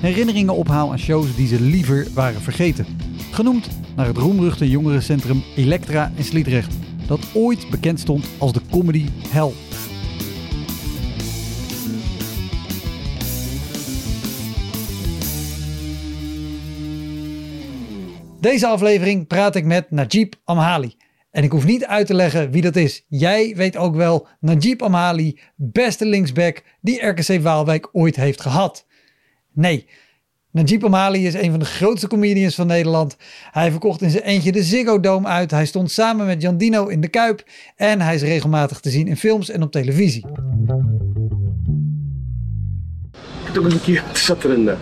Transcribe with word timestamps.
herinneringen 0.00 0.54
ophaal 0.54 0.90
aan 0.90 0.98
shows 0.98 1.36
die 1.36 1.46
ze 1.46 1.60
liever 1.60 2.06
waren 2.14 2.40
vergeten. 2.40 2.86
Genoemd 3.30 3.68
naar 3.96 4.06
het 4.06 4.16
roemruchte 4.16 4.70
jongerencentrum 4.70 5.42
Elektra 5.56 6.12
in 6.14 6.24
Sliedrecht, 6.24 6.74
dat 7.06 7.20
ooit 7.34 7.70
bekend 7.70 8.00
stond 8.00 8.26
als 8.38 8.52
de 8.52 8.60
comedy 8.70 9.06
hell. 9.28 9.52
Deze 18.40 18.66
aflevering 18.66 19.26
praat 19.26 19.56
ik 19.56 19.64
met 19.64 19.90
Najib 19.90 20.34
Amhali. 20.44 20.96
En 21.30 21.42
ik 21.42 21.50
hoef 21.50 21.64
niet 21.64 21.86
uit 21.86 22.06
te 22.06 22.14
leggen 22.14 22.50
wie 22.50 22.62
dat 22.62 22.76
is. 22.76 23.04
Jij 23.08 23.52
weet 23.56 23.76
ook 23.76 23.94
wel 23.94 24.26
Najib 24.40 24.82
Amhali, 24.82 25.38
beste 25.56 26.06
linksback 26.06 26.62
die 26.80 27.06
RKC 27.06 27.42
Waalwijk 27.42 27.88
ooit 27.92 28.16
heeft 28.16 28.40
gehad. 28.40 28.86
Nee, 29.58 29.86
Najib 30.50 30.84
Amhali 30.84 31.26
is 31.26 31.34
een 31.34 31.50
van 31.50 31.58
de 31.58 31.64
grootste 31.64 32.08
comedians 32.08 32.54
van 32.54 32.66
Nederland. 32.66 33.16
Hij 33.50 33.70
verkocht 33.70 34.02
in 34.02 34.10
zijn 34.10 34.22
eentje 34.22 34.52
de 34.52 34.62
Ziggo 34.62 35.00
Dome 35.00 35.26
uit. 35.26 35.50
Hij 35.50 35.66
stond 35.66 35.90
samen 35.90 36.26
met 36.26 36.42
Jan 36.42 36.56
Dino 36.56 36.86
in 36.86 37.00
de 37.00 37.08
Kuip. 37.08 37.44
En 37.76 38.00
hij 38.00 38.14
is 38.14 38.22
regelmatig 38.22 38.80
te 38.80 38.90
zien 38.90 39.06
in 39.06 39.16
films 39.16 39.50
en 39.50 39.62
op 39.62 39.72
televisie. 39.72 40.24
Toen 43.52 43.80
keer, 43.80 44.04
zat 44.12 44.44
er 44.44 44.50
een 44.50 44.62
uh, 44.62 44.72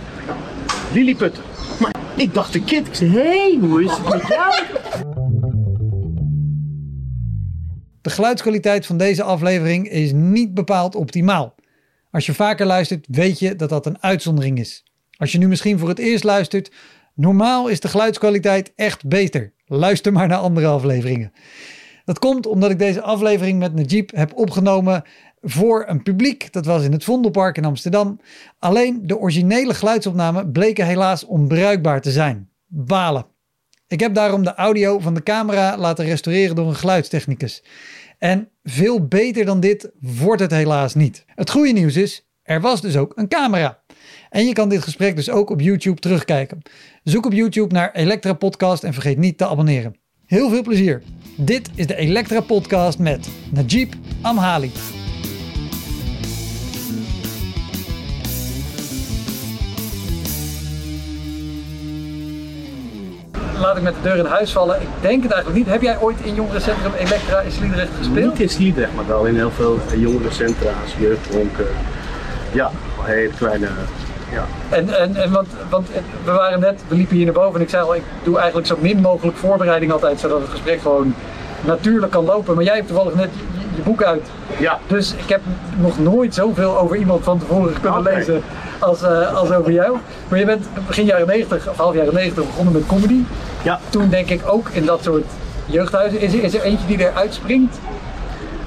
lilliputter. 0.93 1.45
Maar 1.81 1.95
ik 2.17 2.35
dacht 2.35 2.55
een 2.55 2.65
kind. 2.65 2.87
Ik 2.87 2.95
zei, 2.95 3.11
hé, 3.11 3.23
hey, 3.23 3.59
hoe 3.61 3.85
is 3.85 3.91
het 3.91 4.09
met 4.09 4.27
jou? 4.29 4.55
De 8.01 8.11
geluidskwaliteit 8.11 8.87
van 8.87 8.97
deze 8.97 9.23
aflevering 9.23 9.89
is 9.89 10.13
niet 10.13 10.55
bepaald 10.55 10.95
optimaal. 10.95 11.55
Als 12.17 12.27
je 12.27 12.35
vaker 12.35 12.67
luistert, 12.67 13.07
weet 13.11 13.39
je 13.39 13.57
dat 13.57 13.69
dat 13.69 13.87
een 13.87 14.03
uitzondering 14.03 14.59
is. 14.59 14.85
Als 15.17 15.33
je 15.33 15.39
nu 15.39 15.49
misschien 15.49 15.79
voor 15.79 15.89
het 15.89 15.99
eerst 15.99 16.25
luistert, 16.25 16.71
normaal 17.15 17.69
is 17.69 17.81
de 17.81 17.89
geluidskwaliteit 17.89 18.73
echt 18.77 19.09
beter. 19.09 19.53
Luister 19.67 20.13
maar 20.13 20.29
naar 20.29 20.39
andere 20.39 20.67
afleveringen. 20.67 21.33
Dat 22.05 22.19
komt 22.19 22.47
omdat 22.47 22.71
ik 22.71 22.79
deze 22.79 23.03
aflevering 23.03 23.59
met 23.59 23.75
Najib 23.75 24.11
heb 24.15 24.33
opgenomen 24.35 25.03
voor 25.41 25.85
een 25.89 26.03
publiek. 26.03 26.53
Dat 26.53 26.67
was 26.67 26.85
in 26.85 26.93
het 26.93 27.05
Vondelpark 27.05 27.57
in 27.57 27.65
Amsterdam. 27.65 28.21
Alleen 28.59 29.01
de 29.03 29.19
originele 29.19 29.75
geluidsopnamen 29.75 30.53
bleken 30.53 30.87
helaas 30.87 31.25
onbruikbaar 31.25 32.01
te 32.01 32.11
zijn. 32.11 32.49
Balen. 32.67 33.27
Ik 33.89 34.01
heb 34.01 34.15
daarom 34.15 34.43
de 34.45 34.55
audio 34.55 34.99
van 34.99 35.15
de 35.15 35.23
camera 35.23 35.77
laten 35.79 36.05
restaureren 36.05 36.57
door 36.57 36.67
een 36.67 36.75
geluidstechnicus. 36.75 37.63
En 38.19 38.49
veel 38.63 39.07
beter 39.07 39.45
dan 39.45 39.61
dit 39.61 39.91
wordt 40.01 40.43
het 40.43 40.51
helaas 40.51 40.95
niet. 40.95 41.25
Het 41.27 41.51
goede 41.51 41.73
nieuws 41.73 41.97
is, 41.97 42.29
er 42.43 42.61
was 42.61 42.81
dus 42.81 42.97
ook 42.97 43.13
een 43.17 43.29
camera. 43.29 43.83
En 44.31 44.47
je 44.47 44.53
kan 44.53 44.69
dit 44.69 44.83
gesprek 44.83 45.17
dus 45.17 45.31
ook 45.31 45.51
op 45.51 45.61
YouTube 45.61 46.01
terugkijken. 46.01 46.63
Zoek 47.03 47.27
op 47.27 47.33
YouTube 47.33 47.75
naar 47.75 47.93
Elektra 47.93 48.33
Podcast 48.33 48.85
en 48.85 48.93
vergeet 48.93 49.19
niet 49.19 49.39
te 49.39 49.47
abonneren. 49.47 49.97
Heel 50.27 50.51
veel 50.51 50.63
plezier. 50.63 51.03
Dit 51.37 51.71
is 51.75 51.87
de 51.87 51.97
Elektra 51.97 52.41
Podcast 52.41 52.99
met 52.99 53.29
Najib 53.53 53.93
Amhali. 54.23 54.71
Laat 63.61 63.77
ik 63.77 63.83
met 63.83 63.95
de 63.95 64.03
deur 64.03 64.17
in 64.17 64.25
huis 64.25 64.53
vallen. 64.53 64.83
Ik 64.83 64.89
denk 65.01 65.23
het 65.23 65.33
eigenlijk 65.33 65.65
niet. 65.65 65.73
Heb 65.75 65.83
jij 65.83 65.99
ooit 66.01 66.21
in 66.23 66.35
jongerencentrum 66.35 66.93
Elektra 66.99 67.41
in 67.41 67.53
Sliedrecht 67.53 67.91
gespeeld? 67.99 68.31
Niet 68.31 68.41
in 68.41 68.49
Sliedrecht, 68.49 68.95
maar 68.95 69.07
wel 69.07 69.25
in 69.25 69.35
heel 69.35 69.51
veel 69.51 69.79
jongerencentra's, 69.97 70.95
jeugdronken. 70.99 71.67
Ja, 72.53 72.71
hele 73.03 73.31
kleine 73.39 73.69
ja. 74.33 74.45
En, 74.77 74.99
en, 74.99 75.17
en 75.17 75.33
want, 75.33 75.49
want 75.71 75.89
we 76.25 76.31
waren 76.31 76.61
net, 76.61 76.81
we 76.89 76.95
liepen 76.95 77.17
hier 77.17 77.25
naar 77.25 77.35
boven 77.35 77.55
en 77.55 77.61
ik 77.61 77.69
zei 77.69 77.83
al, 77.83 77.95
ik 77.95 78.03
doe 78.23 78.37
eigenlijk 78.37 78.67
zo 78.67 78.77
min 78.81 79.01
mogelijk 79.01 79.37
voorbereiding 79.37 79.93
altijd, 79.93 80.21
zodat 80.21 80.41
het 80.41 80.51
gesprek 80.51 80.81
gewoon 80.81 81.15
natuurlijk 81.61 82.13
kan 82.13 82.25
lopen. 82.25 82.55
Maar 82.55 82.65
jij 82.65 82.75
hebt 82.75 82.87
toevallig 82.87 83.15
net 83.15 83.31
je, 83.77 83.83
boek 83.83 84.03
uit. 84.03 84.23
Ja. 84.59 84.79
Dus 84.87 85.13
ik 85.13 85.29
heb 85.29 85.41
nog 85.77 85.99
nooit 85.99 86.35
zoveel 86.35 86.79
over 86.79 86.97
iemand 86.97 87.25
van 87.25 87.39
tevoren 87.39 87.81
kunnen 87.81 88.03
lezen 88.03 88.43
als, 88.79 89.03
uh, 89.03 89.35
als 89.35 89.53
over 89.53 89.73
jou. 89.73 89.97
Maar 90.29 90.39
je 90.39 90.45
bent 90.45 90.67
begin 90.87 91.05
jaren 91.05 91.27
90 91.27 91.69
of 91.69 91.77
half 91.77 91.95
jaren 91.95 92.15
90 92.15 92.47
begonnen 92.47 92.73
met 92.73 92.87
comedy. 92.87 93.21
Ja. 93.63 93.81
Toen 93.91 94.09
denk 94.09 94.29
ik 94.29 94.41
ook 94.47 94.69
in 94.69 94.85
dat 94.85 95.03
soort 95.03 95.25
jeugdhuizen. 95.67 96.21
Is 96.21 96.33
er, 96.33 96.43
is 96.43 96.55
er 96.55 96.63
eentje 96.63 96.87
die 96.87 96.99
eruit 96.99 97.35
springt? 97.35 97.79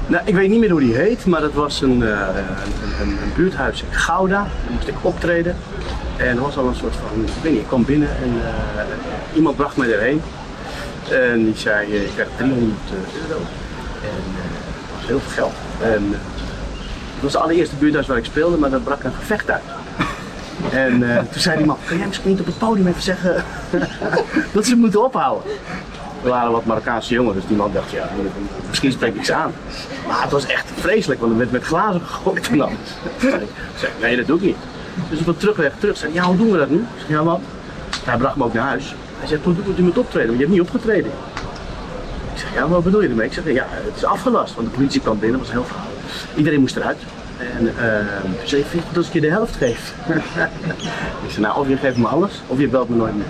Nou, 0.07 0.23
ik 0.25 0.35
weet 0.35 0.49
niet 0.49 0.59
meer 0.59 0.71
hoe 0.71 0.79
die 0.79 0.95
heet, 0.95 1.25
maar 1.25 1.41
dat 1.41 1.53
was 1.53 1.81
een, 1.81 2.01
uh, 2.01 2.09
een, 2.09 3.01
een, 3.01 3.09
een, 3.09 3.31
buurthuis 3.35 3.81
in 3.81 3.93
Gouda. 3.97 4.41
Daar 4.43 4.71
moest 4.71 4.87
ik 4.87 4.95
optreden. 5.01 5.55
En 6.17 6.27
er 6.27 6.41
was 6.41 6.57
al 6.57 6.67
een 6.67 6.75
soort 6.75 6.95
van, 6.95 7.23
ik 7.23 7.29
weet 7.41 7.51
niet, 7.51 7.61
ik 7.61 7.67
kwam 7.67 7.85
binnen 7.85 8.09
en 8.09 8.33
uh, 8.33 9.35
iemand 9.35 9.55
bracht 9.55 9.77
mij 9.77 9.93
erheen. 9.93 10.21
En 11.11 11.43
die 11.43 11.57
zei, 11.57 11.93
ik 11.93 12.11
krijg 12.13 12.29
300 12.37 12.73
euro. 13.27 13.39
En 14.01 14.38
heel 15.09 15.19
veel 15.19 15.43
geld. 15.43 15.53
En 15.93 16.03
het 17.13 17.21
was 17.21 17.31
de 17.31 17.39
allereerste 17.39 17.75
buurthuis 17.75 18.07
waar 18.07 18.17
ik 18.17 18.25
speelde, 18.25 18.57
maar 18.57 18.69
daar 18.69 18.79
brak 18.79 19.03
een 19.03 19.13
gevecht 19.13 19.49
uit. 19.49 19.63
En 20.71 20.99
toen 21.31 21.41
zei 21.41 21.57
die 21.57 21.65
man, 21.65 21.77
kan 21.87 21.97
jij 21.97 22.07
misschien 22.07 22.29
niet 22.29 22.39
op 22.39 22.45
het 22.45 22.57
podium 22.57 22.87
even 22.87 23.01
zeggen 23.01 23.43
dat 24.53 24.65
ze 24.65 24.75
moeten 24.75 25.03
ophouden? 25.03 25.51
Er 26.23 26.29
waren 26.29 26.51
wat 26.51 26.65
Marokkaanse 26.65 27.13
jongeren, 27.13 27.35
dus 27.35 27.47
die 27.47 27.57
man 27.57 27.71
dacht, 27.73 27.91
ja, 27.91 28.09
misschien 28.67 28.91
spreek 28.91 29.15
ik 29.15 29.25
ze 29.25 29.33
aan. 29.33 29.53
Maar 30.07 30.21
het 30.21 30.31
was 30.31 30.45
echt 30.45 30.65
vreselijk, 30.75 31.19
want 31.19 31.31
er 31.31 31.37
werd 31.37 31.51
met 31.51 31.63
glazen 31.63 32.01
gegooid 32.01 32.49
en. 32.49 32.61
Ik 32.61 32.69
zei, 33.75 33.91
nee, 34.01 34.15
dat 34.15 34.27
doe 34.27 34.37
ik 34.37 34.43
niet. 34.43 34.57
Dus 35.09 35.19
op 35.19 35.25
de 35.25 35.37
terugweg 35.37 35.71
terug 35.79 35.97
zei 35.97 36.13
ja, 36.13 36.23
hoe 36.23 36.37
doen 36.37 36.51
we 36.51 36.57
dat 36.57 36.69
nu? 36.69 36.77
Ik 36.77 37.01
zei, 37.05 37.13
ja, 37.13 37.23
wat? 37.23 37.39
Hij 38.03 38.17
bracht 38.17 38.35
me 38.35 38.43
ook 38.43 38.53
naar 38.53 38.67
huis. 38.67 38.95
Hij 39.19 39.27
zei, 39.27 39.41
toen 39.41 39.57
doe 39.63 39.75
je 39.75 39.81
moet 39.81 39.97
optreden, 39.97 40.27
want 40.27 40.39
je 40.39 40.45
hebt 40.45 40.57
niet 40.57 40.67
opgetreden. 40.67 41.11
Ik 42.39 42.45
zeg, 42.45 42.53
ja, 42.53 42.67
wat 42.67 42.83
bedoel 42.83 43.01
je 43.01 43.09
ermee? 43.09 43.25
Ik 43.25 43.33
zeg, 43.33 43.45
ja, 43.45 43.65
het 43.69 43.95
is 43.95 44.03
afgelast, 44.03 44.55
want 44.55 44.67
de 44.67 44.73
politie 44.73 45.01
kwam 45.01 45.19
binnen, 45.19 45.39
dat 45.39 45.47
was 45.47 45.55
heel 45.57 45.65
verhaal. 45.65 45.87
Iedereen 46.35 46.59
moest 46.59 46.75
eruit. 46.75 46.97
En 47.37 47.65
uh, 47.65 47.71
ze 48.41 48.47
zei, 48.47 48.63
vind 48.63 48.83
je 48.87 48.93
dat 48.93 49.05
ik 49.05 49.13
je 49.13 49.21
de 49.21 49.29
helft 49.29 49.55
geef? 49.55 49.93
ik 51.25 51.29
zei, 51.29 51.41
nou, 51.41 51.59
of 51.59 51.67
je 51.67 51.77
geeft 51.77 51.97
me 51.97 52.07
alles, 52.07 52.41
of 52.47 52.59
je 52.59 52.67
belt 52.67 52.89
me 52.89 52.95
nooit 52.95 53.15
meer. 53.15 53.25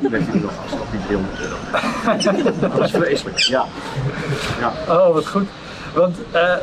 Dan 0.00 0.12
heb 0.12 0.22
je 0.32 0.38
nog 0.38 0.52
vast 0.62 0.72
op 0.72 0.86
die 0.90 1.00
300 1.06 1.40
euro. 1.40 2.60
dat 2.60 2.78
was 2.78 2.90
vreselijk, 2.90 3.38
ja. 3.38 3.64
ja. 4.60 4.72
Oh, 4.88 5.14
wat 5.14 5.26
goed. 5.26 5.48
Want, 5.94 6.16
uh, 6.34 6.54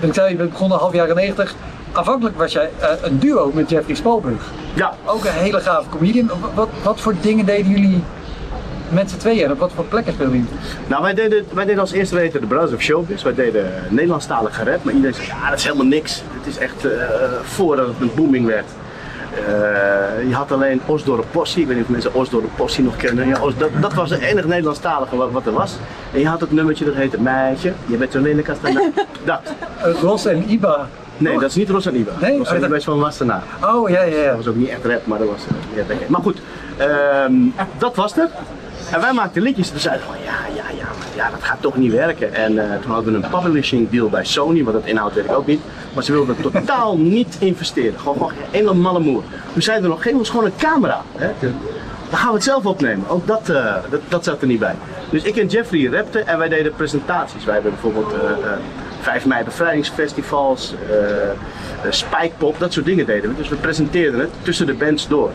ik 0.00 0.14
zei, 0.14 0.36
we 0.36 0.44
begonnen 0.44 0.78
half 0.78 0.92
jaren 0.92 1.16
90. 1.16 1.54
Afhankelijk 1.92 2.36
was 2.36 2.52
jij 2.52 2.70
uh, 2.80 2.88
een 3.02 3.18
duo 3.18 3.50
met 3.54 3.70
Jeffrey 3.70 3.96
Spalburg. 3.96 4.50
Ja. 4.74 4.94
Ook 5.04 5.24
een 5.24 5.32
hele 5.32 5.60
gave 5.60 5.88
comedian. 5.88 6.30
Wat, 6.54 6.68
wat 6.82 7.00
voor 7.00 7.14
dingen 7.20 7.46
deden 7.46 7.70
jullie 7.70 8.02
met 8.90 9.10
z'n 9.10 9.16
tweeën 9.16 9.50
op 9.50 9.58
wat 9.58 9.72
voor 9.74 9.84
plekken 9.84 10.12
speelden 10.12 10.36
jullie? 10.36 10.52
Nou, 10.86 11.02
wij 11.02 11.14
deden, 11.14 11.44
wij 11.52 11.64
deden 11.64 11.80
als 11.80 11.92
eerste 11.92 12.14
weten 12.14 12.40
de 12.40 12.46
Brothers 12.46 12.72
of 12.72 12.80
Showbiz. 12.80 13.22
Wij 13.22 13.34
deden 13.34 13.72
Nederlandstalig 13.88 14.56
gered, 14.56 14.84
maar 14.84 14.94
iedereen 14.94 15.14
zei 15.14 15.26
ja, 15.26 15.50
dat 15.50 15.58
is 15.58 15.64
helemaal 15.64 15.86
niks. 15.86 16.22
Het 16.38 16.46
is 16.46 16.58
echt 16.58 16.84
uh, 16.84 16.92
voordat 17.42 17.86
het 17.86 17.96
een 18.00 18.10
booming 18.14 18.46
werd. 18.46 18.66
Uh, 19.48 20.28
je 20.28 20.34
had 20.34 20.52
alleen 20.52 20.80
Osdorp 20.86 21.24
Possie, 21.30 21.62
ik 21.62 21.66
weet 21.68 21.76
niet 21.76 21.84
of 21.84 21.90
mensen 21.90 22.14
Osdorp 22.14 22.50
Possie 22.56 22.84
nog 22.84 22.96
kennen. 22.96 23.28
Ja, 23.28 23.40
Os, 23.42 23.56
dat, 23.56 23.70
dat 23.80 23.94
was 23.94 24.10
het 24.10 24.20
enige 24.20 24.48
Nederlandstalige 24.48 25.16
wat, 25.16 25.30
wat, 25.30 25.46
er 25.46 25.52
was. 25.52 25.76
En 26.12 26.20
je 26.20 26.28
had 26.28 26.40
het 26.40 26.52
nummertje 26.52 26.84
dat 26.84 26.94
heette 26.94 27.20
Meisje, 27.20 27.72
je 27.86 27.96
bent 27.96 28.12
zo 28.12 28.20
lelijk 28.20 28.48
als 28.48 28.58
dat. 29.24 29.40
Ros 30.00 30.26
en 30.26 30.50
Iba. 30.50 30.88
Nee, 31.16 31.38
dat 31.38 31.48
is 31.48 31.54
niet 31.54 31.70
Ros 31.70 31.86
en 31.86 31.96
Iba. 31.96 32.12
Nee? 32.20 32.38
Ros 32.38 32.48
en 32.48 32.64
Iba 32.64 32.76
is 32.76 32.84
van 32.84 32.98
Wassenaar. 32.98 33.42
Oh 33.64 33.90
ja, 33.90 34.02
ja, 34.02 34.16
ja. 34.16 34.26
Dat 34.26 34.36
was 34.36 34.46
ook 34.46 34.54
niet 34.54 34.68
echt 34.68 34.84
rap, 34.84 35.06
maar 35.06 35.18
dat 35.18 35.28
was. 35.28 35.42
Ja, 35.74 35.84
maar 36.06 36.20
goed, 36.20 36.40
uh, 36.78 36.86
dat 37.78 37.96
was 37.96 38.16
er. 38.16 38.28
En 38.92 39.00
wij 39.00 39.12
maakten 39.12 39.42
liedjes 39.42 39.72
en 39.72 39.80
zeiden 39.80 40.06
van 40.06 40.16
ja, 40.24 40.54
ja, 40.54 40.76
ja, 40.76 40.84
maar 40.98 41.08
ja, 41.14 41.30
dat 41.30 41.42
gaat 41.42 41.60
toch 41.60 41.76
niet 41.76 41.92
werken. 41.92 42.34
En 42.34 42.58
eh, 42.58 42.80
toen 42.82 42.90
hadden 42.90 43.12
we 43.12 43.26
een 43.26 43.42
publishing 43.42 43.90
deal 43.90 44.08
bij 44.08 44.24
Sony, 44.24 44.64
want 44.64 44.76
dat 44.76 44.86
inhoud 44.86 45.14
weet 45.14 45.24
ik 45.24 45.32
ook 45.32 45.46
niet. 45.46 45.60
Maar 45.94 46.04
ze 46.04 46.12
wilden 46.12 46.36
totaal 46.40 46.96
niet 47.18 47.36
investeren. 47.38 48.00
Gewoon, 48.00 48.16
gewoon 48.16 48.32
ene 48.50 48.74
malle 48.74 49.00
moer. 49.00 49.22
Toen 49.52 49.62
zeiden 49.62 49.88
we 49.88 49.94
nog, 49.94 50.02
geef 50.02 50.14
ons 50.14 50.30
gewoon 50.30 50.44
een 50.44 50.56
camera. 50.58 51.02
Hè? 51.16 51.30
Dan 52.10 52.18
gaan 52.18 52.28
we 52.28 52.34
het 52.34 52.44
zelf 52.44 52.66
opnemen. 52.66 53.08
Ook 53.08 53.26
dat, 53.26 53.48
eh, 53.48 53.74
dat, 54.08 54.24
zat 54.24 54.40
er 54.40 54.46
niet 54.46 54.58
bij. 54.58 54.74
Dus 55.10 55.22
ik 55.22 55.36
en 55.36 55.46
Jeffrey 55.46 55.86
rapten 55.90 56.26
en 56.26 56.38
wij 56.38 56.48
deden 56.48 56.74
presentaties. 56.74 57.44
Wij 57.44 57.54
hebben 57.54 57.72
bijvoorbeeld 57.72 58.12
eh, 58.12 58.30
eh, 58.30 58.58
5 59.00 59.26
mei 59.26 59.44
bevrijdingsfestivals, 59.44 60.74
Spikepop, 61.88 62.58
dat 62.58 62.72
soort 62.72 62.86
dingen 62.86 63.06
deden 63.06 63.30
we. 63.30 63.36
Dus 63.36 63.48
we 63.48 63.56
presenteerden 63.56 64.20
het 64.20 64.30
tussen 64.42 64.66
de 64.66 64.74
bands 64.74 65.08
door. 65.08 65.30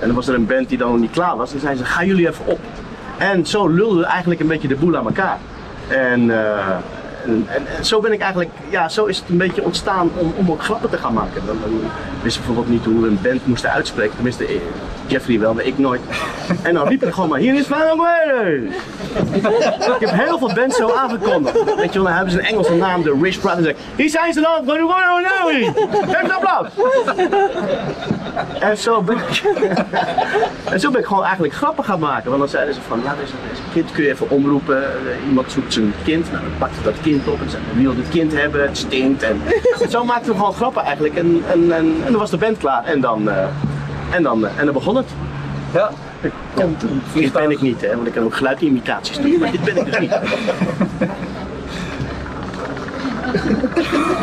En 0.00 0.06
dan 0.06 0.14
was 0.14 0.28
er 0.28 0.34
een 0.34 0.46
band 0.46 0.68
die 0.68 0.78
dan 0.78 0.90
nog 0.90 1.00
niet 1.00 1.10
klaar 1.10 1.36
was. 1.36 1.52
En 1.52 1.60
zeiden 1.60 1.86
ze, 1.86 1.92
gaan 1.92 2.06
jullie 2.06 2.28
even 2.28 2.46
op. 2.46 2.58
En 3.18 3.46
zo 3.46 3.68
lulden 3.68 3.98
we 3.98 4.06
eigenlijk 4.06 4.40
een 4.40 4.46
beetje 4.46 4.68
de 4.68 4.76
boel 4.76 4.96
aan 4.96 5.06
elkaar. 5.06 5.38
En, 5.88 6.30
eh, 6.30 6.68
en, 7.24 7.46
en, 7.48 7.66
en 7.76 7.84
zo 7.84 8.00
ben 8.00 8.12
ik 8.12 8.20
eigenlijk, 8.20 8.50
ja, 8.68 8.88
zo 8.88 9.04
is 9.04 9.18
het 9.18 9.28
een 9.28 9.36
beetje 9.36 9.64
ontstaan 9.64 10.10
om, 10.16 10.32
om 10.36 10.50
ook 10.50 10.62
grappen 10.62 10.90
te 10.90 10.98
gaan 10.98 11.12
maken. 11.14 11.42
Dan, 11.46 11.56
dan 11.60 11.80
wist 12.22 12.36
bijvoorbeeld 12.36 12.68
niet 12.68 12.84
hoe 12.84 13.00
we 13.00 13.08
een 13.08 13.18
band 13.22 13.46
moesten 13.46 13.70
uitspreken. 13.70 14.14
Tenminste, 14.14 14.46
eh, 14.46 14.54
Jeffrey 15.06 15.40
wel, 15.40 15.54
maar 15.54 15.64
ik 15.64 15.78
nooit. 15.78 16.00
En 16.62 16.74
dan 16.74 16.88
riep 16.88 17.02
ik 17.02 17.12
gewoon 17.12 17.28
maar, 17.28 17.38
hier 17.38 17.54
is 17.54 17.66
Van 17.66 17.78
Ik 19.94 20.00
heb 20.00 20.10
heel 20.10 20.38
veel 20.38 20.52
bands 20.54 20.76
zo 20.76 20.92
aangekondigd. 20.92 21.64
Weet 21.74 21.92
je 21.92 21.98
wel, 21.98 22.04
dan 22.04 22.12
hebben 22.12 22.32
ze 22.32 22.38
een 22.38 22.44
Engelse 22.44 22.74
naam, 22.74 23.02
de 23.02 23.18
Rich 23.22 23.40
Brothers. 23.40 23.78
Hier 23.96 24.10
zijn 24.10 24.32
ze 24.32 24.40
dan, 24.40 24.64
want 24.64 24.78
to 24.78 24.86
know? 24.86 25.50
Geef 26.14 26.22
een 26.22 26.32
applaus! 26.32 26.68
En 28.60 28.78
zo 28.78 29.02
ben 29.02 29.16
ik, 29.16 29.42
en 30.72 30.80
zo 30.80 30.90
ben 30.90 31.00
ik 31.00 31.06
gewoon 31.06 31.24
eigenlijk 31.24 31.54
grappen 31.54 31.84
gaan 31.84 31.98
maken. 31.98 32.28
Want 32.28 32.38
dan 32.40 32.48
zeiden 32.48 32.74
ze 32.74 32.80
van, 32.88 33.00
ja, 33.04 33.14
deze, 33.20 33.32
deze 33.48 33.62
kind 33.72 33.92
kun 33.92 34.04
je 34.04 34.10
even 34.10 34.30
omroepen. 34.30 34.82
Eh, 34.84 35.28
Iemand 35.28 35.52
zoekt 35.52 35.72
zijn 35.72 35.94
kind. 36.04 36.32
Nou, 36.32 36.42
dan 36.44 36.52
pakte 36.58 36.82
dat 36.82 36.94
kind 37.02 37.28
op 37.28 37.40
en 37.40 37.50
zei, 37.50 37.62
wie 37.74 37.84
wil 37.86 37.96
dit 37.96 38.08
kind 38.08 38.32
hebben? 38.32 38.62
Het 38.62 38.78
stinkt. 38.78 39.22
En 39.22 39.40
zo 39.88 40.04
maakten 40.04 40.32
we 40.32 40.38
gewoon 40.38 40.54
grappen 40.54 40.82
eigenlijk. 40.82 41.16
En, 41.16 41.42
en, 41.52 41.72
en, 41.72 41.96
en 42.04 42.10
dan 42.10 42.20
was 42.20 42.30
de 42.30 42.36
band 42.36 42.58
klaar. 42.58 42.84
En 42.84 43.00
dan, 43.00 43.28
eh, 43.28 43.36
en 44.10 44.22
dan, 44.22 44.46
eh, 44.46 44.52
en 44.58 44.64
dan 44.64 44.74
begon 44.74 44.96
het. 44.96 45.08
Ja. 45.72 45.90
Een 46.54 46.76
Dit 47.12 47.32
ben 47.32 47.50
ik 47.50 47.60
niet, 47.60 47.80
hè, 47.80 47.94
want 47.94 48.06
ik 48.06 48.12
kan 48.12 48.24
ook 48.24 48.34
geluidimitaties 48.34 49.16
doen. 49.16 49.38
Maar 49.38 49.50
dit 49.50 49.64
ben 49.64 49.76
ik 49.76 49.84
dus 49.84 49.98
niet. 49.98 50.10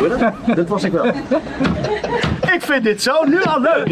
Dat? 0.08 0.56
Dat 0.56 0.68
was 0.68 0.84
ik 0.84 0.92
wel. 0.92 1.04
Ik 2.56 2.62
vind 2.62 2.84
dit 2.84 3.02
zo 3.02 3.24
nu 3.24 3.42
al 3.42 3.60
leuk. 3.60 3.86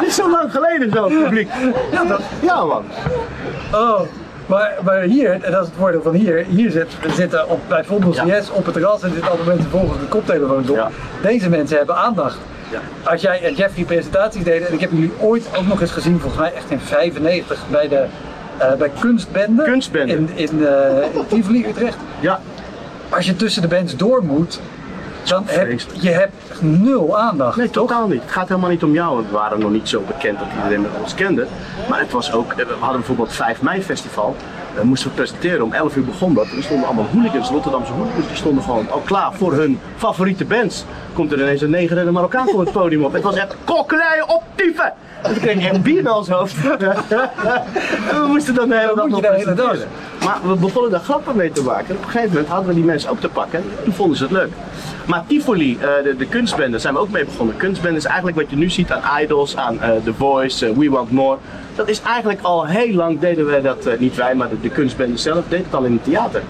Dit 0.00 0.08
is 0.08 0.14
zo 0.14 0.30
lang 0.30 0.52
geleden 0.52 0.90
zo, 0.92 1.06
publiek. 1.06 1.48
Ja, 1.92 2.04
dat, 2.04 2.20
ja 2.42 2.64
man. 2.64 2.84
Oh, 3.72 4.00
maar, 4.46 4.74
maar 4.84 5.00
hier, 5.00 5.30
en 5.30 5.52
dat 5.52 5.62
is 5.62 5.66
het 5.68 5.76
voordeel 5.78 6.02
van 6.02 6.14
hier, 6.14 6.44
hier 6.48 6.70
zit, 6.70 7.00
we 7.02 7.12
zitten 7.12 7.48
op, 7.48 7.60
bij 7.68 7.84
Vondels 7.84 8.16
Ja. 8.16 8.26
Yes 8.26 8.50
op 8.50 8.64
het 8.64 8.74
terras 8.74 9.02
en 9.02 9.10
zitten 9.12 9.28
allemaal 9.28 9.46
mensen 9.46 9.70
volgens 9.70 10.00
de 10.00 10.06
koptelefoons 10.06 10.68
op. 10.70 10.76
Ja. 10.76 10.90
Deze 11.22 11.48
mensen 11.48 11.76
hebben 11.76 11.96
aandacht. 11.96 12.38
Ja. 12.70 12.80
Als 13.10 13.20
jij 13.20 13.42
en 13.42 13.54
Jeffrey 13.54 13.84
presentaties 13.84 14.44
deden, 14.44 14.68
en 14.68 14.74
ik 14.74 14.80
heb 14.80 14.90
jullie 14.90 15.12
ooit 15.20 15.48
ook 15.58 15.66
nog 15.66 15.80
eens 15.80 15.90
gezien, 15.90 16.20
volgens 16.20 16.40
mij 16.40 16.52
echt 16.54 16.70
in 16.70 16.80
95 16.80 17.62
bij 17.70 17.88
de 17.88 18.04
eh, 18.58 18.72
bij 18.72 18.90
Kunstbende, 18.98 19.62
Kunstbende. 19.62 20.12
in, 20.12 20.28
in, 20.34 20.66
eh, 20.66 21.14
in 21.14 21.26
Tivoli, 21.28 21.66
Utrecht. 21.66 21.96
Ja, 22.20 22.40
Als 23.08 23.26
je 23.26 23.36
tussen 23.36 23.62
de 23.62 23.68
bands 23.68 23.96
door 23.96 24.24
moet, 24.24 24.60
dan 25.28 25.44
heb 25.46 25.66
Vreselijk. 25.66 26.02
je 26.02 26.10
hebt 26.10 26.60
nul 26.60 27.18
aandacht. 27.18 27.56
nee, 27.56 27.70
toch? 27.70 27.88
totaal 27.88 28.08
niet. 28.08 28.22
Het 28.22 28.30
gaat 28.30 28.48
helemaal 28.48 28.70
niet 28.70 28.82
om 28.82 28.92
jou. 28.92 29.22
We 29.24 29.32
waren 29.32 29.58
nog 29.58 29.70
niet 29.70 29.88
zo 29.88 30.02
bekend 30.06 30.38
dat 30.38 30.48
iedereen 30.56 30.82
met 30.82 30.90
ons 31.00 31.14
kende. 31.14 31.46
Maar 31.88 31.98
het 31.98 32.12
was 32.12 32.32
ook, 32.32 32.54
we 32.54 32.66
hadden 32.78 32.98
bijvoorbeeld 32.98 33.32
5 33.32 33.62
mei 33.62 33.82
festival. 33.82 34.36
Eh, 34.76 34.82
moesten 34.82 35.08
we 35.08 35.14
presenteren. 35.14 35.62
Om 35.62 35.72
11 35.72 35.96
uur 35.96 36.04
begon 36.04 36.34
dat. 36.34 36.46
Er 36.56 36.62
stonden 36.62 36.86
allemaal 36.86 37.06
hooligans, 37.12 37.48
Rotterdamse 37.48 37.92
hooligans. 37.92 38.26
Die 38.26 38.36
stonden 38.36 38.62
gewoon 38.62 38.90
al 38.90 39.02
klaar 39.04 39.32
voor 39.32 39.52
hun 39.52 39.78
favoriete 39.96 40.44
bands. 40.44 40.84
Komt 41.12 41.32
er 41.32 41.40
ineens 41.40 41.60
een 41.60 41.70
negen 41.70 41.98
en 41.98 42.06
een 42.06 42.12
Marokkaan 42.12 42.48
voor 42.48 42.60
het 42.60 42.72
podium 42.72 43.04
op. 43.04 43.12
Het 43.12 43.22
was 43.22 43.36
echt 43.36 43.56
kokkeleien 43.64 44.28
op 44.28 44.42
dieven. 44.54 44.92
En 45.22 45.32
toen 45.32 45.42
kreeg 45.42 45.56
ik 45.56 45.62
echt 45.62 45.82
bier 45.82 46.02
naar 46.02 46.16
ons 46.16 46.28
hoofd. 46.28 46.54
en 48.10 48.20
we 48.20 48.26
moesten 48.26 48.54
dan 48.54 48.68
de 48.68 48.76
hele 48.76 48.94
dag 48.94 49.08
nog 49.08 49.20
presenteren. 49.20 49.88
Maar 50.24 50.38
we 50.44 50.54
begonnen 50.54 50.90
daar 50.90 51.00
grappen 51.00 51.36
mee 51.36 51.50
te 51.50 51.62
maken. 51.62 51.88
En 51.88 51.96
op 51.96 52.02
een 52.02 52.10
gegeven 52.10 52.28
moment 52.28 52.48
hadden 52.48 52.68
we 52.68 52.74
die 52.74 52.84
mensen 52.84 53.10
ook 53.10 53.20
te 53.20 53.28
pakken. 53.28 53.58
En 53.58 53.84
toen 53.84 53.92
vonden 53.92 54.16
ze 54.16 54.22
het 54.22 54.32
leuk. 54.32 54.52
Maar 55.06 55.24
Tivoli, 55.26 55.78
eh, 55.80 55.88
de, 56.02 56.16
de 56.16 56.26
kunstbende, 56.26 56.70
daar 56.70 56.80
zijn 56.80 56.94
we 56.94 57.00
ook 57.00 57.10
mee 57.10 57.24
begonnen. 57.24 57.56
Kunstbende 57.56 57.98
is 57.98 58.04
eigenlijk 58.04 58.36
wat 58.36 58.50
je 58.50 58.56
nu 58.56 58.70
ziet 58.70 58.92
aan 58.92 59.22
Idols, 59.22 59.56
aan 59.56 59.80
eh, 59.80 59.90
The 60.04 60.14
Voice, 60.14 60.66
eh, 60.66 60.76
We 60.76 60.90
Want 60.90 61.10
More. 61.10 61.38
Dat 61.74 61.88
is 61.88 62.02
eigenlijk 62.02 62.40
al 62.42 62.66
heel 62.66 62.94
lang 62.94 63.20
deden 63.20 63.46
wij 63.46 63.60
dat, 63.60 63.86
eh, 63.86 63.98
niet 63.98 64.16
wij, 64.16 64.34
maar 64.34 64.48
de, 64.48 64.60
de 64.60 64.68
kunstbende 64.70 65.16
zelf 65.16 65.44
deed 65.48 65.64
het 65.64 65.74
al 65.74 65.84
in 65.84 65.92
het 65.92 66.04
theater. 66.04 66.42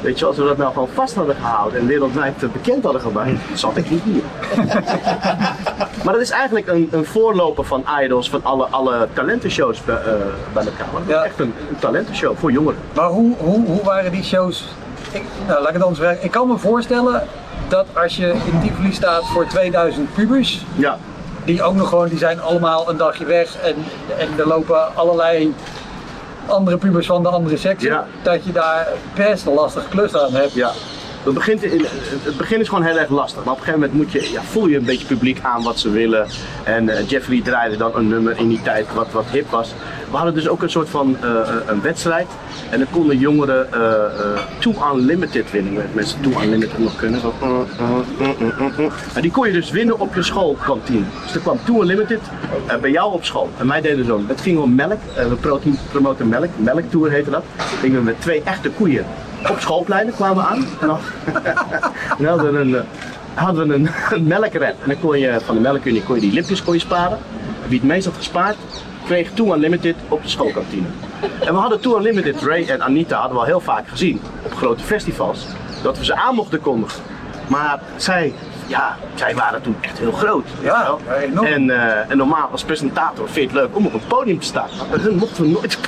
Weet 0.00 0.18
je, 0.18 0.24
als 0.24 0.36
we 0.36 0.44
dat 0.44 0.56
nou 0.56 0.72
gewoon 0.72 0.88
vast 0.94 1.14
hadden 1.14 1.34
gehouden 1.36 1.80
en 1.80 1.86
wereldwijd 1.86 2.42
eh, 2.42 2.48
bekend 2.48 2.84
hadden 2.84 3.00
gemaakt, 3.00 3.30
zat 3.54 3.76
ik 3.76 3.90
niet 3.90 4.02
hier. 4.02 4.22
maar 6.04 6.12
dat 6.12 6.20
is 6.20 6.30
eigenlijk 6.30 6.66
een, 6.66 6.88
een 6.90 7.04
voorloper 7.04 7.64
van 7.64 7.84
Idols, 8.02 8.30
van 8.30 8.40
alle, 8.44 8.66
alle 8.70 9.08
talentenshows 9.12 9.84
bij, 9.84 9.94
eh, 9.96 10.02
bij 10.52 10.64
elkaar. 10.64 10.86
Dat 10.92 11.02
is 11.06 11.14
Ja. 11.14 11.24
echt 11.24 11.40
een, 11.40 11.52
een 11.70 11.78
talentenshow 11.78 12.36
voor 12.36 12.52
jongeren. 12.52 12.78
Maar 12.94 13.08
hoe, 13.08 13.34
hoe, 13.38 13.66
hoe 13.66 13.82
waren 13.84 14.12
die 14.12 14.24
shows? 14.24 14.64
Ik, 15.12 15.22
nou, 15.46 15.58
laat 15.58 15.68
ik 15.68 15.74
het 15.74 15.82
anders 15.82 16.00
vragen. 16.00 16.24
Ik 16.24 16.30
kan 16.30 16.48
me 16.48 16.58
voorstellen 16.58 17.22
dat 17.68 17.86
als 18.02 18.16
je 18.16 18.26
in 18.26 18.60
Tivoli 18.62 18.92
staat 18.92 19.26
voor 19.26 19.46
2000 19.46 20.14
pubers, 20.14 20.64
Ja, 20.76 20.98
die 21.46 21.62
ook 21.62 21.74
nog 21.74 21.88
gewoon, 21.88 22.08
die 22.08 22.18
zijn 22.18 22.40
allemaal 22.40 22.90
een 22.90 22.96
dagje 22.96 23.24
weg 23.24 23.56
en, 23.56 23.74
en 24.18 24.28
er 24.38 24.46
lopen 24.46 24.96
allerlei 24.96 25.54
andere 26.46 26.76
pubers 26.76 27.06
van 27.06 27.22
de 27.22 27.28
andere 27.28 27.56
seksen, 27.56 27.88
Ja. 27.88 28.06
dat 28.22 28.44
je 28.44 28.52
daar 28.52 28.88
best 29.14 29.46
een 29.46 29.52
lastige 29.54 29.88
klus 29.88 30.16
aan 30.16 30.32
hebt. 30.34 30.52
Ja. 30.52 30.70
Het, 31.26 31.34
begint 31.34 31.62
in, 31.62 31.84
het 32.22 32.36
begin 32.36 32.60
is 32.60 32.68
gewoon 32.68 32.84
heel 32.84 32.98
erg 32.98 33.08
lastig, 33.10 33.44
maar 33.44 33.52
op 33.52 33.58
een 33.58 33.64
gegeven 33.64 33.88
moment 33.88 33.98
moet 33.98 34.12
je, 34.12 34.30
ja, 34.32 34.42
voel 34.42 34.66
je 34.66 34.76
een 34.76 34.84
beetje 34.84 35.06
publiek 35.06 35.38
aan 35.42 35.62
wat 35.62 35.78
ze 35.78 35.90
willen. 35.90 36.26
En 36.64 36.88
eh, 36.88 37.08
Jeffrey 37.08 37.40
draaide 37.44 37.76
dan 37.76 37.90
een 37.94 38.08
nummer 38.08 38.38
in 38.38 38.48
die 38.48 38.62
tijd 38.62 38.86
wat, 38.94 39.06
wat 39.12 39.24
hip 39.32 39.50
was. 39.50 39.74
We 40.10 40.16
hadden 40.16 40.34
dus 40.34 40.48
ook 40.48 40.62
een 40.62 40.70
soort 40.70 40.88
van 40.88 41.16
eh, 41.22 41.40
eh, 41.40 41.46
een 41.66 41.82
wedstrijd. 41.82 42.26
En 42.70 42.78
dan 42.78 42.86
konden 42.90 43.18
jongeren 43.18 43.72
eh, 43.72 44.40
Too 44.58 44.74
Unlimited 44.94 45.50
winnen. 45.50 45.72
Met 45.72 45.94
mensen 45.94 46.20
Too 46.20 46.42
Unlimited 46.42 46.78
nog 46.78 46.96
kunnen. 46.96 47.20
Zo, 47.20 47.34
eh, 47.42 47.48
eh, 47.48 47.58
eh, 48.20 48.28
eh, 48.40 48.60
eh, 48.60 48.78
eh. 48.86 48.92
En 49.14 49.22
die 49.22 49.30
kon 49.30 49.46
je 49.46 49.52
dus 49.52 49.70
winnen 49.70 49.98
op 50.00 50.14
je 50.14 50.22
schoolkantine. 50.22 51.04
Dus 51.24 51.34
er 51.34 51.40
kwam 51.40 51.58
Too 51.64 51.80
Unlimited 51.80 52.20
bij 52.80 52.90
jou 52.90 53.12
op 53.12 53.24
school. 53.24 53.50
En 53.58 53.68
wij 53.68 53.80
deden 53.80 54.04
zo. 54.04 54.20
Het 54.26 54.40
ging 54.40 54.58
om 54.58 54.74
melk. 54.74 54.98
We 55.28 55.34
pro- 55.40 55.60
promoten 55.90 56.28
melk. 56.28 56.48
Melktour 56.56 57.10
heette 57.10 57.30
dat. 57.30 57.44
Gingen 57.80 57.98
we 57.98 58.04
met 58.04 58.20
twee 58.20 58.42
echte 58.44 58.70
koeien 58.70 59.04
op 59.50 59.60
schoolpleinen 59.60 60.14
kwamen 60.14 60.36
we 60.36 60.42
aan. 60.42 60.66
En 60.80 60.86
dan, 60.86 60.98
en 61.34 61.42
dan 62.24 62.26
hadden 62.26 62.52
we 62.52 62.58
een, 62.58 62.74
eh, 62.74 62.82
hadden 63.34 63.68
we 63.68 63.74
een, 63.74 63.88
een 64.16 64.26
melkred. 64.26 64.74
En 64.82 64.88
dan 64.88 65.00
kon 65.00 65.18
je 65.18 65.40
van 65.44 65.54
de 65.54 65.60
melkunie 65.60 66.02
kon 66.02 66.14
je 66.14 66.20
die 66.20 66.32
lipjes 66.32 66.62
kon 66.62 66.74
je 66.74 66.80
sparen. 66.80 67.18
En 67.62 67.68
wie 67.68 67.78
het 67.78 67.88
meest 67.88 68.06
had 68.06 68.14
gespaard, 68.16 68.56
kreeg 69.04 69.30
Too 69.34 69.54
Unlimited 69.54 69.96
op 70.08 70.22
de 70.22 70.28
schoolkantine. 70.28 70.86
En 71.40 71.54
we 71.54 71.60
hadden 71.60 71.80
Too 71.80 71.96
Unlimited, 71.96 72.42
Ray 72.42 72.66
en 72.68 72.82
Anita 72.82 73.16
hadden 73.16 73.34
we 73.34 73.42
al 73.42 73.46
heel 73.46 73.60
vaak 73.60 73.88
gezien 73.88 74.20
op 74.42 74.54
grote 74.54 74.84
festivals. 74.84 75.46
Dat 75.82 75.98
we 75.98 76.04
ze 76.04 76.14
aan 76.16 76.34
mochten 76.34 76.60
kondigen. 76.60 77.02
Maar 77.46 77.80
zij, 77.96 78.32
ja, 78.66 78.96
zij 79.14 79.34
waren 79.34 79.62
toen 79.62 79.76
echt 79.80 79.98
heel 79.98 80.12
groot. 80.12 80.46
Ja. 80.62 80.96
En, 81.44 81.70
eh, 81.70 82.10
en 82.10 82.16
normaal 82.16 82.48
als 82.50 82.64
presentator 82.64 83.28
vind 83.28 83.50
je 83.50 83.58
het 83.58 83.66
leuk 83.66 83.76
om 83.76 83.86
op 83.86 83.94
een 83.94 84.06
podium 84.08 84.40
te 84.40 84.46
staan. 84.46 84.68
Maar 84.78 84.86
bij 84.88 84.98
hun 84.98 85.16
mochten 85.16 85.42
we 85.42 85.48
nooit 85.48 85.78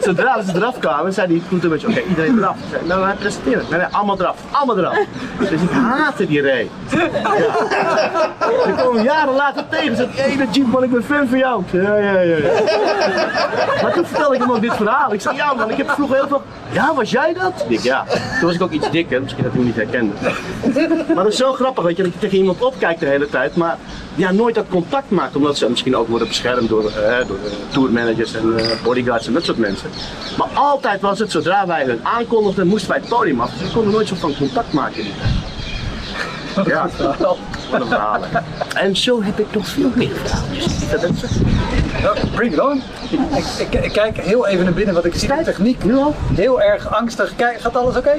Zodra 0.00 0.42
ze 0.42 0.52
eraf 0.54 0.78
kwamen, 0.78 1.12
zei 1.12 1.28
die 1.28 1.42
goed 1.48 1.64
een 1.64 1.70
beetje, 1.70 1.88
oké, 1.88 2.00
iedereen 2.00 2.38
eraf. 2.38 2.56
Zei, 2.70 2.86
nou, 2.86 3.00
wij 3.00 3.14
presenteren. 3.14 3.64
Nee, 3.70 3.78
nee, 3.78 3.88
allemaal 3.90 4.20
eraf, 4.20 4.36
allemaal 4.50 4.78
eraf. 4.78 4.98
Dus 5.38 5.50
ik 5.50 5.70
haatte 5.70 6.26
die. 6.26 6.42
Ja. 6.42 6.54
Ik 8.66 8.74
kwam 8.76 9.02
jaren 9.02 9.34
later 9.34 9.64
tegen 9.70 9.88
en 9.88 9.96
zei, 9.96 10.08
hé, 10.12 10.44
Jeep 10.50 10.66
man, 10.66 10.82
ik 10.84 10.90
ben 10.90 11.04
fan 11.04 11.28
van 11.28 11.38
jou. 11.38 11.62
Ja, 11.70 11.96
ja, 11.96 12.20
ja. 12.20 12.36
Maar 13.82 13.92
toen 13.92 14.06
vertelde 14.06 14.34
ik 14.34 14.40
hem 14.40 14.52
ook 14.52 14.60
dit 14.60 14.74
verhaal. 14.74 15.12
Ik 15.12 15.20
zei, 15.20 15.36
ja 15.36 15.54
man, 15.54 15.70
ik 15.70 15.76
heb 15.76 15.90
vroeger 15.90 16.16
heel 16.16 16.28
veel... 16.28 16.42
Ja, 16.70 16.94
was 16.94 17.10
jij 17.10 17.34
dat? 17.34 17.64
Ik, 17.68 17.80
ja. 17.80 18.04
Toen 18.38 18.46
was 18.46 18.54
ik 18.54 18.62
ook 18.62 18.70
iets 18.70 18.90
dikker, 18.90 19.22
misschien 19.22 19.42
dat 19.42 19.52
hij 19.52 19.60
me 19.60 19.66
niet 19.66 19.76
herkende. 19.76 20.12
Maar 21.14 21.24
dat 21.24 21.32
is 21.32 21.38
zo 21.38 21.52
grappig, 21.52 21.84
weet 21.84 21.96
je, 21.96 22.02
dat 22.02 22.12
je 22.12 22.18
tegen 22.18 22.38
iemand 22.38 22.62
opkijkt 22.62 23.00
de 23.00 23.06
hele 23.06 23.28
tijd, 23.28 23.56
maar 23.56 23.76
ja, 24.14 24.32
nooit 24.32 24.54
dat 24.54 24.64
contact 24.68 25.10
maakt, 25.10 25.36
omdat 25.36 25.58
ze 25.58 25.68
misschien 25.68 25.96
ook 25.96 26.08
worden 26.08 26.28
beschermd 26.28 26.68
door, 26.68 26.84
eh, 26.84 27.26
door 27.26 27.36
eh, 27.44 27.52
tourmanagers 27.68 28.34
en 28.34 28.58
eh, 28.58 28.82
bodyguards 28.98 29.26
en 29.26 29.32
dat 29.32 29.44
soort 29.44 29.58
mensen. 29.58 29.90
Maar 30.38 30.48
altijd 30.54 31.00
was 31.00 31.18
het, 31.18 31.30
zodra 31.30 31.66
wij 31.66 31.84
hun 31.84 32.00
aankondigden, 32.02 32.66
moesten 32.66 32.90
wij 32.90 32.98
het 32.98 33.08
podium 33.08 33.40
af. 33.40 33.50
Dus 33.50 33.66
we 33.68 33.72
konden 33.72 33.92
nooit 33.92 34.08
zo 34.08 34.14
van 34.14 34.34
contact 34.36 34.72
maken 34.72 34.96
in 34.98 35.04
die 35.04 35.14
tijd. 35.14 36.66
Ja, 36.66 36.88
wat 37.70 37.80
een 37.80 37.86
verhaal. 37.86 38.20
En 38.74 38.96
zo 38.96 39.22
heb 39.22 39.38
ik 39.38 39.46
nog 39.54 39.66
veel 39.66 39.90
meer 39.94 40.10
verhaaltjes. 40.14 40.66
Bring 42.34 42.52
it 42.52 42.60
on. 42.60 42.82
Ik, 43.36 43.44
ik, 43.72 43.84
ik 43.84 43.92
kijk 43.92 44.16
heel 44.16 44.46
even 44.46 44.64
naar 44.64 44.72
binnen, 44.74 44.94
want 44.94 45.06
ik 45.06 45.14
zie 45.14 45.28
de 45.28 45.42
techniek 45.44 45.84
Nu 45.84 45.96
al? 45.96 46.14
heel 46.34 46.62
erg 46.62 46.94
angstig. 46.94 47.32
Kijk, 47.36 47.60
gaat 47.60 47.76
alles 47.76 47.96
oké? 47.96 48.14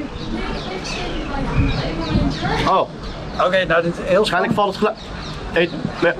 Oh, 2.67 2.89
Oké, 3.45 3.65
nou 3.65 3.81
dit 3.81 3.93
is 3.97 4.07
heel 4.07 4.17
waarschijnlijk 4.17 4.53
valt 4.53 4.67
het 4.67 4.77
geluid. 4.77 4.97
Eet, 5.53 5.71
nee, 6.01 6.13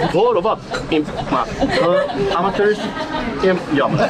het 0.00 0.12
horen 0.12 0.36
of 0.36 0.42
wat? 0.42 0.58
Imp, 0.88 1.08
maar 1.30 1.46
uh, 1.80 2.36
amateurs, 2.36 2.78
imp, 3.40 3.60
jammer. 3.72 4.08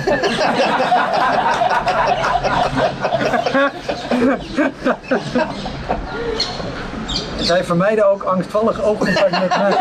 Zij 7.37 7.65
vermijden 7.65 8.11
ook 8.11 8.23
angstvallig 8.23 8.83
oogcontact 8.83 9.31
met 9.31 9.49
mij. 9.49 9.77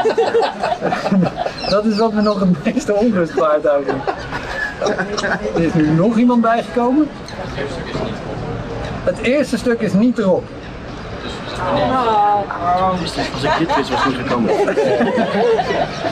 Dat 1.69 1.85
is 1.85 1.97
wat 1.97 2.13
me 2.13 2.21
nog 2.21 2.39
het 2.39 2.63
meeste 2.65 2.93
onrust 2.93 3.35
baart 3.35 3.65
eigenlijk. 3.65 4.03
Er 5.55 5.61
is 5.63 5.73
nu 5.73 5.87
nog 5.87 6.17
iemand 6.17 6.41
bijgekomen. 6.41 7.09
Het 9.03 9.17
eerste 9.21 9.57
stuk 9.57 9.79
is 9.79 9.93
niet 9.93 10.17
erop. 10.17 10.43
Als 13.33 13.43
ik 13.43 13.51
dit 13.59 13.75
wist, 13.75 13.89
was 13.89 13.99
ik 13.99 14.05
niet 14.05 14.17
gekomen. 14.27 14.53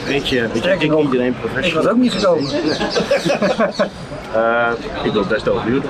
Weet 0.08 0.30
je, 0.30 0.48
weet 0.54 0.64
je 0.64 0.76
ik 0.80 0.90
nog, 0.90 1.02
iedereen 1.02 1.28
Ik 1.28 1.34
was 1.42 1.52
professional. 1.52 1.90
ook 1.92 1.98
niet 1.98 2.14
gekomen. 2.14 2.50
Eh, 4.36 4.68
ik 5.04 5.12
wil 5.12 5.26
best 5.26 5.50
overduurd. 5.50 5.86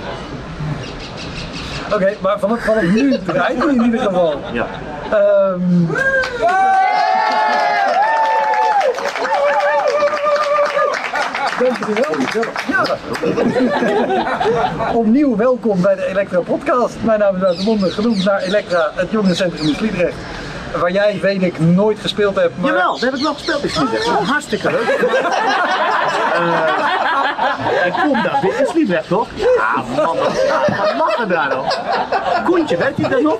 Oké, 1.94 2.14
maar 2.22 2.40
vanaf, 2.40 2.60
vanaf 2.64 2.82
nu 2.84 3.18
draait 3.26 3.64
in 3.66 3.82
ieder 3.84 4.00
geval. 4.00 4.42
Ja. 4.54 4.68
Ehm 5.12 5.86
Dankjewel. 11.62 12.16
Ja. 12.68 12.84
Opnieuw 14.94 15.36
welkom 15.36 15.82
bij 15.82 15.96
de 15.96 16.06
Elektra 16.06 16.40
podcast. 16.40 16.96
Mijn 17.02 17.20
naam 17.20 17.36
is 17.36 17.42
Wouter 17.42 17.64
Monde, 17.64 17.92
genoemd 17.92 18.24
naar 18.24 18.42
Elektra, 18.42 18.92
het 18.96 19.12
jongerencentrum 19.12 19.68
in 19.68 19.76
Sliedrecht. 19.76 20.16
Waar 20.80 20.92
jij, 20.92 21.20
weet 21.22 21.42
ik, 21.42 21.60
nooit 21.60 22.00
gespeeld 22.00 22.36
hebt. 22.36 22.58
Maar... 22.58 22.72
Jawel, 22.72 22.92
dat 22.92 23.02
heb 23.02 23.16
ik 23.16 23.22
wel 23.22 23.34
gespeeld 23.34 23.64
in 23.64 23.70
Sliedrecht. 23.70 24.06
Was 24.06 24.28
hartstikke 24.28 24.72
leuk. 24.72 24.88
Eh, 27.80 27.86
ik 27.86 27.94
kom 27.94 28.22
daar 28.24 28.40
weer 28.42 28.60
in 28.60 28.66
Sliedrecht, 28.68 29.08
toch? 29.08 29.28
Ja, 29.36 29.84
man, 29.96 30.18
wat 30.18 30.94
lachen 30.98 31.30
daar 31.30 31.50
nog. 31.50 31.80
Koentje, 32.46 32.78
werkt 32.78 32.98
hij 32.98 33.10
daar 33.10 33.22
nog? 33.22 33.38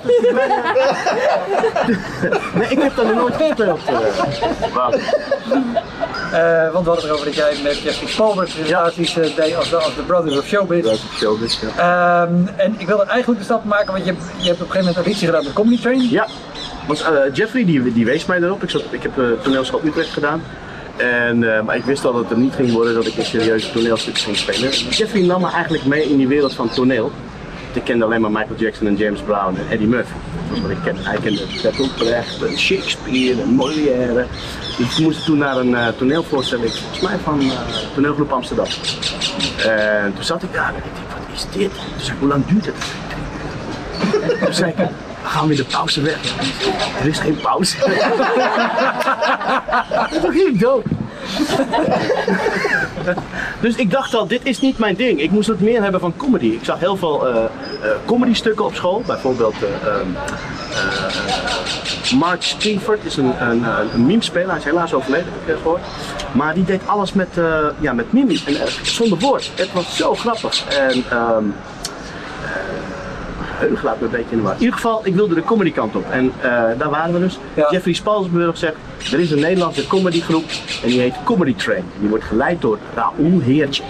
Nee, 2.54 2.68
ik 2.68 2.82
heb 2.82 2.96
daar 2.96 3.14
nooit 3.14 3.34
gespeeld. 3.36 3.80
eh. 3.86 4.86
Eh, 6.32 6.72
want 6.72 6.84
we 6.84 6.90
hadden 6.90 6.94
het 6.94 7.04
erover 7.04 7.24
dat 7.24 7.34
jij 7.34 7.54
met 7.62 7.78
Jeffrey 7.78 8.08
Spalberg 8.10 8.54
presentaties 8.54 9.16
eh, 9.18 9.36
deed 9.36 9.56
als 9.56 9.70
de, 9.70 9.76
als 9.76 9.94
de 9.94 10.02
Brothers 10.02 10.38
of 10.38 10.46
Showbiz. 10.46 10.84
Dat 10.84 10.92
is 10.92 11.02
showbiz, 11.18 11.58
ja. 11.60 11.68
Ehm, 12.22 12.34
en 12.56 12.74
ik 12.78 12.86
wilde 12.86 13.04
eigenlijk 13.04 13.38
de 13.40 13.44
stap 13.44 13.64
maken, 13.64 13.92
want 13.92 14.04
je, 14.04 14.10
hebt- 14.12 14.24
je 14.38 14.46
hebt 14.48 14.60
op 14.60 14.66
een 14.66 14.72
gegeven 14.72 14.78
moment 14.78 14.96
auditie 14.96 15.26
gedaan 15.26 15.44
met 15.44 15.52
Comedy 15.52 15.82
Train. 15.82 16.08
Ja, 16.10 16.26
want 16.86 17.00
eh, 17.02 17.34
Jeffrey 17.34 17.64
die, 17.64 17.92
die 17.92 18.04
wees 18.04 18.26
mij 18.26 18.38
erop. 18.42 18.62
Ik, 18.62 18.70
zat, 18.70 18.82
ik 18.90 19.02
heb 19.02 19.18
uh, 19.18 19.24
toneelschool 19.42 19.80
Utrecht 19.84 20.08
gedaan. 20.12 20.42
En, 20.96 21.56
eh, 21.56 21.62
maar 21.62 21.76
ik 21.76 21.84
wist 21.84 22.04
al 22.04 22.12
dat 22.12 22.28
het 22.28 22.38
niet 22.38 22.54
ging 22.54 22.72
worden 22.72 22.94
dat 22.94 23.06
ik 23.06 23.16
een 23.16 23.24
serieuze 23.24 23.72
toneelstuk 23.72 24.18
ging 24.18 24.36
spelen. 24.36 24.70
Jeffrey 24.70 25.22
nam 25.22 25.40
me 25.40 25.50
eigenlijk 25.50 25.84
mee 25.84 26.10
in 26.10 26.16
die 26.16 26.28
wereld 26.28 26.54
van 26.54 26.68
toneel. 26.70 27.10
Ik 27.72 27.84
kende 27.84 28.04
alleen 28.04 28.20
maar 28.20 28.30
Michael 28.30 28.56
Jackson 28.56 28.86
en 28.86 28.96
James 28.96 29.20
Brown 29.20 29.56
en 29.56 29.66
Eddie 29.70 29.86
Murphy. 29.88 30.12
Dat 30.50 30.60
wat 30.60 30.70
ik 30.70 30.76
kende. 30.84 31.00
Hij 31.02 31.18
kende 31.18 31.40
en 32.48 32.58
Shakespeare 32.58 33.42
en 33.42 33.48
Molière. 33.48 34.26
Dus 34.78 34.96
we 34.96 35.02
moesten 35.02 35.24
toen 35.24 35.38
naar 35.38 35.56
een 35.56 35.70
uh, 35.70 35.88
toneelvoorstelling, 35.88 36.70
volgens 36.70 37.00
mij 37.00 37.18
van 37.18 37.40
uh, 37.40 37.52
toneelgroep 37.94 38.32
Amsterdam. 38.32 38.66
En 39.66 40.14
toen 40.14 40.24
zat 40.24 40.42
ik 40.42 40.52
daar 40.52 40.68
en 40.68 40.76
ik 40.76 40.82
dacht, 40.94 41.26
wat 41.26 41.36
is 41.36 41.46
dit? 41.58 41.70
Toen 41.74 42.00
zei 42.00 42.12
ik, 42.12 42.18
hoe 42.18 42.28
lang 42.28 42.46
duurt 42.46 42.66
het? 42.66 42.74
Toen 44.44 44.54
zei 44.54 44.72
ik, 44.76 44.88
gaan 45.22 45.46
we 45.46 45.52
in 45.52 45.58
de 45.58 45.64
pauze 45.64 46.00
weg. 46.00 46.18
Er 47.00 47.08
is 47.08 47.18
geen 47.18 47.36
pauze. 47.42 47.76
Toen 50.20 50.32
ging 50.32 50.48
ik 50.48 50.60
dood. 50.60 50.84
dus 53.60 53.76
ik 53.76 53.90
dacht 53.90 54.14
al, 54.14 54.26
dit 54.26 54.40
is 54.44 54.60
niet 54.60 54.78
mijn 54.78 54.94
ding. 54.94 55.20
Ik 55.20 55.30
moest 55.30 55.48
wat 55.48 55.60
meer 55.60 55.82
hebben 55.82 56.00
van 56.00 56.16
comedy. 56.16 56.46
Ik 56.46 56.64
zag 56.64 56.78
heel 56.78 56.96
veel 56.96 57.28
uh, 57.28 57.44
comedy 58.06 58.34
stukken 58.34 58.64
op 58.64 58.74
school. 58.74 59.02
Bijvoorbeeld 59.06 59.54
uh, 59.62 59.68
Mark 62.18 62.42
Stringford 62.42 63.04
is 63.04 63.16
een, 63.16 63.50
een, 63.50 63.64
een 63.94 64.06
meme-speler. 64.06 64.48
Hij 64.48 64.58
is 64.58 64.64
helaas 64.64 64.94
overleden, 64.94 65.32
heb. 65.44 65.80
Maar 66.32 66.54
die 66.54 66.64
deed 66.64 66.80
alles 66.86 67.12
met, 67.12 67.28
ja, 67.80 67.92
met 67.92 68.12
mimi's 68.12 68.44
en 68.44 68.56
zonder 68.82 69.18
woord. 69.18 69.50
Het 69.54 69.72
was 69.72 69.96
zo 69.96 70.14
grappig. 70.14 70.64
En, 70.68 71.18
um, 71.18 71.54
geheugen 73.62 73.84
laat 73.84 74.00
me 74.00 74.04
een 74.04 74.10
beetje 74.10 74.30
in 74.30 74.36
de 74.36 74.42
war. 74.42 74.54
In 74.54 74.60
ieder 74.60 74.74
geval, 74.74 75.00
ik 75.04 75.14
wilde 75.14 75.34
de 75.34 75.44
comedy 75.44 75.72
kant 75.72 75.96
op. 75.96 76.04
En 76.10 76.24
uh, 76.24 76.42
daar 76.78 76.90
waren 76.90 77.12
we 77.12 77.20
dus. 77.20 77.38
Ja. 77.54 77.68
Jeffrey 77.70 77.94
Spalsburg 77.94 78.56
zegt, 78.56 78.74
er 79.12 79.20
is 79.20 79.30
een 79.30 79.40
Nederlandse 79.40 79.86
comedygroep 79.86 80.44
en 80.82 80.88
die 80.88 81.00
heet 81.00 81.14
Comedy 81.24 81.54
Train. 81.54 81.84
Die 82.00 82.08
wordt 82.08 82.24
geleid 82.24 82.60
door 82.60 82.78
Raoul 82.94 83.40
Heertje. 83.40 83.82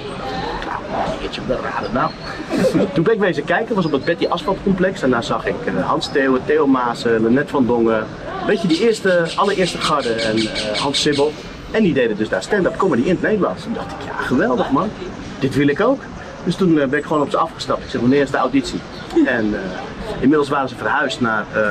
Raoul 0.66 1.18
Heertje, 1.20 1.40
wat 1.46 1.56
een 1.56 1.64
rare 1.64 1.92
naam. 1.92 2.10
Toen 2.94 3.04
ben 3.04 3.14
ik 3.14 3.20
wezen 3.20 3.44
kijken, 3.44 3.74
was 3.74 3.84
op 3.84 3.92
het 3.92 4.04
Betty 4.04 4.26
Asphalt 4.26 4.58
complex. 4.62 5.02
En 5.02 5.10
daar 5.10 5.24
zag 5.24 5.46
ik 5.46 5.54
uh, 5.64 5.86
Hans 5.86 6.08
Theo, 6.12 6.38
Theo 6.44 6.66
Maas, 6.66 7.02
Lennet 7.02 7.50
van 7.50 7.66
Dongen. 7.66 7.98
Een 8.40 8.46
beetje 8.46 8.68
die 8.68 8.86
eerste, 8.86 9.26
allereerste 9.36 9.78
garde 9.78 10.12
en 10.12 10.38
uh, 10.38 10.50
Hans 10.76 11.00
Sibbel. 11.02 11.32
En 11.70 11.82
die 11.82 11.94
deden 11.94 12.16
dus 12.16 12.28
daar 12.28 12.42
stand-up 12.42 12.76
comedy 12.76 13.02
in 13.02 13.08
het 13.08 13.22
Nederlands. 13.22 13.62
Toen 13.62 13.74
dacht 13.74 13.92
ik, 13.92 14.06
ja 14.06 14.22
geweldig 14.22 14.70
man, 14.70 14.90
dit 15.38 15.54
wil 15.54 15.68
ik 15.68 15.80
ook. 15.80 16.00
Dus 16.44 16.56
toen 16.56 16.74
ben 16.74 16.94
ik 16.94 17.04
gewoon 17.04 17.22
op 17.22 17.30
ze 17.30 17.36
afgestapt. 17.36 17.84
Ik 17.84 17.90
zeg, 17.90 18.00
wanneer 18.00 18.22
is 18.22 18.30
de 18.30 18.36
auditie? 18.36 18.80
En 19.26 19.46
uh, 19.46 19.58
inmiddels 20.20 20.48
waren 20.48 20.68
ze 20.68 20.76
verhuisd 20.76 21.20
naar 21.20 21.44
uh, 21.56 21.62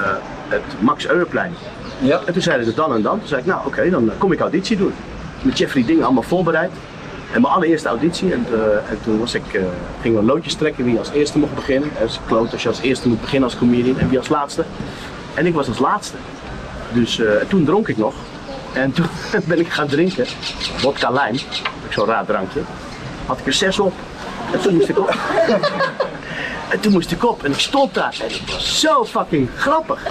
het 0.47 0.61
Max 0.79 1.07
Eulerplein. 1.07 1.53
Ja. 1.99 2.21
En 2.25 2.33
toen 2.33 2.41
zeiden 2.41 2.65
ze 2.65 2.73
dan 2.73 2.93
en 2.93 3.01
dan. 3.01 3.19
Toen 3.19 3.27
zei 3.27 3.41
ik, 3.41 3.47
nou 3.47 3.59
oké, 3.59 3.67
okay, 3.67 3.89
dan 3.89 4.11
kom 4.17 4.31
ik 4.31 4.39
auditie 4.39 4.77
doen. 4.77 4.93
Met 5.41 5.57
Jeffrey 5.57 5.85
dingen 5.85 6.03
allemaal 6.03 6.23
voorbereid. 6.23 6.71
En 7.33 7.41
mijn 7.41 7.53
allereerste 7.53 7.87
auditie. 7.87 8.33
En, 8.33 8.45
uh, 8.51 8.75
en 8.75 8.99
toen 9.03 9.19
was 9.19 9.33
ik, 9.33 9.43
gingen 10.01 10.19
we 10.19 10.25
loodjes 10.25 10.53
trekken 10.53 10.85
wie 10.85 10.97
als 10.97 11.11
eerste 11.11 11.37
mocht 11.37 11.55
beginnen. 11.55 11.89
Het 11.93 12.09
is 12.09 12.19
kloot 12.25 12.51
als 12.51 12.63
je 12.63 12.67
als 12.67 12.81
eerste 12.81 13.07
moet 13.07 13.21
beginnen 13.21 13.49
als 13.49 13.57
comedian 13.57 13.99
en 13.99 14.09
wie 14.09 14.17
als 14.17 14.29
laatste. 14.29 14.63
En 15.33 15.45
ik 15.45 15.53
was 15.53 15.67
als 15.67 15.79
laatste. 15.79 16.17
Dus 16.93 17.21
toen 17.47 17.65
dronk 17.65 17.87
ik 17.87 17.97
nog. 17.97 18.13
En 18.73 18.91
toen 18.91 19.05
ben 19.47 19.59
ik 19.59 19.69
gaan 19.69 19.87
drinken. 19.87 20.25
Vodka 20.75 21.11
lime. 21.11 21.39
Zo'n 21.89 22.05
raar 22.05 22.25
drankje. 22.25 22.61
Had 23.25 23.39
ik 23.39 23.45
er 23.45 23.53
zes 23.53 23.79
op. 23.79 23.93
En 24.53 24.61
toen 24.61 24.73
moest 24.75 24.89
ik 24.89 24.99
op. 24.99 25.15
En 26.69 26.79
toen 26.79 26.91
moest 26.91 27.11
ik 27.11 27.25
op 27.25 27.43
en 27.43 27.51
ik 27.51 27.59
stond 27.59 27.93
daar 27.93 28.15
en 28.19 28.27
het 28.27 28.51
was 28.51 28.79
zo 28.79 29.05
fucking 29.05 29.49
grappig. 29.55 30.07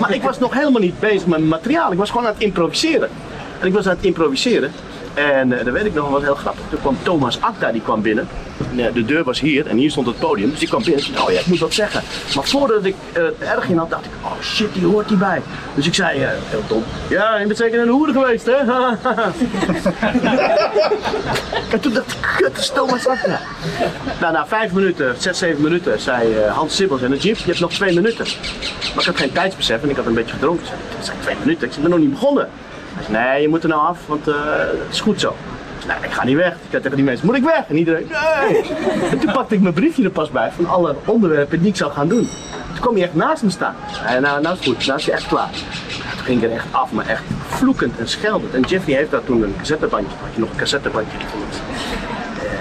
Maar 0.00 0.14
ik 0.14 0.22
was 0.22 0.38
nog 0.38 0.54
helemaal 0.54 0.80
niet 0.80 1.00
bezig 1.00 1.20
met 1.20 1.28
mijn 1.28 1.48
materiaal. 1.48 1.92
Ik 1.92 1.98
was 1.98 2.10
gewoon 2.10 2.26
aan 2.26 2.32
het 2.32 2.42
improviseren. 2.42 3.08
En 3.60 3.66
ik 3.66 3.72
was 3.72 3.86
aan 3.86 3.96
het 3.96 4.04
improviseren. 4.04 4.72
En 5.14 5.50
uh, 5.50 5.64
dat 5.64 5.72
weet 5.72 5.84
ik 5.84 5.94
nog, 5.94 6.08
was 6.08 6.22
heel 6.22 6.34
grappig. 6.34 6.62
Toen 6.70 6.80
kwam 6.80 6.96
Thomas 7.02 7.40
Akta, 7.40 7.72
die 7.72 7.80
kwam 7.80 8.02
binnen. 8.02 8.28
En, 8.70 8.78
uh, 8.78 8.86
de 8.92 9.04
deur 9.04 9.24
was 9.24 9.40
hier 9.40 9.66
en 9.66 9.76
hier 9.76 9.90
stond 9.90 10.06
het 10.06 10.18
podium. 10.18 10.50
Dus 10.50 10.58
die 10.58 10.68
kwam 10.68 10.82
binnen 10.82 11.04
en 11.04 11.12
zei, 11.12 11.26
oh 11.26 11.32
ja, 11.32 11.40
ik 11.40 11.46
moet 11.46 11.58
wat 11.58 11.74
zeggen. 11.74 12.02
Maar 12.34 12.44
voordat 12.44 12.84
ik 12.84 12.94
uh, 13.16 13.24
het 13.24 13.38
erg 13.38 13.68
in 13.68 13.76
had, 13.76 13.90
dacht 13.90 14.04
ik, 14.04 14.10
oh 14.22 14.40
shit, 14.42 14.74
die 14.74 14.86
hoort 14.86 15.08
hierbij. 15.08 15.42
Dus 15.74 15.86
ik 15.86 15.94
zei, 15.94 16.18
heel 16.18 16.62
dom, 16.66 16.84
ja, 17.08 17.38
je 17.38 17.46
bent 17.46 17.58
zeker 17.58 17.80
een 17.80 17.88
hoer 17.88 18.08
geweest, 18.08 18.46
hè? 18.46 18.56
en 21.72 21.80
toen 21.80 21.92
dacht 21.92 22.12
ik, 22.12 22.18
kut, 22.36 22.58
is 22.58 22.70
Thomas 22.74 23.06
Akta. 23.06 23.40
Nou, 24.20 24.32
na 24.32 24.46
vijf 24.46 24.72
minuten, 24.72 25.14
zes, 25.18 25.38
zeven 25.38 25.62
minuten, 25.62 26.00
zei 26.00 26.36
Hans 26.48 26.76
Sibbels 26.76 27.02
en 27.02 27.10
de 27.10 27.16
jeep, 27.16 27.36
je 27.36 27.44
hebt 27.46 27.60
nog 27.60 27.72
twee 27.72 27.94
minuten. 27.94 28.26
Maar 28.94 29.02
ik 29.02 29.06
had 29.06 29.16
geen 29.16 29.32
tijdsbesef 29.32 29.82
en 29.82 29.90
ik 29.90 29.96
had 29.96 30.06
een 30.06 30.14
beetje 30.14 30.32
gedronken. 30.32 30.66
Ik 30.66 31.04
zei, 31.04 31.16
twee 31.20 31.36
minuten, 31.40 31.68
ik 31.68 31.74
ben 31.80 31.90
nog 31.90 31.98
niet 31.98 32.10
begonnen. 32.10 32.48
Nee, 33.08 33.42
je 33.42 33.48
moet 33.48 33.62
er 33.62 33.68
nou 33.68 33.86
af, 33.86 33.98
want 34.06 34.28
uh, 34.28 34.34
het 34.56 34.90
is 34.90 35.00
goed 35.00 35.20
zo. 35.20 35.36
Nee, 35.86 35.96
ik 36.02 36.10
ga 36.10 36.24
niet 36.24 36.36
weg. 36.36 36.52
Ik 36.52 36.60
zei 36.70 36.82
tegen 36.82 36.96
die 36.96 37.06
mensen, 37.06 37.26
moet 37.26 37.36
ik 37.36 37.42
weg? 37.42 37.64
En 37.68 37.76
iedereen, 37.76 38.10
nee. 38.48 38.62
En 39.10 39.18
toen 39.18 39.32
pakte 39.32 39.54
ik 39.54 39.60
mijn 39.60 39.74
briefje 39.74 40.04
er 40.04 40.10
pas 40.10 40.30
bij 40.30 40.50
van 40.56 40.66
alle 40.66 40.94
onderwerpen 41.04 41.60
die 41.60 41.68
ik 41.68 41.76
zou 41.76 41.92
gaan 41.92 42.08
doen. 42.08 42.28
Toen 42.72 42.80
kwam 42.80 42.94
hij 42.94 43.02
echt 43.02 43.14
naast 43.14 43.42
me 43.42 43.50
staan. 43.50 43.74
Zei, 44.06 44.20
nou, 44.20 44.42
nou 44.42 44.56
is 44.60 44.66
goed, 44.66 44.86
nou 44.86 44.98
is 44.98 45.06
hij 45.06 45.14
echt 45.14 45.26
klaar. 45.26 45.50
Toen 46.16 46.24
ging 46.24 46.42
ik 46.42 46.48
er 46.48 46.54
echt 46.54 46.66
af, 46.70 46.92
maar 46.92 47.06
echt 47.06 47.22
vloekend 47.48 47.98
en 47.98 48.08
scheldend. 48.08 48.54
En 48.54 48.60
Jeffrey 48.60 48.96
heeft 48.96 49.10
daar 49.10 49.24
toen 49.24 49.42
een 49.42 49.54
cassettebandje, 49.58 50.16
had 50.20 50.34
je 50.34 50.40
nog 50.40 50.50
een 50.50 50.56
cassettebandje 50.56 51.18
gevoerd. 51.18 51.56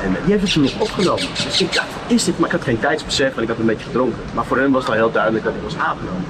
En 0.03 0.15
die 0.23 0.31
heeft 0.31 0.43
het 0.43 0.53
toen 0.53 0.63
nog 0.63 0.79
opgenomen. 0.79 1.27
Dus 1.43 1.61
ik 1.61 1.73
dacht, 1.73 1.87
is 2.07 2.23
dit? 2.23 2.39
Maar 2.39 2.49
ik 2.49 2.55
had 2.55 2.63
geen 2.63 2.79
tijdsbesef 2.79 3.35
en 3.37 3.41
ik 3.43 3.47
had 3.47 3.57
een 3.57 3.65
beetje 3.65 3.85
gedronken. 3.85 4.19
Maar 4.33 4.45
voor 4.45 4.57
hen 4.57 4.71
was 4.71 4.81
het 4.81 4.91
al 4.91 4.97
heel 4.97 5.11
duidelijk 5.11 5.43
dat 5.43 5.53
ik 5.53 5.61
was 5.63 5.77
aangenomen. 5.77 6.25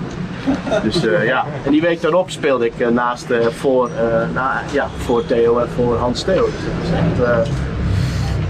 Dus 0.82 1.04
uh, 1.04 1.26
ja, 1.26 1.46
en 1.66 1.72
die 1.72 1.82
week 1.82 2.02
daarop 2.02 2.30
speelde 2.30 2.66
ik 2.66 2.74
uh, 2.78 2.88
naast 2.88 3.30
uh, 3.30 3.46
voor, 3.46 3.90
nou, 4.34 4.50
ja, 4.72 4.88
voor 4.98 5.26
Theo 5.26 5.58
en 5.58 5.70
voor 5.76 5.98
Hans 5.98 6.24
Theo. 6.24 6.46
Dus 6.46 6.90
dat 7.18 7.38
echt, 7.38 7.50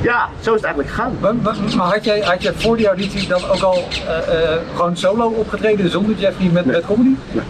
ja, 0.02 0.30
zo 0.40 0.54
is 0.54 0.62
het 0.62 0.64
eigenlijk 0.64 0.90
gegaan. 0.90 1.18
Maar, 1.20 1.36
maar, 1.36 1.56
maar, 1.78 1.88
had, 1.88 2.04
jij, 2.04 2.20
had 2.20 2.42
jij 2.42 2.54
voor 2.54 2.78
die 2.78 2.88
auditie 2.88 3.28
dan 3.28 3.42
ook 3.50 3.62
al 3.62 3.84
gewoon 4.76 4.98
solo 4.98 5.28
opgetreden 5.28 5.90
zonder 5.90 6.16
Jeffrey 6.16 6.50
met, 6.50 6.66
nee. 6.66 6.76
met 6.76 6.86
comedy? 6.86 7.16
Nee. 7.32 7.44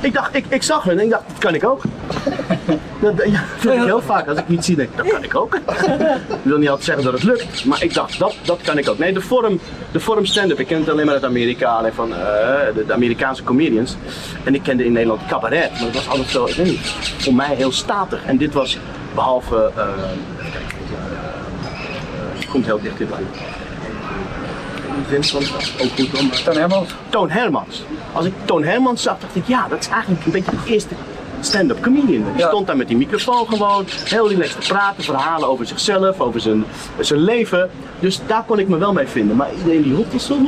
Ik 0.00 0.12
dacht, 0.12 0.34
ik, 0.34 0.44
ik 0.48 0.62
zag 0.62 0.84
hun 0.84 0.98
en 0.98 1.04
ik 1.04 1.10
dacht, 1.10 1.22
dat 1.26 1.38
kan 1.38 1.54
ik 1.54 1.64
ook. 1.64 1.82
Dat, 3.00 3.14
vind 3.56 3.74
ik 3.74 3.82
heel 3.82 4.02
vaak. 4.02 4.28
Als 4.28 4.38
ik 4.38 4.48
niet 4.48 4.64
zie, 4.64 4.76
denk 4.76 4.96
dat 4.96 5.06
kan 5.06 5.24
ik 5.24 5.34
ook. 5.34 5.54
Ik 5.54 5.62
wil 6.42 6.58
niet 6.58 6.68
altijd 6.68 6.86
zeggen 6.86 7.04
dat 7.04 7.12
het 7.12 7.22
lukt, 7.22 7.64
maar 7.64 7.82
ik 7.82 7.94
dacht, 7.94 8.18
dat, 8.18 8.34
dat 8.42 8.60
kan 8.62 8.78
ik 8.78 8.88
ook. 8.88 8.98
Nee, 8.98 9.12
de 9.12 9.20
vorm, 9.20 9.60
de 9.92 10.00
vorm 10.00 10.24
stand-up, 10.26 10.60
ik 10.60 10.66
ken 10.66 10.78
het 10.78 10.88
alleen 10.88 11.04
maar 11.04 11.14
uit 11.14 11.24
Amerika, 11.24 11.70
alleen 11.70 11.92
van 11.92 12.12
eh, 12.12 12.18
de, 12.86 12.92
Amerikaanse 12.92 13.42
comedians. 13.42 13.96
En 14.44 14.54
ik 14.54 14.62
kende 14.62 14.84
in 14.84 14.92
Nederland 14.92 15.20
cabaret, 15.26 15.70
maar 15.70 15.80
dat 15.80 15.94
was 15.94 16.08
altijd 16.08 16.28
zo, 16.28 16.46
ik 16.46 16.54
weet 16.54 16.66
niet, 16.66 16.80
voor 17.18 17.34
mij 17.34 17.54
heel 17.54 17.72
statig. 17.72 18.24
En 18.24 18.36
dit 18.36 18.52
was, 18.54 18.78
behalve, 19.14 19.70
eh, 19.76 19.82
eh, 19.82 19.90
komt 22.50 22.64
heel 22.64 22.80
dicht 22.80 23.00
in 23.00 23.08
Vincent, 25.08 25.50
ook 25.82 25.88
goed 25.96 26.10
hoor, 26.12 26.24
maar- 26.24 26.42
Toon 26.44 26.56
Hermans. 26.56 26.88
Toon 27.10 27.30
Hermans. 27.30 27.82
Als 28.12 28.24
ik 28.26 28.32
Toon 28.44 28.64
Hermans 28.64 29.02
zag, 29.02 29.16
dacht 29.20 29.36
ik, 29.36 29.42
ja, 29.46 29.66
dat 29.68 29.78
is 29.80 29.88
eigenlijk 29.88 30.24
een 30.26 30.32
beetje 30.32 30.50
de 30.50 30.72
eerste 30.72 30.94
stand-up 31.40 31.82
comedian. 31.82 32.06
Die 32.32 32.36
Ja. 32.36 32.46
stond 32.48 32.66
daar 32.66 32.76
met 32.76 32.88
die 32.88 32.96
microfoon 32.96 33.46
gewoon, 33.48 33.84
heel 34.04 34.28
relaxed 34.28 34.60
te 34.60 34.68
praten, 34.68 35.04
verhalen 35.04 35.48
over 35.48 35.66
zichzelf, 35.66 36.20
over 36.20 36.40
zijn, 36.40 36.64
zijn 37.00 37.20
leven. 37.20 37.70
Dus 38.00 38.20
daar 38.26 38.42
kon 38.46 38.58
ik 38.58 38.68
me 38.68 38.78
wel 38.78 38.92
mee 38.92 39.06
vinden. 39.06 39.36
Maar 39.36 39.48
iedereen 39.58 39.82
die 39.82 40.06
is 40.10 40.26
zo. 40.26 40.38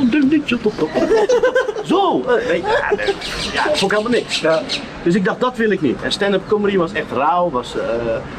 Zo, 1.84 2.22
weet 2.26 2.46
je, 2.48 2.56
ja, 2.62 2.90
ja, 3.52 3.64
dat 3.64 3.78
vond 3.78 3.92
ik 3.92 3.98
helemaal 3.98 4.20
niks. 4.20 4.40
Ja. 4.40 4.62
Dus 5.02 5.14
ik 5.14 5.24
dacht, 5.24 5.40
dat 5.40 5.56
wil 5.56 5.70
ik 5.70 5.80
niet. 5.80 6.02
En 6.02 6.12
stand-up 6.12 6.48
comedy 6.48 6.76
was 6.76 6.92
echt 6.92 7.06
rauw, 7.12 7.50
was 7.50 7.74
eh, 7.76 7.82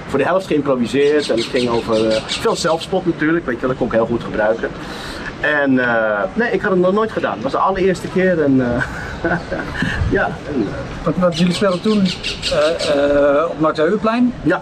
voor 0.08 0.20
de 0.20 0.26
helft 0.26 0.48
geïmproviseerd. 0.48 1.30
En 1.30 1.38
het 1.38 1.46
ging 1.46 1.70
over 1.70 2.08
eh, 2.08 2.22
veel 2.26 2.56
zelfspot 2.56 3.06
natuurlijk, 3.06 3.46
weet 3.46 3.56
je 3.56 3.60
wel, 3.62 3.70
dat 3.70 3.78
kon 3.78 3.88
ik 3.88 3.94
heel 3.94 4.06
goed 4.06 4.24
gebruiken. 4.24 4.70
En 5.42 5.80
eh, 5.80 6.20
nee, 6.34 6.52
ik 6.52 6.62
had 6.62 6.72
het 6.72 6.80
nog 6.80 6.94
nooit 6.94 7.12
gedaan. 7.12 7.34
Het 7.34 7.44
was 7.44 7.52
de 7.52 7.58
allereerste 7.58 8.08
keer 8.08 8.44
en 8.44 8.62
eh, 8.62 9.32
ja, 10.18 10.26
en, 10.26 10.62
eh, 10.62 11.04
Want, 11.04 11.18
want 11.18 11.38
jullie 11.38 11.54
speelden 11.54 11.82
toen 11.82 12.08
op 13.50 13.60
Max 13.60 13.78
Heuvelplein. 13.78 14.34
ja, 14.44 14.62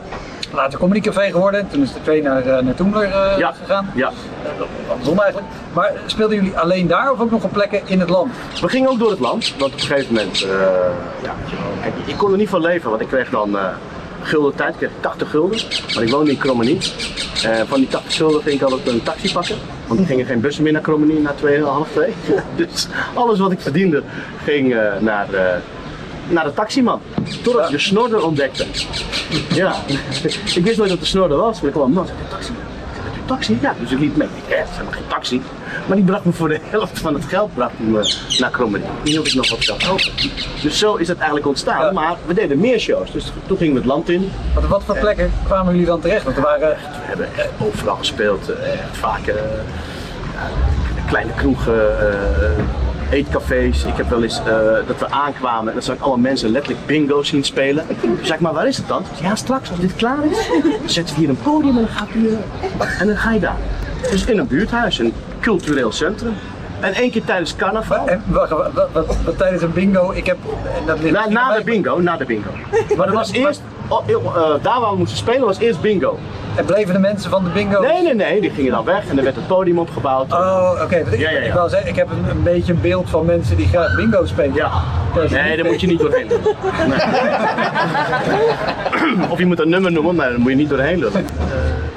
Later 0.54 0.80
Comedy 0.80 1.02
Café 1.02 1.32
geworden. 1.32 1.68
Toen 1.68 1.82
is 1.82 1.94
de 1.94 2.02
twee 2.02 2.22
naar, 2.22 2.64
naar 2.64 2.76
Toemler 2.76 3.08
ja, 3.38 3.52
gegaan. 3.52 3.90
ja. 3.96 4.12
Andersom 4.90 5.20
eigenlijk. 5.20 5.48
Maar 5.74 5.92
speelden 6.06 6.36
jullie 6.36 6.58
alleen 6.58 6.88
daar 6.88 7.12
of 7.12 7.20
ook 7.20 7.32
nog 7.32 7.44
op 7.44 7.54
plekken 7.54 7.82
in 7.86 8.00
het 8.00 8.10
land? 8.10 8.32
We 8.62 8.70
gingen 8.70 8.90
ook 8.90 9.00
door 9.00 9.10
het 9.10 9.20
land, 9.20 9.54
want 9.58 9.74
op 9.74 9.80
een 9.80 9.86
gegeven 9.86 10.14
moment, 10.14 10.40
ja, 11.24 11.34
ik 12.06 12.18
kon 12.18 12.32
er 12.32 12.38
niet 12.38 12.50
van 12.50 12.62
leven, 12.62 12.90
want 12.90 13.02
ik 13.02 13.08
kreeg 13.08 13.30
dan 13.30 13.58
gulden 14.28 14.56
tijd, 14.56 14.70
ik 14.74 14.78
kreeg 14.78 14.92
80 15.00 15.30
gulden, 15.30 15.60
maar 15.94 16.04
ik 16.04 16.10
woonde 16.10 16.32
in 16.32 16.38
Krommenie. 16.38 16.78
Eh, 17.44 17.62
van 17.68 17.80
die 17.80 17.88
80 17.88 18.16
gulden 18.16 18.42
ging 18.42 18.56
ik 18.56 18.62
altijd 18.62 18.88
een 18.88 19.04
taxi 19.04 19.34
pakken, 19.34 19.56
want 19.88 20.00
er 20.00 20.06
gingen 20.06 20.26
geen 20.26 20.42
bussen 20.42 20.64
meer 20.64 20.72
naar 20.72 20.82
Krommenie 20.82 21.20
na 21.20 21.34
2, 21.34 21.64
half 21.64 21.88
2. 21.92 22.14
dus 22.56 22.88
alles 23.14 23.40
wat 23.40 23.52
ik 23.52 23.60
verdiende 23.60 24.04
ging 24.44 24.74
eh, 24.74 25.00
naar, 25.00 25.34
eh, 25.34 25.58
naar 26.30 26.44
de 26.44 26.54
taximan, 26.54 27.02
totdat 27.44 27.66
ik 27.66 27.72
de 27.72 27.80
snorder 27.80 28.24
ontdekte. 28.24 28.66
Ja, 29.54 29.76
ik 30.56 30.64
wist 30.64 30.78
nooit 30.78 30.90
dat 30.90 31.00
de 31.00 31.06
snorder 31.06 31.38
was, 31.38 31.62
maar 31.62 31.70
ik 31.70 31.76
kwam, 31.76 31.92
man, 31.92 32.06
de 32.06 32.12
taxi. 32.30 32.52
Ik 32.52 32.58
zeg, 32.96 33.04
"Heb 33.04 33.14
je 33.16 33.17
taxi? 33.28 33.58
Ja, 33.62 33.74
dus 33.80 33.92
ik 33.92 34.00
liet 34.00 34.18
mee. 34.18 34.28
Ik 34.48 34.56
is 34.56 34.70
helemaal 34.72 34.92
geen 34.94 35.08
taxi. 35.08 35.42
Maar 35.88 35.96
die 35.96 36.06
bracht 36.06 36.26
me 36.26 36.32
voor 36.32 36.48
de 36.50 36.60
helft 36.64 37.00
van 37.00 37.14
het 37.14 37.26
geld 37.26 37.54
bracht 37.54 37.74
me 37.78 38.16
naar 38.40 38.50
Krommenie. 38.50 38.88
Die 39.04 39.14
hield 39.14 39.28
ik 39.28 39.34
nog 39.34 39.50
wat 39.50 39.64
geld 39.66 39.90
over. 39.90 40.12
Dus 40.62 40.78
zo 40.78 40.96
is 40.96 41.08
het 41.08 41.18
eigenlijk 41.18 41.48
ontstaan. 41.48 41.86
Ja. 41.86 41.92
Maar 41.92 42.16
we 42.26 42.34
deden 42.34 42.60
meer 42.60 42.80
shows. 42.80 43.12
Dus 43.12 43.32
toen 43.48 43.58
gingen 43.58 43.74
we 43.74 43.80
het 43.80 43.88
land 43.88 44.10
in. 44.10 44.32
Wat, 44.54 44.68
wat 44.68 44.84
voor 44.84 44.98
plekken 44.98 45.32
kwamen 45.46 45.72
jullie 45.72 45.88
dan 45.88 46.00
terecht? 46.02 46.24
Want 46.24 46.36
er 46.38 46.44
waren 46.44 46.70
We 46.70 46.76
hebben 47.08 47.28
echt 47.36 47.50
overal 47.60 47.96
gespeeld. 47.96 48.50
eh, 48.50 48.72
Echt 48.74 48.98
vaak 48.98 49.26
ja, 49.26 49.34
kleine 51.08 51.32
kroegen, 51.34 52.00
eh, 52.00 52.64
eetcafés. 53.12 53.84
Ik 53.84 53.94
heb 53.98 54.10
wel 54.10 54.24
eens 54.24 54.40
eh, 54.40 54.46
dat 54.88 55.00
we 55.00 55.10
aankwamen 55.10 55.68
en 55.68 55.74
dan 55.74 55.82
zag 55.84 55.96
ik 55.96 56.02
allemaal 56.02 56.20
mensen 56.20 56.50
letterlijk 56.50 56.86
bingo 56.86 57.24
zien 57.24 57.44
spelen. 57.44 57.86
Toen 58.02 58.18
zei 58.22 58.34
ik, 58.34 58.40
maar 58.40 58.54
waar 58.54 58.68
is 58.68 58.78
het 58.78 58.88
dan? 58.88 59.04
Ja, 59.22 59.36
straks 59.36 59.70
als 59.70 59.80
dit 59.80 59.96
klaar 59.96 60.26
is, 60.32 60.50
zetten 60.94 61.16
we 61.16 61.22
hier 61.22 61.30
een 61.30 61.40
podium 61.42 61.78
en 61.78 61.84
dan, 61.84 61.88
gaat 61.96 62.08
u, 62.16 62.28
eh, 62.80 63.02
en 63.02 63.08
dan 63.08 63.18
ga 63.18 63.32
je 63.32 63.40
daar. 63.40 63.58
Dus 64.12 64.26
in 64.26 64.38
een 64.38 64.48
buurthuis, 64.48 65.00
een 65.00 65.14
cultureel 65.40 65.92
centrum. 65.92 66.34
En 66.80 66.94
één 66.94 67.12
keer 67.12 67.24
tijdens 67.24 67.56
carnaval. 67.56 68.08
En 68.08 68.24
wacht, 68.28 68.50
wat, 68.50 68.74
wat, 68.74 68.90
wat- 68.94 69.18
wat 69.26 69.38
tijdens 69.38 69.62
een 69.64 69.74
bingo, 69.74 70.12
ik 70.12 70.26
heb... 70.26 70.38
Dat 70.86 71.00
ligt 71.02 71.30
Na, 71.30 71.58
de 71.58 71.64
bingo, 71.64 72.00
na 72.00 72.18
de 72.18 72.26
bingo. 72.26 72.50
Maar 72.98 73.06
dat 73.06 73.16
was 73.16 73.32
eerst, 73.42 73.62
oh, 73.88 74.10
eh, 74.10 74.16
daar 74.62 74.80
waar 74.80 74.92
we 74.92 74.98
moesten 74.98 75.18
spelen 75.18 75.42
was 75.46 75.58
eerst 75.58 75.82
bingo. 75.82 76.20
En 76.58 76.66
bleven 76.66 76.94
de 76.94 77.00
mensen 77.00 77.30
van 77.30 77.44
de 77.44 77.50
bingo... 77.50 77.82
Nee, 77.82 78.02
nee, 78.04 78.16
nee, 78.16 78.42
die 78.42 78.50
gingen 78.50 78.72
dan 78.72 78.86
weg 78.86 79.08
en 79.10 79.18
er 79.18 79.24
werd 79.24 79.36
het 79.36 79.48
podium 79.48 79.80
opgebouwd. 79.80 80.34
Oh, 80.34 80.72
oké. 80.84 81.02
want 81.04 81.14
ik, 81.14 81.20
Ja, 81.20 81.30
ja, 81.30 81.40
ja. 81.40 81.46
ik 81.46 81.54
wou 81.54 81.70
zeggen, 81.70 81.90
ik 81.90 81.96
heb 81.96 82.10
een, 82.12 82.30
een 82.30 82.44
beetje 82.44 82.74
een 82.74 82.82
beeld 82.82 83.10
van 83.10 83.26
mensen 83.26 83.58
die 83.58 83.68
graag 83.68 83.96
bingo 83.96 84.26
spelen. 84.26 84.54
Ja. 84.56 84.72
Nee, 85.30 85.56
daar 85.58 85.66
moet 85.66 85.82
je 85.82 85.88
niet 85.88 86.00
doorheen 86.00 86.28
lullen. 86.28 86.56
Nee. 88.30 88.48
Of 89.32 89.38
je 89.40 89.46
moet 89.46 89.60
een 89.60 89.70
nummer 89.70 89.92
noemen, 89.92 90.16
maar 90.16 90.30
daar 90.30 90.40
moet 90.40 90.50
je 90.50 90.56
niet 90.58 90.70
doorheen 90.70 91.00
lullen. 91.00 91.26
Eh, 91.26 91.32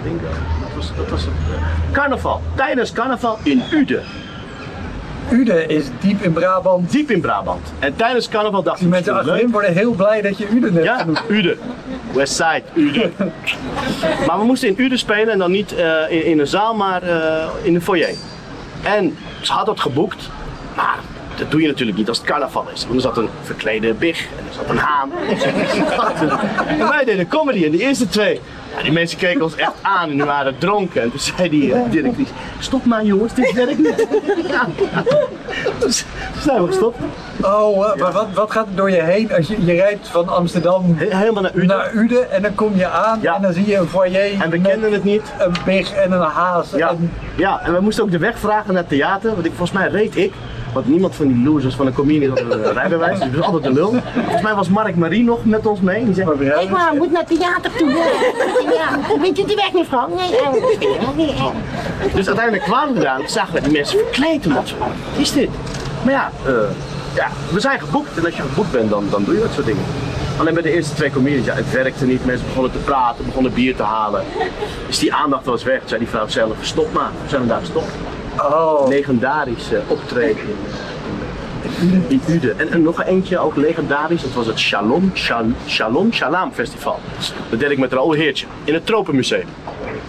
bingo. 0.02 0.24
Dat 0.60 0.68
was, 0.76 0.92
dat 0.96 1.08
was 1.08 1.20
het. 1.20 1.30
eh, 1.30 1.92
Carnaval. 1.92 2.40
Tijdens 2.54 2.92
carnaval 2.92 3.38
in 3.42 3.62
Uden. 3.72 4.02
Uden 5.30 5.68
is 5.68 5.84
diep 6.00 6.22
in 6.22 6.32
Brabant. 6.32 6.90
Diep 6.90 7.10
in 7.10 7.20
Brabant. 7.20 7.72
En 7.78 7.96
tijdens 7.96 8.28
carnaval 8.28 8.62
dacht 8.62 8.78
Die 8.78 8.88
mensen 8.88 9.14
achterin 9.14 9.50
worden 9.50 9.72
heel 9.72 9.92
blij 9.92 10.22
dat 10.22 10.38
je 10.38 10.48
Uden 10.48 10.72
hebt 10.72 10.84
Ja, 10.84 10.98
genoemd. 10.98 11.22
Uden. 11.28 11.58
Westside, 12.12 12.62
Uden. 12.74 13.12
maar 14.26 14.38
we 14.38 14.44
moesten 14.44 14.68
in 14.68 14.74
Uden 14.78 14.98
spelen 14.98 15.28
en 15.28 15.38
dan 15.38 15.50
niet 15.50 15.74
eh, 15.74 16.10
in, 16.10 16.24
in 16.24 16.38
een 16.38 16.46
zaal, 16.46 16.74
maar 16.74 17.02
eh, 17.02 17.48
in 17.62 17.74
een 17.74 17.82
foyer. 17.82 18.14
En 18.82 19.16
ze 19.40 19.52
hadden 19.52 19.74
het 19.74 19.82
geboekt, 19.82 20.28
maar 20.76 20.98
dat 21.36 21.50
doe 21.50 21.60
je 21.60 21.66
natuurlijk 21.66 21.98
niet 21.98 22.08
als 22.08 22.18
het 22.18 22.26
carnaval 22.26 22.66
is. 22.72 22.82
Want 22.82 22.94
er 22.94 23.00
zat 23.00 23.16
een 23.16 23.28
verklede 23.42 23.94
big 23.94 24.20
en 24.20 24.44
er 24.48 24.54
zat 24.54 24.68
een 24.68 24.76
haan. 24.76 25.12
en 26.80 26.88
wij 26.88 27.04
deden 27.04 27.28
comedy 27.28 27.64
en 27.64 27.70
de 27.70 27.78
eerste 27.78 28.08
twee. 28.08 28.40
Ja, 28.76 28.82
die 28.82 28.92
mensen 28.92 29.18
keken 29.18 29.42
ons 29.42 29.54
echt 29.56 29.72
aan 29.82 30.02
en 30.10 30.16
die 30.16 30.24
waren 30.24 30.58
dronken. 30.58 31.02
En 31.02 31.10
toen 31.10 31.18
zei 31.20 31.48
die 31.48 31.74
eh, 31.74 31.80
directrice, 31.90 32.32
stop 32.58 32.84
maar 32.84 33.04
jongens, 33.04 33.34
dit 33.34 33.52
werkt 33.52 33.78
niet. 33.78 34.06
ja. 34.50 34.66
Dus 35.78 36.04
toen 36.32 36.42
zijn 36.42 36.60
we 36.62 36.66
gestopt. 36.66 36.98
Oh, 37.42 37.78
maar 37.98 38.12
wat, 38.12 38.26
wat 38.34 38.50
gaat 38.50 38.66
er 38.66 38.74
door 38.74 38.90
je 38.90 39.02
heen 39.02 39.32
als 39.34 39.46
je, 39.46 39.64
je 39.64 39.72
rijdt 39.72 40.08
van 40.08 40.28
Amsterdam 40.28 40.94
He- 40.98 41.16
helemaal 41.16 41.42
naar 41.42 41.54
Uden. 41.54 41.66
naar 41.66 41.92
Uden 41.94 42.30
en 42.30 42.42
dan 42.42 42.54
kom 42.54 42.76
je 42.76 42.86
aan 42.88 43.18
Ja. 43.22 43.34
en 43.36 43.42
dan 43.42 43.52
zie 43.52 43.66
je 43.66 43.76
een 43.76 43.88
foyer 43.88 44.32
En 44.32 44.50
we 44.50 44.58
met 44.58 44.68
kenden 44.68 44.92
het 44.92 45.04
niet. 45.04 45.22
een 45.38 45.54
big 45.64 45.92
en 45.92 46.12
een 46.12 46.20
haas. 46.20 46.70
Ja, 46.76 46.88
En, 46.88 47.12
ja, 47.36 47.60
en 47.64 47.72
we 47.74 47.80
moesten 47.80 48.04
ook 48.04 48.10
de 48.10 48.18
weg 48.18 48.38
vragen 48.38 48.72
naar 48.72 48.82
het 48.82 48.88
theater, 48.90 49.30
want 49.34 49.44
ik, 49.44 49.52
volgens 49.56 49.78
mij 49.78 49.88
reed 49.88 50.16
ik. 50.16 50.32
Want 50.72 50.88
niemand 50.88 51.14
van 51.14 51.26
die 51.26 51.44
losers 51.44 51.74
van 51.74 51.86
een 51.86 51.92
comedian 51.92 52.30
had 52.30 52.40
een 52.40 52.64
eh, 52.64 52.72
rijbewijs, 52.80 53.18
dus 53.18 53.34
was 53.34 53.44
altijd 53.46 53.62
de 53.62 53.72
lul. 53.72 53.94
Volgens 54.14 54.42
mij 54.42 54.54
was 54.54 54.68
Mark 54.68 54.96
Marie 54.96 55.24
nog 55.24 55.44
met 55.44 55.66
ons 55.66 55.80
mee. 55.80 56.04
Die 56.04 56.14
zei, 56.14 56.26
Maar 56.26 56.62
Ik 56.62 56.70
maar, 56.70 56.94
moet 56.94 57.12
naar 57.12 57.24
het 57.26 57.38
theater 57.38 57.70
toe. 57.76 57.88
Ja. 58.72 59.18
Weet 59.20 59.36
je 59.36 59.44
de 59.44 59.54
weg, 59.54 59.72
mevrouw? 59.72 60.08
Nee, 60.08 61.26
nee. 61.26 61.34
Dus 62.14 62.26
uiteindelijk 62.26 62.64
kwamen 62.64 62.94
we 62.94 63.00
daar 63.00 63.20
en 63.20 63.28
zagen 63.28 63.54
we 63.54 63.60
die 63.60 63.72
mensen 63.72 63.98
verkleed. 63.98 64.44
En 64.44 64.54
dat 64.54 64.74
wat 64.78 64.88
is 65.16 65.32
dit? 65.32 65.50
Maar 66.02 66.12
ja, 66.12 66.30
eh, 66.46 66.52
ja, 67.14 67.28
we 67.52 67.60
zijn 67.60 67.80
geboekt 67.80 68.18
en 68.18 68.24
als 68.24 68.36
je 68.36 68.42
geboekt 68.42 68.72
bent, 68.72 68.90
dan, 68.90 69.04
dan 69.10 69.24
doe 69.24 69.34
je 69.34 69.40
dat 69.40 69.52
soort 69.52 69.66
dingen. 69.66 69.82
Alleen 70.38 70.54
bij 70.54 70.62
de 70.62 70.72
eerste 70.72 70.94
twee 70.94 71.10
comedians, 71.10 71.46
ja, 71.46 71.54
het 71.54 71.72
werkte 71.72 72.06
niet. 72.06 72.24
Mensen 72.24 72.46
begonnen 72.46 72.72
te 72.72 72.78
praten, 72.78 73.24
begonnen 73.24 73.52
bier 73.52 73.76
te 73.76 73.82
halen. 73.82 74.24
Dus 74.86 74.98
die 74.98 75.14
aandacht 75.14 75.44
was 75.44 75.62
weg. 75.62 75.78
Toen 75.78 75.88
zei 75.88 76.00
die 76.00 76.08
vrouw 76.08 76.28
zelf, 76.28 76.56
stop 76.60 76.92
maar. 76.92 77.10
Toen 77.20 77.28
zijn 77.28 77.42
we 77.42 77.48
daar 77.48 77.60
gestopt. 77.60 77.92
Oh, 78.42 78.88
legendarisch 78.88 79.72
eh, 79.72 79.80
optreden 79.86 80.42
in, 82.08 82.22
Uden. 82.28 82.58
En, 82.58 82.68
en 82.70 82.82
nog 82.82 83.04
eentje, 83.04 83.38
ook 83.38 83.56
legendarisch, 83.56 84.22
dat 84.22 84.32
was 84.32 84.46
het 84.46 84.58
Shalom, 84.58 85.10
Shal, 85.14 85.44
Shalom 85.66 86.12
Shalam 86.12 86.52
Festival. 86.52 86.98
Dat 87.50 87.60
deed 87.60 87.70
ik 87.70 87.78
met 87.78 87.92
Raoul 87.92 88.12
Heertje 88.12 88.46
in 88.64 88.74
het 88.74 88.86
Tropenmuseum. 88.86 89.46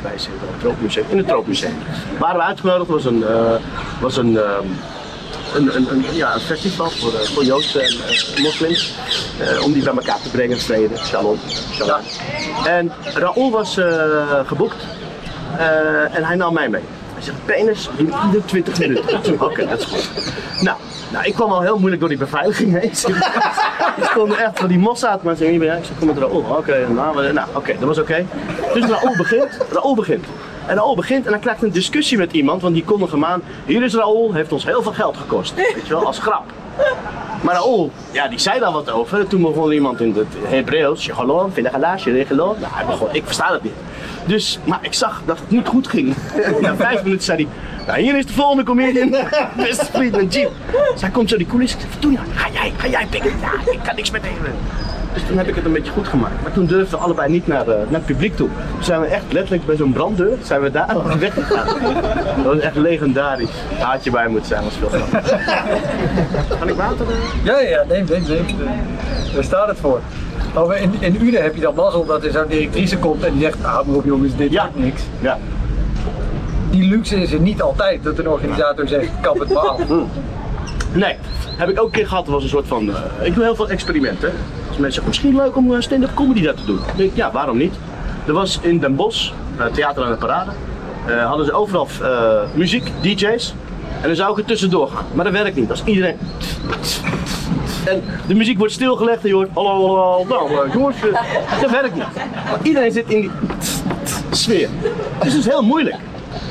Wij 0.02 0.18
zitten 0.18 0.42
in 0.42 0.48
het 0.52 0.60
Tropenmuseum, 0.60 1.06
in 1.10 1.18
het 1.18 1.28
Tropenmuseum. 1.28 1.76
Waren 2.20 2.36
we 2.36 2.44
uitgenodigd, 2.44 2.90
was 2.90 3.06
een, 3.06 3.24
eh, 3.24 3.56
was 4.02 4.18
een, 4.18 4.38
ehm, 4.38 4.66
een, 5.56 5.76
een, 5.76 5.92
een, 5.92 6.04
ja, 6.12 6.34
een 6.34 6.40
festival 6.40 6.90
voor, 6.90 7.14
eh, 7.14 7.20
voor 7.20 7.44
Joodse 7.44 7.82
en 7.82 7.88
eh, 7.88 8.44
moslims. 8.44 8.94
om 9.64 9.74
die 9.74 9.84
bij 9.84 9.94
elkaar 9.94 10.22
te 10.22 10.30
brengen, 10.30 10.60
vrede, 10.60 10.98
Shalom. 10.98 11.38
Shalom. 11.74 12.02
En 12.66 12.92
Raoul 13.14 13.52
was 13.52 13.80
geboekt 14.46 14.86
en 16.12 16.24
hij 16.24 16.36
nam 16.36 16.54
mij 16.54 16.70
mee. 16.70 16.82
Zegt, 17.22 17.46
penis 17.46 17.90
ieder 17.98 18.46
20 18.46 18.80
minuten. 18.80 19.42
Oké, 19.42 19.68
dat 19.68 19.80
is 19.80 19.86
goed. 19.86 20.34
Nou, 20.62 20.78
nou, 21.12 21.26
ik 21.26 21.34
kwam 21.34 21.52
al 21.52 21.62
heel 21.62 21.78
moeilijk 21.78 22.00
door 22.00 22.10
die 22.10 22.18
beveiliging 22.18 22.80
heen. 22.80 22.92
Ik 23.98 24.08
stond 24.12 24.36
echt 24.36 24.60
van 24.60 24.68
die 24.68 24.78
Mossad, 24.78 25.24
maar 25.24 25.36
zei, 25.36 25.56
ik 25.56 25.86
zeg, 25.86 25.98
kom 26.00 26.08
met 26.08 26.18
Raoul. 26.18 26.46
Oké, 26.58 26.88
nou, 26.90 27.32
nou, 27.34 27.48
oké, 27.54 27.76
dat 27.80 27.88
was 27.88 28.00
oké. 28.00 28.26
Dus 28.74 28.86
Raoul 28.86 29.16
begint, 29.18 29.58
Raoul 29.72 29.96
begint. 29.96 30.26
En 30.66 30.76
Raoul 30.76 30.96
begint 30.96 31.26
en 31.26 31.32
dan 31.32 31.40
krijgt 31.40 31.64
een 31.64 31.72
discussie 31.72 32.18
met 32.18 32.34
iemand, 32.34 32.62
want 32.62 32.74
die 32.74 32.84
kondigt 32.84 33.12
hem 33.12 33.26
aan. 33.26 33.42
Hier 33.66 33.84
is 33.84 33.94
Raoul, 33.94 34.34
heeft 34.34 34.52
ons 34.52 34.66
heel 34.66 34.82
veel 34.82 34.92
geld 34.92 35.18
gekost. 35.18 35.56
Weet 35.56 35.88
je 35.88 35.94
wel, 35.94 36.06
als 36.06 36.20
grap. 36.20 36.44
Maar 37.42 37.56
Raoul, 37.56 37.92
ja, 38.12 38.28
die 38.28 38.40
zei 38.40 38.60
daar 38.60 38.72
wat 38.72 38.92
over. 38.92 39.20
En 39.20 39.28
toen 39.28 39.42
begon 39.42 39.72
iemand 39.72 40.02
in 40.02 40.16
het 40.16 40.28
Hebreeuws, 40.44 41.02
Shalom, 41.02 41.52
Finagala, 41.52 41.98
Shalom. 41.98 42.28
Nou, 42.30 42.74
hij 42.74 42.86
begon, 42.86 43.08
ik 43.12 43.24
versta 43.26 43.50
dat 43.50 43.64
niet. 43.64 43.74
Dus, 44.32 44.60
maar 44.64 44.80
ik 44.82 44.94
zag 44.94 45.22
dat 45.26 45.40
het 45.40 45.50
niet 45.50 45.68
goed 45.68 45.88
ging. 45.88 46.16
Na 46.62 46.76
vijf 46.76 47.04
minuten 47.04 47.24
zei 47.24 47.38
hij, 47.38 47.48
nou, 47.88 48.02
hier 48.02 48.18
is 48.18 48.26
de 48.26 48.34
volgende 48.34 48.64
comedian, 48.64 49.16
vriend 49.92 50.16
met 50.16 50.34
Jeep. 50.34 50.52
Hij 51.00 51.10
komt 51.10 51.30
zo 51.30 51.38
die 51.38 51.46
coulissen, 51.46 51.80
ik 51.80 51.86
zeg, 51.86 51.94
wat 51.94 52.02
doe 52.02 52.12
je 52.12 52.18
nou? 52.18 52.30
Ga 52.36 52.50
jij, 52.52 52.74
ga 52.78 52.88
jij 52.88 53.06
pikken? 53.10 53.32
Ja, 53.42 53.72
ik 53.72 53.80
kan 53.84 53.96
niks 53.96 54.12
met 54.12 54.22
hem. 54.24 54.34
Dus 55.14 55.24
toen 55.28 55.38
heb 55.38 55.48
ik 55.48 55.56
het 55.56 55.66
een 55.66 55.74
beetje 55.74 55.92
goed 55.92 56.08
gemaakt. 56.08 56.42
Maar 56.42 56.52
toen 56.52 56.66
durfden 56.66 56.98
we 56.98 57.04
allebei 57.04 57.32
niet 57.32 57.48
naar, 57.48 57.68
eh, 57.68 57.76
naar 57.76 57.86
het 57.92 58.06
publiek 58.06 58.36
toe. 58.36 58.50
Toen 58.74 58.84
zijn 58.84 59.02
we 59.02 59.08
echt 59.08 59.24
letterlijk 59.30 59.66
bij 59.66 59.76
zo'n 59.76 59.94
branddeur, 59.94 60.38
zijn 60.44 60.62
we 60.62 60.72
daar 60.72 61.20
weggegaan. 61.20 61.68
Dat 62.36 62.46
was 62.54 62.60
echt 62.60 62.76
legendarisch. 62.76 63.50
Haatje 63.80 64.12
bij 64.12 64.28
moet 64.28 64.46
zijn, 64.46 64.64
was 64.64 64.78
veel 64.78 64.90
grappig. 64.90 65.30
Kan 66.60 66.68
ik 66.68 66.76
water? 66.76 67.06
Ja, 67.44 67.60
ja, 67.60 67.84
neem, 67.88 68.06
neem, 68.10 68.24
neem. 68.28 68.46
Daar 69.34 69.44
staat 69.44 69.68
het 69.68 69.78
voor. 69.80 70.02
Maar 70.54 70.78
in, 70.78 70.94
in 71.00 71.18
Uden 71.22 71.42
heb 71.44 71.56
je 71.56 71.62
dan 71.62 71.76
mazzel 71.76 72.06
dat 72.06 72.24
er 72.24 72.32
zo'n 72.32 72.48
directrice 72.48 72.98
komt 72.98 73.24
en 73.24 73.32
die 73.34 73.42
zegt, 73.42 73.64
ah 73.64 73.86
maar 73.88 73.96
op 73.96 74.06
jongens, 74.06 74.36
dit 74.36 74.52
Ja. 74.52 74.62
wordt 74.62 74.80
niks. 74.86 75.02
Ja. 75.22 75.38
Die 76.70 76.84
luxe 76.90 77.22
is 77.22 77.32
er 77.32 77.40
niet 77.40 77.62
altijd, 77.62 78.04
dat 78.04 78.18
een 78.20 78.28
organisator 78.30 78.88
zegt, 78.88 79.10
kap 79.22 79.40
het 79.40 79.54
maar 79.54 79.68
af. 79.68 79.80
Nee, 80.94 81.16
heb 81.58 81.70
ik 81.70 81.80
ook 81.80 81.86
een 81.86 81.92
keer 81.92 82.08
gehad. 82.08 82.28
Was 82.28 82.44
een 82.44 82.50
soort 82.50 82.68
van. 82.68 82.90
eh, 82.90 83.26
ik 83.28 83.34
doe 83.36 83.44
heel 83.44 83.56
veel 83.56 83.70
experimenten. 83.70 84.32
Dus 84.32 84.78
mensen 84.78 84.92
zeggen 84.92 85.08
misschien 85.08 85.36
leuk 85.36 85.56
om 85.56 85.74
eh, 85.76 85.82
stand-up 85.82 86.14
comedy 86.14 86.42
dat 86.42 86.58
te 86.58 86.66
doen. 86.66 86.78
Ik 86.78 86.98
denk, 86.98 87.12
ja, 87.16 87.32
waarom 87.32 87.58
niet? 87.58 87.74
Er 88.28 88.34
was 88.34 88.60
in 88.62 88.80
Den 88.80 88.96
Bosch, 88.96 89.32
eh, 89.58 89.66
Theater 89.66 90.04
aan 90.04 90.12
de 90.12 90.18
Parade, 90.18 90.52
hadden 91.26 91.46
ze 91.46 91.54
overal 91.54 91.88
muziek, 92.54 92.92
DJ's. 93.02 93.54
En 94.02 94.08
dan 94.08 94.16
zou 94.16 94.32
ik 94.32 94.38
er 94.38 94.46
tussendoor. 94.46 94.92
Maar 95.14 95.24
dat 95.26 95.34
werkt 95.34 95.56
niet. 95.56 95.70
Als 95.70 95.84
iedereen. 95.86 96.18
En 97.86 98.04
de 98.28 98.36
muziek 98.36 98.58
wordt 98.58 98.74
stilgelegd 98.74 99.22
en 99.24 99.28
je 99.30 99.34
hoort. 99.36 99.50
Hallo, 99.54 99.70
hallo, 99.96 100.26
nou, 100.28 100.68
eh, 100.68 100.74
jongens. 100.74 100.96
eh, 100.96 101.62
Dat 101.62 101.72
werkt 101.72 101.94
niet. 101.96 102.04
Iedereen 102.64 102.92
zit 102.92 103.10
in 103.10 103.20
die 103.22 103.32
sfeer. 104.32 104.70
Dus 105.24 105.34
het 105.34 105.42
is 105.42 105.46
heel 105.46 105.64
moeilijk. 105.64 105.96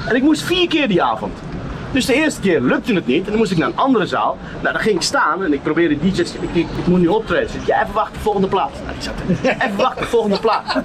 En 0.08 0.16
ik 0.16 0.22
moest 0.22 0.42
vier 0.42 0.68
keer 0.68 0.88
die 0.88 1.02
avond. 1.02 1.32
Dus 1.92 2.06
de 2.06 2.14
eerste 2.14 2.40
keer 2.40 2.60
lukte 2.60 2.94
het 2.94 3.06
niet 3.06 3.24
en 3.24 3.28
dan 3.30 3.36
moest 3.38 3.50
ik 3.52 3.58
naar 3.58 3.68
een 3.68 3.76
andere 3.76 4.06
zaal. 4.06 4.36
Nou, 4.60 4.72
dan 4.72 4.82
ging 4.82 4.94
ik 4.94 5.02
staan 5.02 5.44
en 5.44 5.52
ik 5.52 5.62
probeerde 5.62 5.98
DJ's, 5.98 6.18
ik, 6.34 6.40
ik, 6.52 6.66
ik 6.78 6.86
moet 6.86 7.00
nu 7.00 7.06
optreden. 7.06 7.44
Ik 7.44 7.50
zeg, 7.50 7.66
ja, 7.66 7.82
even 7.82 7.94
wachten, 7.94 8.20
volgende 8.20 8.48
plaat. 8.48 8.70
Nou, 8.84 8.94
die 8.98 9.02
zat. 9.02 9.52
Even 9.62 9.76
wachten, 9.76 10.06
volgende 10.06 10.38
plaat. 10.40 10.82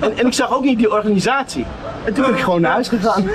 En, 0.00 0.18
en 0.18 0.26
ik 0.26 0.32
zag 0.32 0.54
ook 0.54 0.64
niet 0.64 0.78
die 0.78 0.92
organisatie. 0.92 1.64
En 2.04 2.14
toen 2.14 2.24
ben 2.24 2.34
ik 2.34 2.40
gewoon 2.40 2.60
naar 2.60 2.72
huis 2.72 2.88
gegaan. 2.88 3.24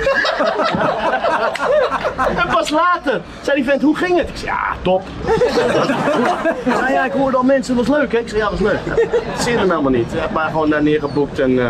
En 2.36 2.48
pas 2.52 2.70
later 2.70 3.20
zei 3.42 3.56
die 3.56 3.64
vent, 3.64 3.82
hoe 3.82 3.96
ging 3.96 4.16
het? 4.18 4.28
Ik 4.28 4.36
zei, 4.36 4.50
ja, 4.50 4.60
top. 4.82 5.02
Nou 6.80 6.92
ja, 6.92 7.04
ik 7.04 7.12
hoorde 7.12 7.36
al 7.36 7.42
mensen, 7.42 7.76
het 7.76 7.86
was 7.86 7.96
leuk 7.98 8.12
hè? 8.12 8.18
Ik 8.18 8.28
zei, 8.28 8.40
ja, 8.40 8.48
dat 8.50 8.58
was 8.58 8.70
leuk. 8.70 8.78
Dat 9.10 9.42
zie 9.42 9.52
je 9.52 9.58
hem 9.58 9.70
helemaal 9.70 9.90
niet. 9.90 10.12
Ik 10.12 10.20
heb 10.20 10.30
maar 10.30 10.50
gewoon 10.50 10.70
daar 10.70 10.82
neergeboekt 10.82 11.38
en... 11.38 11.58
eh, 11.58 11.68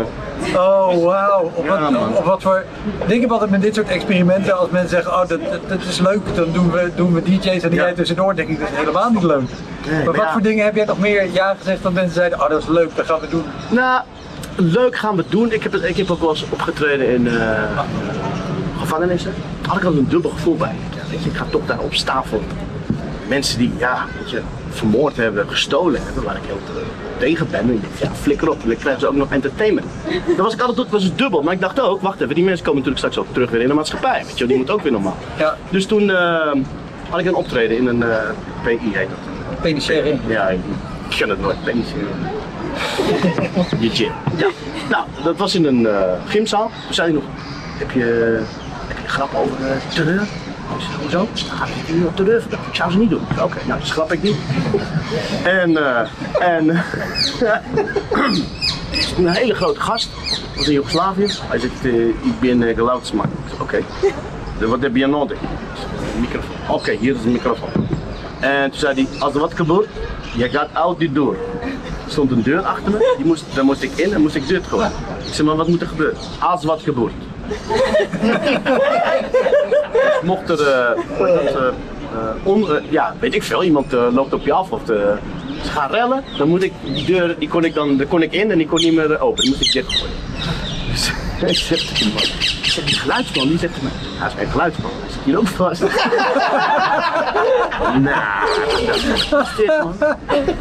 Oh, 0.55 1.03
wauw. 1.03 1.51
Op, 1.55 1.65
Ja, 1.65 1.91
wat, 1.91 2.17
op 2.17 2.25
wat 2.25 2.41
voor... 2.41 2.63
Denk 3.07 3.23
ik 3.23 3.31
altijd 3.31 3.49
met 3.49 3.61
dit 3.61 3.75
soort 3.75 3.87
experimenten, 3.87 4.57
als 4.59 4.69
mensen 4.69 4.89
zeggen, 4.89 5.11
oh, 5.11 5.27
dat, 5.27 5.39
dat, 5.51 5.69
dat 5.69 5.81
is 5.89 5.99
leuk, 5.99 6.35
dan 6.35 6.51
doen 6.51 6.71
we, 6.71 6.91
doen 6.95 7.13
we 7.13 7.21
DJ's 7.23 7.45
en 7.63 7.69
die 7.69 7.79
Ja. 7.79 7.85
jij 7.85 7.93
tussendoor, 7.93 8.35
denk 8.35 8.49
ik, 8.49 8.59
dat 8.59 8.69
is 8.69 8.77
helemaal 8.77 9.09
niet 9.11 9.23
leuk. 9.23 9.41
maar 9.87 10.03
wat 10.05 10.15
ja. 10.15 10.31
voor 10.31 10.41
dingen 10.41 10.65
heb 10.65 10.75
jij 10.75 10.85
nog 10.85 10.99
meer 10.99 11.31
ja 11.31 11.55
gezegd 11.57 11.83
dat 11.83 11.91
mensen 11.93 12.13
zeiden, 12.13 12.41
oh, 12.41 12.49
dat 12.49 12.61
is 12.61 12.67
leuk, 12.67 12.95
dat 12.95 13.05
gaan 13.05 13.19
we 13.19 13.27
doen. 13.29 13.43
Nou, 13.69 14.01
leuk 14.59 14.97
gaan 14.97 15.15
we 15.15 15.23
doen. 15.29 15.51
Ik 15.51 15.63
heb, 15.63 15.71
het, 15.71 15.83
ik 15.83 15.97
heb 15.97 16.11
ook 16.11 16.19
wel 16.19 16.29
eens 16.29 16.45
opgetreden 16.49 17.09
in 17.13 17.27
eh, 17.27 17.79
gevangenissen. 18.79 19.33
Had 19.67 19.77
ik 19.77 19.83
al 19.83 19.91
een 19.93 20.07
dubbel 20.09 20.29
gevoel 20.31 20.55
bij. 20.55 20.75
Ja, 20.95 21.01
weet 21.11 21.23
je, 21.23 21.29
ik 21.29 21.35
ga 21.35 21.45
toch 21.49 21.65
daar 21.65 21.79
op 21.79 21.93
staan 21.93 22.25
voor 22.25 22.41
mensen 23.27 23.57
die 23.59 23.71
ja, 23.77 24.05
weet 24.19 24.29
je, 24.29 24.41
vermoord 24.69 25.15
hebben, 25.17 25.49
gestolen 25.49 26.01
hebben, 26.05 26.23
waar 26.23 26.35
ik 26.35 26.41
heel 26.45 26.59
te- 26.65 26.83
tegen 27.17 27.47
ben. 27.51 27.59
En 27.59 27.73
ik 27.73 27.81
dacht, 27.81 27.99
ja, 27.99 28.09
flikker 28.21 28.49
op, 28.49 28.57
dan 28.65 28.75
krijgen 28.77 29.01
ze 29.01 29.07
ook 29.07 29.15
nog 29.15 29.31
entertainment. 29.31 29.87
Dat 30.27 30.37
was 30.37 30.53
ik 30.53 30.61
altijd 30.61 30.89
was 30.89 31.03
het 31.03 31.17
dubbel. 31.17 31.41
Maar 31.41 31.53
ik 31.53 31.59
dacht 31.61 31.79
ook, 31.79 32.01
wacht 32.01 32.21
even, 32.21 32.35
die 32.35 32.43
mensen 32.43 32.65
komen 32.65 32.79
natuurlijk 32.83 33.05
straks 33.11 33.27
ook 33.27 33.33
terug 33.33 33.49
weer 33.49 33.61
in 33.61 33.67
de 33.67 33.73
maatschappij. 33.73 34.23
Weet 34.25 34.37
je, 34.37 34.45
die 34.45 34.57
moet 34.57 34.69
ook 34.69 34.81
weer 34.81 34.91
normaal. 34.91 35.17
Ja. 35.37 35.57
Dus 35.69 35.85
toen 35.85 36.09
eh, 36.09 36.51
had 37.09 37.19
ik 37.19 37.25
een 37.25 37.35
optreden 37.35 37.77
in 37.77 37.87
een 37.87 38.03
eh, 38.03 38.17
PI 38.63 38.79
heet 38.81 39.09
dat. 39.09 39.17
Penitentiaire. 39.61 40.17
Ja, 40.27 40.47
ik 40.47 40.59
ken 41.17 41.29
het 41.29 41.41
nooit. 41.41 41.63
Penis. 41.63 41.85
Je 43.79 43.89
gym. 43.89 44.11
Ja. 44.37 44.47
Nou, 44.89 45.05
dat 45.23 45.37
was 45.37 45.55
in 45.55 45.65
een 45.65 45.87
eh, 45.87 46.11
gymzaal. 46.25 46.71
Toen 46.85 46.93
zei 46.93 47.11
hij 47.11 47.21
nog, 47.21 47.29
heb 47.77 47.91
je, 47.91 48.39
een 49.03 49.09
grap 49.09 49.35
over 49.35 49.71
eh, 49.71 49.77
terreur? 49.93 50.21
Ik 50.21 50.81
zei, 50.85 51.01
hoezo? 51.01 51.27
Nu 51.87 52.05
op 52.05 52.15
terreur 52.15 52.41
verdacht? 52.41 52.67
Ik 52.67 52.75
zou 52.75 52.91
ze 52.91 52.97
niet 52.97 53.09
doen. 53.09 53.21
Oké, 53.41 53.57
nou, 53.65 53.79
dat 53.79 53.87
schrap 53.87 54.11
ik 54.11 54.23
niet. 54.23 54.35
En, 55.43 55.77
eh, 55.77 56.07
en 56.39 56.69
een 59.17 59.27
hele 59.27 59.53
grote 59.55 59.79
gast, 59.79 60.09
was 60.55 60.67
in 60.67 60.73
Joegoslavië. 60.73 61.25
Hij 61.29 61.59
zegt, 61.59 61.85
eh, 61.85 62.07
ik 62.07 62.39
ben 62.39 62.61
uh, 62.61 62.85
Oké. 63.59 63.83
Wat 64.59 64.81
heb 64.81 64.95
je 64.95 65.07
nodig? 65.07 65.37
Microfoon. 66.19 66.55
Oké, 66.67 66.91
hier 66.91 67.15
is 67.15 67.23
een 67.23 67.31
microfoon. 67.31 67.69
En 68.39 68.69
toen 68.69 68.79
zei 68.79 68.93
hij, 68.93 69.19
als 69.19 69.33
er 69.33 69.39
wat 69.39 69.53
gebeurt, 69.53 69.87
je 70.35 70.49
gaat 70.49 70.69
uit 70.73 70.99
die 70.99 71.11
deur. 71.11 71.35
Stond 72.09 72.31
een 72.31 72.43
deur 72.43 72.61
achter 72.61 72.91
me, 72.91 73.13
die 73.17 73.25
moest, 73.25 73.45
daar 73.53 73.65
moest 73.65 73.81
ik 73.81 73.91
in 73.95 74.13
en 74.13 74.21
moest 74.21 74.35
ik 74.35 74.47
dit 74.47 74.67
gooien. 74.67 74.91
Ik 75.27 75.33
zei, 75.33 75.47
maar 75.47 75.55
wat 75.55 75.67
moet 75.67 75.81
er 75.81 75.87
gebeuren? 75.87 76.17
Als 76.39 76.63
wat 76.63 76.81
gebeurt. 76.81 77.13
Mocht 80.23 80.49
er, 80.49 80.59
eh, 80.59 80.89
dat, 81.17 81.55
eh, 81.55 81.67
eh, 82.45 82.83
ja, 82.89 83.15
weet 83.19 83.35
ik 83.35 83.43
veel, 83.43 83.63
iemand 83.63 83.91
loopt 83.91 84.33
op 84.33 84.45
je 84.45 84.53
af 84.53 84.71
of 84.71 84.81
ze 84.85 85.17
gaan 85.63 85.91
rellen, 85.91 86.23
dan 86.37 86.47
moet 86.47 86.63
ik, 86.63 86.73
die 86.83 87.05
deur, 87.05 87.35
die 87.39 87.49
kon 87.49 87.63
ik 87.63 87.73
dan, 87.73 87.97
daar 87.97 88.07
kon 88.07 88.21
ik 88.21 88.33
in 88.33 88.51
en 88.51 88.57
die 88.57 88.67
kon 88.67 88.79
niet 88.81 88.93
meer 88.93 89.19
open. 89.19 89.41
Die 89.41 89.49
moest 89.49 89.65
ik 89.65 89.71
dicht 89.71 89.97
gooien. 89.97 90.15
Dus 90.91 91.11
ik 91.47 91.57
zeg 91.57 91.79
tegen 91.79 91.95
die 92.05 92.13
man, 92.13 92.23
ik 92.23 92.65
zeg, 92.65 92.85
die 92.85 92.95
geluidsman, 92.95 93.47
die 93.47 93.57
zegt 93.57 93.73
tegen 93.73 93.87
mij, 93.87 94.09
hij 94.17 94.27
is 94.27 94.33
geen 94.33 94.49
geluidsman, 94.49 94.91
hij 95.01 95.09
zit 95.09 95.21
hier 95.23 95.37
ook 95.37 95.47
vast. 95.47 95.81
nou, 98.01 98.25
dat 99.29 99.41
is 99.41 99.55
dit 99.57 99.67
man. 99.83 99.95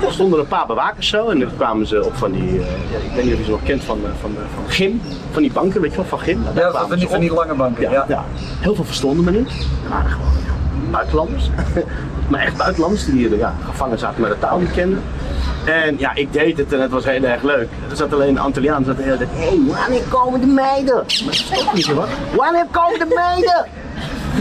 Er 0.06 0.12
stonden 0.12 0.40
een 0.40 0.46
paar 0.46 0.66
bewakers 0.66 1.08
zo 1.08 1.28
en 1.28 1.38
dan 1.38 1.50
kwamen 1.56 1.86
ze 1.86 2.04
op 2.04 2.16
van 2.16 2.32
die, 2.32 2.48
eh, 2.48 2.66
ja, 2.66 2.98
ik 2.98 3.12
weet 3.14 3.24
niet 3.24 3.32
of 3.32 3.38
je 3.38 3.44
ze 3.44 3.50
nog 3.50 3.62
kent 3.62 3.84
van, 3.84 4.00
eh, 4.04 4.10
van, 4.20 4.30
eh, 4.36 4.42
van 4.54 4.64
Gym, 4.68 5.00
van 5.30 5.42
die 5.42 5.52
banken, 5.52 5.80
weet 5.80 5.90
je 5.90 5.96
wel, 5.96 6.06
van 6.06 6.18
Gym. 6.18 6.40
Nou, 6.42 6.54
daar 6.54 6.72
Ja, 6.72 6.86
van 6.86 6.98
die, 6.98 7.08
van 7.08 7.28
lange 7.28 7.54
banken. 7.54 7.82
Ja, 7.82 7.90
Ja. 7.90 8.04
ja. 8.08 8.24
heel 8.60 8.74
veel 8.74 8.84
verstonden 8.84 9.24
me 9.24 9.30
niet. 9.30 9.48
Er 9.84 9.90
waren 9.90 10.10
gewoon 10.10 10.30
ja, 10.46 10.52
buitenlanders. 10.90 11.50
maar 12.30 12.40
echt 12.40 12.56
buitenlanders 12.56 13.04
die 13.04 13.14
hier 13.14 13.36
ja, 13.36 13.54
gevangen 13.64 13.98
zaten 13.98 14.20
met 14.20 14.30
de 14.30 14.38
taal 14.38 14.58
niet 14.58 14.72
kenden. 14.72 15.02
En 15.64 15.98
ja, 15.98 16.14
ik 16.14 16.32
deed 16.32 16.58
het 16.58 16.72
en 16.72 16.80
het 16.80 16.90
was 16.90 17.04
heel 17.04 17.22
erg 17.22 17.42
leuk. 17.42 17.68
Er 17.90 17.96
zat 17.96 18.12
alleen 18.12 18.28
een 18.28 18.38
Antilliaan, 18.38 18.84
zat 18.84 18.96
de 18.96 19.02
hé, 19.02 19.16
hey, 19.32 19.60
wanneer 19.66 20.02
komen 20.08 20.40
de 20.40 20.46
meiden? 20.46 21.04
Maar 21.64 21.74
niet, 21.74 21.86
hoor. 21.86 22.08
Wanneer 22.36 22.66
komen 22.70 22.98
de 22.98 23.14
meiden? 23.14 23.66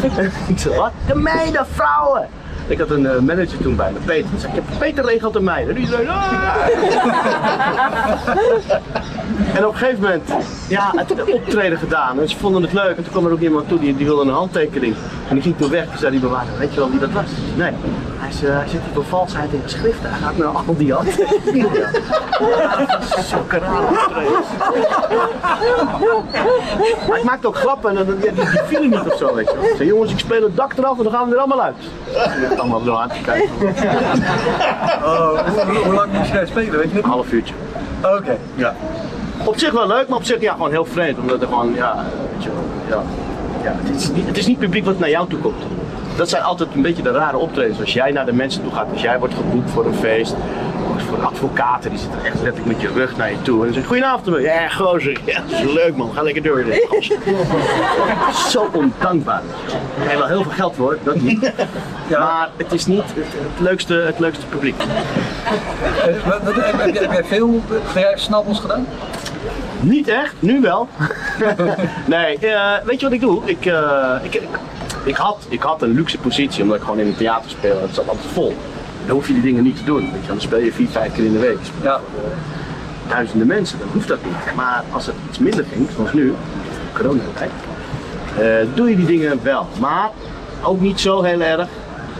ik 0.54 0.60
zei, 0.60 0.76
wat? 0.76 0.92
De 1.08 1.16
meiden, 1.16 1.66
vrouwen! 1.72 2.28
Ik 2.68 2.80
had 2.80 2.90
een 2.90 3.06
eh, 3.06 3.20
manager 3.20 3.58
toen 3.62 3.76
bij 3.76 3.92
me, 3.92 4.00
Peter. 4.06 4.30
Ik 4.34 4.40
zei, 4.40 4.52
Peter 4.78 5.06
regelt 5.06 5.34
de 5.34 5.40
meiden. 5.40 5.76
En 5.76 5.82
iedereen, 5.82 6.10
"Ah!" 6.10 6.56
En 9.56 9.66
op 9.66 9.72
een 9.72 9.78
gegeven 9.78 10.02
moment, 10.02 10.30
ja, 10.68 10.92
het 10.96 11.12
een 11.12 11.34
optreden 11.34 11.78
gedaan. 11.78 12.20
En 12.20 12.30
ze 12.30 12.38
vonden 12.38 12.62
het 12.62 12.74
leuk. 12.74 12.98
En 12.98 13.04
toen 13.04 13.12
kwam 13.12 13.26
er 13.26 13.32
ook 13.32 13.40
iemand 13.40 13.68
toe 13.68 13.80
die, 13.80 13.96
die 13.96 14.06
wilde 14.06 14.22
een 14.22 14.36
handtekening. 14.36 14.96
En 15.30 15.34
die 15.34 15.44
ging 15.44 15.58
toen 15.58 15.70
weg. 15.70 15.86
Toen 15.88 15.98
zei 15.98 16.12
die 16.12 16.20
bewaarder, 16.20 16.54
weet 16.58 16.74
je 16.74 16.80
wel 16.80 16.90
wie 16.90 17.00
dat 17.00 17.12
was? 17.12 17.24
Nee. 17.56 17.72
Hij, 18.18 18.30
is, 18.30 18.44
eh, 18.44 18.50
hij 18.58 18.68
zit 18.68 18.82
hier 18.84 18.94
voor 18.94 19.06
valsheid 19.06 19.54
in 19.54 19.62
geschriften. 19.64 20.10
Hij 20.10 20.20
gaat 20.20 20.38
naar 20.38 20.48
al 20.48 20.64
die 20.78 20.94
handtekeningen. 20.94 21.72
Zulke 23.30 23.58
rare 23.58 23.86
optredens. 23.88 24.48
Maar 27.08 27.18
ik 27.18 27.24
maakte 27.24 27.48
ook 27.48 27.56
grappen 27.56 27.90
en 27.90 27.96
dan, 27.96 28.06
ja, 28.06 28.32
die, 28.32 28.32
die 28.34 28.60
vielen 28.66 28.90
niet 28.90 29.00
of 29.12 29.18
zo, 29.18 29.36
weet 29.36 29.50
je 29.50 29.56
wel. 29.56 29.64
Ik 29.70 29.76
zei, 29.76 29.88
jongens, 29.88 30.12
ik 30.12 30.20
speel 30.20 30.42
het 30.44 30.56
dak 30.56 30.74
eraf 30.78 30.98
en 30.98 31.04
dan 31.04 31.12
gaan 31.14 31.28
we 31.30 31.34
er 31.34 31.40
allemaal 31.40 31.62
uit. 31.62 31.76
Ik 32.42 32.50
ben 32.50 32.60
allemaal 32.60 32.80
zo 32.80 32.96
aan 32.96 33.10
te 33.10 33.22
kijken. 33.24 33.50
Oh, 35.04 35.40
hoe, 35.48 35.76
hoe 35.84 35.94
lang 35.94 36.14
moest 36.14 36.32
jij 36.32 36.46
spelen, 36.46 36.80
weet 36.80 36.90
je 36.92 36.96
Een 36.96 37.02
dat? 37.02 37.12
half 37.12 37.32
uurtje. 37.32 37.54
Oké. 38.02 38.38
Ja. 38.56 38.76
Op 39.48 39.60
zich 39.60 39.72
wel 39.72 39.88
leuk, 39.88 40.08
maar 40.08 40.18
op 40.18 40.24
zich 40.24 40.42
ja, 40.42 40.52
gewoon 40.52 40.72
heel 40.72 40.86
vreemd. 40.86 41.18
Omdat 41.20 41.42
er 41.42 41.48
gewoon, 41.48 41.74
ja, 41.76 42.06
weet 42.34 42.44
je 42.44 42.50
wel, 42.50 42.64
ja. 43.00 43.04
ja 43.64 43.76
het, 43.84 43.96
is 44.02 44.10
niet, 44.12 44.26
het 44.28 44.38
is 44.38 44.48
niet 44.48 44.60
publiek 44.60 44.86
wat 44.86 45.00
naar 45.00 45.10
jou 45.10 45.30
toe 45.30 45.40
komt. 45.40 45.64
Dat 46.16 46.30
zijn 46.30 46.44
altijd 46.44 46.70
een 46.74 46.82
beetje 46.82 47.04
de 47.04 47.12
rare 47.12 47.38
optredens. 47.38 47.80
Als 47.80 47.94
jij 47.94 48.12
naar 48.12 48.26
de 48.26 48.34
mensen 48.34 48.62
toe 48.64 48.72
gaat, 48.72 48.88
als 48.92 49.02
jij 49.02 49.20
wordt 49.20 49.34
geboekt 49.34 49.70
voor 49.72 49.86
een 49.86 49.94
feest. 49.96 50.36
Voor 51.10 51.26
advocaten, 51.26 51.90
die 51.90 52.00
zitten 52.00 52.20
echt 52.26 52.42
letterlijk 52.42 52.66
met 52.66 52.82
je 52.82 52.88
rug 52.94 53.18
naar 53.18 53.30
je 53.32 53.42
toe. 53.42 53.56
En 53.60 53.64
dan 53.64 53.74
zeggen 53.74 53.86
goedenavond 53.92 54.26
man. 54.26 54.42
Ja, 54.42 54.70
gozer. 54.70 55.20
Ja, 55.26 55.42
dat 55.50 55.60
is 55.60 55.74
leuk 55.74 55.96
man. 55.96 56.12
Ga 56.14 56.22
lekker 56.22 56.44
door. 56.44 56.64
Zo 58.50 58.70
ondankbaar. 58.74 59.42
Je 60.12 60.18
wel 60.18 60.28
heel 60.28 60.44
veel 60.44 60.52
geld 60.52 60.76
voor, 60.76 60.98
dat 61.04 61.16
niet. 61.22 61.52
Maar 62.10 62.50
het 62.58 62.74
is 62.74 62.86
niet 62.86 62.98
het, 63.04 63.14
het 63.16 63.60
leukste, 63.60 63.94
het 63.94 64.20
leukste 64.20 64.46
publiek. 64.46 64.76
Eh, 64.82 64.86
wat- 66.26 66.44
wat- 66.44 66.56
Heb, 66.56 66.82
heb 66.96 67.12
jij- 67.12 67.24
veel 67.24 67.62
bedrijfssnabbels 67.68 68.60
gedaan? 68.60 68.88
Niet 69.80 70.08
echt, 70.08 70.34
nu 70.40 70.62
wel. 70.62 70.88
nee, 72.06 72.38
eh, 72.38 72.72
weet 72.86 73.00
je 73.00 73.06
wat 73.06 73.16
ik 73.16 73.22
doe? 73.22 73.42
Ik, 73.46 73.66
eh, 73.66 74.16
ik, 74.22 74.36
ik, 74.36 74.48
ik, 75.04 75.16
had, 75.16 75.46
ik 75.50 75.62
had 75.62 75.82
een 75.82 75.94
luxe 75.94 76.18
positie 76.18 76.64
omdat 76.64 76.78
ik 76.78 76.84
gewoon 76.84 77.00
in 77.00 77.08
een 77.08 77.16
theater 77.16 77.50
speel. 77.50 77.82
Het 77.82 77.96
zat 77.96 78.08
altijd 78.10 78.32
vol. 78.34 78.56
Dan 79.06 79.16
hoef 79.16 79.28
je 79.28 79.34
die 79.34 79.42
dingen 79.42 79.64
niet 79.64 79.78
te 79.78 79.84
doen. 79.84 80.12
Weet 80.12 80.22
je, 80.22 80.28
dan 80.28 80.42
speel 80.42 80.60
je 80.60 80.72
vier, 80.74 80.88
vijf 80.88 81.14
keer 81.14 81.26
in 81.26 81.34
de 81.34 81.40
week. 81.40 81.58
Ja. 81.82 82.00
duizenden 83.10 83.48
mensen, 83.48 83.80
dan 83.80 83.88
hoeft 83.94 84.08
dat 84.08 84.26
niet. 84.26 84.56
Maar 84.56 84.84
als 84.92 85.06
het 85.06 85.16
iets 85.30 85.40
minder 85.40 85.66
ging, 85.72 85.88
zoals 85.96 86.14
nu, 86.14 86.34
coronatijd, 86.94 87.52
eh 88.40 88.46
doe 88.74 88.90
je 88.90 88.96
die 88.96 89.06
dingen 89.06 89.40
wel. 89.44 89.68
Maar 89.80 90.10
ook 90.64 90.82
niet 90.82 91.00
zo 91.00 91.22
heel 91.24 91.42
erg 91.42 91.68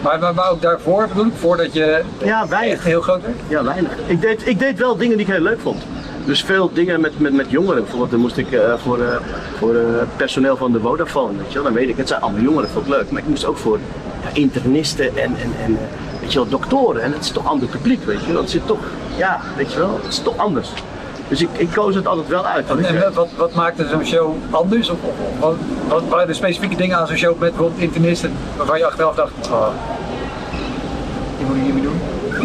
Maar, 0.02 0.18
maar, 0.18 0.34
maar 0.34 0.50
ook 0.50 0.62
daarvoor 0.62 1.08
bedoel 1.08 1.26
ik, 1.26 1.32
voordat 1.36 1.72
je 1.72 2.02
Ja, 2.24 2.48
weinig. 2.48 2.74
echt 2.74 2.84
heel 2.84 3.00
groot 3.00 3.22
werd? 3.22 3.36
Ja, 3.48 3.64
weinig. 3.64 3.92
Ik 4.06 4.20
deed, 4.20 4.46
ik 4.46 4.58
deed 4.58 4.78
wel 4.78 4.96
dingen 4.96 5.16
die 5.16 5.26
ik 5.26 5.32
heel 5.32 5.42
leuk 5.42 5.60
vond. 5.60 5.82
Dus 6.28 6.42
veel 6.42 6.70
dingen 6.72 7.00
met, 7.00 7.18
met, 7.18 7.32
met 7.32 7.50
jongeren. 7.50 7.80
Bijvoorbeeld 7.80 8.10
dan 8.10 8.20
moest 8.20 8.36
ik 8.36 8.52
eh, 8.52 8.74
voor, 8.76 9.00
eh, 9.00 9.16
voor 9.58 9.74
eh, 9.74 9.82
personeel 10.16 10.56
van 10.56 10.72
de 10.72 10.80
Vodafone, 10.80 11.38
weet 11.38 11.48
je 11.48 11.54
wel. 11.54 11.62
Dan 11.62 11.72
weet 11.72 11.88
ik, 11.88 11.96
het 11.96 12.08
zijn 12.08 12.20
allemaal 12.20 12.42
jongeren, 12.42 12.68
vond 12.68 12.86
ik 12.86 12.92
leuk. 12.92 13.10
Maar 13.10 13.22
ik 13.22 13.28
moest 13.28 13.44
ook 13.44 13.56
voor 13.56 13.78
internisten 14.32 15.16
en, 15.16 15.36
en, 15.36 15.52
en 15.64 15.78
weet 16.20 16.32
je 16.32 16.38
wel, 16.38 16.48
doktoren. 16.48 17.02
En 17.02 17.12
het 17.12 17.24
is 17.24 17.30
toch 17.30 17.46
ander 17.46 17.68
publiek, 17.68 18.04
weet 18.04 18.24
je 18.24 18.32
wel. 18.32 18.40
Het 18.40 18.50
zit 18.50 18.66
toch, 18.66 18.78
ja, 19.16 19.40
weet 19.56 19.72
je 19.72 19.78
wel, 19.78 19.94
het 20.02 20.12
is 20.12 20.18
toch 20.18 20.36
anders. 20.36 20.68
Dus 21.28 21.42
ik, 21.42 21.48
ik 21.52 21.68
koos 21.70 21.94
het 21.94 22.06
altijd 22.06 22.28
wel 22.28 22.46
uit. 22.46 22.70
En 22.70 23.12
wat, 23.14 23.28
wat 23.36 23.54
maakte 23.54 23.88
zo'n 23.88 24.06
show 24.06 24.34
anders? 24.50 24.90
Of, 24.90 24.98
wat, 25.88 26.02
waren 26.08 26.28
er 26.28 26.34
specifieke 26.34 26.76
dingen 26.76 26.96
aan 26.96 27.06
zo'n 27.06 27.16
show 27.16 27.38
met 27.38 27.50
bijvoorbeeld 27.50 27.80
internisten 27.80 28.32
waarvan 28.56 28.78
je 28.78 28.86
achteraf 28.86 29.14
dacht, 29.14 29.32
oh, 29.50 29.68
die? 31.54 31.87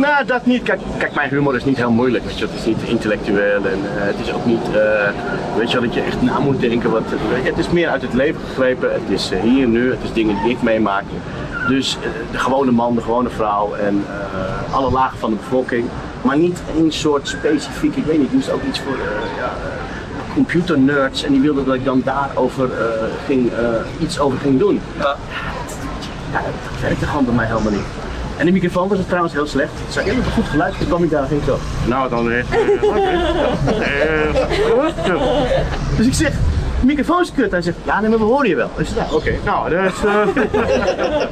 Nou, 0.04 0.26
dat 0.26 0.46
niet. 0.46 0.63
Kijk, 0.63 0.82
kijk, 0.98 1.13
mijn 1.16 1.30
humor 1.30 1.56
is 1.56 1.66
niet 1.66 1.78
heel 1.78 1.92
moeilijk. 1.92 2.26
Weet 2.26 2.39
je. 2.39 2.46
Het 2.46 2.56
is 2.56 2.66
niet 2.66 2.82
intellectueel 2.82 3.66
en 3.66 3.80
eh, 3.98 4.04
het 4.06 4.20
is 4.20 4.34
ook 4.34 4.46
niet, 4.46 4.76
eh, 4.76 5.10
weet 5.58 5.72
je 5.72 5.80
dat 5.80 5.94
je 5.94 6.02
echt 6.02 6.22
na 6.22 6.39
moet 6.39 6.60
denken. 6.60 6.92
Wat, 6.92 7.04
het 7.44 7.58
is 7.58 7.70
meer 7.70 7.89
uit 7.89 8.02
het 8.02 8.13
leven 8.13 8.42
gegrepen. 8.48 8.94
Het 8.94 9.10
is 9.10 9.32
eh, 9.32 9.42
hier 9.42 9.68
nu, 9.68 9.92
het 9.92 10.04
is 10.04 10.13
dingen 10.13 10.44
die 10.44 10.52
ik 10.52 10.62
meemaak. 10.62 11.04
Dus 11.68 11.98
de 12.32 12.38
gewone 12.38 12.72
man, 12.72 12.96
de 12.96 13.02
gewone 13.02 13.30
vrouw 13.30 13.74
en 13.74 14.06
alle 14.72 14.92
lagen 14.92 15.18
van 15.18 15.30
de 15.30 15.36
bevolking. 15.36 15.86
Maar 16.22 16.38
niet 16.38 16.62
één 16.76 16.92
soort 16.92 17.28
specifiek, 17.28 17.96
ik 17.96 18.06
weet 18.06 18.18
niet, 18.18 18.28
ik 18.28 18.34
moest 18.34 18.52
ook 18.52 18.63
iets 18.63 18.80
voor 18.80 18.98
ja, 19.38 19.54
computernerds 20.34 21.24
en 21.24 21.32
die 21.32 21.42
wilden 21.42 21.66
dat 21.66 21.76
ik 21.76 21.86
dan 21.86 22.02
daarover 22.06 22.70
ging, 23.26 23.52
iets 24.00 24.20
over 24.20 24.39
ging 24.39 24.60
doen. 24.60 24.82
Ja. 24.98 25.16
Ja, 26.32 26.39
dat 26.42 26.82
werkte 26.82 27.06
gewoon 27.06 27.26
bij 27.26 27.34
mij 27.34 27.46
helemaal 27.46 27.72
niet. 27.72 28.03
En 28.38 28.46
de 28.46 28.52
microfoon 28.52 28.88
was 28.88 28.98
het 28.98 29.08
trouwens 29.08 29.34
heel 29.34 29.48
slecht. 29.48 29.72
Ik 29.88 29.91
zei, 29.93 30.06
je 30.06 30.12
hebt 30.12 30.26
een 30.26 30.32
goed 30.32 30.46
geluid, 30.48 30.74
toen 30.78 30.88
kwam 30.88 31.04
ik 31.04 31.10
daar 31.10 31.32
ik 31.32 31.41
zo. 31.46 31.58
Nou, 31.86 32.10
dan 32.10 32.26
weer. 32.28 32.46
Dus 35.98 36.06
ik 36.06 36.13
zeg, 36.13 36.32
de 36.80 36.86
microfoon 36.86 37.22
is 37.22 37.32
kut. 37.32 37.52
Hij 37.52 37.62
zegt, 37.62 37.78
ja, 37.84 38.00
nee, 38.00 38.10
maar 38.10 38.19
we 38.19 38.26
horen 38.26 38.50
je 38.50 38.56
wel. 38.56 38.69
Ik 38.78 38.88
zeg, 38.88 38.96
ja, 38.96 39.15
oké. 39.15 39.32
Nou, 39.46 39.69
dat 39.69 39.93
is... 39.93 40.04
eh, 40.04 41.24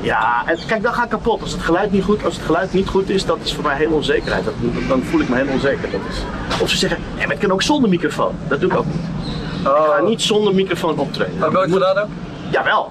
ja, 0.10 0.42
en 0.46 0.58
kijk, 0.66 0.82
dan 0.82 0.92
ga 0.94 1.02
ik 1.04 1.08
kapot. 1.08 1.42
Als 1.42 1.52
het 1.52 1.60
geluid 1.62 1.92
niet 1.92 2.04
goed, 2.04 2.24
als 2.24 2.34
het 2.36 2.44
geluid 2.44 2.72
niet 2.72 2.88
goed 2.88 3.08
is, 3.08 3.24
dat 3.24 3.38
is 3.42 3.54
voor 3.54 3.64
mij 3.64 3.76
heel 3.76 3.90
onzekerheid. 3.90 4.44
Dat, 4.44 4.54
dan 4.88 5.02
voel 5.02 5.20
ik 5.20 5.28
me 5.28 5.36
heel 5.36 5.52
onzeker. 5.52 5.90
Dat 5.90 6.00
is... 6.10 6.16
Of 6.62 6.70
ze 6.70 6.76
zeggen, 6.76 6.98
ja, 7.14 7.20
maar 7.20 7.30
het 7.30 7.38
kan 7.38 7.52
ook 7.52 7.62
zonder 7.62 7.90
microfoon. 7.90 8.34
Dat 8.48 8.60
doe 8.60 8.70
ik 8.70 8.76
ook 8.76 8.86
niet. 8.86 8.94
Ik 9.60 9.66
ga 9.66 10.00
niet 10.04 10.22
zonder 10.22 10.54
microfoon 10.54 10.98
optreden. 10.98 11.34
Heb 11.38 11.52
je 11.52 11.72
gedaan 11.72 11.98
ook? 11.98 12.08
Jawel. 12.50 12.90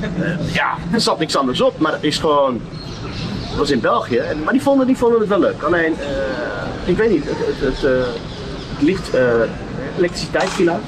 Eh, 0.00 0.54
ja, 0.54 0.74
er 0.92 1.00
zat 1.00 1.18
niks 1.18 1.36
anders 1.36 1.60
op, 1.60 1.78
maar 1.78 1.92
het 1.92 2.02
is 2.02 2.18
gewoon. 2.18 2.60
Het 3.48 3.58
was 3.58 3.70
in 3.70 3.80
België, 3.80 4.16
en, 4.16 4.42
maar 4.42 4.52
die 4.52 4.62
vonden, 4.62 4.86
die 4.86 4.96
vonden 4.96 5.20
het 5.20 5.28
wel 5.28 5.38
leuk. 5.38 5.62
Alleen, 5.62 5.94
eh, 6.00 6.88
ik 6.88 6.96
weet 6.96 7.10
niet, 7.10 7.24
het, 7.24 7.36
het, 7.38 7.60
het, 7.60 7.84
eh, 7.84 8.06
het 8.74 8.82
licht, 8.82 9.10
elektriciteit 9.98 10.48
viel 10.50 10.68
uit. 10.68 10.82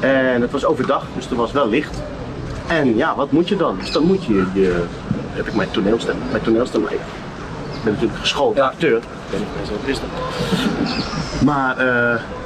En 0.00 0.40
het 0.40 0.50
was 0.50 0.64
overdag, 0.64 1.04
dus 1.16 1.30
er 1.30 1.36
was 1.36 1.52
wel 1.52 1.68
licht. 1.68 2.02
En 2.66 2.96
ja, 2.96 3.14
wat 3.16 3.32
moet 3.32 3.48
je 3.48 3.56
dan? 3.56 3.76
Dus 3.78 3.92
dan 3.92 4.02
moet 4.02 4.24
je, 4.24 4.46
je 4.54 4.84
heb 5.32 5.46
ik 5.46 5.54
mijn 5.54 5.70
toneelstem, 5.70 6.16
mijn 6.30 6.42
toneelstem, 6.42 6.82
ik 6.82 6.98
ben 7.84 7.92
natuurlijk 7.92 8.20
geschoold 8.20 8.56
Ja. 8.56 8.64
acteur. 8.66 8.96
Ik 8.96 9.38
of 9.40 9.40
mensen 9.56 9.74
dat 9.74 9.84
wisten. 9.84 10.08
Maar 11.44 11.76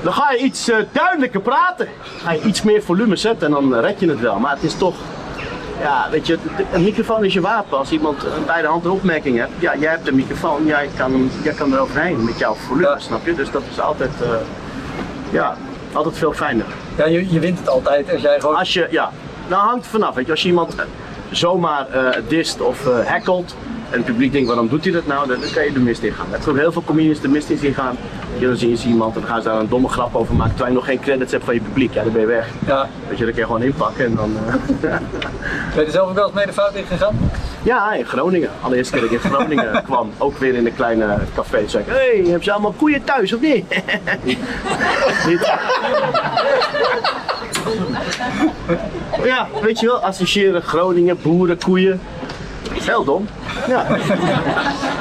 dan 0.03 0.13
ga 0.13 0.31
je 0.33 0.39
iets 0.39 0.71
duidelijker 0.93 1.41
praten. 1.41 1.89
Ga 2.23 2.33
je 2.33 2.43
iets 2.43 2.63
meer 2.63 2.83
volume 2.83 3.17
zetten 3.17 3.47
en 3.47 3.53
dan 3.53 3.75
red 3.75 4.01
je 4.01 4.09
het 4.09 4.21
wel. 4.21 4.39
Maar 4.39 4.55
het 4.55 4.63
is 4.63 4.75
toch, 4.75 4.95
ja, 5.81 6.09
weet 6.11 6.27
je, 6.27 6.39
een 6.73 6.83
microfoon 6.83 7.25
is 7.25 7.33
je 7.33 7.41
wapen. 7.41 7.79
Als 7.79 7.91
iemand 7.91 8.25
een 8.25 8.45
bij 8.47 8.61
de 8.61 8.67
hand 8.67 8.85
een 8.85 8.91
opmerking 8.91 9.39
hebt, 9.39 9.51
ja, 9.59 9.77
jij 9.77 9.91
hebt 9.91 10.09
een 10.09 10.15
microfoon, 10.15 10.67
jij 10.67 10.89
kan, 10.97 11.13
hem, 11.13 11.31
jij 11.43 11.53
kan 11.53 11.73
er 11.73 11.81
overheen 11.81 12.25
met 12.25 12.39
jouw 12.39 12.55
volume, 12.55 12.89
Ja. 12.89 12.99
snap 12.99 13.27
je? 13.27 13.35
Dus 13.35 13.51
dat 13.51 13.63
is 13.71 13.81
altijd, 13.81 14.11
eh, 14.23 14.29
ja, 15.31 15.57
altijd 15.93 16.19
veel 16.19 16.33
fijner. 16.33 16.67
Ja, 16.97 17.07
je, 17.07 17.33
je 17.33 17.39
wint 17.41 17.59
het 17.59 17.69
altijd 17.69 18.13
als 18.13 18.21
jij 18.23 18.41
gewoon... 18.41 18.57
Als 18.57 18.73
je, 18.73 18.87
ja, 18.91 19.11
nou 19.49 19.63
hangt 19.69 19.87
vanaf. 19.87 20.15
Weet 20.15 20.25
je, 20.27 20.31
als 20.31 20.43
je 20.43 20.49
iemand 20.49 20.75
eh, 20.75 20.85
zomaar 21.31 21.87
eh 21.91 22.09
dist 22.29 22.61
of 22.61 22.87
eh 22.87 23.07
hackelt 23.07 23.55
en 23.95 24.01
het 24.01 24.09
publiek 24.09 24.33
denkt 24.33 24.49
waarom 24.49 24.69
doet 24.69 24.85
hij 24.85 24.93
dat 24.93 25.07
nou, 25.07 25.29
dan 25.29 25.37
kan 25.55 25.65
je 25.65 25.73
de 25.73 25.81
mist 25.81 26.03
in 26.03 26.13
gaan. 26.13 26.27
Er 26.31 26.37
hebben 26.37 26.57
heel 26.57 26.73
veel 26.73 26.83
comedians 26.85 27.21
de 27.21 27.29
mist 27.29 27.49
in 27.49 27.75
gaan. 27.75 27.97
Je, 28.39 28.47
dan 28.47 28.57
zie 28.57 28.71
je 28.71 28.89
iemand 28.89 29.15
en 29.15 29.21
dan 29.21 29.31
gaan 29.31 29.43
ze 29.43 29.49
daar 29.49 29.61
een 29.61 29.69
domme 29.69 29.89
grap 29.89 30.15
over 30.15 30.35
maken 30.35 30.55
terwijl 30.55 30.71
je 30.75 30.81
nog 30.81 30.87
geen 30.89 31.01
credits 31.01 31.33
hebt 31.33 31.45
van 31.45 31.55
je 31.55 31.61
publiek. 31.61 31.95
Ja, 31.95 32.03
dan 32.03 32.13
ben 32.13 32.21
je 32.21 32.27
weg. 32.27 32.49
Ja. 32.67 32.89
Weet 33.09 33.19
je, 33.19 33.25
dan 33.25 33.33
kun 33.33 33.43
je 33.43 33.47
gewoon 33.47 33.63
inpakken 33.63 34.05
en 34.05 34.15
dan... 34.15 34.37
eh, 34.47 34.55
Ben 35.75 35.81
je 35.81 35.85
er 35.85 35.91
zelf 35.91 36.09
ook 36.09 36.15
wel 36.15 36.25
eens 36.25 36.35
mee 36.35 36.47
de 36.47 36.53
fout 36.53 36.75
in 36.75 36.85
gegaan? 36.85 37.31
ja, 37.63 37.93
in 37.95 38.05
Groningen. 38.05 38.51
Allereerste 38.61 38.93
keer 38.93 39.03
dat 39.03 39.11
ik 39.11 39.23
in 39.25 39.31
Groningen 39.31 39.83
kwam, 39.89 40.11
ook 40.19 40.39
weer 40.39 40.55
in 40.55 40.67
een 40.67 40.75
kleine 40.75 41.19
café. 41.35 41.59
Toen 41.59 41.69
zei 41.69 41.85
ik, 41.87 41.91
hé, 41.91 41.97
hey, 41.97 42.23
hebben 42.23 42.45
ze 42.45 42.53
allemaal 42.53 42.75
koeien 42.77 43.05
thuis 43.05 43.33
of 43.33 43.41
niet? 43.41 43.65
Niet. 45.29 45.53
Ja, 49.25 49.49
weet 49.63 49.81
je 49.81 49.87
wel, 49.87 49.99
associëren 50.01 50.63
Groningen, 50.63 51.19
boeren, 51.23 51.59
koeien. 51.59 52.01
Heel 52.73 53.05
dom. 53.05 53.27
Ja. 53.69 53.87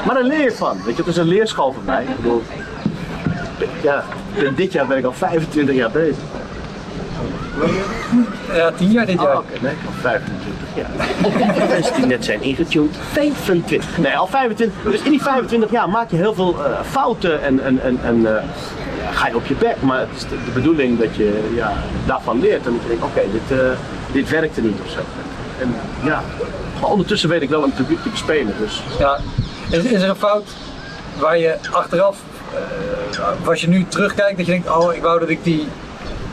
Maar 0.06 0.14
daar 0.14 0.22
leer 0.24 0.42
je 0.42 0.52
van. 0.52 0.76
Weet 0.84 0.96
je, 0.96 1.02
het 1.02 1.10
is 1.10 1.16
een 1.16 1.28
leerschool 1.28 1.72
voor 1.72 1.82
mij. 1.84 2.02
Ik 2.02 2.16
bedoel, 2.16 2.42
ja, 3.82 4.04
dit 4.56 4.72
jaar 4.72 4.86
ben 4.86 4.98
ik 4.98 5.04
al 5.04 5.12
25 5.12 5.74
jaar 5.74 5.90
bezig. 5.90 6.22
Ja, 8.52 8.70
tien 8.72 8.90
jaar 8.90 9.06
dit 9.06 9.18
Oh, 9.18 9.22
jaar. 9.22 9.36
oké, 9.38 9.52
nee, 9.60 9.72
al 9.86 9.92
25 10.00 10.52
jaar. 10.74 11.68
Mensen 11.68 11.94
die 11.94 12.06
net 12.06 12.24
zijn 12.24 12.42
ingetuned, 12.42 12.96
25. 13.12 13.98
Nee, 13.98 14.16
al 14.16 14.26
25. 14.26 14.82
Dus 14.92 15.02
in 15.02 15.10
die 15.10 15.22
25 15.22 15.70
jaar 15.70 15.88
maak 15.88 16.10
je 16.10 16.16
heel 16.16 16.34
veel 16.34 16.64
eh, 16.64 16.80
fouten 16.90 17.42
en, 17.42 17.64
en, 17.64 17.82
en, 17.82 17.98
en 18.04 18.26
eh, 18.26 18.42
ja, 19.02 19.10
ga 19.12 19.26
je 19.28 19.36
op 19.36 19.46
je 19.46 19.54
bek. 19.54 19.82
Maar 19.82 19.98
het 20.00 20.08
is 20.16 20.22
de, 20.22 20.28
de 20.44 20.50
bedoeling 20.54 20.98
dat 20.98 21.16
je 21.16 21.50
ja, 21.54 21.72
daarvan 22.06 22.40
leert. 22.40 22.66
En 22.66 22.72
dat 22.72 22.82
je 22.82 22.88
denkt, 22.88 23.04
oké, 23.04 23.20
dit, 23.32 23.58
eh, 23.58 23.66
dit 24.12 24.30
werkte 24.30 24.60
niet 24.62 24.78
of 24.84 24.90
zo. 24.90 25.00
En 25.60 25.74
ja, 26.04 26.22
maar 26.80 26.90
ondertussen 26.90 27.28
weet 27.28 27.42
ik 27.42 27.48
wel 27.48 27.62
een 27.62 27.72
publiek 27.72 28.02
te 28.02 28.08
bespelen. 28.08 28.54
Dus 28.58 28.82
Ja. 28.98 29.18
Is, 29.70 29.84
is 29.84 30.02
er 30.02 30.08
een 30.08 30.16
fout 30.16 30.48
waar 31.18 31.38
je 31.38 31.56
achteraf, 31.72 32.16
eh, 32.52 33.48
als 33.48 33.60
je 33.60 33.68
nu 33.68 33.84
terugkijkt, 33.88 34.36
dat 34.36 34.46
je 34.46 34.52
denkt, 34.52 34.70
oh, 34.70 34.94
ik 34.94 35.02
wou 35.02 35.20
dat 35.20 35.28
ik 35.28 35.44
die 35.44 35.68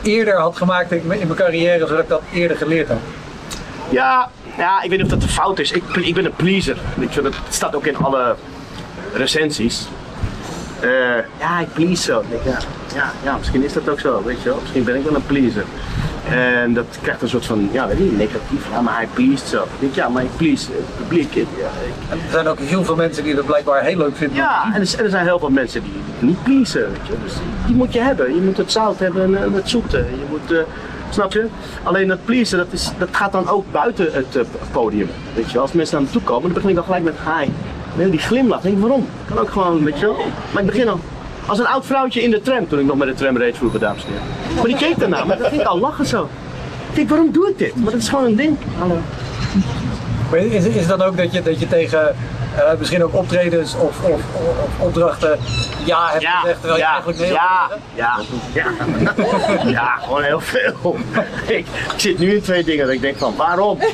eerder 0.02 0.38
had 0.38 0.56
gemaakt 0.56 0.92
in 0.92 1.06
mijn 1.06 1.34
carrière, 1.34 1.86
zodat 1.86 2.02
ik 2.02 2.08
dat 2.08 2.22
eerder 2.32 2.56
geleerd 2.56 2.88
had? 2.88 2.98
Ja, 3.90 4.30
ja, 4.56 4.82
ik 4.82 4.90
weet 4.90 4.98
niet 4.98 5.12
of 5.12 5.18
dat 5.18 5.22
een 5.22 5.34
fout 5.34 5.58
is. 5.58 5.72
Ik, 5.72 5.82
ik 5.96 6.14
ben 6.14 6.24
een 6.24 6.36
pleaser. 6.36 6.76
Je, 7.10 7.22
dat 7.22 7.34
staat 7.48 7.74
ook 7.74 7.86
in 7.86 7.96
alle 7.96 8.36
recensies. 9.14 9.86
Eh, 10.82 10.90
ja, 11.40 11.60
ik 11.60 11.72
please 11.72 12.02
zo. 12.02 12.20
Ik 12.28 12.44
ja, 12.44 12.58
ja, 12.94 13.10
ja, 13.22 13.36
misschien 13.36 13.64
is 13.64 13.72
dat 13.72 13.88
ook 13.88 14.00
zo, 14.00 14.22
weet 14.24 14.42
je 14.42 14.48
wel. 14.48 14.58
Misschien 14.60 14.84
ben 14.84 14.96
ik 14.96 15.04
wel 15.04 15.14
een 15.14 15.26
pleaser. 15.26 15.64
En 16.30 16.74
dat 16.74 16.86
krijgt 17.02 17.22
een 17.22 17.28
soort 17.28 17.46
van, 17.46 17.68
ja, 17.72 17.86
weet 17.86 17.96
je, 17.98 18.02
niet, 18.04 18.16
negatief. 18.16 18.66
Ja, 18.72 18.80
maar 18.80 18.94
hij 18.96 19.08
pleased 19.12 19.48
zo. 19.48 19.62
Ik 19.62 19.68
denk, 19.78 19.94
ja, 19.94 20.08
maar 20.08 20.22
ik 20.22 20.36
please 20.36 20.66
het 20.72 20.96
publiek. 20.96 21.34
Ja, 21.34 21.40
ik- 21.40 22.10
En 22.10 22.18
er 22.26 22.30
zijn 22.30 22.46
ook 22.48 22.58
heel 22.58 22.84
veel 22.84 22.96
mensen 22.96 23.24
die 23.24 23.34
dat 23.34 23.46
blijkbaar 23.46 23.82
heel 23.82 23.96
leuk 23.96 24.16
vinden. 24.16 24.36
ja, 24.36 24.70
en 24.74 24.80
er, 24.80 24.86
zijn- 24.86 25.02
er 25.04 25.10
zijn 25.10 25.24
heel 25.26 25.38
veel 25.38 25.50
mensen 25.50 25.82
die 25.82 25.92
het 26.12 26.22
niet 26.28 26.42
pleasen, 26.42 26.80
weet 26.92 27.06
je. 27.06 27.12
Dus 27.24 27.32
die 27.66 27.74
moet 27.74 27.92
je 27.92 28.00
hebben. 28.00 28.34
Je 28.34 28.40
moet 28.40 28.56
het 28.56 28.72
zout 28.72 28.98
hebben 28.98 29.24
en 29.24 29.44
eh, 29.44 29.54
het 29.54 29.68
zoete. 29.68 29.96
Je 29.96 30.24
moet, 30.30 30.52
eh, 30.52 30.58
snap 31.10 31.32
je? 31.32 31.46
Alleen 31.82 32.08
dat 32.08 32.24
pleasen, 32.24 32.58
dat, 32.58 32.66
is, 32.70 32.90
dat 32.98 33.08
gaat 33.12 33.32
dan 33.32 33.48
ook 33.48 33.64
buiten 33.72 34.08
het 34.12 34.36
eh, 34.36 34.42
podium. 34.72 35.08
Weet 35.34 35.50
je 35.50 35.58
als 35.58 35.72
mensen 35.72 35.94
naar 35.96 36.04
me 36.04 36.10
toe 36.12 36.22
komen, 36.22 36.42
dan 36.42 36.52
begin 36.52 36.68
ik 36.68 36.74
dan 36.74 36.84
gelijk 36.84 37.04
met 37.04 37.14
hi. 37.24 37.48
Nee, 37.96 38.10
die 38.10 38.20
glimlach, 38.20 38.60
denk 38.60 38.74
ik, 38.74 38.80
waarom? 38.80 39.06
Kan 39.28 39.38
ook 39.38 39.50
gewoon, 39.50 39.84
weet 39.84 39.98
je 39.98 40.06
wel. 40.06 40.16
Maar 40.52 40.62
ik 40.62 40.68
begin 40.68 40.88
al 40.88 41.00
als 41.46 41.58
een 41.58 41.66
oud 41.66 41.86
vrouwtje 41.86 42.22
in 42.22 42.30
de 42.30 42.40
tram, 42.40 42.68
toen 42.68 42.78
ik 42.78 42.86
nog 42.86 42.96
met 42.96 43.08
de 43.08 43.14
tram 43.14 43.36
reed 43.36 43.56
vroeger, 43.56 43.80
dames 43.80 44.04
en 44.04 44.08
heren. 44.10 44.54
Maar 44.54 44.64
die 44.64 44.76
keek 44.76 44.98
daarna, 44.98 45.24
maar 45.24 45.38
dan 45.38 45.50
ging 45.50 45.64
al 45.64 45.78
lachen 45.78 46.06
zo. 46.06 46.28
Ik 46.88 46.94
denk, 46.94 47.08
waarom 47.08 47.32
doe 47.32 47.48
ik 47.48 47.58
dit? 47.58 47.76
Maar 47.76 47.92
dat 47.92 48.00
is 48.00 48.08
gewoon 48.08 48.24
een 48.24 48.36
ding. 48.36 48.56
Hallo. 48.78 48.98
Is, 50.50 50.64
is 50.66 50.86
dan 50.86 51.02
ook 51.02 51.16
dat 51.16 51.32
je, 51.32 51.42
dat 51.42 51.60
je 51.60 51.68
tegen 51.68 52.16
eh, 52.56 52.78
misschien 52.78 53.04
ook 53.04 53.14
optredens 53.14 53.74
of, 53.74 54.02
of, 54.02 54.20
of, 54.34 54.68
opdrachten 54.78 55.38
ja 55.84 56.08
hebt 56.10 56.26
gezegd, 56.26 56.60
terwijl 56.60 56.80
je 56.80 56.84
eigenlijk 56.84 57.18
nee 57.18 57.32
ja, 57.32 57.70
ja, 57.94 58.18
ja, 58.52 58.64
ja, 59.78 59.96
gewoon 60.00 60.22
heel 60.22 60.40
veel. 60.40 60.96
ik, 61.46 61.48
ik 61.94 61.96
zit 61.96 62.18
nu 62.18 62.34
in 62.34 62.42
twee 62.42 62.64
dingen 62.64 62.86
dat 62.86 62.94
ik 62.94 63.00
denk 63.00 63.16
van 63.16 63.36
waarom? 63.36 63.80
Ik 63.80 63.92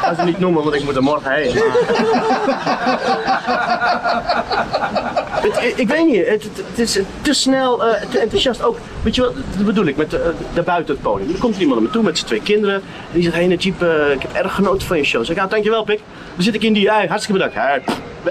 ga 0.00 0.14
ze 0.14 0.22
niet 0.22 0.38
noemen, 0.38 0.62
want 0.62 0.74
ik 0.74 0.84
moet 0.84 0.96
er 0.96 1.02
morgen 1.02 1.32
heen. 1.32 1.52
Het- 5.40 5.62
ik, 5.62 5.76
ik 5.76 5.88
weet 5.88 6.06
niet, 6.06 6.26
het, 6.26 6.42
het, 6.42 6.78
is 6.78 6.98
te 7.22 7.32
snel, 7.32 7.84
eh, 7.84 8.02
te 8.10 8.18
enthousiast 8.18 8.62
ook. 8.62 8.78
Weet 9.02 9.14
je 9.14 9.20
wat, 9.22 9.34
dat 9.56 9.66
bedoel 9.66 9.86
ik, 9.86 9.96
met 9.96 10.10
de, 10.10 10.32
de 10.54 10.62
buiten 10.62 10.94
het 10.94 11.02
podium. 11.02 11.30
Er 11.34 11.38
komt 11.40 11.54
er 11.54 11.60
iemand 11.60 11.80
naar 11.80 11.88
me 11.88 11.94
toe 11.94 12.04
met 12.04 12.16
zijn 12.16 12.28
twee 12.28 12.42
kinderen. 12.42 12.74
En 12.74 12.82
die 13.12 13.22
zegt, 13.22 13.34
hé 13.34 13.42
hey, 13.42 13.58
eh, 13.78 14.12
ik 14.12 14.22
heb 14.22 14.32
erg 14.32 14.54
genoten 14.54 14.86
van 14.86 14.96
je 14.96 15.04
show. 15.04 15.20
Ik 15.20 15.26
zeg, 15.26 15.36
nou 15.36 15.48
dankjewel 15.48 15.84
pik. 15.84 16.00
Dan 16.34 16.44
zit 16.44 16.54
ik 16.54 16.62
in 16.62 16.72
die, 16.72 16.90
hey, 16.90 17.06
hartstikke 17.06 17.32
bedankt. 17.42 17.54
Hey, 17.54 17.82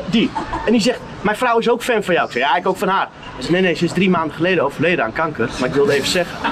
die. 0.09 0.29
En 0.65 0.71
die 0.71 0.81
zegt, 0.81 0.99
mijn 1.21 1.37
vrouw 1.37 1.57
is 1.57 1.69
ook 1.69 1.83
fan 1.83 2.03
van 2.03 2.13
jou. 2.13 2.25
Ik 2.27 2.33
zeg, 2.33 2.41
ja, 2.41 2.55
ik 2.55 2.67
ook 2.67 2.77
van 2.77 2.87
haar. 2.87 3.07
Hij 3.11 3.41
zegt, 3.41 3.49
nee, 3.49 3.61
nee, 3.61 3.73
ze 3.75 3.85
is 3.85 3.91
drie 3.91 4.09
maanden 4.09 4.35
geleden 4.35 4.63
overleden 4.63 5.05
aan 5.05 5.13
kanker. 5.13 5.49
Maar 5.59 5.69
ik 5.69 5.75
wilde 5.75 5.93
even 5.93 6.07
zeggen. 6.07 6.37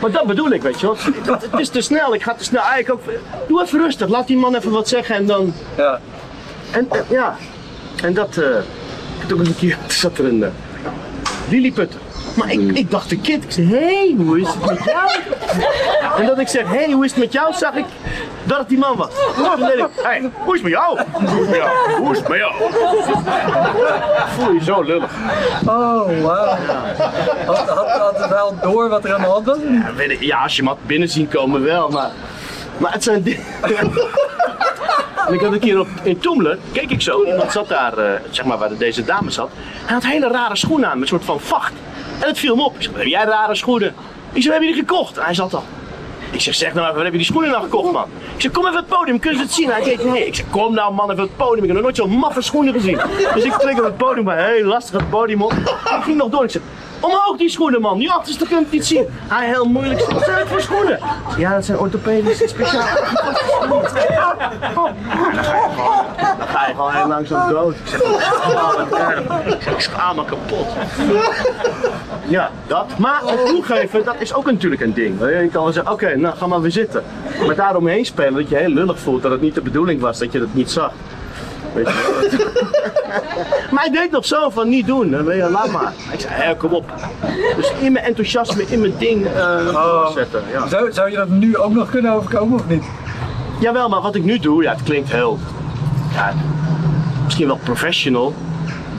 Maar 0.00 0.10
dat 0.10 0.26
bedoel 0.26 0.50
ik, 0.50 0.62
weet 0.62 0.80
je 0.80 0.86
wel. 0.86 0.96
Het, 1.34 1.42
het 1.50 1.60
is 1.60 1.68
te 1.68 1.80
snel, 1.80 2.14
ik 2.14 2.22
ga 2.22 2.34
te 2.34 2.44
snel. 2.44 2.62
Eigenlijk 2.62 2.90
ook, 2.90 3.14
doe 3.48 3.62
even 3.62 3.78
rustig, 3.78 4.08
laat 4.08 4.26
die 4.26 4.36
man 4.36 4.54
even 4.54 4.70
wat 4.70 4.88
zeggen 4.88 5.14
en 5.14 5.26
dan... 5.26 5.52
Ja. 5.76 6.00
En 6.70 6.90
eh, 6.90 7.00
ja, 7.10 7.36
en 8.02 8.14
dat... 8.14 8.36
eh 8.36 8.46
ook 9.32 9.38
eens 9.38 9.48
een 9.48 9.56
keer, 9.56 9.76
toen 9.80 9.90
zat 10.04 10.18
er 10.18 10.24
een 10.24 10.40
uh, 10.40 10.48
lilliputter. 11.48 12.00
Maar 12.36 12.52
ik, 12.52 12.60
ik 12.60 12.90
dacht 12.90 13.12
een 13.12 13.20
kind, 13.20 13.44
ik 13.44 13.50
zei, 13.50 13.66
hé, 13.66 13.76
hey, 13.76 14.14
hoe 14.16 14.40
is 14.40 14.48
het 14.48 14.66
met 14.66 14.84
jou? 14.84 15.10
En 16.18 16.26
dat 16.26 16.38
ik 16.38 16.48
zeg, 16.48 16.62
hé, 16.62 16.76
hey, 16.76 16.92
hoe 16.92 17.04
is 17.04 17.10
het 17.10 17.20
met 17.20 17.32
jou, 17.32 17.54
zag 17.54 17.74
ik 17.74 17.84
dat 18.44 18.58
het 18.58 18.68
die 18.68 18.78
man 18.78 18.96
was. 18.96 19.10
Toen 19.34 19.72
ik, 19.72 19.88
hé, 19.94 20.02
hey, 20.02 20.30
hoe 20.44 20.54
is 20.54 20.62
het 20.62 20.62
met 20.62 20.72
jou? 20.72 21.00
Hoe 21.12 21.32
is 21.32 21.38
het 21.38 21.48
met 21.48 21.58
jou? 21.58 21.96
Hoe 21.98 22.12
is 22.12 22.18
het 22.18 22.28
met 22.28 22.38
jou? 22.38 22.52
Voel 24.28 24.52
je 24.52 24.62
zo 24.64 24.82
lullig. 24.82 25.10
Oh, 25.66 26.22
wauw. 26.22 26.56
Had, 27.46 27.68
had, 27.68 27.90
had 27.90 28.18
het 28.18 28.28
wel 28.28 28.54
door 28.62 28.88
wat 28.88 29.04
er 29.04 29.14
aan 29.14 29.20
de 29.20 29.26
hand 29.26 29.46
was? 29.46 29.56
Ja, 29.68 29.94
weet 29.94 30.10
ik, 30.10 30.20
ja, 30.20 30.42
als 30.42 30.56
je 30.56 30.62
hem 30.62 30.70
had 30.70 30.78
binnen 30.86 31.08
zien 31.08 31.28
komen 31.28 31.62
wel, 31.62 31.88
maar, 31.88 32.10
maar 32.78 32.92
het 32.92 33.02
zijn 33.02 33.22
dingen. 33.22 33.44
En 35.26 35.34
ik 35.34 35.40
had 35.40 35.52
een 35.52 35.58
keer 35.58 35.80
op, 35.80 35.88
in 36.02 36.18
Toemler, 36.18 36.58
keek 36.72 36.90
ik 36.90 37.02
zo, 37.02 37.24
iemand 37.24 37.52
zat 37.52 37.68
daar, 37.68 37.98
eh, 37.98 38.20
zeg 38.30 38.44
maar 38.44 38.58
waar 38.58 38.76
deze 38.76 39.04
dame 39.04 39.30
zat. 39.30 39.50
Hij 39.84 39.94
had 39.94 40.04
hele 40.04 40.28
rare 40.28 40.56
schoenen 40.56 40.88
aan, 40.88 40.98
met 40.98 41.02
een 41.02 41.18
soort 41.18 41.24
van 41.24 41.40
vacht. 41.40 41.72
En 42.20 42.28
het 42.28 42.38
viel 42.38 42.56
me 42.56 42.62
op. 42.62 42.74
Ik 42.76 42.82
zei, 42.82 42.96
heb 42.96 43.06
jij 43.06 43.24
rare 43.24 43.54
schoenen? 43.54 43.94
Ik 44.32 44.42
zei, 44.42 44.54
heb 44.54 44.62
je 44.62 44.68
die 44.68 44.78
gekocht? 44.78 45.16
En 45.16 45.24
hij 45.24 45.34
zat 45.34 45.54
al. 45.54 45.64
Ik 46.30 46.40
zeg, 46.40 46.54
zeg 46.54 46.72
nou 46.72 46.82
even, 46.82 46.94
waar 46.94 47.04
heb 47.04 47.12
je 47.12 47.18
die 47.18 47.26
schoenen 47.26 47.50
nou 47.50 47.62
gekocht, 47.62 47.92
man? 47.92 48.08
Ik 48.34 48.40
zeg, 48.42 48.50
kom 48.50 48.66
even 48.66 48.76
het 48.76 48.86
podium, 48.86 49.18
kun 49.18 49.32
je 49.32 49.38
het 49.38 49.52
zien? 49.52 49.70
Hij 49.70 49.82
deed, 49.82 50.04
nee. 50.04 50.26
Ik 50.26 50.34
zeg, 50.34 50.44
kom 50.50 50.74
nou 50.74 50.94
man, 50.94 51.10
even 51.10 51.22
het 51.22 51.36
podium. 51.36 51.62
Ik 51.62 51.66
heb 51.66 51.72
nog 51.74 51.82
nooit 51.82 51.96
zo'n 51.96 52.10
maffe 52.10 52.42
schoenen 52.42 52.72
gezien. 52.72 53.00
Dus 53.34 53.44
ik 53.44 53.52
trek 53.52 53.78
op 53.78 53.84
het 53.84 53.96
podium, 53.96 54.24
maar 54.24 54.48
heel 54.48 54.64
lastig 54.64 55.00
het 55.00 55.10
podium 55.10 55.42
op. 55.42 55.52
Ik 55.52 56.02
ging 56.02 56.16
nog 56.16 56.28
door. 56.28 56.44
Ik 56.44 56.50
zeg, 56.50 56.62
omhoog 57.00 57.36
die 57.36 57.48
schoenen, 57.48 57.80
man. 57.80 57.98
Die 57.98 58.10
achterste 58.10 58.46
kunt 58.46 58.60
het 58.60 58.72
niet 58.72 58.86
zien. 58.86 59.06
Hij 59.10 59.46
heel 59.46 59.64
moeilijk. 59.64 60.10
Wat 60.12 60.24
zijn 60.24 60.38
het 60.38 60.48
voor 60.48 60.60
schoenen? 60.60 60.98
Ja, 61.38 61.54
dat 61.54 61.64
zijn 61.64 61.78
orthopedische 61.78 62.48
speciaal. 62.48 62.86
Dan 66.36 66.46
ga 66.48 66.66
je 66.66 66.74
gewoon 66.74 66.92
heel 66.92 67.08
langzaam 67.08 67.50
dood. 67.50 67.74
Ik 67.74 67.80
zeg. 67.84 68.00
Ik 69.46 69.62
zeg, 69.62 69.72
ik 69.72 69.80
schaam 69.80 70.16
me 70.16 70.24
kapot. 70.24 70.66
Ja, 72.28 72.50
dat. 72.66 72.98
Maar 72.98 73.20
het 73.24 73.46
toegeven, 73.46 74.04
dat 74.04 74.14
is 74.18 74.34
ook 74.34 74.44
natuurlijk 74.44 74.82
een 74.82 74.94
ding. 74.94 75.20
Je 75.20 75.48
kan 75.52 75.62
wel 75.62 75.72
zeggen, 75.72 75.92
oké, 75.92 76.16
nou 76.16 76.36
ga 76.36 76.46
maar 76.46 76.60
weer 76.60 76.70
zitten. 76.70 77.04
Maar 77.46 77.54
daaromheen 77.54 78.04
spelen 78.04 78.34
dat 78.34 78.48
je 78.48 78.56
heel 78.56 78.68
lullig 78.68 78.98
voelt 78.98 79.22
dat 79.22 79.30
het 79.30 79.40
niet 79.40 79.54
de 79.54 79.60
bedoeling 79.60 80.00
was, 80.00 80.18
dat 80.18 80.32
je 80.32 80.40
het 80.40 80.54
niet 80.54 80.70
zag. 80.70 80.92
Weet 81.76 81.86
je 81.88 81.94
wel. 81.94 82.62
maar 83.72 83.82
hij 83.82 83.90
deed 83.90 84.10
nog 84.10 84.26
zo 84.26 84.50
van 84.50 84.68
niet 84.68 84.86
doen, 84.86 85.10
dan 85.10 85.24
ben 85.24 85.36
je, 85.36 85.50
laat 85.50 85.70
maar. 85.70 85.92
Ik 86.12 86.20
zei, 86.20 86.34
hé, 86.34 86.56
kom 86.56 86.72
op. 86.72 86.92
Dus 87.56 87.72
in 87.80 87.92
mijn 87.92 88.04
enthousiasme, 88.04 88.64
in 88.68 88.80
mijn 88.80 88.94
ding 88.98 89.26
eh 89.26 90.10
zetten. 90.14 90.42
Ja. 90.52 90.66
Zou, 90.66 90.92
zou 90.92 91.10
je 91.10 91.16
dat 91.16 91.28
nu 91.28 91.56
ook 91.56 91.72
nog 91.72 91.90
kunnen 91.90 92.12
overkomen 92.12 92.58
of 92.58 92.68
niet? 92.68 92.84
Jawel, 93.60 93.88
maar 93.88 94.00
wat 94.00 94.14
ik 94.14 94.24
nu 94.24 94.38
doe, 94.38 94.62
ja, 94.62 94.72
het 94.72 94.82
klinkt 94.82 95.12
heel, 95.12 95.38
ja, 96.12 96.32
misschien 97.24 97.46
wel 97.46 97.60
professional. 97.64 98.34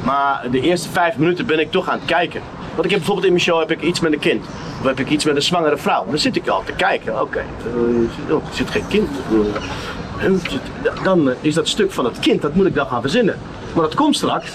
Maar 0.04 0.46
de 0.52 0.62
eerste 0.62 0.90
vijf 0.90 1.18
minuten 1.18 1.46
ben 1.46 1.60
ik 1.60 1.72
toch 1.72 1.90
aan 1.90 1.98
het 1.98 2.08
kijken. 2.08 2.42
Want 2.74 2.86
ik 2.86 2.90
heb 2.90 3.00
bijvoorbeeld 3.00 3.26
in 3.26 3.32
mijn 3.32 3.44
show 3.44 3.60
heb 3.60 3.72
ik 3.72 3.82
iets 3.82 4.00
met 4.00 4.14
een 4.14 4.20
kind. 4.20 4.46
Of 4.80 4.86
heb 4.86 5.00
ik 5.00 5.10
iets 5.10 5.26
met 5.26 5.36
een 5.36 5.42
zwangere 5.42 5.78
vrouw. 5.78 6.06
Dan 6.10 6.18
zit 6.18 6.36
ik 6.36 6.48
al 6.48 6.64
te 6.66 6.72
kijken. 6.72 7.22
Oké, 7.22 7.38
eh, 7.38 8.34
oh, 8.34 8.48
er 8.50 8.56
zit 8.56 8.70
geen 8.70 8.88
kind. 8.88 9.10
Dan 11.04 11.30
eh, 11.30 11.36
is 11.42 11.54
dat 11.54 11.68
stuk 11.68 11.92
van 11.92 12.06
het 12.06 12.20
kind, 12.20 12.42
dat 12.42 12.54
moet 12.54 12.66
ik 12.66 12.76
dan 12.76 12.88
gaan 12.88 13.02
verzinnen. 13.02 13.38
Maar 13.74 13.84
dat 13.84 13.96
komt 13.96 14.16
straks. 14.16 14.52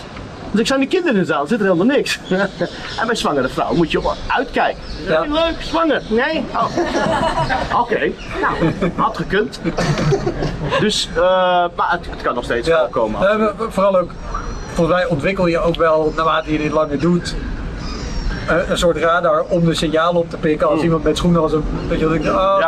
Dus 0.50 0.60
ik 0.60 0.66
sta 0.66 0.76
die 0.76 0.86
kinderen 0.86 1.14
in 1.14 1.20
de 1.20 1.26
zaal, 1.26 1.46
zit 1.46 1.58
er 1.58 1.64
helemaal 1.64 1.96
niks. 1.96 2.18
en 3.00 3.06
bij 3.06 3.14
zwangere 3.14 3.48
vrouw 3.48 3.74
moet 3.74 3.90
je 3.90 4.12
uitkijken. 4.26 4.82
Ja. 5.06 5.20
Hey, 5.20 5.28
leuk, 5.28 5.62
zwanger. 5.62 6.02
Nee? 6.08 6.44
Oh. 6.54 7.80
Oké, 7.80 8.12
nou, 8.40 8.92
had 8.96 9.16
gekund. 9.16 9.60
Dus, 10.80 11.08
eh, 11.14 11.20
maar 11.76 11.90
het, 11.90 12.06
het 12.10 12.22
kan 12.22 12.34
nog 12.34 12.44
steeds 12.44 12.68
voorkomen. 12.68 13.40
Eh, 13.40 13.48
vooral 13.68 13.98
ook, 13.98 14.10
volgens 14.72 14.96
mij 14.96 15.06
ontwikkel 15.06 15.46
je 15.46 15.58
ook 15.58 15.76
wel, 15.76 16.12
naarmate 16.16 16.52
je 16.52 16.58
dit 16.58 16.72
langer 16.72 17.00
doet, 17.00 17.34
een 18.46 18.78
soort 18.78 18.96
radar 18.96 19.44
om 19.48 19.64
de 19.64 19.74
signalen 19.74 20.20
op 20.20 20.30
te 20.30 20.36
pikken 20.36 20.68
als 20.68 20.82
iemand 20.82 21.02
met 21.02 21.16
schoenen 21.16 21.40
als 21.40 21.52
een, 21.52 21.64
dat 21.88 21.98
je 21.98 22.08
denkt, 22.08 22.28
oh, 22.28 22.64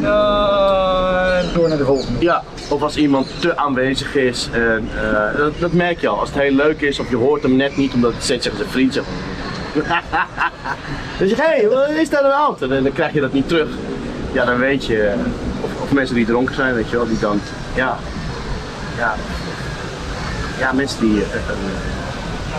Ja. 0.00 1.42
door 1.54 1.68
naar 1.68 1.78
de 1.78 1.84
volgende. 1.84 2.24
Ja, 2.24 2.42
of 2.68 2.82
als 2.82 2.96
iemand 2.96 3.40
te 3.40 3.56
aanwezig 3.56 4.14
is. 4.14 4.48
En, 4.52 4.88
eh, 5.02 5.36
dat, 5.38 5.52
dat 5.58 5.72
merk 5.72 6.00
je 6.00 6.08
al. 6.08 6.18
Als 6.20 6.28
het 6.28 6.38
heel 6.38 6.52
leuk 6.54 6.80
is 6.80 6.98
of 6.98 7.10
je 7.10 7.16
hoort 7.16 7.42
hem 7.42 7.56
net 7.56 7.76
niet 7.76 7.94
omdat 7.94 8.12
het 8.12 8.22
steeds 8.22 8.44
zegt 8.46 8.56
zijn 8.56 8.68
vriend. 8.68 8.92
zegt. 8.92 9.06
Dan 11.18 11.28
zeg 11.28 11.28
je, 11.28 11.42
hé, 11.42 11.48
hey, 11.48 11.68
wat 11.68 11.88
is 11.88 12.10
daar 12.10 12.22
aan 12.22 12.30
de? 12.58 12.76
En 12.76 12.82
dan 12.82 12.92
krijg 12.92 13.12
je 13.12 13.20
dat 13.20 13.32
niet 13.32 13.48
terug. 13.48 13.68
Ja, 14.32 14.44
dan 14.44 14.58
weet 14.58 14.84
je. 14.86 15.12
Of, 15.60 15.82
of 15.82 15.92
mensen 15.92 16.14
die 16.14 16.26
dronken 16.26 16.54
zijn, 16.54 16.74
weet 16.74 16.90
je 16.90 16.96
wel, 16.96 17.06
die 17.08 17.18
dan. 17.18 17.40
Ja. 17.74 17.98
Ja, 18.98 19.14
ja 20.58 20.72
mensen 20.72 21.00
die 21.00 21.22
eh, 21.22 21.32
een 21.32 21.70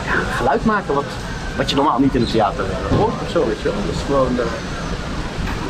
ja, 0.06 0.36
geluid 0.36 0.66
maken 0.66 0.94
wat, 0.94 1.04
wat 1.60 1.70
je 1.70 1.76
normaal 1.76 2.00
niet 2.00 2.16
in 2.16 2.22
het 2.22 2.32
theater 2.32 2.66
eh, 2.66 2.98
hoort 2.98 3.14
of 3.24 3.30
zo, 3.32 3.46
weet 3.48 3.58
je 3.58 3.64
wel. 3.64 3.74
Dat 3.86 3.96
is 3.96 4.02
gewoon. 4.06 4.40
eh, 4.40 4.46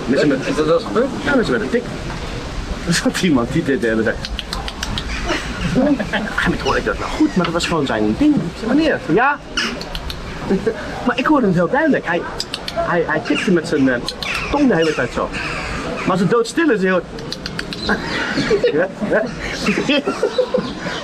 mensen 0.05 0.27
met, 0.27 0.39
Is 0.47 0.55
dat 0.55 0.83
gebeurd? 0.83 1.07
ja, 1.23 1.35
mensen 1.35 1.53
met 1.53 1.61
een 1.61 1.69
tik. 1.69 1.83
Er 2.87 2.93
zat 2.93 3.21
iemand 3.21 3.51
die 3.53 3.63
dit 3.63 3.81
een 5.75 5.97
gegeven 5.97 6.41
moment 6.43 6.61
hoorde 6.61 6.79
ik 6.79 6.85
dat 6.85 6.99
nou 6.99 7.11
goed, 7.11 7.35
maar 7.35 7.45
dat 7.45 7.53
was 7.53 7.67
gewoon 7.67 7.85
zijn 7.85 8.15
ding. 8.17 8.35
Ik 8.35 8.41
zei, 8.55 8.67
wanneer? 8.67 8.99
Ja. 9.13 9.37
Maar 11.05 11.17
ik 11.19 11.25
hoorde 11.25 11.45
het 11.47 11.55
heel 11.55 11.69
duidelijk. 11.69 12.05
Hij, 12.05 12.21
hij, 12.73 13.03
hij 13.07 13.19
tikte 13.19 13.51
met 13.51 13.67
zijn 13.67 13.89
eh, 13.89 13.99
tong 14.51 14.67
de 14.67 14.75
hele 14.75 14.93
tijd 14.93 15.11
zo. 15.13 15.29
Maar 16.01 16.11
als 16.11 16.19
het 16.19 16.29
doodstil 16.29 16.69
is, 16.69 16.81
heel... 16.81 17.01
Ja, 18.73 18.87
ja. 19.09 19.23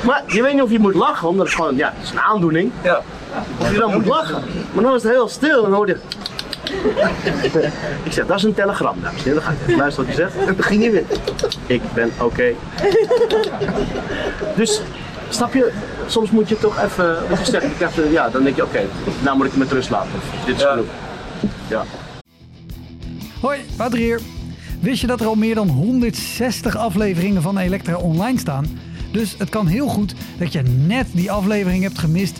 Maar 0.06 0.24
je 0.28 0.41
weet 0.41 0.54
niet 0.54 0.62
of 0.62 0.71
je 0.71 0.80
moet 0.80 0.93
lachen, 0.93 1.28
omdat 1.28 1.45
het 1.45 1.56
gewoon, 1.56 1.76
ja, 1.76 1.93
het 1.95 2.04
is 2.06 2.12
een 2.12 2.19
aandoening. 2.21 2.71
Ja. 2.84 3.02
Of 3.60 3.71
je 3.71 3.78
dan 3.78 3.91
moet 3.93 4.06
lachen. 4.06 4.43
Maar 4.74 4.84
dan 4.84 4.95
is 4.95 5.04
het 5.04 5.12
heel 5.12 5.28
stil 5.30 5.65
en 5.65 5.71
hoor 5.71 5.88
je... 5.88 5.98
Ik 8.04 8.12
zeg, 8.12 8.26
dat 8.26 8.38
is 8.38 8.43
een 8.43 8.54
telegram, 8.54 8.95
dames 9.02 9.17
en 9.17 9.24
heren. 9.24 9.34
Dan 9.34 9.43
ga 9.43 9.52
ik 9.52 9.58
even 9.67 9.78
luisteren 9.80 10.08
wat 10.10 10.17
je 10.17 10.21
zegt. 10.21 10.48
En 10.48 10.63
ging 10.63 10.82
hij 10.82 10.91
weer. 10.91 11.04
Ik 11.65 11.82
ben 11.93 12.12
oké. 12.21 12.54
Dus, 14.56 14.82
snap 15.30 15.54
je, 15.54 15.71
soms 16.08 16.32
moet 16.32 16.50
je 16.50 16.58
toch 16.58 16.84
even, 16.84 17.17
wat 17.30 17.39
je 17.39 17.45
zegt, 17.52 17.63
ik 17.63 17.71
heb, 17.78 17.98
eh, 17.98 18.12
ja, 18.12 18.30
dan 18.30 18.43
denk 18.43 18.56
je, 18.56 18.63
oké, 18.63 18.82
nou 19.24 19.38
moet 19.38 19.45
ik 19.45 19.52
me 19.54 19.60
met 19.60 19.71
rust 19.71 19.89
laten. 19.89 20.10
Dit 20.45 20.56
is 20.56 20.62
Ja. 20.62 20.69
genoeg. 20.69 20.86
Ja. 21.67 21.84
Hoi, 23.41 23.60
Wouter 23.78 24.00
hier. 24.00 24.19
Wist 24.80 25.02
je 25.02 25.08
dat 25.08 25.19
er 25.21 25.28
al 25.28 25.36
meer 25.36 25.56
dan 25.56 25.67
160 25.69 26.78
afleveringen 26.78 27.41
van 27.41 27.58
Elektra 27.58 27.95
online 27.95 28.39
staan? 28.39 28.80
Dus 29.12 29.36
het 29.38 29.50
kan 29.50 29.67
heel 29.67 29.88
goed 29.88 30.13
dat 30.38 30.52
je 30.54 30.62
net 30.88 31.08
die 31.12 31.32
aflevering 31.32 31.84
hebt 31.84 32.00
gemist 32.00 32.39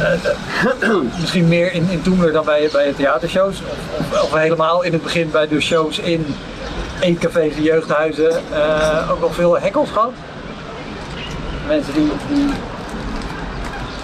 misschien 1.20 1.48
meer 1.48 1.72
in, 1.72 1.86
in 1.90 2.02
Toemler 2.02 2.32
dan 2.32 2.44
bij, 2.44 2.68
bij 2.72 2.86
de 2.86 2.94
theatershows? 2.94 3.60
Of, 3.60 3.98
of, 4.12 4.22
of 4.22 4.34
helemaal 4.38 4.82
in 4.82 4.92
het 4.92 5.02
begin 5.02 5.30
bij 5.30 5.48
de 5.48 5.60
shows 5.60 5.98
in 5.98 6.26
eetcafés 7.00 7.54
en 7.56 7.62
jeugdhuizen 7.62 8.30
eh, 8.52 9.10
ook 9.10 9.20
nog 9.20 9.34
veel 9.34 9.58
hekkels 9.58 9.90
gehad? 9.90 10.12
Mensen 11.68 11.92
die, 11.94 12.10
die... 12.32 12.46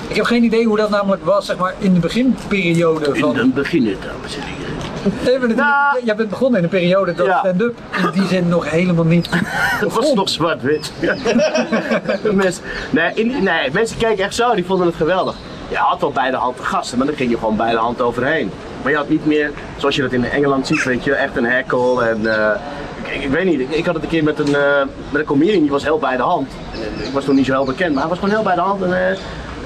Ik 0.09 0.17
heb 0.17 0.25
geen 0.25 0.45
idee 0.45 0.65
hoe 0.67 0.77
dat 0.77 0.91
namelijk 0.91 1.25
was, 1.25 1.47
zeg 1.47 1.57
maar, 1.57 1.75
in 1.79 1.95
de 1.95 2.01
beginperiode 2.01 3.15
van... 3.15 3.31
In 3.33 3.37
het 3.39 3.55
begin, 3.55 3.83
dames 3.85 4.37
en 4.37 4.43
heren. 4.43 5.57
Nou. 5.57 6.05
Jij 6.05 6.17
bent 6.17 6.29
begonnen 6.29 6.59
in 6.59 6.65
een 6.65 6.71
periode 6.71 7.15
dat 7.15 7.27
Ja. 7.27 7.39
stand-up 7.39 7.79
in 8.03 8.11
die 8.21 8.27
zin 8.29 8.49
nog 8.49 8.71
helemaal 8.71 9.05
niet... 9.05 9.29
Het 9.83 9.93
was 9.93 10.13
nog 10.15 10.29
zwart-wit. 10.29 10.93
mensen, 12.33 12.63
nee, 12.91 13.11
in- 13.15 13.43
nee, 13.43 13.71
mensen 13.73 13.97
keken 13.97 14.25
echt 14.25 14.35
zo, 14.35 14.55
die 14.55 14.65
vonden 14.65 14.87
het 14.87 14.97
geweldig. 14.97 15.35
Je 15.71 15.77
had 15.77 16.01
wel 16.01 16.11
bij 16.13 16.31
de 16.31 16.37
hand 16.37 16.57
de 16.57 16.63
gasten, 16.63 16.99
maar 16.99 17.07
dan 17.07 17.17
ging 17.17 17.31
je 17.31 17.39
gewoon 17.39 17.57
bij 17.57 17.71
de 17.71 17.77
hand 17.77 18.01
overheen. 18.01 18.51
Maar 18.83 18.91
je 18.91 18.97
had 18.99 19.09
niet 19.09 19.27
meer, 19.27 19.51
zoals 19.77 19.97
je 19.97 20.03
dat 20.03 20.13
in 20.13 20.25
Engeland 20.25 20.67
ziet, 20.67 20.85
weet 20.85 21.05
je, 21.05 21.15
echt 21.15 21.37
een 21.37 21.45
hekkel. 21.45 22.05
En, 22.05 22.35
eh, 22.35 22.61
ik, 23.23 23.31
weet 23.31 23.45
niet, 23.45 23.61
ik, 23.69 23.85
had 23.85 23.95
het 23.95 24.03
een 24.03 24.11
keer 24.11 24.25
met 24.25 24.39
een, 24.39 24.55
eh, 24.55 24.83
met 25.11 25.21
een 25.21 25.27
comedian, 25.27 25.61
die 25.61 25.71
was 25.71 25.83
heel 25.83 25.99
bij 25.99 26.17
de 26.17 26.23
hand. 26.23 26.49
En, 26.73 26.81
eh, 27.01 27.07
ik 27.07 27.13
was 27.13 27.27
nog 27.27 27.37
niet 27.37 27.47
zo 27.47 27.53
heel 27.53 27.65
bekend, 27.65 27.91
maar 27.91 28.01
hij 28.01 28.09
was 28.11 28.19
gewoon 28.19 28.35
heel 28.35 28.45
bij 28.45 28.55
de 28.55 28.61
hand 28.61 28.83
en, 28.83 29.17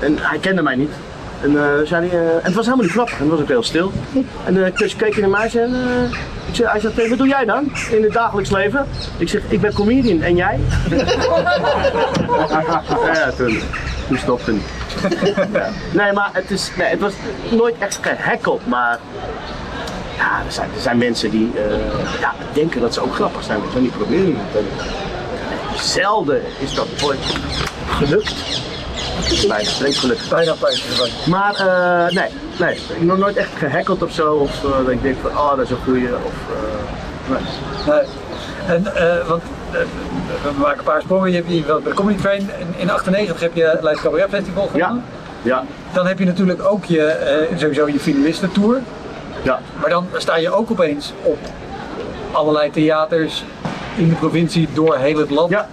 en 0.00 0.18
hij 0.18 0.38
kende 0.38 0.62
mij 0.62 0.74
niet. 0.74 0.92
En, 1.42 1.52
zei 1.86 2.08
hij, 2.08 2.18
en 2.20 2.40
het 2.42 2.54
was 2.54 2.64
helemaal 2.64 2.84
niet 2.84 2.94
grappig, 2.94 3.14
en 3.14 3.20
het 3.20 3.30
was 3.30 3.40
ook 3.40 3.48
heel 3.48 3.62
stil. 3.62 3.92
En 4.44 4.56
uh, 4.56 4.66
dus 4.76 4.96
keek 4.96 5.16
naar 5.16 5.30
mij 5.30 5.42
en 5.42 5.50
zei, 5.50 5.70
Ik 6.48 6.54
zeg, 6.54 6.72
hij 6.72 6.80
"Hey, 6.94 7.08
wat 7.08 7.18
doe 7.18 7.28
jij 7.28 7.44
dan 7.44 7.72
in 7.90 8.02
het 8.02 8.12
dagelijks 8.12 8.50
leven? 8.50 8.86
Ik 9.18 9.28
zeg, 9.28 9.42
ik 9.48 9.60
ben 9.60 9.72
comedian 9.72 10.20
en 10.20 10.36
jij? 10.36 10.60
ja, 13.12 13.30
toen, 13.36 13.58
toen 14.08 14.18
stopte. 14.18 14.52
Nee, 15.92 16.12
maar 16.12 16.30
het, 16.32 16.50
is, 16.50 16.70
nee, 16.76 16.88
het 16.88 17.00
was 17.00 17.12
nooit 17.50 17.74
echt 17.78 17.98
gehackeld, 18.02 18.66
maar 18.66 18.98
ja, 20.16 20.42
er 20.46 20.52
zijn, 20.52 20.70
er 20.74 20.80
zijn 20.80 20.98
mensen 20.98 21.30
die 21.30 21.52
eh, 21.56 22.20
ja, 22.20 22.34
denken 22.52 22.80
dat 22.80 22.94
ze 22.94 23.00
ook 23.00 23.14
grappig 23.14 23.42
zijn, 23.42 23.58
maar 23.58 23.80
die 23.80 23.90
proberen 23.90 24.36
het. 24.38 24.56
En, 24.56 24.66
zelden 25.78 26.42
is 26.58 26.74
dat 26.74 26.86
ooit 27.02 27.38
gelukt. 27.88 28.62
Bijna 29.48 29.68
streek 29.68 29.94
gelukt. 29.94 30.28
Bijna 30.28 30.54
pijntje 30.60 31.08
Maar 31.26 31.54
eh, 31.54 32.14
nee, 32.14 32.28
nee, 32.58 32.74
ik 32.74 33.02
nog 33.02 33.18
nooit 33.18 33.36
echt 33.36 33.50
gehackeld 33.56 34.02
of 34.02 34.12
zo. 34.12 34.34
Of 34.34 34.64
eh, 34.64 34.70
dat 34.70 34.88
ik 34.88 35.02
denk 35.02 35.16
van, 35.22 35.30
oh 35.30 35.50
dat 35.50 35.64
is 35.64 35.70
een 35.70 35.76
goeie. 35.84 36.14
Of, 36.14 36.32
nee. 37.26 37.40
Nee. 37.86 38.06
En, 38.66 38.82
want 39.28 39.42
we 40.42 40.50
maken 40.60 40.78
een 40.78 40.84
paar 40.84 41.02
sprongen. 41.02 41.30
Je 41.30 41.36
hebt 41.36 41.48
hier 41.48 41.66
wel 41.66 41.80
bij 41.80 41.90
de 41.92 41.96
Comedy 41.98 42.18
Train. 42.20 42.40
In, 42.40 42.74
in 42.76 42.90
98 42.90 43.40
heb 43.40 43.54
je 43.54 43.78
Leiden 43.80 44.02
Cabaret 44.02 44.28
Festival 44.30 44.68
Ja, 44.72 44.84
gewonnen. 44.86 45.04
ja, 45.42 45.64
Dan 45.92 46.06
heb 46.06 46.18
je 46.18 46.24
natuurlijk 46.24 46.64
ook 46.64 46.84
je, 46.84 47.04
eh, 47.04 47.58
sowieso 47.58 47.88
je 47.88 47.98
finalistentour. 48.00 48.80
ja. 49.42 49.60
Maar 49.80 49.90
dan 49.90 50.06
sta 50.16 50.36
je 50.36 50.50
ook 50.50 50.70
opeens 50.70 51.12
op 51.22 51.38
allerlei 52.32 52.70
theaters 52.70 53.44
in 53.96 54.08
de 54.08 54.14
provincie 54.14 54.68
door 54.72 54.96
heel 54.96 55.18
het 55.18 55.30
land. 55.30 55.50
Ja, 55.50 55.68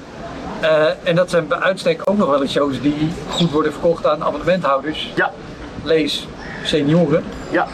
Eh, 0.61 0.83
en 1.03 1.15
dat 1.15 1.29
zijn 1.29 1.47
bij 1.47 1.57
uitstek 1.59 2.01
ook 2.03 2.17
nog 2.17 2.29
wel 2.29 2.41
eens 2.41 2.51
shows 2.51 2.81
die 2.81 3.09
goed 3.29 3.51
worden 3.51 3.71
verkocht 3.71 4.05
aan 4.05 4.23
abonnementhouders. 4.23 5.11
ja, 5.15 5.31
Lees 5.83 6.27
senioren. 6.63 7.23
ja. 7.49 7.67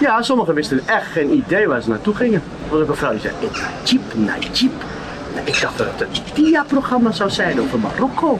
Ja, 0.00 0.22
sommigen 0.22 0.54
wisten 0.54 0.80
echt 0.86 1.06
geen 1.06 1.32
idee 1.32 1.68
waar 1.68 1.82
ze 1.82 1.88
naartoe 1.88 2.14
gingen. 2.14 2.42
Was 2.70 2.80
ook 2.80 2.88
een 2.88 2.96
vrouw 2.96 3.10
die 3.10 3.20
zei, 3.20 3.34
naar 4.14 4.38
Jeep. 4.52 4.72
Nou, 5.34 5.46
Ik 5.46 5.60
dacht 5.60 5.78
dat 5.78 5.86
het 5.96 6.00
een 6.00 6.22
dia-programma 6.34 7.12
zou 7.12 7.30
zijn 7.30 7.60
over 7.60 7.78
Marokko. 7.78 8.38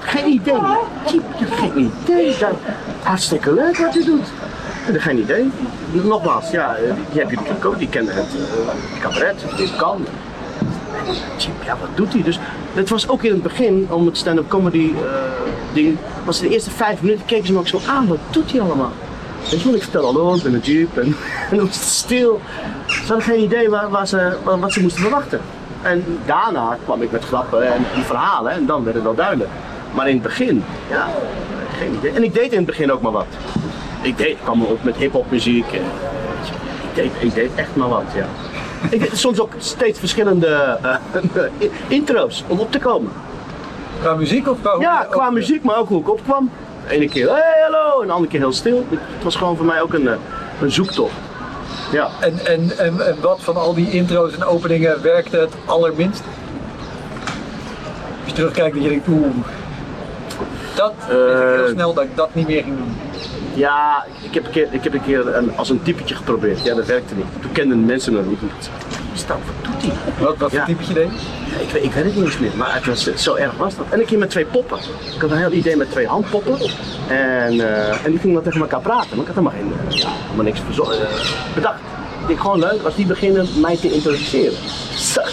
Geen 0.00 0.26
idee. 0.26 0.54
Hebt 0.54 1.54
geen 1.54 1.92
idee. 2.04 2.36
Dat, 2.38 2.52
hartstikke 3.02 3.54
leuk 3.54 3.76
wat 3.76 3.94
je 3.94 4.04
doet. 4.04 4.28
Had 4.86 5.00
geen 5.00 5.18
idee. 5.18 5.50
Nogmaals, 5.92 6.50
ja, 6.50 6.74
eh, 6.76 6.94
die 7.10 7.20
heb 7.20 7.30
je 7.30 7.36
natuurlijk 7.36 7.64
ook. 7.64 7.78
Die 7.78 7.88
kennen 7.88 8.14
het 8.14 8.26
eh, 8.26 9.00
cabaret, 9.00 9.44
dit 9.56 9.76
kan. 9.76 10.06
Jeep, 11.36 11.62
ja, 11.64 11.76
wat 11.80 11.88
doet 11.94 12.12
hij? 12.12 12.22
Dus 12.22 12.38
het 12.74 12.88
was 12.88 13.08
ook 13.08 13.22
in 13.22 13.32
het 13.32 13.42
begin, 13.42 13.86
om 13.90 14.06
het 14.06 14.16
stand-up 14.16 14.48
comedy 14.48 14.92
eh, 14.96 15.12
ding, 15.72 15.96
was 16.24 16.40
de 16.40 16.48
eerste 16.48 16.70
vijf 16.70 17.02
minuten 17.02 17.24
keken 17.24 17.46
ze 17.46 17.52
me 17.52 17.58
ook 17.58 17.68
zo 17.68 17.80
aan, 17.86 18.06
wat 18.06 18.18
doet 18.30 18.52
hij 18.52 18.60
allemaal? 18.60 18.92
Weet 19.50 19.60
je 19.60 19.64
wel, 19.66 19.74
ik 19.74 19.82
vertel 19.82 20.04
hallo, 20.04 20.34
ik 20.34 20.42
ben 20.42 20.54
een 20.54 20.60
Jeep 20.60 20.96
en, 20.98 21.16
en 21.50 21.56
dan 21.56 21.66
was 21.66 21.76
het 21.76 21.84
stil. 21.88 22.40
Ze 22.86 22.98
hadden 23.06 23.22
geen 23.22 23.40
idee 23.42 23.68
waar, 23.70 23.88
waar 23.90 24.06
ze, 24.06 24.36
wat, 24.42 24.58
wat 24.58 24.72
ze 24.72 24.80
moesten 24.80 25.00
verwachten. 25.02 25.40
En 25.82 26.04
daarna 26.26 26.76
kwam 26.84 27.02
ik 27.02 27.10
met 27.10 27.24
grappen 27.24 27.66
en, 27.74 27.84
en 27.94 28.02
verhalen 28.04 28.52
en 28.52 28.66
dan 28.66 28.82
werd 28.84 28.94
het 28.94 29.04
wel 29.04 29.14
duidelijk. 29.14 29.50
Maar 29.94 30.08
in 30.08 30.14
het 30.14 30.22
begin, 30.22 30.64
ja, 30.90 31.08
geen 31.78 31.94
idee. 31.94 32.12
En 32.12 32.22
ik 32.22 32.34
deed 32.34 32.50
in 32.50 32.56
het 32.56 32.66
begin 32.66 32.92
ook 32.92 33.00
maar 33.02 33.12
wat. 33.12 33.26
Ik, 34.02 34.16
deed, 34.16 34.26
ik 34.28 34.38
kwam 34.42 34.62
op 34.62 34.84
met 34.84 34.96
hip-hop 34.96 35.30
muziek. 35.30 35.72
en, 35.72 35.82
Ik 36.88 36.94
deed, 36.94 37.10
ik 37.18 37.34
deed 37.34 37.50
echt 37.54 37.76
maar 37.76 37.88
wat, 37.88 38.04
ja. 38.14 38.26
Ik 38.90 39.00
deed 39.00 39.18
soms 39.18 39.40
ook 39.40 39.52
steeds 39.58 39.98
verschillende 39.98 40.78
eh, 40.82 40.94
intro's 41.88 42.44
om 42.46 42.58
op 42.58 42.72
te 42.72 42.78
komen. 42.78 43.12
Qua 44.00 44.14
muziek 44.14 44.48
of 44.48 44.56
qua 44.60 44.76
Ja, 44.80 45.06
qua 45.10 45.26
ook- 45.26 45.32
muziek, 45.32 45.62
maar 45.62 45.76
ook 45.76 45.88
hoe 45.88 46.00
ik 46.00 46.10
opkwam. 46.10 46.50
De 46.88 46.94
ene 46.94 47.08
keer, 47.08 47.28
hey, 47.28 47.62
hallo, 47.62 48.00
en 48.00 48.06
de 48.06 48.12
andere 48.12 48.30
keer 48.30 48.40
heel 48.40 48.52
stil. 48.52 48.86
Het 48.90 49.22
was 49.24 49.36
gewoon 49.36 49.56
voor 49.56 49.66
mij 49.66 49.80
ook 49.82 49.92
een, 49.94 50.08
eh, 50.08 50.14
een 50.60 50.70
zoektocht. 50.72 51.12
Ja. 51.92 52.08
En, 52.20 52.46
en, 52.46 52.78
en, 52.78 53.06
en 53.06 53.16
wat 53.20 53.38
van 53.42 53.56
al 53.56 53.74
die 53.74 53.90
intro's 53.90 54.34
en 54.34 54.44
openingen 54.44 55.02
werkte 55.02 55.36
het 55.36 55.54
allerminst? 55.64 56.22
Als 58.22 58.30
je 58.30 58.32
terugkijkt 58.32 58.74
dat 58.74 58.82
je 58.82 58.88
denkt, 58.88 59.08
oeh, 59.08 59.26
dat 60.74 60.92
weet 61.08 61.16
ik 61.18 61.36
heel 61.36 61.64
Eh, 61.64 61.70
snel 61.72 61.94
dat 61.94 62.04
ik 62.04 62.16
dat 62.16 62.34
niet 62.34 62.46
meer 62.46 62.62
ging 62.62 62.76
doen. 62.76 62.96
Ja, 63.54 64.04
ik 64.22 64.34
heb 64.34 64.44
een 64.44 64.50
keer, 64.50 64.68
ik 64.70 64.84
heb 64.84 64.94
een 64.94 65.02
keer 65.04 65.34
een, 65.36 65.56
als 65.56 65.70
een 65.70 65.82
typetje 65.82 66.14
geprobeerd. 66.14 66.62
Ja, 66.64 66.74
dat 66.74 66.86
werkte 66.86 67.14
niet. 67.14 67.26
Toen 67.40 67.52
kenden 67.52 67.84
mensen 67.84 68.12
me 68.12 68.22
niet. 68.22 68.38
Is 69.14 69.26
dat? 69.26 69.36
Wat 69.62 69.72
doet 69.72 69.82
hij? 69.82 70.24
Wat, 70.24 70.36
wat 70.36 70.50
voor 70.50 70.58
Ja. 70.58 70.64
typetje 70.64 70.94
deed? 70.94 71.10
Ik, 71.62 71.70
weet- 71.70 71.84
ik 71.84 71.92
weet 71.92 72.04
het 72.04 72.14
niet 72.14 72.24
eens 72.24 72.38
meer, 72.38 72.50
maar 72.56 72.74
het 72.74 72.86
was, 72.86 73.14
zo 73.14 73.34
erg 73.34 73.56
was 73.56 73.76
dat. 73.76 73.86
En 73.90 74.00
een 74.00 74.06
keer 74.06 74.18
met 74.18 74.30
twee 74.30 74.44
poppen. 74.44 74.78
Ik 75.14 75.20
had 75.20 75.30
een 75.30 75.36
heel 75.38 75.52
idee 75.52 75.76
met 75.76 75.90
twee 75.90 76.06
handpoppen. 76.06 76.58
En, 77.08 77.60
eh, 77.60 78.04
en 78.04 78.10
die 78.10 78.18
gingen 78.18 78.34
dan 78.34 78.42
tegen 78.42 78.60
elkaar 78.60 78.80
praten. 78.80 79.08
Maar 79.16 79.26
ik 79.26 79.34
had 79.34 79.44
helemaal, 79.44 79.52
geen, 79.88 79.98
ja, 79.98 80.08
helemaal 80.24 80.44
niks 80.44 80.58
eh, 80.60 81.54
bedacht. 81.54 81.80
Ik 82.32 82.38
gewoon 82.38 82.58
leuk 82.58 82.82
als 82.84 82.94
die 82.94 83.06
beginnen 83.06 83.46
mij 83.60 83.76
te 83.76 83.92
introduceren. 83.92 84.56
Zo, 84.96 85.20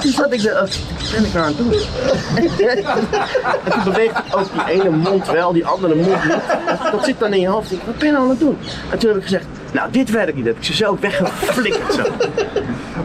Toen 0.00 0.12
zat 0.12 0.32
ik 0.32 0.42
er, 0.42 0.54
wat 0.54 0.78
ben 1.12 1.24
ik 1.24 1.32
nou 1.32 1.46
aan 1.46 1.46
het 1.46 1.56
doen? 1.56 1.72
en 3.64 3.72
toen 3.72 3.84
beweegde 3.84 4.22
ook 4.30 4.46
die 4.52 4.62
ene 4.80 4.90
mond 4.90 5.30
wel, 5.30 5.52
die 5.52 5.66
andere 5.66 5.94
mond 5.94 6.24
niet. 6.24 6.34
Dat 6.92 7.04
zit 7.04 7.18
dan 7.18 7.32
in 7.32 7.40
je 7.40 7.48
hoofd. 7.48 7.72
Ik, 7.72 7.80
wat 7.86 7.98
ben 7.98 8.06
je 8.06 8.12
nou 8.12 8.24
aan 8.24 8.30
het 8.30 8.38
doen? 8.38 8.58
En 8.90 8.98
toen 8.98 9.08
heb 9.08 9.18
ik 9.18 9.24
gezegd, 9.24 9.46
nou 9.72 9.90
dit 9.90 10.10
werkt 10.10 10.34
niet. 10.34 10.44
Dat 10.44 10.54
heb 10.54 10.62
ik 10.62 10.68
ze 10.68 10.74
zo 10.76 10.96
weggeflikkerd 11.00 11.94
zo. 11.94 12.02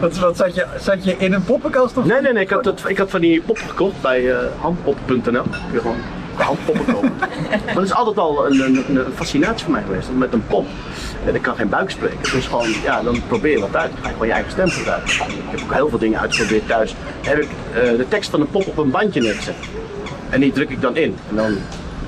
Wat, 0.00 0.16
wat 0.16 0.36
zat, 0.36 0.54
je, 0.54 0.66
zat 0.80 1.04
je 1.04 1.14
in 1.18 1.32
een 1.32 1.44
poppenkast 1.44 1.96
of? 1.96 2.04
Nee, 2.04 2.20
nee, 2.20 2.32
nee. 2.32 2.42
Ik 2.42 2.50
had, 2.50 2.64
dat, 2.64 2.82
ik 2.86 2.98
had 2.98 3.10
van 3.10 3.20
die 3.20 3.40
poppen 3.40 3.68
gekocht 3.68 4.00
bij 4.00 4.30
eh 4.30 4.36
handpop.nl. 4.58 5.44
Gewoon 5.72 5.96
handpoppen 6.44 6.94
kopen. 6.94 7.12
maar 7.64 7.74
dat 7.74 7.84
is 7.84 7.94
altijd 7.94 8.18
al 8.18 8.46
een, 8.46 8.60
een, 8.60 8.96
een 8.96 9.12
fascinatie 9.14 9.64
voor 9.64 9.72
mij 9.72 9.82
geweest. 9.82 10.06
want 10.06 10.18
Met 10.18 10.32
een 10.32 10.46
pop. 10.46 10.66
En 11.26 11.34
ik 11.34 11.42
kan 11.42 11.56
geen 11.56 11.68
buik 11.68 11.90
spreken. 11.90 12.32
Dus 12.32 12.46
gewoon, 12.46 12.68
ja, 12.82 13.02
dan 13.02 13.22
probeer 13.26 13.52
je 13.52 13.60
wat 13.60 13.76
uit. 13.76 13.90
Dan 13.92 14.00
ga 14.02 14.06
je 14.06 14.12
gewoon 14.12 14.26
je 14.26 14.32
eigen 14.32 14.52
stem 14.52 14.68
gebruiken. 14.68 15.12
Ik 15.12 15.50
heb 15.50 15.60
ook 15.62 15.72
heel 15.72 15.88
veel 15.88 15.98
dingen 15.98 16.20
uitgeprobeerd 16.20 16.66
thuis. 16.66 16.94
Dan 17.22 17.32
heb 17.32 17.42
ik 17.42 17.48
eh, 17.74 17.96
de 17.96 18.06
tekst 18.08 18.30
van 18.30 18.40
een 18.40 18.50
pop 18.50 18.66
op 18.66 18.78
een 18.78 18.90
bandje 18.90 19.20
neergezet. 19.20 19.54
En 20.30 20.40
die 20.40 20.52
druk 20.52 20.70
ik 20.70 20.80
dan 20.80 20.96
in. 20.96 21.16
En 21.28 21.36
dan 21.36 21.56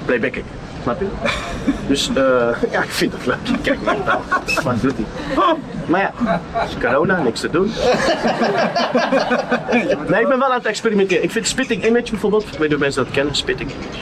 playback 0.05 0.37
ik. 0.37 0.45
Snap 0.83 1.01
je? 1.01 1.07
Dus 1.87 2.09
eh, 2.09 2.71
ja, 2.71 2.83
ik 2.83 2.91
vind 2.91 3.13
het 3.13 3.27
leuk. 3.27 3.63
Kijk 3.63 3.83
maar. 3.83 3.97
Wat 4.63 4.81
doet 4.81 4.95
hij? 4.97 5.05
Maar 5.87 6.01
ja, 6.01 6.41
is 6.65 6.77
corona, 6.81 7.23
niks 7.23 7.41
te 7.41 7.51
doen. 7.51 7.73
Nee, 10.09 10.21
ik 10.21 10.29
ben 10.29 10.39
wel 10.39 10.49
aan 10.49 10.53
het 10.53 10.67
experimenteren. 10.67 11.25
Ik 11.25 11.31
vind 11.31 11.47
Spitting 11.47 11.87
Image 11.87 12.11
bijvoorbeeld, 12.11 12.43
ik 12.43 12.51
weet 12.51 12.61
niet 12.61 12.75
of 12.75 12.79
mensen 12.79 13.05
dat 13.05 13.13
kennen, 13.13 13.35
Spitting 13.35 13.71
Image. 13.71 13.99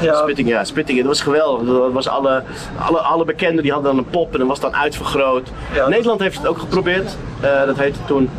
Ja, 0.00 0.22
Spitting, 0.22 0.48
ja, 0.48 0.64
Spitting, 0.64 0.98
dat 0.98 1.06
was 1.06 1.20
geweldig. 1.20 1.66
Dat 1.66 1.92
was 1.92 2.08
alle, 2.08 2.42
alle, 2.78 2.98
alle 2.98 3.24
bekenden 3.24 3.62
die 3.62 3.72
hadden 3.72 3.94
dan 3.94 4.04
een 4.04 4.10
pop 4.10 4.32
en 4.32 4.38
dan 4.38 4.48
was 4.48 4.60
dan 4.60 4.74
uitvergroot. 4.76 5.48
Ja. 5.74 5.88
Nederland 5.88 6.20
heeft 6.20 6.36
het 6.36 6.46
ook 6.46 6.58
geprobeerd. 6.58 7.16
Eh, 7.40 7.64
dat 7.66 7.78
heette 7.78 7.98
toen 8.06 8.30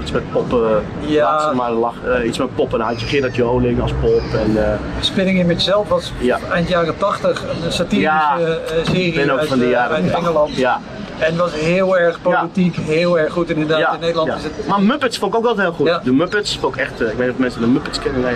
iets 0.00 0.10
met 0.10 0.30
poppen. 0.32 0.82
Ja. 1.00 1.24
Laatst 1.24 1.52
maar 1.52 1.70
lag, 1.72 1.94
eh, 2.04 2.26
iets 2.26 2.38
met 2.38 2.54
poppen. 2.54 2.78
Dan 2.78 2.88
had 2.88 3.00
je 3.00 3.06
Gerard 3.06 3.36
Joling 3.36 3.80
als 3.82 3.92
pop. 4.00 4.22
En, 4.44 4.64
eh, 4.72 4.78
Spinning 5.00 5.38
Image 5.38 5.60
zelf 5.60 5.88
was 5.88 6.12
Ja. 6.18 6.38
eind 6.52 6.68
jaren 6.68 6.96
80 6.98 7.44
een 7.64 7.72
satirische 7.72 8.00
Ja, 8.10 8.38
eh, 8.38 8.84
serie 8.84 9.04
ik 9.06 9.14
ben 9.14 9.30
ook 9.30 9.38
uit, 9.38 9.48
van 9.48 9.58
die 9.58 9.68
jaren. 9.68 9.96
uit. 9.96 10.10
Engeland. 10.10 10.56
Ja, 10.56 10.80
En 11.20 11.36
was 11.36 11.52
heel 11.52 11.98
erg 11.98 12.22
politiek, 12.22 12.76
heel 12.76 13.18
erg 13.18 13.32
goed. 13.32 13.50
Inderdaad, 13.50 13.78
ja, 13.78 13.94
in 13.94 14.00
Nederland 14.00 14.28
ja. 14.28 14.36
is 14.36 14.42
het 14.42 14.66
Maar 14.66 14.82
Muppets 14.82 15.18
vond 15.18 15.32
ik 15.32 15.38
ook 15.38 15.46
altijd 15.46 15.66
heel 15.66 15.76
goed. 15.76 15.86
Ja. 15.86 15.98
De 15.98 16.12
Muppets 16.12 16.58
vond 16.58 16.74
ik 16.74 16.80
echt, 16.80 17.00
eh, 17.00 17.08
ik 17.08 17.16
weet 17.16 17.26
niet 17.26 17.34
of 17.34 17.38
mensen 17.38 17.60
de 17.60 17.66
Muppets 17.66 17.98
kennen. 17.98 18.20
Nee. 18.20 18.34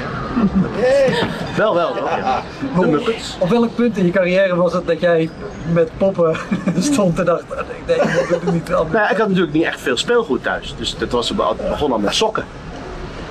wel, 1.56 1.74
wel. 1.74 1.94
wel. 1.94 2.82
De 2.82 2.90
Muppets. 2.90 3.36
Op 3.38 3.48
welk 3.48 3.74
punt 3.74 3.96
in 3.96 4.04
je 4.04 4.10
carrière 4.10 4.56
was 4.56 4.72
het 4.72 4.86
dat 4.86 5.00
jij 5.00 5.30
met 5.72 5.90
poppen 5.96 6.36
stond 6.78 7.18
en 7.18 7.24
dacht, 7.24 7.44
nee, 7.86 7.96
ik 7.96 8.26
doe 8.28 8.38
het 8.40 8.52
niet 8.52 8.74
anders. 8.74 8.98
Nou, 8.98 9.10
ik 9.10 9.16
had 9.16 9.28
natuurlijk 9.28 9.52
niet 9.52 9.64
echt 9.64 9.80
veel 9.80 9.96
speelgoed 9.96 10.42
thuis. 10.42 10.74
Dus 10.78 10.96
dat 10.98 11.10
was, 11.10 11.28
het 11.28 11.68
begon 11.68 11.92
al 11.92 11.98
met 11.98 12.14
sokken. 12.14 12.44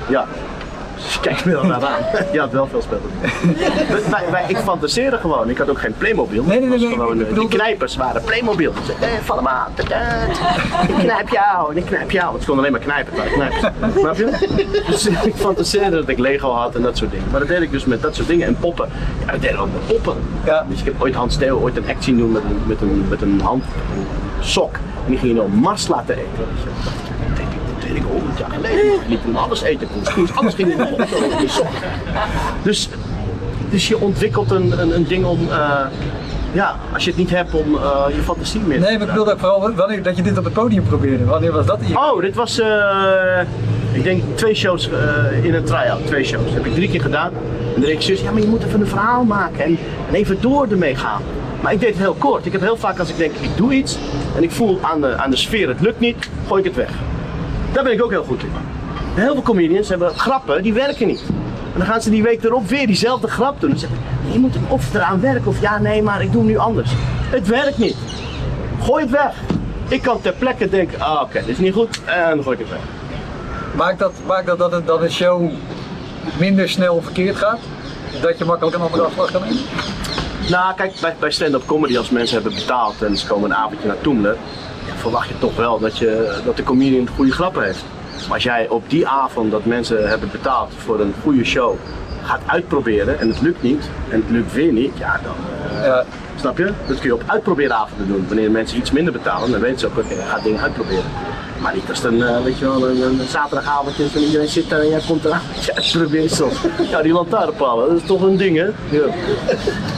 Ja. 0.09 0.27
Dus 1.03 1.19
Kijk 1.27 1.45
me 1.45 1.51
dan 1.51 1.67
naar 1.67 1.85
aan. 1.85 2.01
Je 2.33 2.39
had 2.39 2.51
wel 2.51 2.67
veel. 2.67 2.81
Dus 3.89 4.07
wij, 4.09 4.23
wij, 4.31 4.43
ik 4.47 4.57
fantaseerde 4.57 5.17
gewoon. 5.17 5.49
Ik 5.49 5.57
had 5.57 5.69
ook 5.69 5.79
geen 5.79 5.93
Playmobil. 5.97 6.43
Nee, 6.43 6.59
nee, 6.59 6.69
nee, 6.69 6.79
nee, 6.79 6.89
Gewoon, 6.89 7.19
eh, 7.19 7.27
bedoel 7.27 7.47
die 7.49 7.57
knijpers 7.57 7.95
waren 7.95 8.23
Playmobil. 8.23 8.71
Ik 8.71 8.77
zei, 8.85 8.97
eh, 9.13 9.19
val 9.21 9.35
hem 9.35 9.47
aan. 9.47 9.71
Ik 10.87 10.95
knijp 10.99 11.29
jou 11.29 11.71
en 11.71 11.77
ik 11.77 11.85
knijp 11.85 12.11
jou. 12.11 12.29
Want 12.29 12.41
ik 12.41 12.47
kon 12.47 12.57
alleen 12.57 12.71
maar 12.71 12.81
knijpen. 12.81 13.13
Maar 13.17 13.25
knijpen. 13.25 13.73
Snap 13.99 14.15
je? 14.15 14.83
Dus 14.87 15.05
ik 15.05 15.35
fantaseerde 15.35 15.95
dat 15.95 16.07
ik 16.07 16.17
Lego 16.17 16.51
had 16.51 16.75
en 16.75 16.81
dat 16.81 16.97
soort 16.97 17.11
dingen. 17.11 17.27
Maar 17.31 17.39
dat 17.39 17.49
deed 17.49 17.61
ik 17.61 17.71
dus 17.71 17.85
met 17.85 18.01
dat 18.01 18.15
soort 18.15 18.27
dingen. 18.27 18.47
En 18.47 18.57
poppen. 18.57 18.89
Ja, 19.25 19.31
dat 19.31 19.41
deed 19.41 19.51
ik 19.51 19.59
ook 19.59 19.69
met 19.73 19.87
poppen. 19.87 20.23
Ja. 20.45 20.65
Dus 20.69 20.79
ik 20.79 20.85
heb 20.85 21.01
ooit 21.01 21.15
Hans 21.15 21.37
Theo 21.37 21.59
ooit 21.59 21.77
een 21.77 21.87
act 21.87 22.03
zien 22.03 22.17
doen 22.17 22.31
met 22.31 22.43
een, 22.43 22.61
met 22.65 22.81
een, 22.81 23.05
met 23.09 23.21
een 23.21 23.41
hand, 23.41 23.63
een 23.63 24.05
sok. 24.43 24.75
En 24.75 25.09
die 25.09 25.17
ging 25.17 25.31
je 25.31 25.37
nou 25.37 25.49
Mars 25.49 25.87
laten 25.87 26.15
eten. 26.15 26.29
Dat 26.37 27.62
ik- 27.95 28.01
ik 28.01 28.03
honderd 28.11 28.37
jaar 28.37 28.49
geleden. 28.49 28.99
Liet 29.07 29.19
hem 29.23 29.35
alles 29.35 29.61
eten. 29.61 29.87
Koes, 30.15 30.35
alles 30.35 30.53
ging 30.53 30.71
in 30.71 30.77
de 30.77 30.87
mond. 30.97 31.09
zo, 31.09 31.37
die 31.39 31.49
sok. 31.49 31.67
Dus, 32.63 32.89
dus 33.69 33.87
je 33.87 33.99
ontwikkelt 33.99 34.51
een, 34.51 34.81
een, 34.81 34.95
een 34.95 35.07
ding 35.07 35.25
om, 35.25 35.39
eh, 35.49 35.79
ja, 36.51 36.75
als 36.93 37.03
je 37.03 37.09
het 37.09 37.19
niet 37.19 37.29
hebt 37.29 37.53
om 37.53 37.75
eh, 37.75 38.05
je 38.15 38.21
fantasie 38.21 38.59
meer 38.59 38.79
Nee, 38.79 38.91
maar 38.93 39.01
ik 39.01 39.07
bedoelde 39.07 39.31
ook 39.31 39.39
vooral 39.39 39.71
wanneer 39.75 40.03
dat 40.03 40.15
je 40.17 40.23
dit 40.23 40.37
op 40.37 40.43
het 40.43 40.53
podium 40.53 40.83
probeerde. 40.83 41.25
Wanneer 41.25 41.51
was 41.51 41.65
dat 41.65 41.79
je 41.85 41.97
Oh, 41.97 42.21
dit 42.21 42.35
was, 42.35 42.59
eh, 42.59 43.39
ik 43.91 44.03
denk 44.03 44.23
twee 44.35 44.53
shows 44.55 44.89
in 45.41 45.53
een 45.53 45.63
try-out. 45.63 46.05
Twee 46.07 46.23
shows. 46.23 46.43
Dat 46.45 46.53
heb 46.53 46.65
ik 46.65 46.73
drie 46.73 46.89
keer 46.89 47.01
gedaan. 47.01 47.31
En 47.75 47.81
de 47.81 47.87
regisseur 47.87 48.15
zei, 48.15 48.27
ja, 48.27 48.33
maar 48.33 48.41
je 48.43 48.47
moet 48.47 48.63
even 48.63 48.81
een 48.81 48.87
verhaal 48.87 49.23
maken 49.23 49.63
en, 49.63 49.77
en 50.09 50.13
even 50.15 50.37
door 50.41 50.67
ermee 50.71 50.95
gaan. 50.95 51.21
Maar 51.61 51.73
ik 51.73 51.79
deed 51.79 51.89
het 51.89 51.97
heel 51.97 52.13
kort. 52.17 52.45
Ik 52.45 52.51
heb 52.51 52.61
heel 52.61 52.77
vaak 52.77 52.99
als 52.99 53.09
ik 53.09 53.17
denk, 53.17 53.31
ik 53.39 53.57
doe 53.57 53.73
iets 53.73 53.97
en 54.35 54.43
ik 54.43 54.51
voel 54.51 54.79
aan 54.81 55.01
de, 55.01 55.15
aan 55.17 55.29
de 55.29 55.35
sfeer, 55.37 55.67
het 55.67 55.81
lukt 55.81 55.99
niet, 55.99 56.29
gooi 56.47 56.59
ik 56.61 56.67
het 56.67 56.75
weg. 56.75 56.89
Daar 57.73 57.83
ben 57.83 57.93
ik 57.93 58.03
ook 58.03 58.11
heel 58.11 58.23
goed 58.23 58.43
in. 58.43 58.51
Heel 59.13 59.33
veel 59.33 59.41
comedians 59.41 59.89
hebben 59.89 60.09
grappen, 60.15 60.63
die 60.63 60.73
werken 60.73 61.07
niet. 61.07 61.23
En 61.73 61.79
dan 61.79 61.87
gaan 61.87 62.01
ze 62.01 62.09
die 62.09 62.23
week 62.23 62.43
erop 62.43 62.67
weer 62.67 62.87
diezelfde 62.87 63.27
grap 63.27 63.59
doen. 63.59 63.69
Dan 63.69 63.79
zeggen 63.79 63.99
ze, 64.25 64.33
je 64.33 64.39
moet 64.39 64.53
hem 64.53 64.65
of 64.67 64.93
eraan 64.93 65.21
werken 65.21 65.47
of 65.47 65.61
ja, 65.61 65.79
nee, 65.79 66.01
maar 66.03 66.21
ik 66.21 66.31
doe 66.31 66.41
hem 66.41 66.51
nu 66.51 66.57
anders. 66.57 66.91
Het 67.29 67.47
werkt 67.47 67.77
niet. 67.77 67.95
Gooi 68.81 69.03
het 69.03 69.11
weg. 69.11 69.33
Ik 69.87 70.01
kan 70.01 70.21
ter 70.21 70.33
plekke 70.33 70.69
denken, 70.69 70.99
ah 71.01 71.21
oké, 71.21 71.39
dit 71.39 71.47
is 71.47 71.57
niet 71.57 71.73
goed, 71.73 72.01
en 72.05 72.35
dan 72.35 72.43
gooi 72.43 72.57
ik 72.57 72.61
het 72.61 72.69
weg. 72.69 72.79
Maakt 73.75 73.99
dat, 73.99 74.13
maakt 74.25 74.45
dat, 74.45 74.57
dat, 74.57 74.71
het, 74.71 74.87
dat 74.87 75.01
een 75.01 75.11
show 75.11 75.51
minder 76.37 76.69
snel 76.69 77.01
verkeerd 77.01 77.35
gaat? 77.35 77.59
Dat 78.21 78.37
je 78.37 78.45
makkelijk 78.45 78.75
een 78.75 78.81
andere 78.81 79.03
afslag 79.03 79.31
kan 79.31 79.41
nemen? 79.41 79.61
Nou, 80.49 80.75
kijk, 80.75 80.93
bij, 81.01 81.15
bij 81.19 81.31
stand-up 81.31 81.65
comedy, 81.65 81.97
als 81.97 82.09
mensen 82.09 82.41
hebben 82.41 82.59
betaald 82.59 83.01
en 83.01 83.17
ze 83.17 83.27
komen 83.27 83.49
een 83.49 83.55
avondje 83.55 83.87
naar 83.87 84.01
Toemler, 84.01 84.37
verwacht 85.03 85.27
je 85.27 85.39
toch 85.39 85.55
wel 85.55 85.79
dat, 85.79 85.97
je, 85.97 86.39
dat 86.45 86.57
de 86.57 86.63
comedian 86.63 87.07
goede 87.15 87.31
grappen 87.31 87.63
heeft. 87.63 87.83
Maar 88.25 88.33
als 88.33 88.43
jij 88.43 88.67
op 88.69 88.89
die 88.89 89.07
avond 89.07 89.51
dat 89.51 89.65
mensen 89.65 90.09
hebben 90.09 90.29
betaald 90.31 90.71
voor 90.77 90.99
een 90.99 91.13
goede 91.21 91.43
show 91.43 91.75
gaat 92.23 92.41
uitproberen 92.45 93.19
en 93.19 93.27
het 93.27 93.41
lukt 93.41 93.61
niet 93.61 93.89
en 94.09 94.21
het 94.21 94.29
lukt 94.29 94.53
weer 94.53 94.71
niet, 94.71 94.97
ja 94.97 95.19
dan. 95.23 95.35
eh. 95.83 96.05
Snap 96.39 96.57
je? 96.57 96.71
Dat 96.87 96.99
kun 96.99 97.07
je 97.07 97.13
op 97.13 97.23
uitprobeeravonden 97.25 98.07
doen. 98.07 98.25
Wanneer 98.27 98.51
mensen 98.51 98.77
iets 98.77 98.91
minder 98.91 99.13
betalen, 99.13 99.51
dan 99.51 99.59
weten 99.59 99.79
ze 99.79 99.85
ook, 99.85 99.97
oké, 99.97 100.15
ga 100.15 100.39
dingen 100.39 100.61
uitproberen. 100.61 101.03
Maar 101.63 101.73
niet 101.73 101.89
als 101.89 102.01
het 102.01 102.11
een, 102.11 102.23
eh, 102.23 102.43
weet 102.43 102.57
je 102.57 102.65
wel, 102.65 102.89
een, 102.89 103.01
een 103.01 103.19
zaterdagavond 103.27 103.99
is 103.99 104.15
en 104.15 104.21
iedereen 104.21 104.47
zit 104.47 104.69
daar 104.69 104.79
en 104.79 104.89
jij 104.89 105.01
komt 105.07 105.25
eraan. 105.25 105.41
Ja, 105.65 105.99
probeer 105.99 106.29
soms. 106.29 106.55
Ja, 106.89 107.01
die 107.01 107.13
lantaarnpalen, 107.13 107.87
dat 107.89 107.97
is 107.97 108.07
toch 108.07 108.21
een 108.21 108.37
ding, 108.37 108.57
hè? 108.57 108.63
Ja. 108.97 109.03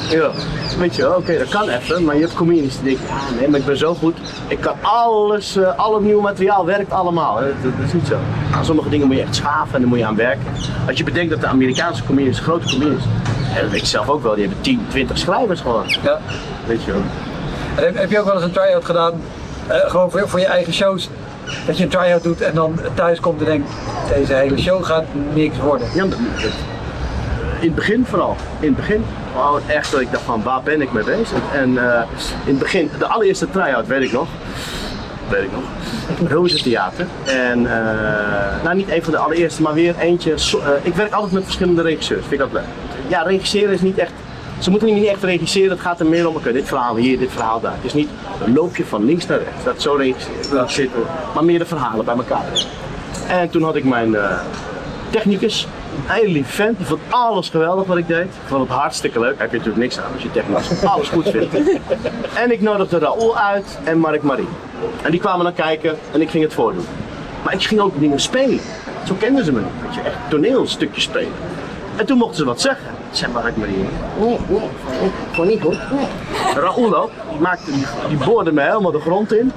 Ja. 0.09 0.31
Weet 0.79 0.95
je 0.95 1.01
wel, 1.01 1.15
oké, 1.15 1.37
dat 1.37 1.47
kan 1.49 1.69
even, 1.69 2.03
maar 2.03 2.15
je 2.15 2.21
hebt 2.21 2.33
comedians 2.33 2.73
die 2.73 2.83
denken, 2.83 3.05
ja, 3.07 3.39
nee, 3.39 3.47
maar 3.49 3.59
ik 3.59 3.65
ben 3.65 3.77
zo 3.77 3.93
goed. 3.93 4.17
Ik 4.47 4.59
kan 4.59 4.73
alles, 4.81 5.55
eh, 5.55 5.77
al 5.77 5.93
het 5.93 6.03
nieuwe 6.03 6.21
materiaal 6.21 6.65
werkt 6.65 6.91
allemaal. 6.91 7.37
hè. 7.37 7.45
Dat, 7.45 7.71
dat 7.77 7.85
is 7.87 7.93
niet 7.93 8.07
zo. 8.07 8.17
Aan 8.53 8.65
sommige 8.65 8.89
dingen 8.89 9.07
moet 9.07 9.15
je 9.15 9.21
echt 9.21 9.35
schaven 9.35 9.73
en 9.73 9.79
daar 9.79 9.89
moet 9.89 9.99
je 9.99 10.05
aan 10.05 10.15
werken. 10.15 10.45
Als 10.87 10.97
je 10.97 11.03
bedenkt 11.03 11.29
dat 11.29 11.41
de 11.41 11.47
Amerikaanse 11.47 12.03
comedians, 12.03 12.39
grote 12.39 12.67
comedians, 12.67 13.03
en 13.55 13.61
dat 13.61 13.71
weet 13.71 13.81
ik 13.81 13.87
zelf 13.87 14.09
ook 14.09 14.23
wel, 14.23 14.33
die 14.35 14.43
hebben 14.45 14.61
10, 14.63 14.85
20 14.89 15.17
schrijvers 15.17 15.61
gewoon. 15.61 15.85
Ja. 16.03 16.19
Weet 16.67 16.83
je 16.83 16.91
wel. 16.91 17.01
Heb, 17.75 17.97
heb 17.97 18.09
je 18.09 18.19
ook 18.19 18.25
wel 18.25 18.35
eens 18.35 18.43
een 18.43 18.51
try-out 18.51 18.85
gedaan, 18.85 19.13
eh, 19.67 19.77
gewoon 19.89 20.11
voor, 20.11 20.29
voor 20.29 20.39
je 20.39 20.45
eigen 20.45 20.73
shows? 20.73 21.09
Dat 21.65 21.77
je 21.77 21.83
een 21.83 21.89
try-out 21.89 22.23
doet 22.23 22.41
en 22.41 22.53
dan 22.53 22.79
thuis 22.93 23.19
komt 23.19 23.39
en 23.39 23.45
denkt, 23.45 23.69
deze 24.15 24.33
hele 24.33 24.57
show 24.57 24.85
gaat 24.85 25.03
niks 25.33 25.57
worden. 25.57 25.87
Ja, 25.93 26.03
in 27.59 27.71
het 27.71 27.75
begin 27.75 28.05
vooral. 28.05 28.35
In 28.59 28.67
het 28.67 28.75
begin. 28.75 29.05
Wow, 29.35 29.59
echt 29.67 29.91
dat 29.91 29.99
ik 30.01 30.11
dacht 30.11 30.23
van 30.23 30.43
waar 30.43 30.61
ben 30.63 30.81
ik 30.81 30.91
mee 30.93 31.03
bezig? 31.03 31.37
En 31.53 31.77
eh, 31.77 32.01
in 32.45 32.51
het 32.53 32.59
begin, 32.59 32.89
de 32.97 33.05
allereerste 33.07 33.49
try-out 33.49 33.87
weet 33.87 34.01
ik 34.01 34.11
nog. 34.11 34.27
Weet 35.29 35.43
ik 35.43 35.49
nog. 35.51 35.63
Roze 36.31 36.61
Theater. 36.63 37.05
En 37.25 37.65
eh, 37.65 38.63
nou 38.63 38.75
niet 38.75 38.91
een 38.91 39.03
van 39.03 39.13
de 39.13 39.19
allereerste, 39.19 39.61
maar 39.61 39.73
weer 39.73 39.95
eentje. 39.99 40.37
so- 40.37 40.59
eh, 40.59 40.69
ik 40.81 40.95
werk 40.95 41.13
altijd 41.13 41.33
met 41.33 41.43
verschillende 41.43 41.81
regisseurs. 41.81 42.21
Vind 42.21 42.31
ik 42.33 42.39
dat 42.39 42.51
leuk. 42.51 42.63
Ja, 43.07 43.21
regisseren 43.21 43.73
is 43.73 43.81
niet 43.81 43.97
echt. 43.97 44.11
Ze 44.65 44.71
moeten 44.71 44.93
niet 44.93 45.05
echt 45.05 45.23
regisseren, 45.23 45.69
het 45.69 45.79
gaat 45.79 45.99
er 45.99 46.05
meer 46.05 46.27
om, 46.27 46.35
oké, 46.35 46.51
dit 46.51 46.67
verhaal 46.67 46.95
hier, 46.95 47.17
dit 47.17 47.31
verhaal 47.31 47.59
daar. 47.59 47.73
Het 47.75 47.83
is 47.83 47.93
niet 47.93 48.09
een 48.45 48.53
loopje 48.53 48.85
van 48.85 49.05
links 49.05 49.25
naar 49.25 49.37
rechts, 49.37 49.63
dat 49.63 49.81
zo 49.81 49.93
regisseren, 49.93 50.55
dat 50.55 50.71
zit 50.71 50.93
er, 50.93 50.99
maar 51.33 51.45
meer 51.45 51.59
de 51.59 51.65
verhalen 51.65 52.05
bij 52.05 52.15
elkaar. 52.15 52.65
En 53.27 53.49
toen 53.49 53.63
had 53.63 53.75
ik 53.75 53.83
mijn 53.83 54.15
eh, 54.15 54.39
technicus, 55.09 55.67
een 55.95 56.13
hele 56.13 56.31
lieve 56.31 56.51
vent, 56.51 56.77
die 56.77 56.85
vond 56.85 57.01
alles 57.09 57.49
geweldig 57.49 57.85
wat 57.85 57.97
ik 57.97 58.07
deed. 58.07 58.25
Ik 58.25 58.31
vond 58.45 58.69
het 58.69 58.77
hartstikke 58.77 59.19
leuk. 59.19 59.39
Heb 59.39 59.51
je 59.51 59.57
natuurlijk 59.57 59.83
niks 59.83 59.99
aan 59.99 60.13
als 60.13 60.23
je 60.23 60.31
technicus 60.31 60.83
alles 60.93 61.09
goed 61.09 61.29
vindt. 61.29 61.55
En 62.33 62.51
ik 62.51 62.61
nodigde 62.61 62.99
Raoul 62.99 63.37
uit 63.37 63.79
en 63.83 63.99
Mark 63.99 64.21
Marie. 64.21 64.47
En 65.01 65.11
die 65.11 65.19
kwamen 65.19 65.43
dan 65.43 65.53
kijken 65.53 65.97
en 66.11 66.21
ik 66.21 66.29
ging 66.29 66.43
het 66.43 66.53
voordoen. 66.53 66.85
Maar 67.43 67.53
ik 67.53 67.63
ging 67.63 67.81
ook 67.81 67.99
dingen 67.99 68.19
spelen. 68.19 68.59
Zo 69.07 69.15
kenden 69.19 69.45
ze 69.45 69.51
me 69.51 69.59
niet. 69.59 69.69
Weet 69.85 69.95
je, 69.95 70.01
echt 70.01 70.17
toneelstukjes 70.29 71.03
spelen. 71.03 71.33
En 71.95 72.05
toen 72.05 72.17
mochten 72.17 72.37
ze 72.37 72.45
wat 72.45 72.61
zeggen. 72.61 72.94
Zei 73.15 73.31
Mark 73.31 73.55
Marie. 73.55 73.75
Nee, 74.19 74.39
nee, 74.47 74.69
gewoon 75.31 75.47
niet 75.47 75.61
goed. 75.61 75.77
Nee. 75.91 76.07
Raoul 76.53 76.95
ook, 76.95 77.11
die, 77.29 77.39
maakte, 77.39 77.71
die, 77.71 77.85
die 78.07 78.17
boorde 78.17 78.51
me 78.51 78.61
helemaal 78.61 78.91
de 78.91 78.99
grond 78.99 79.33
in. 79.33 79.51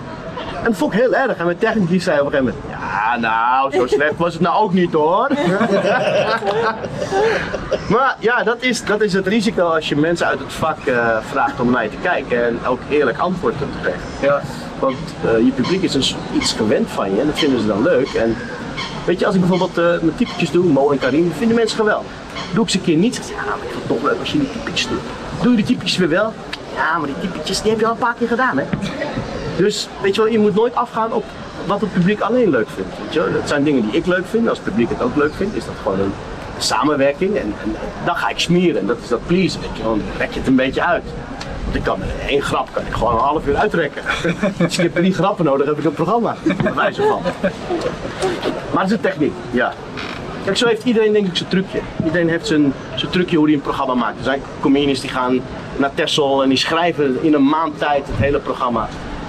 En 0.59 0.65
dat 0.65 0.77
vond 0.77 0.93
ik 0.93 1.01
heel 1.01 1.15
erg. 1.15 1.37
En 1.37 1.45
mijn 1.45 1.59
technicus 1.59 2.05
zei 2.05 2.21
op 2.21 2.27
een 2.27 2.33
gegeven 2.33 2.55
moment: 2.55 2.81
Ja, 2.81 3.17
nou, 3.17 3.73
zo 3.73 3.87
slecht 3.87 4.17
was 4.17 4.33
het 4.33 4.43
nou 4.43 4.63
ook 4.63 4.73
niet 4.73 4.93
hoor. 4.93 5.29
maar 7.95 8.17
ja, 8.19 8.43
dat 8.43 8.57
is, 8.63 8.85
dat 8.85 9.01
is 9.01 9.13
het 9.13 9.27
risico 9.27 9.65
als 9.69 9.89
je 9.89 9.97
mensen 9.97 10.27
uit 10.27 10.39
het 10.39 10.53
vak 10.53 10.79
eh, 10.87 11.17
vraagt 11.31 11.61
om 11.61 11.71
naar 11.71 11.83
je 11.83 11.91
te 11.91 11.97
kijken 12.03 12.47
en 12.47 12.59
ook 12.67 12.81
eerlijk 12.89 13.19
antwoord 13.19 13.59
te 13.59 13.65
geven. 13.83 14.01
Ja. 14.21 14.41
Want 14.79 14.97
eh, 15.25 15.45
je 15.45 15.51
publiek 15.51 15.83
is 15.83 15.93
dus 15.93 16.17
iets 16.35 16.53
gewend 16.53 16.91
van 16.91 17.15
je 17.15 17.21
en 17.21 17.27
dat 17.27 17.39
vinden 17.39 17.61
ze 17.61 17.67
dan 17.67 17.83
leuk. 17.83 18.09
En 18.09 18.37
weet 19.05 19.19
je, 19.19 19.27
als 19.27 19.35
ik 19.35 19.41
bijvoorbeeld 19.41 19.79
eh 19.79 19.85
mijn 19.85 20.17
typetjes 20.17 20.51
doe, 20.51 20.65
Mo 20.65 20.91
en 20.91 20.99
Karim, 20.99 21.33
vinden 21.33 21.57
mensen 21.57 21.79
geweldig. 21.79 22.11
Doe 22.55 22.65
ik 22.65 22.71
ze 22.71 22.77
een 22.79 22.85
keer 22.85 22.97
niet, 22.97 23.33
ja, 23.37 23.45
maar 23.45 23.57
ik 23.63 23.71
vind 23.71 23.87
toch 23.87 24.03
leuk 24.03 24.21
als 24.21 24.33
je 24.33 24.39
die 24.39 24.51
typetjes 24.51 24.89
doet. 24.89 25.01
Doe 25.43 25.51
je 25.51 25.57
die 25.57 25.67
typetjes 25.67 25.97
weer 25.97 26.09
wel? 26.09 26.33
Ja, 26.75 26.99
maar 26.99 27.07
die 27.07 27.21
typetjes 27.21 27.63
die 27.63 27.71
heb 27.71 27.81
je 27.81 27.87
al 27.87 27.93
een 27.93 27.99
paar 27.99 28.15
keer 28.15 28.29
gedaan, 28.29 28.59
hè? 28.59 28.65
Dus 29.57 29.89
weet 30.03 30.15
je 30.15 30.23
wel, 30.23 30.31
je 30.31 30.39
moet 30.39 30.55
nooit 30.55 30.75
afgaan 30.75 31.13
op 31.13 31.25
wat 31.67 31.81
het 31.81 31.93
publiek 31.93 32.21
alleen 32.21 32.51
leuk 32.51 32.69
vindt. 32.75 32.91
Weet 33.03 33.13
je? 33.13 33.31
Dat 33.33 33.49
zijn 33.49 33.65
dingen 33.65 33.83
die 33.83 33.93
ik 33.93 34.07
leuk 34.07 34.27
vind. 34.27 34.49
Als 34.49 34.59
het 34.59 34.67
publiek 34.67 34.89
het 34.89 35.03
ook 35.03 35.17
leuk 35.17 35.35
vindt, 35.35 35.57
is 35.57 35.65
dat 35.65 35.75
gewoon 35.83 36.01
een 36.01 36.13
samenwerking. 36.59 37.37
En, 37.37 37.55
dan 38.05 38.17
ga 38.17 38.29
ik 38.29 38.39
smeren. 38.39 38.81
En 38.81 38.87
dat 38.87 38.99
is 39.03 39.09
dat 39.09 39.27
please. 39.27 39.59
Weet. 39.61 39.83
Dan 39.83 40.03
rek 40.19 40.33
je 40.33 40.39
het 40.39 40.49
een 40.49 40.57
beetje 40.57 40.85
uit. 40.85 41.05
Want 41.65 41.77
ik 41.77 41.83
kan 41.83 42.01
één 42.29 42.43
grap 42.43 42.69
kan 42.73 42.87
ik 42.87 42.93
gewoon 42.93 43.13
een 43.13 43.21
half 43.21 43.47
uur 43.47 43.57
uitrekken. 43.57 44.03
Als 44.61 44.79
ik 44.79 44.83
heb 44.83 44.95
drie 44.95 45.15
grappen 45.15 45.45
nodig, 45.45 45.67
heb 45.67 45.79
ik 45.79 45.85
een 45.85 45.93
programma. 45.93 46.37
Bij 46.63 46.75
wijze 46.75 47.03
van. 47.03 47.23
Maar 48.73 48.83
het 48.83 48.91
is 48.91 48.97
een 48.97 49.01
techniek, 49.01 49.33
ja. 49.51 49.73
Zo 50.55 50.67
heeft 50.67 50.85
iedereen 50.85 51.13
denk 51.13 51.27
ik 51.27 51.37
zijn 51.37 51.49
trucje. 51.49 51.81
Iedereen 52.05 52.29
heeft 52.29 52.47
zijn, 52.47 52.73
trucje 53.11 53.37
hoe 53.37 53.47
hij 53.47 53.55
een 53.55 53.61
programma 53.61 53.95
maakt. 53.95 54.19
Er 54.19 54.25
zijn 54.25 54.43
comedians 54.61 55.01
die 55.01 55.11
gaan 55.11 55.41
naar 55.77 55.95
Texel 55.95 56.43
en 56.43 56.49
die 56.49 56.59
schrijven 56.59 57.23
in 57.23 57.35
een 57.35 57.49
maand 57.49 57.79
tijd 57.79 58.07
het 58.07 58.17
hele 58.17 58.39
programma. 58.39 58.89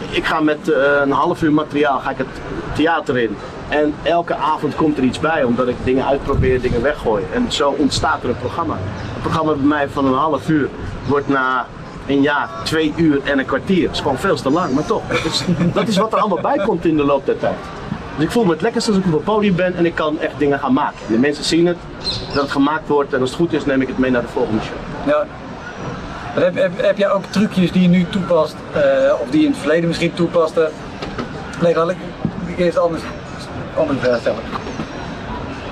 Ik 0.09 0.25
ga 0.25 0.39
met 0.39 0.71
eh, 0.71 0.81
een 1.01 1.11
half 1.11 1.41
uur 1.41 1.53
materiaal 1.53 1.99
ga 1.99 2.09
ik 2.09 2.17
het 2.17 2.27
theater 2.73 3.17
in. 3.17 3.37
En 3.69 3.93
elke 4.03 4.35
avond 4.35 4.75
komt 4.75 4.97
er 4.97 5.03
iets 5.03 5.19
bij, 5.19 5.43
omdat 5.43 5.67
ik 5.67 5.75
dingen 5.83 6.05
uitprobeer, 6.05 6.61
dingen 6.61 6.81
weggooi. 6.81 7.23
En 7.33 7.51
zo 7.51 7.75
ontstaat 7.77 8.23
er 8.23 8.29
een 8.29 8.39
programma. 8.39 8.73
Een 9.15 9.21
programma 9.21 9.53
bij 9.53 9.67
mij 9.67 9.89
van 9.89 10.05
een 10.05 10.13
half 10.13 10.49
uur 10.49 10.69
wordt 11.07 11.27
na 11.27 11.67
een 12.07 12.21
jaar 12.21 12.49
twee 12.63 12.93
uur 12.95 13.21
en 13.23 13.39
een 13.39 13.45
kwartier. 13.45 13.85
Dat 13.85 13.95
is 13.95 14.01
gewoon 14.01 14.17
veel 14.17 14.35
te 14.35 14.49
lang, 14.49 14.73
maar 14.73 14.85
toch. 14.85 15.01
Dat 15.73 15.87
is 15.87 15.97
wat 15.97 16.13
er 16.13 16.19
allemaal 16.19 16.41
bij 16.41 16.65
komt 16.65 16.85
in 16.85 16.97
de 16.97 17.03
loop 17.03 17.25
der 17.25 17.39
tijd. 17.39 17.57
Dus 18.19 18.27
ik 18.27 18.33
voel 18.33 18.45
me 18.45 18.51
het 18.51 18.61
lekkerst 18.61 18.87
als 18.87 18.97
ik 18.97 19.05
op 19.05 19.11
het 19.11 19.23
podium 19.23 19.55
ben 19.55 19.75
en 19.75 19.85
ik 19.85 19.95
kan 19.95 20.19
echt 20.19 20.33
dingen 20.37 20.59
gaan 20.59 20.73
maken. 20.73 20.99
De 21.07 21.17
mensen 21.17 21.43
zien 21.43 21.65
het, 21.65 21.77
dat 22.33 22.41
het 22.41 22.51
gemaakt 22.51 22.87
wordt 22.87 23.13
en 23.13 23.21
als 23.21 23.29
het 23.29 23.39
goed 23.39 23.53
is 23.53 23.65
neem 23.65 23.81
ik 23.81 23.87
het 23.87 23.97
mee 23.97 24.11
naar 24.11 24.21
de 24.21 24.27
volgende 24.27 24.61
show. 24.61 24.77
Ja. 25.05 25.25
Heb, 26.33 26.71
heb, 26.81 26.97
jij 26.97 27.11
ook 27.11 27.23
trucjes 27.25 27.71
die 27.71 27.81
je 27.81 27.87
nu 27.87 28.05
toepast, 28.09 28.55
eh, 28.73 28.81
of 29.21 29.29
die 29.29 29.39
je 29.39 29.45
in 29.45 29.51
het 29.51 29.59
verleden 29.59 29.87
misschien 29.87 30.13
toepaste? 30.13 30.69
Nee, 31.61 31.75
laat 31.75 31.89
ik 31.89 31.97
eerst 32.57 32.77
anders, 32.77 33.01
stellen. 34.19 34.43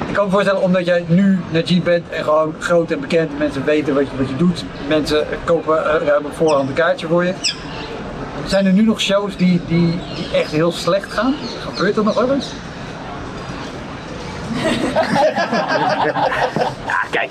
Ik 0.07 0.13
kan 0.13 0.25
me 0.25 0.31
voorstellen, 0.31 0.61
omdat 0.61 0.85
jij 0.85 1.03
nu 1.07 1.39
G 1.53 1.83
bent 1.83 2.09
en 2.09 2.23
gewoon 2.23 2.55
groot 2.59 2.91
en 2.91 2.99
bekend, 2.99 3.37
mensen 3.37 3.65
weten 3.65 3.93
wat 3.93 4.03
je, 4.11 4.17
wat 4.17 4.29
je 4.29 4.35
doet, 4.35 4.65
mensen 4.87 5.25
kopen 5.43 5.85
eh, 5.85 6.07
ruim 6.07 6.25
op 6.25 6.35
voorhand 6.35 6.69
een 6.69 6.75
kaartje 6.75 7.07
voor 7.07 7.25
je. 7.25 7.33
Zijn 8.47 8.65
er 8.65 8.71
nu 8.73 8.81
nog 8.81 9.01
shows 9.01 9.35
die, 9.35 9.61
die, 9.67 9.99
die 10.15 10.27
echt 10.33 10.51
heel 10.51 10.71
slecht 10.71 11.13
gaan? 11.13 11.33
Gebeurt 11.73 11.95
dat 11.95 12.03
nog 12.05 12.13
wel 12.15 12.31
eens? 12.33 12.47
Ja, 16.87 17.03
kijk. 17.11 17.29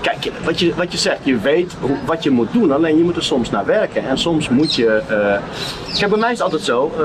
Kijk, 0.00 0.32
wat 0.44 0.58
je, 0.60 0.74
wat 0.74 0.92
je 0.92 0.98
zegt, 0.98 1.18
je 1.22 1.38
weet 1.38 1.74
wat 2.04 2.22
je 2.22 2.30
moet 2.30 2.52
doen, 2.52 2.72
alleen 2.72 2.96
je 2.96 3.02
moet 3.04 3.16
er 3.16 3.22
soms 3.24 3.50
naar 3.50 3.64
werken. 3.66 4.08
En 4.08 4.18
soms 4.18 4.48
moet 4.48 4.74
je. 4.74 5.02
eh 5.08 5.96
Kijk, 5.98 6.10
bij 6.10 6.18
mij 6.18 6.32
is 6.32 6.38
het 6.38 6.44
altijd 6.44 6.62
zo. 6.62 6.92
eh, 6.98 7.04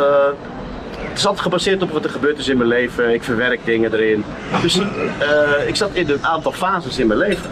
het 1.09 1.17
is 1.17 1.25
altijd 1.25 1.43
gebaseerd 1.43 1.81
op 1.81 1.91
wat 1.91 2.03
er 2.03 2.09
gebeurd 2.09 2.37
is 2.37 2.47
in 2.47 2.57
mijn 2.57 2.69
leven. 2.69 3.13
Ik 3.13 3.23
verwerk 3.23 3.59
dingen 3.65 3.93
erin. 3.93 4.23
Dus 4.61 4.79
eh, 4.79 5.67
ik 5.67 5.75
zat 5.75 5.89
in 5.93 6.09
een 6.09 6.25
aantal 6.25 6.51
fases 6.51 6.97
in 6.99 7.07
mijn 7.07 7.19
leven. 7.19 7.49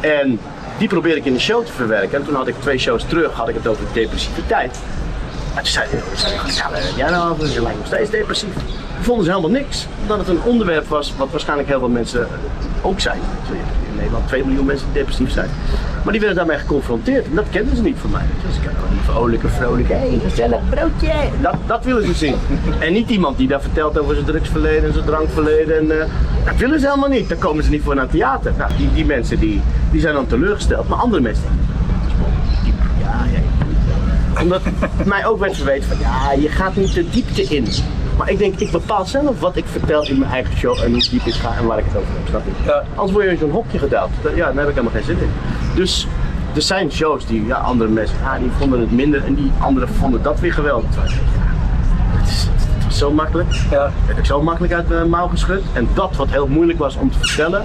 En 0.00 0.40
die 0.80 0.88
probeerde 0.88 1.18
ik 1.18 1.24
in 1.24 1.32
de 1.32 1.40
show 1.40 1.64
te 1.66 1.72
verwerken. 1.72 2.18
En 2.18 2.24
toen 2.24 2.34
had 2.34 2.46
ik 2.46 2.54
twee 2.60 2.78
shows 2.78 3.04
terug, 3.04 3.32
had 3.32 3.48
ik 3.48 3.54
het 3.54 3.66
over 3.66 3.84
depressiviteit. 3.92 4.78
En 5.48 5.62
toen 5.62 5.66
zei 5.66 5.86
hij, 5.88 6.92
jij 6.96 7.10
nou? 7.10 7.48
Je 7.48 7.62
lijkt 7.62 7.78
nog 7.78 7.86
steeds 7.86 8.10
depressief. 8.10 8.54
Vonden 9.00 9.24
ze 9.24 9.30
helemaal 9.30 9.60
niks. 9.60 9.86
Omdat 10.02 10.18
het 10.18 10.28
een 10.28 10.42
onderwerp 10.42 10.88
was 10.88 11.14
wat 11.16 11.30
waarschijnlijk 11.30 11.68
heel 11.68 11.78
veel 11.78 11.88
mensen 11.88 12.26
ook 12.82 13.00
zijn. 13.00 13.20
In 13.90 13.96
Nederland 13.96 14.28
2 14.28 14.44
miljoen 14.44 14.66
mensen 14.66 14.86
depressief 14.92 15.30
zijn. 15.30 15.48
Maar 16.02 16.12
die 16.12 16.20
werden 16.20 16.38
daarmee 16.38 16.58
geconfronteerd. 16.58 17.24
En 17.24 17.34
dat 17.34 17.44
kenden 17.50 17.76
ze 17.76 17.82
niet 17.82 17.96
van 18.00 18.10
mij. 18.10 18.24
Dus 18.46 18.56
ik 18.56 18.62
had 18.62 18.90
die 18.90 19.00
vrolijke, 19.00 19.48
vrolijke, 19.48 19.92
hé, 19.92 20.18
gezellig 20.28 20.60
broodje. 20.68 21.12
Dat, 21.40 21.54
dat 21.66 21.84
willen 21.84 22.06
ze 22.06 22.14
zien. 22.14 22.34
En 22.78 22.92
niet 22.92 23.10
iemand 23.10 23.36
die 23.36 23.48
daar 23.48 23.60
vertelt 23.60 23.98
over 23.98 24.14
zijn 24.14 24.26
drugsverleden 24.26 24.84
en 24.84 24.92
zijn 24.92 25.04
drankverleden. 25.04 25.78
En, 25.78 26.00
eh, 26.00 26.06
dat 26.44 26.56
willen 26.56 26.80
ze 26.80 26.86
helemaal 26.86 27.08
niet. 27.08 27.28
Daar 27.28 27.38
komen 27.38 27.64
ze 27.64 27.70
niet 27.70 27.82
voor 27.82 27.94
naar 27.94 28.04
het 28.04 28.12
theater. 28.12 28.52
Nou, 28.58 28.70
die, 28.76 28.92
die 28.92 29.04
mensen 29.04 29.38
die, 29.38 29.60
die 29.90 30.00
zijn 30.00 30.14
dan 30.14 30.26
teleurgesteld. 30.26 30.88
Maar 30.88 30.98
andere 30.98 31.22
mensen, 31.22 31.44
ja, 33.00 33.26
Omdat 34.42 34.62
mij 35.04 35.26
ook 35.26 35.38
werd 35.38 35.56
verweten 35.56 35.88
van 35.88 35.98
ja, 35.98 36.32
je 36.32 36.48
gaat 36.48 36.76
niet 36.76 36.94
de 36.94 37.10
diepte 37.10 37.42
in. 37.42 37.66
Maar 38.20 38.30
ik 38.30 38.38
denk, 38.38 38.58
ik 38.58 38.70
bepaal 38.70 39.06
zelf 39.06 39.40
wat 39.40 39.56
ik 39.56 39.64
vertel 39.66 40.06
in 40.06 40.18
mijn 40.18 40.30
eigen 40.30 40.56
show 40.56 40.82
en 40.82 40.92
hoe 40.92 41.08
diep 41.10 41.26
ik 41.26 41.34
ga 41.34 41.56
en 41.56 41.66
waar 41.66 41.78
ik 41.78 41.84
het 41.84 41.96
over 41.96 42.08
heb. 42.12 42.28
Snap 42.28 42.42
je? 42.44 42.50
Ja. 42.64 42.84
Anders 42.94 43.12
word 43.12 43.24
je 43.24 43.30
in 43.30 43.38
zo'n 43.38 43.50
hokje 43.50 43.78
gedaald. 43.78 44.10
Ja, 44.22 44.52
daar 44.52 44.56
heb 44.56 44.68
ik 44.68 44.74
helemaal 44.74 44.92
geen 44.92 45.04
zin 45.04 45.18
in. 45.18 45.30
Dus 45.74 46.06
er 46.54 46.62
zijn 46.62 46.92
shows 46.92 47.26
die 47.26 47.46
ja, 47.46 47.56
andere 47.56 47.90
mensen, 47.90 48.16
ja, 48.22 48.38
die 48.38 48.50
vonden 48.58 48.80
het 48.80 48.92
minder 48.92 49.24
en 49.24 49.34
die 49.34 49.52
anderen 49.58 49.88
vonden 49.88 50.22
dat 50.22 50.40
weer 50.40 50.52
geweldig. 50.52 50.94
Ja, 50.94 51.00
het, 51.02 52.28
is, 52.28 52.48
het 52.74 52.84
was 52.84 52.98
zo 52.98 53.12
makkelijk. 53.12 53.48
Ja. 53.70 53.90
heb 54.06 54.18
ik 54.18 54.24
zo 54.24 54.42
makkelijk 54.42 54.72
uit 54.72 54.88
mijn 54.88 55.08
mouw 55.08 55.28
geschud. 55.28 55.62
En 55.72 55.88
dat 55.94 56.16
wat 56.16 56.28
heel 56.28 56.46
moeilijk 56.46 56.78
was 56.78 56.96
om 56.96 57.10
te 57.10 57.18
vertellen, 57.18 57.64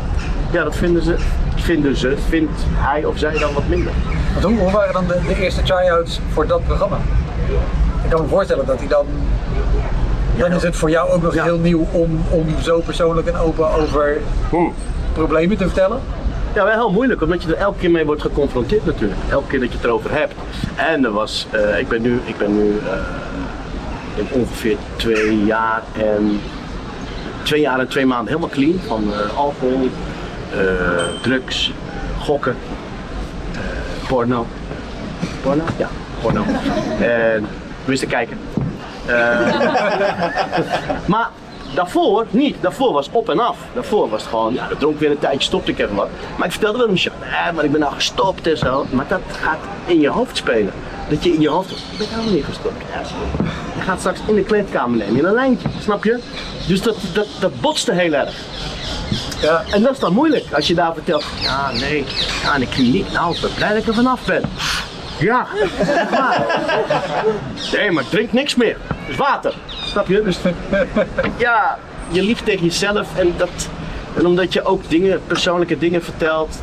ja, 0.52 0.64
dat 0.64 0.76
vinden 0.76 1.04
ze, 1.04 1.16
vinden 1.56 1.98
ze, 1.98 2.18
vindt 2.28 2.66
hij 2.74 3.06
of 3.06 3.18
zij 3.18 3.38
dan 3.38 3.54
wat 3.54 3.68
minder. 3.68 3.94
Hoe, 4.42 4.58
hoe 4.58 4.72
waren 4.72 4.94
dan 4.94 5.08
de, 5.08 5.20
de 5.28 5.44
eerste 5.44 5.62
try-outs 5.62 6.20
voor 6.34 6.48
dat 6.48 6.64
programma? 6.66 6.98
Ik 8.04 8.10
kan 8.10 8.22
me 8.22 8.28
voorstellen 8.28 8.66
dat 8.66 8.80
hij 8.80 8.88
dan. 8.88 9.06
Dan 10.38 10.52
is 10.52 10.64
het 10.64 10.76
voor 10.76 10.90
jou 10.90 11.10
ook 11.10 11.22
nog 11.22 11.34
Ja. 11.34 11.44
heel 11.44 11.58
nieuw 11.58 11.88
om, 11.92 12.22
om 12.30 12.46
zo 12.62 12.80
persoonlijk 12.80 13.28
en 13.28 13.38
open 13.38 13.70
over 13.70 14.18
problemen 15.14 15.58
te 15.58 15.64
vertellen. 15.64 16.00
Ja, 16.54 16.64
wel 16.64 16.74
heel 16.74 16.92
moeilijk, 16.92 17.22
omdat 17.22 17.44
je 17.44 17.50
er 17.56 17.58
elke 17.62 17.78
keer 17.80 17.92
mee 17.92 18.06
wordt 18.06 18.22
geconfronteerd 18.22 18.86
natuurlijk. 18.86 19.20
Elke 19.30 19.48
keer 19.48 19.60
dat 19.60 19.70
je 19.70 19.76
het 19.76 19.86
erover 19.86 20.12
hebt. 20.12 20.34
En 20.76 21.06
er 21.06 21.12
was, 21.12 21.48
eh, 21.52 21.80
ik 21.80 21.88
ben 21.88 22.02
nu, 22.02 22.20
ik 22.24 22.38
ben 22.38 22.56
nu 22.56 22.78
eh, 22.78 22.92
denk 24.16 24.28
ongeveer 24.32 24.78
twee 24.96 25.46
jaar 25.46 25.84
en 25.98 26.40
twee 27.44 27.62
jaar 27.62 27.80
en 27.80 27.88
twee 27.88 28.06
maanden 28.06 28.28
helemaal 28.28 28.50
clean 28.50 28.80
van 28.88 29.04
eh, 29.14 29.38
alcohol, 29.38 29.90
eh, 30.54 30.60
drugs, 31.22 31.72
gokken, 32.20 32.56
eh, 33.54 34.08
porno. 34.08 34.46
Porno? 35.42 35.64
Ja, 35.78 35.90
porno. 36.22 36.44
En 37.00 37.46
tenminste 37.80 38.06
kijken. 38.08 38.38
Eh, 39.06 39.40
maar 41.14 41.30
daarvoor 41.76 42.26
niet. 42.30 42.56
Daarvoor 42.62 42.94
was 42.94 43.10
op 43.12 43.30
en 43.30 43.40
af. 43.40 43.58
Daarvoor 43.74 44.10
was 44.10 44.22
het 44.22 44.30
gewoon, 44.30 44.54
ja, 44.54 44.68
dat 44.68 44.80
dronk 44.80 45.00
weer 45.00 45.12
een 45.12 45.20
tijdje, 45.20 45.42
stopte 45.42 45.72
ik 45.72 45.80
even 45.80 45.96
wat. 45.96 46.10
Maar 46.38 46.46
ik 46.46 46.52
vertelde 46.52 46.78
wel 46.78 46.88
een 46.88 46.98
show, 46.98 47.14
nee, 47.22 47.54
maar 47.54 47.64
ik 47.64 47.72
ben 47.72 47.80
nou 47.80 47.94
gestopt 47.94 48.48
en 48.48 48.58
zo. 48.58 48.86
Maar 48.90 49.06
dat 49.08 49.22
gaat 49.42 49.60
in 49.86 50.00
je 50.00 50.10
hoofd 50.10 50.38
spelen. 50.38 50.74
Dat 51.10 51.24
je 51.24 51.34
in 51.34 51.42
je 51.42 51.50
hoofd, 51.50 51.72
ik 51.72 51.98
ben 51.98 52.08
helemaal 52.10 52.34
niet 52.34 52.46
gestopt. 52.46 52.82
Ja, 52.94 53.02
je 53.76 53.82
gaat 53.82 54.00
straks 54.00 54.20
in 54.28 54.36
de 54.36 54.44
kleedkamer 54.44 54.98
nemen, 54.98 55.18
in 55.18 55.26
een 55.26 55.34
lijntje, 55.34 55.68
snap 55.82 56.04
je? 56.04 56.20
Dus 56.68 56.82
dat, 56.82 56.96
dat, 57.14 57.28
dat 57.40 57.62
botste 57.62 57.94
heel 57.94 58.14
erg. 58.14 58.34
Ja. 59.42 59.64
En 59.72 59.82
dat 59.82 59.92
is 59.92 60.00
dan 60.00 60.14
moeilijk 60.14 60.46
als 60.54 60.68
je 60.68 60.74
daar 60.74 60.94
vertelt, 60.94 61.26
ja 61.42 61.72
nee, 61.72 62.06
ja, 62.44 62.54
in 62.54 62.60
de 62.60 62.68
kliniek, 62.68 63.12
nou, 63.12 63.36
ik 63.36 63.42
ben 63.42 63.54
blij 63.54 63.70
dat 63.70 63.78
ik 63.78 63.88
er 63.88 63.94
vanaf 63.94 64.26
ben. 64.26 64.42
Ja. 65.20 65.48
Nee, 67.74 67.92
maar 67.92 68.04
drink 68.10 68.32
niks 68.34 68.56
meer. 68.56 68.78
Dus 69.08 69.16
water. 69.16 69.54
Snap 69.68 70.08
je? 70.08 70.22
Dus 70.24 70.38
ja, 71.38 71.78
je 72.10 72.22
lief 72.24 72.42
tegen 72.42 72.66
jezelf 72.66 73.18
en 73.18 73.34
dat. 73.38 73.70
En 74.18 74.26
omdat 74.26 74.54
je 74.54 74.64
ook 74.66 74.90
dingen, 74.90 75.22
persoonlijke 75.28 75.78
dingen 75.78 76.04
vertelt, 76.04 76.62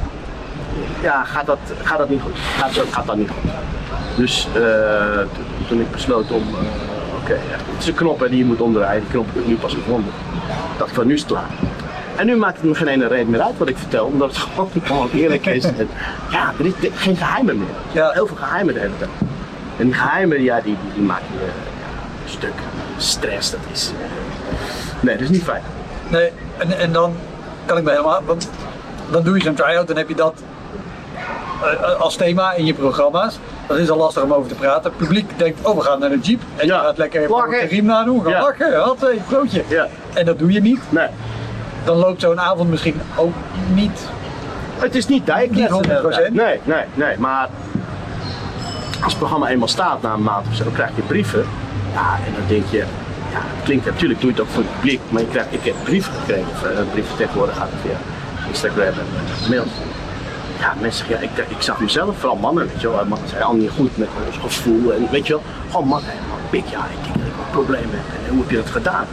ja, 1.02 1.24
gaat 1.24 1.46
dat, 1.46 1.58
gaat 1.82 1.98
dat 1.98 2.08
niet 2.08 2.20
goed. 2.20 2.36
Gaat, 2.58 2.74
dat- 2.74 2.86
gaat 2.90 3.06
dat 3.06 3.16
niet 3.16 3.28
goed. 3.30 3.50
Dus 4.16 4.46
eh, 4.54 4.60
to- 5.18 5.66
toen 5.68 5.80
ik 5.80 5.90
besloot 5.90 6.30
om, 6.30 6.42
eh, 6.42 7.20
oké, 7.22 7.32
ja, 7.32 7.38
het 7.72 7.82
is 7.82 7.86
een 7.86 7.94
knop 7.94 8.20
hè, 8.20 8.28
die 8.28 8.38
je 8.38 8.44
moet 8.44 8.60
omdraaien. 8.60 9.00
Die 9.00 9.10
knop 9.10 9.26
heb 9.32 9.42
ik 9.42 9.48
nu 9.48 9.54
pas 9.56 9.74
gevonden. 9.74 10.12
Dacht 10.78 10.92
van 10.92 11.06
nu 11.06 11.14
is 11.14 11.20
het 11.20 11.28
klaar. 11.30 11.50
En 12.16 12.26
nu 12.26 12.36
maakt 12.36 12.56
het 12.56 12.64
me 12.64 12.74
geen 12.74 12.86
ene 12.88 13.06
reden 13.06 13.30
meer 13.30 13.40
uit 13.40 13.58
wat 13.58 13.68
ik 13.68 13.78
vertel, 13.78 14.04
omdat 14.06 14.28
het 14.28 14.38
gewoon, 14.54 14.70
gewoon 14.82 15.10
eerlijk 15.14 15.46
is. 15.46 15.64
En, 15.64 15.88
ja, 16.30 16.52
er 16.58 16.66
is 16.66 16.72
geen 16.94 17.16
geheimen 17.16 17.58
meer. 17.58 17.66
Ja. 17.92 18.10
Heel 18.10 18.26
veel 18.26 18.36
geheimen 18.36 18.74
de 18.74 18.80
hele 18.80 18.96
tijd. 18.98 19.10
En 19.78 19.84
die 19.84 19.94
geheimen, 19.94 20.42
ja, 20.42 20.54
die, 20.60 20.64
die, 20.64 20.92
die 20.94 21.02
maken 21.02 21.24
je 21.32 21.44
ja, 21.44 22.30
stuk 22.30 22.52
stress. 22.96 23.50
Dat 23.50 23.60
is, 23.72 23.90
eh, 24.00 24.06
nee, 25.00 25.14
dat 25.14 25.24
is 25.24 25.30
niet 25.30 25.42
fijn. 25.42 25.62
Nee, 26.08 26.30
en, 26.58 26.78
en 26.78 26.92
dan 26.92 27.14
kan 27.66 27.76
ik 27.76 27.84
me 27.84 27.90
helemaal. 27.90 28.20
Want 28.26 28.50
dan 29.10 29.22
doe 29.22 29.36
je 29.36 29.42
zo'n 29.42 29.54
try-out 29.54 29.90
en 29.90 29.96
heb 29.96 30.08
je 30.08 30.14
dat 30.14 30.34
eh, 31.62 32.00
als 32.00 32.16
thema 32.16 32.52
in 32.52 32.64
je 32.66 32.74
programma's. 32.74 33.38
Dat 33.66 33.76
is 33.78 33.90
al 33.90 33.96
lastig 33.96 34.22
om 34.22 34.32
over 34.32 34.48
te 34.48 34.54
praten. 34.54 34.82
Het 34.90 34.96
publiek 34.96 35.38
denkt, 35.38 35.66
oh 35.68 35.76
we 35.76 35.82
gaan 35.84 35.98
naar 36.00 36.08
de 36.08 36.18
jeep. 36.18 36.40
En 36.56 36.66
Ja. 36.66 36.76
je 36.76 36.82
gaat 36.82 36.98
lekker 36.98 37.30
Lachen. 37.30 37.50
de 37.50 37.66
riem 37.66 37.84
nadoen. 37.84 38.22
Gaan 38.22 38.30
Ja. 38.30 38.40
lachen, 38.40 38.80
had 38.80 39.02
een 39.02 39.22
broodje. 39.28 39.62
Ja. 39.68 39.86
En 40.14 40.24
dat 40.24 40.38
doe 40.38 40.52
je 40.52 40.60
niet. 40.60 40.80
Nee. 40.88 41.06
Dan 41.84 41.96
loopt 41.96 42.20
zo'n 42.20 42.40
avond 42.40 42.70
misschien 42.70 43.00
ook 43.16 43.34
niet. 43.74 44.08
Het 44.78 44.94
is 44.94 45.06
niet 45.06 45.26
dijkkletsen. 45.26 45.80
Niet 45.80 46.30
100%. 46.30 46.32
Nee, 46.32 46.60
nee, 46.64 46.84
nee. 46.94 47.18
Maar 47.18 47.48
als 49.02 49.12
het 49.12 49.18
programma 49.18 49.48
eenmaal 49.48 49.68
staat 49.68 50.02
na 50.02 50.12
een 50.12 50.22
maand 50.22 50.46
of 50.48 50.54
zo, 50.54 50.64
dan 50.64 50.72
krijg 50.72 50.90
je 50.96 51.02
brieven. 51.02 51.46
Ja, 51.92 52.18
en 52.26 52.32
dan 52.32 52.42
denk 52.48 52.64
je, 52.70 52.78
ja, 52.78 52.84
het 53.32 53.64
klinkt 53.64 53.84
natuurlijk, 53.84 54.20
doe 54.20 54.30
je 54.30 54.36
het 54.36 54.46
ook 54.46 54.52
voor 54.52 54.62
het 54.62 54.74
publiek. 54.74 55.00
Maar 55.08 55.20
je 55.20 55.28
krijgt, 55.28 55.52
ik 55.52 55.64
heb 55.64 55.74
brieven 55.82 56.12
gekregen, 56.12 56.48
of 56.50 56.62
eh, 56.62 56.78
brieven 56.92 57.16
tegenwoordig 57.16 57.56
gaat 57.56 57.68
het 57.70 57.80
via 57.82 57.98
Instagram 58.48 58.86
en 58.86 59.06
eh, 59.42 59.48
mails. 59.48 59.70
Ja, 60.58 60.74
mensen 60.80 61.06
zeggen, 61.06 61.28
ja, 61.36 61.42
ik, 61.42 61.50
ik 61.50 61.62
zag 61.62 61.80
mezelf, 61.80 62.18
vooral 62.18 62.36
mannen, 62.36 62.66
weet 62.66 62.80
je 62.80 62.90
wel. 62.90 63.04
Mannen 63.04 63.28
zijn 63.28 63.42
al 63.42 63.54
niet 63.54 63.70
goed 63.70 63.96
met 63.96 64.08
ons 64.26 64.36
gevoel 64.36 64.92
en 64.92 65.08
weet 65.10 65.26
je 65.26 65.32
wel. 65.32 65.42
Gewoon 65.70 65.88
man, 65.88 66.00
hey, 66.04 66.14
man, 66.28 66.38
pik, 66.50 66.66
ja, 66.66 66.78
ik 66.78 67.02
denk 67.04 67.14
dat 67.14 67.26
ik 67.26 67.32
een 67.44 67.50
probleem 67.50 67.88
heb. 67.90 68.26
En 68.26 68.30
hoe 68.30 68.40
heb 68.40 68.50
je 68.50 68.56
dat 68.56 68.70
gedaan? 68.70 69.06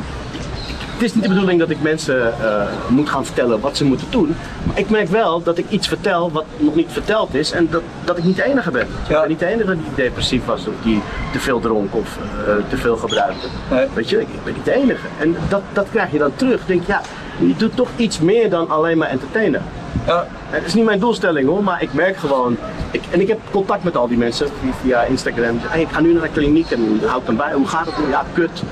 Het 0.99 1.07
is 1.07 1.13
niet 1.13 1.23
de 1.23 1.29
bedoeling 1.29 1.59
dat 1.59 1.69
ik 1.69 1.81
mensen 1.81 2.33
eh, 2.43 2.61
moet 2.87 3.09
gaan 3.09 3.25
vertellen 3.25 3.59
wat 3.59 3.77
ze 3.77 3.85
moeten 3.85 4.07
doen. 4.09 4.35
Maar 4.63 4.79
ik 4.79 4.89
merk 4.89 5.07
wel 5.09 5.43
dat 5.43 5.57
ik 5.57 5.65
iets 5.69 5.87
vertel 5.87 6.31
wat 6.31 6.45
nog 6.57 6.75
niet 6.75 6.87
verteld 6.91 7.33
is 7.33 7.51
en 7.51 7.67
dat, 7.71 7.81
dat 8.03 8.17
ik 8.17 8.23
niet 8.23 8.35
de 8.35 8.43
enige 8.43 8.71
ben. 8.71 8.81
Ik 8.81 8.87
Ja. 9.09 9.19
ben 9.19 9.29
niet 9.29 9.39
de 9.39 9.45
enige 9.45 9.73
die 9.75 9.85
depressief 9.95 10.45
was 10.45 10.67
of 10.67 10.73
die 10.83 11.01
te 11.31 11.39
veel 11.39 11.59
dronk 11.59 11.95
of 11.95 12.17
eh, 12.47 12.53
te 12.69 12.77
veel 12.77 12.97
gebruikte. 12.97 13.47
Nee. 13.71 13.87
Weet 13.93 14.09
je, 14.09 14.21
ik, 14.21 14.27
ik 14.27 14.43
ben 14.43 14.53
niet 14.53 14.65
de 14.65 14.73
enige. 14.73 15.07
En 15.19 15.35
dat, 15.49 15.61
dat 15.73 15.87
krijg 15.91 16.11
je 16.11 16.17
dan 16.17 16.31
terug. 16.35 16.61
Ik 16.61 16.67
denk, 16.67 16.83
ja, 16.87 17.01
je 17.37 17.55
doet 17.57 17.75
toch 17.75 17.89
iets 17.95 18.19
meer 18.19 18.49
dan 18.49 18.69
alleen 18.69 18.97
maar 18.97 19.09
entertainen. 19.09 19.61
Ja, 20.07 20.27
Het 20.49 20.65
is 20.65 20.73
niet 20.73 20.85
mijn 20.85 20.99
doelstelling 20.99 21.47
hoor, 21.47 21.63
maar 21.63 21.81
ik 21.81 21.93
merk 21.93 22.17
gewoon. 22.17 22.57
Ik, 22.91 23.01
en 23.09 23.21
ik 23.21 23.27
heb 23.27 23.39
contact 23.51 23.83
met 23.83 23.97
al 23.97 24.07
die 24.07 24.17
mensen 24.17 24.47
via, 24.61 24.71
via 24.81 25.01
Instagram. 25.03 25.57
Hey, 25.61 25.81
ik 25.81 25.87
ga 25.91 25.99
nu 26.01 26.13
naar 26.13 26.21
de 26.21 26.29
kliniek 26.29 26.71
en 26.71 26.99
houd 27.05 27.25
dan 27.25 27.35
bij. 27.35 27.53
Hoe 27.53 27.67
gaat 27.67 27.85
het? 27.85 27.95
Ja, 28.09 28.23
kut. 28.33 28.63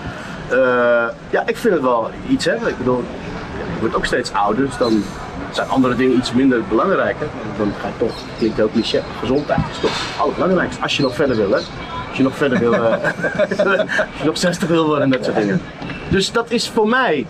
Eh, 0.50 0.58
ja, 1.30 1.44
ik 1.46 1.58
vind 1.58 1.74
het 1.74 1.84
wel 1.84 2.10
iets 2.30 2.46
hè. 2.46 2.56
Ik 2.56 2.78
bedoel, 2.78 3.04
ik 3.74 3.80
word 3.80 3.96
ook 3.96 4.06
steeds 4.06 4.34
ouder, 4.34 4.66
dus 4.66 4.78
dan 4.78 5.04
zijn 5.52 5.70
andere 5.70 5.96
dingen 5.96 6.18
iets 6.18 6.34
minder 6.34 6.64
belangrijk. 6.70 7.16
Hè. 7.20 7.26
Dan 7.58 7.74
ga 7.82 7.88
je 7.88 8.06
toch, 8.06 8.16
klinkt 8.38 8.58
heel 8.58 8.70
cliché, 8.70 9.04
gezondheid 9.20 9.60
is 9.72 9.80
toch 9.80 9.92
het 9.92 10.22
allerbelangrijkste. 10.22 10.82
Als 10.82 10.98
je 10.98 11.04
nog 11.04 11.16
verder 11.16 11.36
wil 11.36 11.50
hè. 11.50 11.60
Als 12.08 12.18
je 12.18 12.24
nog 12.24 12.36
verder 12.36 12.60
wil, 12.60 12.74
eh, 12.74 12.82
als 13.90 14.20
je 14.20 14.26
nog 14.26 14.38
60 14.38 14.68
wil 14.68 14.86
worden 14.86 15.04
en 15.04 15.10
dat 15.10 15.26
soort 15.26 15.38
dingen. 15.38 15.62
Dus 16.10 16.32
dat 16.32 16.52
is 16.52 16.70
voor 16.70 16.88
mij 16.88 17.26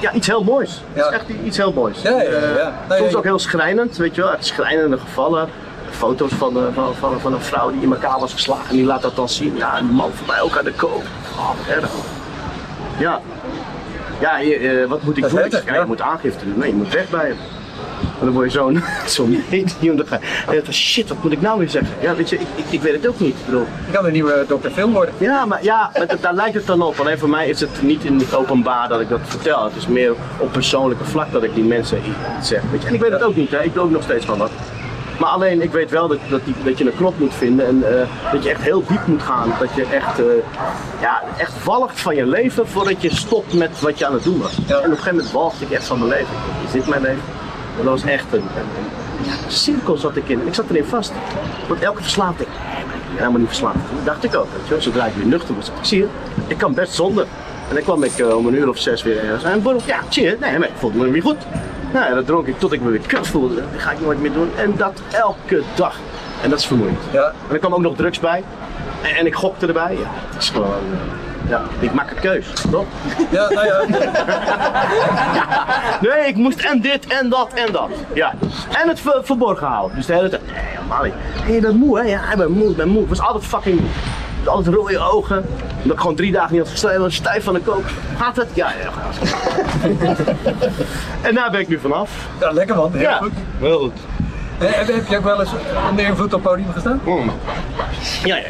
ja, 0.00 0.12
iets 0.12 0.26
heel 0.26 0.44
moois. 0.44 0.82
Het 0.92 1.04
is 1.04 1.12
echt 1.12 1.24
iets 1.44 1.56
heel 1.56 1.72
moois. 1.72 2.02
Ja, 2.02 2.22
ja. 2.22 2.72
Eh, 2.88 2.96
soms 2.96 3.14
ook 3.14 3.24
heel 3.24 3.38
schrijnend, 3.38 3.96
weet 3.96 4.14
je 4.14 4.20
wel, 4.20 4.32
echt 4.32 4.46
schrijnende 4.46 4.98
gevallen. 4.98 5.48
Foto's 5.90 6.32
van, 6.32 6.56
van, 6.74 6.94
van, 6.94 7.20
van 7.20 7.32
een 7.32 7.40
vrouw 7.40 7.70
die 7.70 7.80
in 7.80 7.92
elkaar 7.92 8.20
was 8.20 8.32
geslagen 8.32 8.70
en 8.70 8.76
die 8.76 8.84
laat 8.84 9.02
dat 9.02 9.16
dan 9.16 9.28
zien. 9.28 9.56
Ja, 9.56 9.78
een 9.78 9.86
man 9.86 10.10
ook 10.42 10.58
aan 10.58 10.64
de 10.64 10.72
koop. 10.72 11.02
Oh, 11.36 11.48
wat 11.48 11.76
erg. 11.76 11.90
Ja. 13.00 13.20
Ja, 14.20 14.38
je, 14.38 14.56
eh, 14.56 14.88
wat 14.88 15.02
moet 15.02 15.16
ik 15.16 15.22
Dat 15.22 15.30
doen? 15.30 15.44
Ik 15.44 15.50
zeg, 15.50 15.64
ja, 15.64 15.74
je 15.74 15.86
moet 15.86 16.00
aangifte 16.00 16.44
doen. 16.44 16.58
Nee, 16.58 16.68
je 16.68 16.74
moet 16.74 16.92
weg 16.92 17.10
bij 17.10 17.26
hem. 17.26 17.36
En 18.18 18.26
dan 18.26 18.30
word 18.34 18.52
je 18.52 18.58
zo'n 18.58 18.82
zo'n 19.16 19.44
medium. 19.50 19.96
Dan 19.96 20.06
ga 20.06 20.18
je, 20.20 20.56
en 20.56 20.64
dan, 20.64 20.72
shit, 20.72 21.08
wat 21.08 21.22
moet 21.22 21.32
ik 21.32 21.40
nou 21.40 21.58
weer 21.58 21.68
zeggen? 21.68 21.94
Ja, 22.00 22.14
weet 22.14 22.28
je, 22.28 22.36
ik, 22.36 22.46
ik, 22.54 22.64
ik 22.70 22.80
weet 22.80 22.92
het 22.92 23.06
ook 23.06 23.20
niet. 23.20 23.34
Ik 23.38 23.44
bedoel, 23.44 23.66
je 23.86 23.92
kan 23.92 24.06
een 24.06 24.12
nieuwe 24.12 24.44
Dr. 24.48 24.68
Film 24.68 24.92
worden. 24.92 25.14
ja, 25.18 25.44
maar, 25.44 25.64
ja, 25.64 25.90
maar 25.98 26.06
daar 26.20 26.34
lijkt 26.34 26.54
het 26.54 26.66
dan 26.66 26.82
op. 26.82 26.98
Alleen 26.98 27.18
voor 27.18 27.28
mij 27.28 27.48
is 27.48 27.60
het 27.60 27.82
niet 27.82 28.04
in 28.04 28.18
het 28.18 28.34
openbaar 28.34 28.88
dat 28.88 29.00
ik 29.00 29.08
dat 29.08 29.20
vertel. 29.22 29.64
Het 29.64 29.76
is 29.76 29.86
meer 29.86 30.14
op 30.38 30.52
persoonlijke 30.52 31.04
vlak 31.04 31.32
dat 31.32 31.42
ik 31.42 31.54
die 31.54 31.64
mensen 31.64 31.98
iets 31.98 32.48
zeg. 32.48 32.62
Weet 32.70 32.82
je. 32.82 32.88
En 32.88 32.94
ik 32.94 33.00
weet 33.00 33.12
het 33.12 33.22
ook 33.22 33.36
niet, 33.36 33.50
hè. 33.50 33.62
ik 33.62 33.74
doe 33.74 33.82
ook 33.82 33.90
nog 33.90 34.02
steeds 34.02 34.24
van 34.24 34.38
wat. 34.38 34.50
Maar 35.20 35.28
alleen, 35.28 35.62
ik 35.62 35.72
weet 35.72 35.90
wel 35.90 36.08
dat, 36.08 36.18
dat, 36.28 36.40
die, 36.44 36.54
dat 36.64 36.78
je 36.78 36.86
een 36.86 36.96
knop 36.96 37.18
moet 37.18 37.34
vinden 37.34 37.66
en 37.66 38.00
eh, 38.00 38.32
dat 38.32 38.42
je 38.42 38.50
echt 38.50 38.62
heel 38.62 38.84
diep 38.86 39.06
moet 39.06 39.22
gaan. 39.22 39.52
Dat 39.58 39.74
je 39.74 39.84
echt, 39.84 40.18
eh, 40.18 40.24
ja, 41.00 41.22
echt 41.36 41.64
walgt 41.64 42.00
van 42.00 42.14
je 42.14 42.26
leven 42.26 42.68
voordat 42.68 43.02
je 43.02 43.14
stopt 43.14 43.54
met 43.54 43.80
wat 43.80 43.98
je 43.98 44.06
aan 44.06 44.12
het 44.12 44.22
doen 44.22 44.38
was. 44.38 44.58
Ja. 44.66 44.74
En 44.74 44.78
op 44.78 44.84
een 44.84 44.90
gegeven 44.90 45.14
moment 45.14 45.32
walgde 45.32 45.64
ik 45.64 45.70
echt 45.70 45.86
van 45.86 45.98
mijn 45.98 46.10
leven. 46.10 46.34
Is 46.64 46.72
dit 46.72 46.86
mijn 46.86 47.02
leven? 47.02 47.22
En 47.78 47.84
dat 47.84 48.00
was 48.00 48.04
echt 48.04 48.32
een, 48.32 48.44
cirkel 49.48 49.96
zat 49.96 50.16
ik 50.16 50.28
in. 50.28 50.46
Ik 50.46 50.54
zat 50.54 50.64
erin 50.68 50.84
vast. 50.84 51.12
Want 51.68 51.80
elke 51.80 52.02
verslaafd 52.02 52.40
ik, 52.40 52.48
helemaal 53.14 53.38
niet 53.38 53.48
verslaafd. 53.48 53.76
Dat 53.76 54.04
dacht 54.04 54.24
ik 54.24 54.34
ook. 54.34 54.48
Weet 54.52 54.68
je. 54.68 54.82
Zodra 54.82 55.06
ik 55.06 55.14
weer 55.14 55.26
nuchter 55.26 55.54
was, 55.54 55.68
ik, 55.68 55.72
zie 55.80 55.98
je, 55.98 56.06
ik 56.46 56.58
kan 56.58 56.74
best 56.74 56.94
zonder. 56.94 57.26
En 57.68 57.74
dan 57.74 57.84
kwam 57.84 58.02
ik 58.02 58.18
eh, 58.18 58.36
om 58.36 58.46
een 58.46 58.54
uur 58.54 58.68
of 58.68 58.78
zes 58.78 59.02
weer 59.02 59.24
ergens. 59.24 59.44
En 59.44 59.62
ja, 59.86 60.00
zie 60.08 60.24
je, 60.24 60.36
nee, 60.40 60.58
maar 60.58 60.68
ik 60.68 60.74
voelde 60.76 60.98
me 60.98 61.10
weer 61.10 61.22
goed. 61.22 61.38
Nou, 61.92 62.06
en 62.06 62.14
dat 62.14 62.26
dronk 62.26 62.46
ik 62.46 62.58
tot 62.58 62.72
ik 62.72 62.80
me 62.80 62.90
weer 62.90 63.00
kut 63.06 63.26
voelde. 63.26 63.54
Dat 63.54 63.64
ga 63.82 63.90
ik 63.90 64.00
nooit 64.00 64.20
meer 64.20 64.32
doen. 64.32 64.50
En 64.56 64.74
dat 64.76 65.00
elke 65.12 65.62
dag. 65.74 65.96
En 66.42 66.50
dat 66.50 66.58
is 66.58 66.66
vermoeiend. 66.66 66.98
Ja. 67.10 67.24
En 67.48 67.52
er 67.54 67.58
kwam 67.58 67.74
ook 67.74 67.80
nog 67.80 67.96
drugs 67.96 68.18
bij. 68.20 68.44
En, 69.02 69.16
en 69.16 69.26
ik 69.26 69.34
gokte 69.34 69.66
erbij. 69.66 69.92
Ja, 69.92 70.08
het 70.30 70.42
is 70.42 70.50
gewoon, 70.50 70.66
eh, 70.92 71.50
ja, 71.50 71.62
ik 71.78 71.92
maak 71.92 72.10
een 72.10 72.20
keus, 72.20 72.52
toch? 72.70 72.84
Ja, 73.30 73.48
nou 73.50 73.66
ja. 73.66 73.80
Nee, 76.08 76.26
ik 76.28 76.36
moest 76.36 76.60
en 76.60 76.80
dit 76.80 77.06
en 77.06 77.28
dat 77.28 77.48
en 77.54 77.72
dat. 77.72 77.88
Ja. 78.12 78.32
En 78.82 78.88
het 78.88 79.00
ver- 79.00 79.20
verborgen 79.22 79.66
houden. 79.66 79.96
Dus 79.96 80.06
de 80.06 80.12
hele 80.14 80.28
tijd, 80.28 80.42
nee, 80.46 80.54
helemaal 80.56 81.02
niet. 81.04 81.12
Hé, 81.42 81.52
je 81.52 81.60
bent 81.60 81.76
moe, 81.78 81.98
hè? 81.98 82.04
Ja, 82.08 82.30
ik 82.30 82.36
ben 82.36 82.50
moe, 82.50 82.70
ik 82.70 82.76
ben 82.76 82.88
moe. 82.88 83.02
Ik 83.02 83.08
was 83.08 83.20
altijd 83.20 83.44
fucking 83.44 83.80
moe. 83.80 83.88
Altijd 84.44 84.74
rode 84.74 84.98
ogen. 84.98 85.44
Omdat 85.82 85.92
ik 85.96 86.00
gewoon 86.00 86.14
drie 86.16 86.32
dagen 86.32 86.52
niet 86.56 86.80
had 86.82 86.96
was 86.98 87.14
stijf 87.14 87.44
van 87.44 87.54
de 87.54 87.60
kook. 87.60 87.84
Gaat 88.18 88.36
het? 88.36 88.48
Ja, 88.52 88.72
ja, 88.82 88.90
gaat. 88.90 89.34
en 91.28 91.34
daar 91.34 91.50
ben 91.50 91.60
ik 91.60 91.68
nu 91.68 91.78
vanaf. 91.78 92.10
Ja, 92.40 92.50
lekker 92.52 92.76
man. 92.76 92.92
Heel 92.92 93.00
Ja, 93.00 93.16
goed. 93.16 93.32
heel 93.58 93.78
goed. 93.78 93.92
Eh, 94.58 94.68
Heb, 94.72 94.86
heb 94.86 95.06
je 95.08 95.16
ook 95.16 95.24
wel 95.24 95.40
eens 95.40 95.50
onder 95.90 96.04
invloed 96.04 96.34
op 96.34 96.42
het 96.44 96.50
podium 96.50 96.72
gestaan? 96.72 97.00
Mm. 97.04 97.30
Ja, 98.24 98.36
ja. 98.36 98.42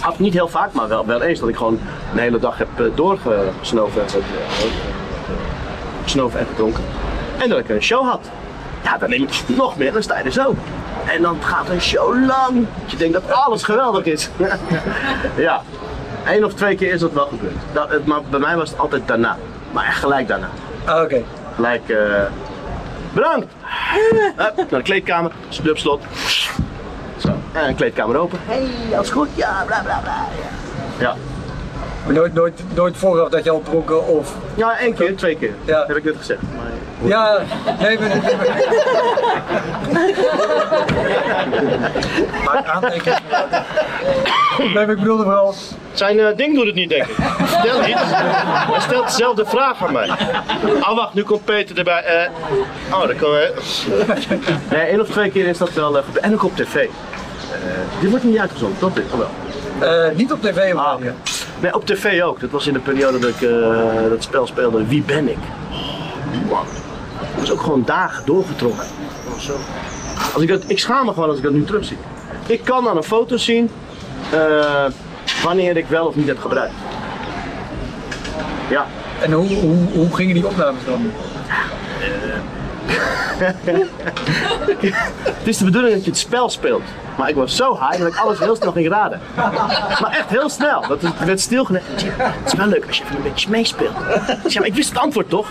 Af, 0.00 0.18
niet 0.18 0.32
heel 0.32 0.48
vaak, 0.48 0.72
maar 0.72 0.88
wel, 0.88 1.06
wel 1.06 1.22
eens 1.22 1.40
dat 1.40 1.48
ik 1.48 1.56
gewoon 1.56 1.80
een 2.12 2.18
hele 2.18 2.38
dag 2.38 2.58
heb 2.58 2.68
eh, 2.76 2.84
doorgesnoven 2.94 4.00
en, 4.02 4.08
eh, 4.08 4.14
gesnoven 6.02 6.40
en 6.40 6.46
gedronken. 6.46 6.84
En 7.38 7.48
dat 7.48 7.58
ik 7.58 7.68
een 7.68 7.82
show 7.82 8.08
had. 8.08 8.20
Ja, 8.84 8.98
dan 8.98 9.10
neem 9.10 9.22
ik 9.22 9.42
nog 9.46 9.76
meer, 9.76 9.92
dan 9.92 10.02
sta 10.02 10.18
je 10.18 10.24
er 10.24 10.32
zo. 10.32 10.54
En 11.14 11.22
dan 11.22 11.38
gaat 11.42 11.68
een 11.68 11.80
show 11.80 12.26
lang. 12.26 12.66
Dat 12.82 12.90
je 12.90 12.96
denkt 12.96 13.12
dat 13.12 13.32
alles 13.32 13.62
geweldig 13.62 14.04
is. 14.04 14.28
ja, 15.36 15.62
één 16.26 16.44
of 16.44 16.54
twee 16.54 16.76
keer 16.76 16.92
is 16.92 17.00
dat 17.00 17.12
wel 17.12 17.26
gebeurd. 17.26 17.54
Dat, 17.72 17.90
het- 17.90 18.06
maar 18.06 18.20
bij 18.30 18.40
mij 18.40 18.56
was 18.56 18.70
het 18.70 18.78
altijd 18.78 19.02
daarna. 19.08 19.36
Maar 19.72 19.84
echt 19.86 19.98
gelijk 19.98 20.28
daarna. 20.28 20.48
Ah, 20.84 21.02
oké. 21.02 21.22
Gelijk, 21.54 21.88
eh, 21.88 22.22
bedankt. 23.12 23.46
Hup, 24.36 24.56
naar 24.56 24.66
de 24.68 24.82
kleedkamer, 24.82 25.32
deur 25.62 25.72
op 25.72 25.78
slot. 25.78 26.02
Zo, 27.16 27.28
en 27.52 27.68
een 27.68 27.74
kleedkamer 27.74 28.16
open. 28.16 28.38
Hey, 28.46 28.68
alles 28.96 29.10
goed? 29.10 29.28
Ja, 29.34 29.62
bla 29.66 29.80
bla 29.84 30.00
bla. 30.02 30.26
Ja, 30.98 31.06
ja. 31.08 31.14
Maar 32.08 32.16
nooit, 32.16 32.34
nooit, 32.34 32.60
nooit 32.74 32.96
vooraf 32.96 33.28
dat 33.28 33.44
je 33.44 33.50
al 33.50 33.62
dronken 33.62 34.06
of... 34.06 34.34
ja 34.54 34.78
één 34.78 34.94
keer, 34.94 35.16
twee 35.16 35.36
keer. 35.36 35.52
Ja. 35.64 35.84
Heb 35.86 35.96
ik 35.96 36.04
net 36.04 36.14
gezegd. 36.18 36.40
Maar, 36.56 37.08
Ja, 37.08 37.38
nee, 37.80 37.98
maar... 37.98 38.10
Maak 42.44 42.66
aantekeningen. 42.66 43.22
Nee, 44.58 44.72
maar 44.74 44.90
ik 44.90 44.98
bedoelde 44.98 45.22
vooral... 45.22 45.54
Zijn 45.92 46.18
eh, 46.18 46.36
ding 46.36 46.54
doet 46.54 46.66
het 46.66 46.74
niet, 46.74 46.88
denk 46.88 47.04
ik. 47.06 47.14
Stel 47.46 47.80
niet. 47.80 47.96
Hij 47.98 48.80
stelt 48.80 49.06
dezelfde 49.06 49.44
vraag 49.46 49.86
aan 49.86 49.92
mij. 49.92 50.08
Oh, 50.80 50.94
wacht, 50.96 51.14
nu 51.14 51.22
komt 51.22 51.44
Peter 51.44 51.78
erbij. 51.78 52.02
Eh, 52.02 52.30
oh, 52.94 53.06
dat 53.06 53.16
kan 53.16 53.30
wel. 53.30 53.50
Nee, 54.70 54.80
één 54.80 55.00
of 55.00 55.08
twee 55.08 55.30
keer 55.30 55.46
is 55.46 55.58
dat 55.58 55.72
wel 55.72 55.86
gebeurd. 55.92 56.18
En 56.18 56.34
ook 56.34 56.44
op 56.44 56.56
tv. 56.56 56.74
Eh, 56.74 56.88
dit 58.00 58.10
wordt 58.10 58.24
niet 58.24 58.38
uitgezonden, 58.38 58.78
dat 58.80 58.94
dit 58.94 59.04
oh, 59.12 59.18
wel. 59.18 59.28
eh, 60.08 60.16
niet 60.16 60.32
op 60.32 60.42
tv 60.42 60.72
of 60.74 60.80
Ah, 60.80 60.92
radio. 60.92 61.12
Nee, 61.60 61.74
op 61.74 61.86
tv 61.86 62.22
ook. 62.22 62.40
Dat 62.40 62.50
was 62.50 62.66
in 62.66 62.72
de 62.72 62.78
periode 62.78 63.18
dat 63.18 63.30
ik 63.30 63.42
eh, 63.42 64.08
dat 64.08 64.22
spel 64.22 64.46
speelde. 64.46 64.86
Wie 64.86 65.02
ben 65.02 65.28
ik? 65.28 65.38
Oh, 65.70 66.50
man. 66.50 66.64
Dat 67.20 67.40
was 67.40 67.50
ook 67.50 67.60
gewoon 67.60 67.82
dagen 67.84 68.26
doorgetrokken. 68.26 68.86
Zo. 69.38 69.56
Als 70.34 70.42
ik, 70.42 70.48
dat, 70.48 70.64
ik 70.66 70.78
schaam 70.78 71.06
me 71.06 71.12
gewoon 71.12 71.28
als 71.28 71.38
ik 71.38 71.42
dat 71.42 71.52
nu 71.52 71.64
terugzie. 71.64 71.96
Ik 72.46 72.64
kan 72.64 72.88
aan 72.88 72.96
een 72.96 73.02
foto 73.02 73.36
zien 73.36 73.70
eh, 74.32 74.84
wanneer 75.42 75.76
ik 75.76 75.86
wel 75.86 76.06
of 76.06 76.14
niet 76.16 76.26
heb 76.26 76.38
gebruikt. 76.38 76.74
Ja, 78.70 78.86
En 79.20 79.32
hoe, 79.32 79.48
hoe, 79.54 79.76
hoe 79.92 80.14
gingen 80.14 80.34
die 80.34 80.46
opnames 80.46 80.84
dan? 80.84 81.10
Het 85.38 85.46
is 85.46 85.56
de 85.56 85.64
bedoeling 85.64 85.94
dat 85.94 86.04
je 86.04 86.10
het 86.10 86.18
spel 86.18 86.50
speelt. 86.50 86.82
Maar 87.16 87.28
ik 87.28 87.34
was 87.34 87.56
zo 87.56 87.72
high 87.72 87.98
dat 87.98 88.06
ik 88.06 88.16
alles 88.16 88.38
heel 88.38 88.56
snel 88.56 88.72
ging 88.72 88.88
raden. 88.88 89.20
Maar 90.00 90.10
echt 90.10 90.28
heel 90.28 90.48
snel. 90.48 90.84
Dat 90.88 91.02
het 91.02 91.24
werd 91.24 91.40
stilgelegd. 91.40 91.84
Het 91.88 92.46
is 92.46 92.54
wel 92.54 92.66
leuk 92.66 92.86
als 92.86 92.98
je 92.98 93.04
even 93.04 93.16
een 93.16 93.22
beetje 93.22 93.50
meespeelt. 93.50 93.96
Ik 94.44 94.50
zei, 94.50 94.58
maar 94.58 94.66
ik 94.66 94.74
wist 94.74 94.88
het 94.88 94.98
antwoord 94.98 95.28
toch? 95.28 95.48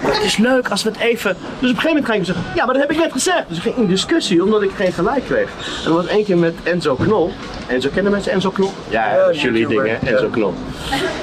Maar 0.00 0.14
het 0.14 0.22
is 0.22 0.36
leuk 0.36 0.68
als 0.68 0.82
we 0.82 0.88
het 0.88 0.98
even. 0.98 1.36
Dus 1.58 1.70
op 1.70 1.76
een 1.76 1.80
gegeven 1.80 1.86
moment 1.88 2.06
ging 2.06 2.18
ik 2.18 2.24
zeggen: 2.24 2.44
Ja, 2.54 2.64
maar 2.64 2.74
dat 2.74 2.82
heb 2.82 2.92
ik 2.92 2.98
net 2.98 3.12
gezegd. 3.12 3.44
Dus 3.48 3.56
ik 3.56 3.62
ging 3.62 3.76
in 3.76 3.86
discussie 3.86 4.42
omdat 4.42 4.62
ik 4.62 4.70
geen 4.76 4.92
gelijk 4.92 5.24
kreeg. 5.24 5.48
En 5.84 5.84
dat 5.84 5.92
was 5.92 6.06
één 6.06 6.24
keer 6.24 6.38
met 6.38 6.54
Enzo 6.62 6.94
Knol. 6.94 7.32
Enzo 7.66 7.88
kennen 7.94 8.12
mensen 8.12 8.32
Enzo 8.32 8.50
Knol? 8.50 8.72
Ja, 8.88 9.16
dat 9.16 9.34
is 9.34 9.42
jullie 9.42 9.66
dingen. 9.66 9.98
Enzo 10.06 10.28
Knol. 10.28 10.54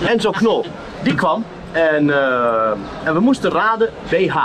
Enzo 0.07 0.31
Knol, 0.31 0.65
die 1.01 1.15
kwam 1.15 1.45
en, 1.75 2.09
eh, 2.09 2.71
en 3.03 3.13
we 3.13 3.19
moesten 3.19 3.51
raden 3.51 3.89
BH. 4.09 4.37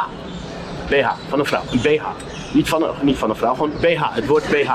BH, 0.89 1.09
van 1.28 1.39
een 1.39 1.47
vrouw. 1.47 1.62
Een 1.70 1.81
BH. 1.81 2.05
Niet 2.53 2.68
van 2.68 2.83
een, 2.83 2.95
niet 3.01 3.18
van 3.18 3.31
een 3.31 3.37
vrouw, 3.37 3.55
gewoon 3.55 3.72
BH. 3.81 4.14
Het 4.14 4.26
woord 4.26 4.49
BH. 4.49 4.74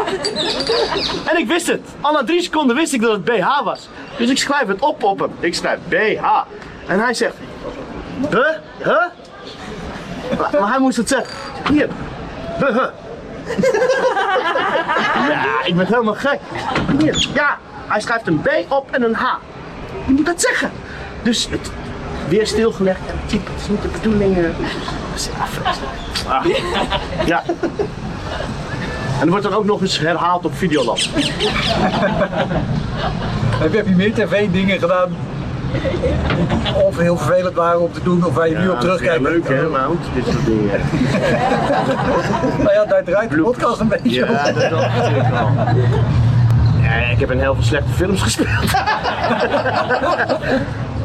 En 1.30 1.38
ik 1.38 1.47
wist 1.47 1.68
het. 1.68 1.82
Al 2.01 2.14
na 2.14 2.24
drie 2.24 2.41
seconden 2.41 2.76
wist 2.76 2.93
ik 2.93 3.01
dat 3.01 3.12
het 3.12 3.24
BH 3.24 3.64
was. 3.64 3.89
Dus 4.18 4.30
ik 4.30 4.38
schrijf 4.38 4.68
het 4.68 4.82
op 4.82 5.03
op 5.03 5.20
hem. 5.20 5.32
Ik 5.39 5.56
schrijf 5.56 5.80
BH. 5.88 6.26
En 6.88 6.99
hij 6.99 7.14
zegt, 7.14 7.36
huh? 8.30 8.47
Huh? 8.78 9.03
Maar, 10.51 10.70
hij 10.70 10.80
moest 10.80 10.97
het 10.97 11.10
zeggen. 11.10 11.36
Hier. 11.72 11.88
Huh, 12.60 12.68
huh. 12.68 12.88
Ja, 15.30 15.64
ik 15.64 15.76
ben 15.76 15.86
helemaal 15.86 16.14
gek. 16.14 16.39
Hier. 16.99 17.28
Ja, 17.34 17.58
hij 17.88 18.01
schrijft 18.01 18.28
een 18.28 18.41
B 18.41 18.49
op 18.68 18.91
en 18.91 19.03
een 19.03 19.16
H. 19.16 19.36
Je 20.06 20.14
moet 20.14 20.26
dat 20.26 20.41
zeggen. 20.41 20.72
Dus 21.24 21.47
het 21.49 21.72
weer 22.28 22.47
stilgelegd 22.47 22.99
en 23.07 23.15
typ, 23.26 23.47
het 23.47 23.61
is 23.61 23.67
niet 23.67 23.82
de 23.82 23.88
bedoeling. 23.88 24.36
Dat. 24.36 24.51
Ah. 26.28 26.45
Ja. 27.26 27.43
En 29.19 29.21
er 29.21 29.30
wordt 29.30 29.43
dan 29.43 29.53
ook 29.53 29.65
nog 29.65 29.82
eens 29.82 29.99
herhaald 29.99 30.45
op 30.45 30.55
Videoland. 30.55 31.09
Heb 33.59 33.71
je, 33.71 33.78
heb 33.78 33.88
je 33.88 33.95
meer 33.95 34.13
tv-dingen 34.13 34.80
gedaan 34.80 35.15
of 36.86 36.97
heel 36.97 37.17
vervelend 37.17 37.55
waren 37.55 37.82
om 37.82 37.91
te 37.93 38.03
doen 38.03 38.26
of 38.26 38.34
waar 38.34 38.49
je 38.49 38.57
nu 38.57 38.69
op 38.69 38.80
terugkijkt? 38.80 39.21
leuk 39.21 39.47
hè, 39.47 39.69
Mount, 39.69 39.99
dit 40.13 40.23
soort 40.26 40.45
dingen. 40.45 40.80
Nou 42.57 42.73
ja, 42.73 42.86
daar 42.86 43.03
draait 43.03 43.30
de 43.30 43.41
podcast 43.41 43.80
een 43.80 43.88
beetje 43.88 44.09
Ja, 44.09 44.26
om. 44.28 44.34
dat 44.34 44.45
is 44.63 44.69
natuurlijk 44.69 45.30
wel. 45.30 45.49
Ja, 46.82 46.91
ik 47.11 47.19
heb 47.19 47.32
in 47.32 47.39
heel 47.39 47.53
veel 47.53 47.63
slechte 47.63 47.91
films 47.93 48.21
gespeeld. 48.21 48.71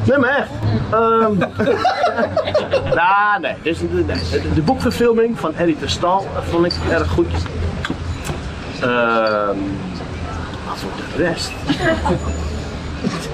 Nee, 0.04 0.18
maar 0.18 0.36
echt. 0.38 0.50
Nou, 2.94 3.40
nee. 3.40 3.54
Dus. 3.62 3.78
De, 3.78 4.52
de 4.54 4.62
boekverfilming 4.62 5.38
van 5.38 5.54
Eddie 5.54 5.76
de 5.78 5.88
Stal 5.88 6.26
vond 6.50 6.66
ik 6.66 6.72
erg 6.90 7.10
goed. 7.10 7.32
Ehm 8.80 9.58
maar 10.70 10.78
voor 10.78 10.90
de 11.16 11.22
rest. 11.22 11.50
Het 13.00 13.12
is 13.18 13.24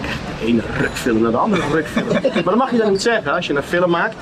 de 0.40 0.46
ene 0.46 0.62
rukfilm 0.78 1.22
naar 1.22 1.30
de 1.30 1.36
andere 1.36 1.62
rukfilm. 1.72 2.06
Maar 2.22 2.42
dat 2.44 2.56
mag 2.56 2.70
je 2.70 2.76
dan 2.76 2.90
niet 2.90 3.02
zeggen 3.02 3.32
als 3.32 3.46
je 3.46 3.54
een 3.54 3.62
film 3.62 3.90
maakt. 3.90 4.14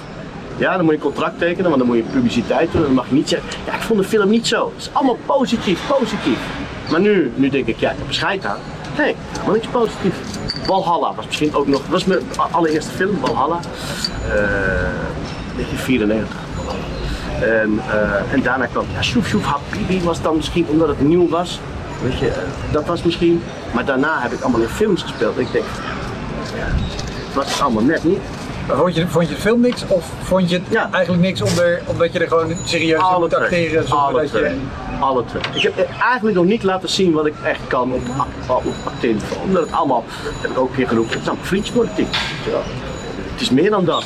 Ja, 0.56 0.76
dan 0.76 0.84
moet 0.84 0.94
je 0.94 1.00
contract 1.00 1.38
tekenen, 1.38 1.64
want 1.64 1.78
dan 1.78 1.86
moet 1.86 1.96
je 1.96 2.02
publiciteit 2.02 2.72
doen. 2.72 2.82
Dan 2.82 2.92
mag 2.92 3.08
je 3.08 3.14
niet 3.14 3.28
zeggen, 3.28 3.48
ja, 3.66 3.74
ik 3.74 3.80
vond 3.80 4.00
de 4.00 4.06
film 4.06 4.30
niet 4.30 4.46
zo. 4.46 4.72
Het 4.74 4.82
is 4.82 4.90
allemaal 4.92 5.18
positief, 5.26 5.80
positief. 5.98 6.38
Maar 6.90 7.00
nu, 7.00 7.32
nu 7.34 7.48
denk 7.48 7.66
ik, 7.66 7.78
ja, 7.78 7.90
ik 7.90 7.98
heb 7.98 8.06
er 8.06 8.14
scheid 8.14 8.44
aan. 8.44 8.58
Nee, 8.96 9.14
helemaal 9.32 9.54
niks 9.54 9.66
positief. 9.66 10.14
Valhalla 10.64 11.14
was 11.14 11.26
misschien 11.26 11.54
ook 11.54 11.66
nog, 11.66 11.86
was 11.86 12.04
mijn 12.04 12.20
allereerste 12.50 12.90
film, 12.90 13.18
Valhalla. 13.20 13.60
Eh 14.28 15.12
1994. 15.56 16.36
En, 17.40 17.80
eh, 17.90 18.32
en 18.32 18.42
daarna 18.42 18.66
kwam, 18.66 18.84
ja, 18.94 19.02
Shoef 19.02 19.26
Shoef 19.26 19.44
was 20.02 20.22
dan 20.22 20.36
misschien 20.36 20.66
omdat 20.68 20.88
het 20.88 21.00
nieuw 21.00 21.28
was. 21.28 21.60
Weet 22.02 22.18
je, 22.18 22.28
eh, 22.28 22.36
dat 22.72 22.86
was 22.86 23.02
misschien. 23.02 23.42
Maar 23.72 23.84
daarna 23.84 24.20
heb 24.20 24.32
ik 24.32 24.40
allemaal 24.40 24.60
in 24.60 24.68
films 24.68 25.02
gespeeld. 25.02 25.38
Ik 25.38 25.52
denk, 25.52 25.64
ja, 26.56 26.66
was 27.34 27.60
allemaal 27.60 27.82
net 27.82 28.04
niet. 28.04 28.20
Vond 28.68 28.94
je, 28.94 29.08
vond 29.08 29.28
je 29.28 29.34
de 29.34 29.40
film 29.40 29.60
niks 29.60 29.86
of 29.86 30.04
vond 30.22 30.50
je 30.50 30.56
het 30.56 30.64
Ja. 30.70 30.88
eigenlijk 30.92 31.22
niks 31.22 31.42
onder, 31.42 31.82
omdat 31.86 32.12
je 32.12 32.18
er 32.18 32.28
gewoon 32.28 32.56
serieus 32.64 33.00
in 33.12 33.20
moet 33.20 33.34
acteren 33.34 33.90
Alle 33.90 34.20
dat 34.22 34.30
je... 34.30 34.56
Alle 35.00 35.24
twee. 35.24 35.42
Ik 35.52 35.62
heb 35.62 35.88
eigenlijk 36.00 36.36
nog 36.36 36.44
niet 36.44 36.62
laten 36.62 36.88
zien 36.88 37.12
wat 37.12 37.26
ik 37.26 37.34
echt 37.44 37.60
kan 37.66 37.92
op, 37.92 38.02
op. 38.46 38.74
Omdat 39.44 39.62
het 39.62 39.72
allemaal, 39.72 40.04
heb 40.40 40.50
ik 40.50 40.58
ook 40.58 40.68
een 40.68 40.74
keer 40.74 40.88
geroepen, 40.88 41.12
het 41.12 41.22
is 41.22 41.28
allemaal 41.28 41.46
vriendjespolitiek. 41.46 42.08
Het 43.32 43.40
is 43.40 43.50
meer 43.50 43.70
dan 43.70 43.84
dat. 43.84 44.04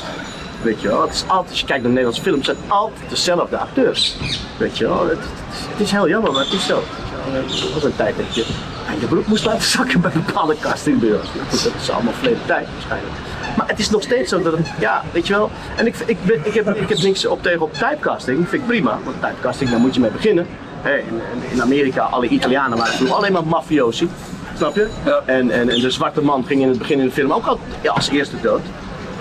Weet 0.62 0.80
je 0.80 0.88
wel, 0.88 1.02
het 1.02 1.14
is 1.14 1.24
altijd, 1.26 1.50
als 1.50 1.61
je 1.61 1.66
kijkt 1.66 1.82
naar 1.82 1.92
Nederlandse 1.92 2.22
films, 2.22 2.46
het 2.46 2.56
zijn 2.56 2.70
altijd 2.70 3.00
dezelfde 3.09 3.59
acteurs. 3.59 4.16
Weet 4.56 4.78
je 4.78 4.84
wel, 4.84 5.09
het, 5.09 5.18
het, 5.18 5.80
is, 5.80 5.90
het 5.90 5.90
heel 5.90 6.09
jammer, 6.09 6.32
maar 6.32 6.44
het 6.44 6.52
is 6.52 6.66
zo. 6.66 6.82
Er 7.34 7.74
was 7.74 7.84
een 7.84 7.96
tijd 7.96 8.16
dat 8.16 8.34
je 8.34 8.46
je 9.00 9.06
broek 9.06 9.26
moest 9.26 9.44
laten 9.44 9.62
zakken 9.62 10.00
bij 10.00 10.11
bepaalde 10.11 10.56
castingbureaus. 10.61 11.26
Dat 11.50 11.72
is 11.80 11.90
allemaal 11.90 12.12
verleden 12.12 12.46
tijd 12.46 12.66
waarschijnlijk. 12.72 13.14
Maar 13.59 13.68
het 13.68 13.78
is 13.78 13.90
nog 13.90 14.02
steeds 14.02 14.30
zo 14.30 14.42
dat 14.42 14.52
het, 14.52 14.66
ja, 14.78 15.02
weet 15.12 15.26
je 15.26 15.32
wel. 15.32 15.50
En 15.76 15.86
ik, 15.86 15.94
ik, 16.06 16.16
ben, 16.22 16.40
ik, 16.42 16.54
heb, 16.54 16.76
ik 16.76 16.88
heb 16.88 16.98
niks 16.98 17.26
op 17.26 17.42
tegen 17.42 17.61
op 17.61 17.72
typecasting, 17.72 18.48
vind 18.48 18.62
ik 18.62 18.68
prima. 18.68 18.98
Want 19.04 19.16
typecasting, 19.20 19.70
daar 19.70 19.80
moet 19.80 19.94
je 19.94 20.00
mee 20.00 20.11
beginnen. 20.11 20.46
Hé, 20.82 20.96
in, 20.96 21.20
in 21.50 21.62
Amerika, 21.62 22.02
alle 22.02 22.28
Italianen 22.28 22.78
waren 22.78 22.92
vroeger 22.92 23.16
alleen 23.16 23.32
maar 23.32 23.46
mafiosi. 23.46 24.09
Snap 24.56 24.74
je? 24.74 24.88
Ja. 25.04 25.22
En, 25.24 25.50
en, 25.50 25.68
en 25.68 25.80
de 25.80 25.90
zwarte 25.90 26.22
man 26.22 26.44
ging 26.46 26.62
in 26.62 26.68
het 26.68 26.78
begin 26.78 26.98
in 26.98 27.04
de 27.04 27.12
film 27.12 27.32
ook 27.32 27.46
al 27.46 27.59
ja, 27.80 27.92
als 27.92 28.09
eerste 28.09 28.40
dood. 28.40 28.61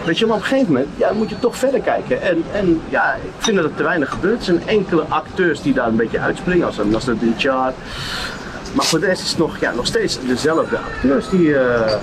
Weet 0.05 0.19
je, 0.19 0.25
maar 0.25 0.35
op 0.35 0.41
een 0.41 0.47
gegeven 0.47 0.73
moment 0.73 0.89
ja, 0.95 1.11
moet 1.13 1.29
je 1.29 1.39
toch 1.39 1.57
verder 1.57 1.79
kijken. 1.79 2.21
En, 2.21 2.43
en 2.53 2.81
ja, 2.89 3.13
ik 3.13 3.31
vind 3.37 3.55
dat 3.55 3.65
het 3.65 3.77
te 3.77 3.83
weinig 3.83 4.09
gebeurt. 4.09 4.37
Er 4.37 4.43
zijn 4.43 4.67
enkele 4.67 5.03
acteurs 5.09 5.61
die 5.61 5.73
daar 5.73 5.87
een 5.87 5.95
beetje 5.95 6.19
uitspringen, 6.19 6.65
als 6.65 6.77
een 6.77 6.89
Nasser 6.89 7.15
Char. 7.37 7.73
Maar 8.73 8.85
voor 8.85 8.99
de 8.99 9.05
rest 9.05 9.23
is 9.23 9.29
het 9.29 9.37
nog, 9.37 9.59
ja, 9.59 9.71
nog 9.71 9.85
steeds 9.85 10.19
dezelfde 10.27 10.77
acteurs 10.77 11.29
die, 11.29 11.57
eh, 11.57 11.93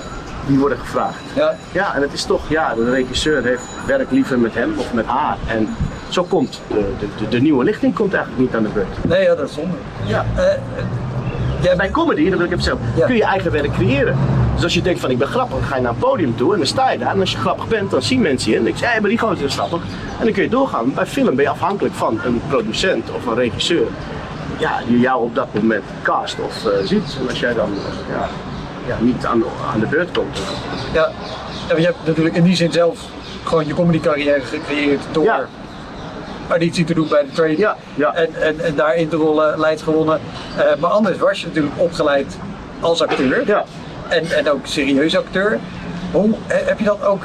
die 0.47 0.57
worden 0.59 0.77
gevraagd. 0.77 1.19
Ja, 1.35 1.55
Ja, 1.71 1.95
en 1.95 2.01
het 2.01 2.13
is 2.13 2.23
toch, 2.23 2.49
ja, 2.49 2.73
de 2.75 2.89
regisseur 2.91 3.43
heeft 3.43 3.63
werk 3.85 4.11
liever 4.11 4.39
met 4.39 4.53
hem 4.53 4.73
of 4.77 4.93
met 4.93 5.05
haar. 5.05 5.37
En 5.47 5.75
zo 6.09 6.23
komt 6.23 6.61
de, 6.67 6.93
de, 6.99 7.07
de, 7.17 7.27
de 7.29 7.41
nieuwe 7.41 7.63
lichting 7.63 7.93
komt 7.95 8.13
eigenlijk 8.13 8.43
niet 8.43 8.55
aan 8.55 8.63
de 8.63 8.69
beurt. 8.69 8.87
nee, 9.07 9.23
ja, 9.23 9.35
dat 9.35 9.49
is 9.49 9.55
zonde. 9.55 9.75
Ja. 10.05 10.25
Eh, 10.35 10.43
ja, 11.61 11.75
bij 11.75 11.91
comedy, 11.91 12.29
dat 12.29 12.37
wil 12.37 12.45
ik 12.45 12.51
even 12.51 12.63
zeggen, 12.63 12.81
Ja. 12.95 13.05
kun 13.05 13.15
je 13.15 13.23
eigen 13.23 13.51
werk 13.51 13.71
creëren. 13.73 14.17
Dus 14.53 14.63
als 14.63 14.73
je 14.73 14.81
denkt 14.81 14.99
van 14.99 15.09
ik 15.09 15.17
ben 15.17 15.27
grappig, 15.27 15.57
dan 15.57 15.65
ga 15.67 15.75
je 15.75 15.81
naar 15.81 15.91
een 15.91 15.97
podium 15.97 16.35
toe 16.35 16.51
en 16.51 16.57
dan 16.57 16.67
sta 16.67 16.91
je 16.91 16.97
daar. 16.97 17.13
En 17.13 17.19
als 17.19 17.31
je 17.31 17.37
grappig 17.37 17.67
bent, 17.67 17.91
dan 17.91 18.01
zien 18.01 18.21
mensen 18.21 18.51
je 18.51 18.57
en 18.57 18.63
denk 18.63 18.75
je, 18.75 18.85
hé, 18.85 18.99
maar 19.01 19.09
die 19.09 19.19
gozer 19.19 19.45
is 19.45 19.53
grappig. 19.53 19.81
En 20.19 20.23
dan 20.23 20.33
kun 20.33 20.43
je 20.43 20.49
doorgaan. 20.49 20.93
Bij 20.93 21.05
film 21.05 21.35
ben 21.35 21.43
je 21.43 21.49
afhankelijk 21.49 21.95
van 21.95 22.19
een 22.25 22.41
producent 22.47 23.09
of 23.15 23.25
een 23.25 23.35
regisseur. 23.35 23.87
Ja, 24.57 24.79
die 24.87 24.99
jou 24.99 25.23
op 25.23 25.35
dat 25.35 25.47
moment 25.53 25.83
cast 26.01 26.37
of 26.45 26.65
eh, 26.65 26.71
ziet. 26.85 27.17
En 27.21 27.29
als 27.29 27.39
jij 27.39 27.53
dan 27.53 27.69
eh, 27.73 28.15
ja, 28.15 28.27
ja, 28.87 28.97
niet 28.99 29.25
aan, 29.25 29.43
aan 29.73 29.79
de 29.79 29.85
beurt 29.87 30.11
komt. 30.11 30.37
Ja. 30.93 31.01
ja, 31.01 31.67
want 31.67 31.79
je 31.79 31.85
hebt 31.85 31.97
natuurlijk 32.05 32.35
in 32.35 32.43
die 32.43 32.55
zin 32.55 32.71
zelf 32.71 32.99
gewoon 33.43 33.67
je 33.67 33.73
comedy 33.73 33.99
carrière 33.99 34.41
gecreëerd 34.41 35.01
door 35.11 35.23
Ja. 35.23 35.47
auditie 36.49 36.85
te 36.85 36.93
doen 36.93 37.07
bij 37.07 37.23
de 37.23 37.31
trade 37.31 37.57
Ja, 37.57 37.75
ja. 37.95 38.13
En, 38.13 38.41
en, 38.41 38.59
en 38.59 38.75
daarin 38.75 39.09
te 39.09 39.15
rollen, 39.15 39.59
leids 39.59 39.81
gewonnen. 39.81 40.19
Eh, 40.57 40.63
maar 40.79 40.89
anders 40.89 41.17
was 41.17 41.39
je 41.41 41.47
natuurlijk 41.47 41.73
opgeleid 41.77 42.37
als 42.79 43.01
acteur 43.01 43.47
Ja. 43.47 43.63
en, 44.07 44.31
en 44.31 44.51
ook 44.51 44.65
serieus 44.65 45.17
acteur. 45.17 45.59
Hoe 46.11 46.29
eh, 46.47 46.57
heb 46.65 46.79
je 46.79 46.85
dat 46.85 47.03
ook, 47.05 47.23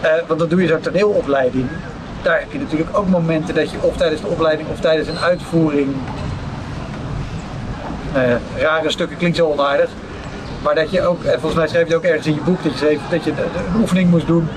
eh, 0.00 0.10
want 0.26 0.40
dan 0.40 0.48
doe 0.48 0.60
je 0.62 0.68
zo'n 0.68 0.80
toneelopleiding. 0.80 1.68
Daar 2.22 2.38
heb 2.38 2.52
je 2.52 2.58
natuurlijk 2.58 2.96
ook 2.96 3.08
momenten 3.08 3.54
dat 3.54 3.70
je 3.70 3.76
of 3.80 3.96
tijdens 3.96 4.20
de 4.20 4.26
opleiding 4.26 4.68
of 4.68 4.80
tijdens 4.80 5.08
een 5.08 5.18
uitvoering 5.18 5.94
rare 8.56 8.90
stukken 8.90 9.16
klinkt 9.16 9.36
zo 9.36 9.46
onaardig. 9.46 9.90
Maar 10.62 10.74
dat 10.74 10.90
je 10.90 11.02
ook, 11.06 11.22
en 11.24 11.32
volgens 11.32 11.54
mij 11.54 11.68
schreef 11.68 11.88
je 11.88 11.96
ook 11.96 12.02
ergens 12.02 12.26
in 12.26 12.34
je 12.34 12.40
boek 12.40 12.62
dat 12.62 12.72
je 12.72 12.78
schreef 12.78 13.00
dat 13.10 13.24
je 13.24 13.30
een 13.30 13.80
oefening 13.80 14.10
moest 14.10 14.26
doen. 14.26 14.48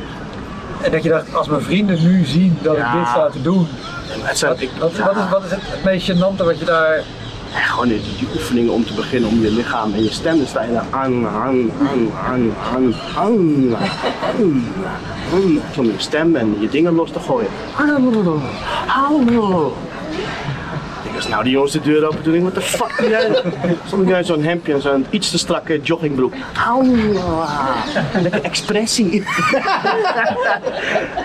En 0.81 0.91
dat 0.91 1.03
je 1.03 1.09
dacht, 1.09 1.35
als 1.35 1.47
mijn 1.47 1.61
vrienden 1.61 2.03
nu 2.03 2.25
zien 2.25 2.57
dat 2.61 2.75
Ja. 2.75 2.93
ik 2.93 2.99
dit 2.99 3.07
sta 3.07 3.29
te 3.29 3.41
doen. 3.41 3.67
Het 4.07 4.37
zijn, 4.37 4.51
Wat, 4.51 4.61
ik, 4.61 4.69
wat, 4.79 4.91
wat, 4.97 5.15
is, 5.15 5.29
wat 5.29 5.43
is 5.43 5.51
het, 5.51 5.83
meest 5.83 6.11
gênante 6.11 6.43
wat 6.45 6.59
je 6.59 6.65
daar... 6.65 7.03
Ja, 7.53 7.61
gewoon 7.61 7.87
die, 7.87 8.01
die 8.19 8.27
oefeningen 8.35 8.73
om 8.73 8.85
te 8.85 8.93
beginnen 8.93 9.29
om 9.29 9.41
je 9.41 9.51
lichaam 9.51 9.93
en 9.93 10.03
je 10.03 10.11
stem 10.11 10.39
te 10.39 10.45
staan. 10.45 10.69
Aan, 10.89 11.27
aan, 11.27 11.71
aan, 11.79 12.11
aan, 12.27 12.53
aan, 12.73 12.93
aan. 13.17 13.75
Om 15.77 15.85
je 15.85 15.93
stem 15.97 16.35
en 16.35 16.55
je 16.59 16.69
dingen 16.69 16.95
los 16.95 17.11
te 17.11 17.19
gooien. 17.19 17.49
Ik 19.21 19.94
was 21.15 21.27
nou 21.27 21.43
die 21.43 21.51
jongens 21.51 21.71
de 21.71 21.81
deur 21.81 22.05
open 22.05 22.21
toen 22.21 22.33
ik, 22.33 22.43
wat 22.43 22.55
de 22.55 22.61
fuck 22.61 22.97
doe 22.97 23.09
jij? 23.09 23.43
Stond 23.85 24.07
ik 24.07 24.13
uit 24.13 24.25
zo'n 24.25 24.43
hemdje 24.43 24.73
en 24.73 24.81
zo'n 24.81 25.05
iets 25.09 25.31
te 25.31 25.37
strakke 25.37 25.79
joggingbroek. 25.81 26.33
Lekker 28.21 28.41
expressie. 28.41 29.23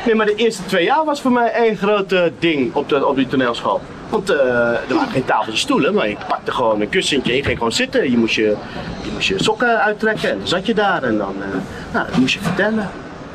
Nee, 0.07 0.15
maar 0.15 0.27
de 0.27 0.35
eerste 0.35 0.65
twee 0.67 0.85
jaar 0.85 1.05
was 1.05 1.21
voor 1.21 1.33
mij 1.33 1.53
één 1.53 1.77
groot 1.77 2.15
ding 2.39 2.75
op, 2.75 2.89
de, 2.89 3.07
op 3.07 3.17
die 3.17 3.27
toneelschool. 3.27 3.81
Want 4.09 4.31
eh, 4.31 4.39
er 4.39 4.95
waren 4.95 5.11
geen 5.11 5.25
tafels 5.25 5.55
en 5.55 5.59
stoelen, 5.59 5.95
maar 5.95 6.09
je 6.09 6.17
pakte 6.29 6.53
gewoon 6.53 6.81
een 6.81 6.89
kussentje 6.89 7.31
en 7.31 7.37
je 7.37 7.45
ging 7.45 7.57
gewoon 7.57 7.73
zitten. 7.73 8.11
Je 8.11 8.17
moest 8.17 8.35
je, 8.35 8.57
je, 9.03 9.11
moest 9.13 9.29
je 9.29 9.43
sokken 9.43 9.81
uittrekken 9.81 10.31
en 10.31 10.39
dan 10.39 10.49
zat 10.49 10.67
je 10.67 10.75
daar 10.75 11.03
en 11.03 11.19
dan, 11.19 11.35
eh, 11.41 11.49
nou, 11.93 12.11
dan 12.11 12.21
moest 12.21 12.35
je 12.35 12.41
vertellen. 12.41 12.89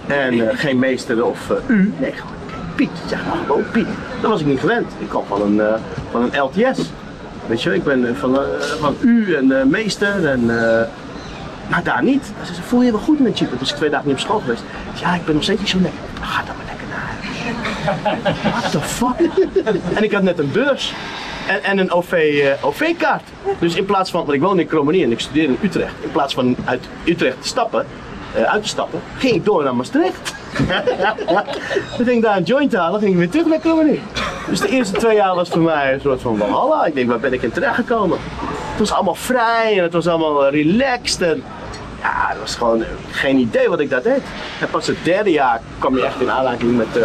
En 0.07 0.49
eh, 0.49 0.57
geen 0.57 0.79
meester 0.79 1.25
of 1.25 1.51
u, 1.67 1.93
nee, 1.99 2.11
gewoon 2.11 2.34
Piet. 2.75 2.89
Zeg 3.07 3.25
maar 3.25 3.37
gewoon 3.45 3.63
Piet. 3.71 3.87
Dat 4.21 4.29
was 4.31 4.39
ik 4.39 4.45
niet 4.45 4.59
gewend. 4.59 4.91
Ik 4.99 5.09
kwam 5.09 5.23
van 5.27 5.41
een, 5.41 5.59
eh, 5.61 5.73
van 6.11 6.21
een 6.21 6.41
LTS. 6.41 6.79
Weet 7.47 7.61
je, 7.63 7.73
ik 7.73 7.83
ben 7.83 8.07
eh, 8.07 8.15
van, 8.15 8.35
eh, 8.35 8.41
van 8.79 8.95
u 9.01 9.35
en 9.35 9.69
meester 9.69 10.27
en... 10.27 10.45
maar 11.69 11.83
daar 11.83 12.03
niet. 12.03 12.25
Ze 12.45 12.53
zei, 12.53 12.65
voel 12.67 12.79
je 12.79 12.85
je 12.85 12.91
wel 12.91 13.01
goed 13.01 13.19
met 13.19 13.37
Chip? 13.37 13.59
Dus 13.59 13.69
ik 13.69 13.75
twee 13.75 13.89
dagen 13.89 14.07
niet 14.07 14.15
op 14.15 14.21
school 14.21 14.39
geweest. 14.39 14.63
Ja, 15.01 15.13
ik 15.15 15.25
ben 15.25 15.33
nog 15.33 15.43
steeds 15.43 15.59
niet 15.59 15.69
zo 15.69 15.77
lekker. 15.81 15.99
"Nou, 16.19 16.25
Ga 16.25 16.43
dan 16.45 16.55
maar 16.55 16.65
lekker 16.65 16.87
naar 16.87 18.13
huis. 18.23 18.61
What 18.61 18.71
the 18.71 18.81
fuck? 18.81 19.29
en 19.95 20.03
ik 20.03 20.11
had 20.11 20.23
net 20.23 20.39
een 20.39 20.51
beurs. 20.51 20.93
En, 21.47 21.63
en 21.63 21.77
een 21.77 21.91
OV, 21.91 22.43
OV-kaart. 22.61 23.23
Dus 23.59 23.75
in 23.75 23.85
plaats 23.85 24.11
van, 24.11 24.19
want 24.21 24.33
ik 24.33 24.41
woon 24.41 24.59
in 24.59 24.67
Krommenie 24.67 25.03
en 25.03 25.11
ik 25.11 25.19
studeer 25.19 25.43
in 25.43 25.57
Utrecht. 25.61 25.93
In 26.01 26.11
plaats 26.11 26.33
van 26.33 26.55
uit 26.65 26.83
Utrecht 27.03 27.41
te 27.41 27.47
stappen, 27.47 27.85
uit 28.43 28.63
te 28.63 28.69
stappen, 28.69 29.01
ging 29.17 29.35
ik 29.35 29.45
door 29.45 29.63
naar 29.63 29.75
Maastricht. 29.75 30.33
Toen 31.95 32.05
ging 32.05 32.17
ik 32.17 32.21
daar 32.21 32.37
een 32.37 32.43
joint 32.43 32.75
halen, 32.75 32.99
ging 32.99 33.11
ik 33.11 33.17
weer 33.17 33.29
terug 33.29 33.45
naar 33.45 33.59
Krommenie. 33.59 34.01
Dus 34.49 34.59
de 34.59 34.67
eerste 34.67 34.97
twee 34.97 35.15
jaar 35.15 35.35
was 35.35 35.49
voor 35.49 35.61
mij 35.61 35.93
een 35.93 36.01
soort 36.01 36.21
van 36.21 36.37
walhalla. 36.37 36.85
Ik 36.85 36.95
denk, 36.95 37.09
waar 37.09 37.19
ben 37.19 37.33
ik 37.33 37.41
in 37.41 37.51
terecht 37.51 37.75
gekomen? 37.75 38.17
Het 38.69 38.79
was 38.79 38.91
allemaal 38.91 39.15
vrij 39.15 39.77
en 39.77 39.83
het 39.83 39.93
was 39.93 40.07
allemaal 40.07 40.45
eh, 40.45 40.51
relaxed. 40.51 41.21
En 41.21 41.43
ja, 42.01 42.25
het 42.27 42.39
was 42.39 42.55
gewoon 42.55 42.81
eh, 42.81 42.87
geen 43.11 43.37
idee 43.37 43.69
wat 43.69 43.79
ik 43.79 43.89
daar 43.89 44.01
deed. 44.01 44.21
En 44.59 44.69
pas 44.69 44.87
het 44.87 44.97
derde 45.03 45.31
jaar 45.31 45.61
kwam 45.79 45.95
je 45.95 46.05
echt 46.05 46.21
in 46.21 46.31
aanraking 46.31 46.77
met 46.77 46.87
uh, 46.97 47.03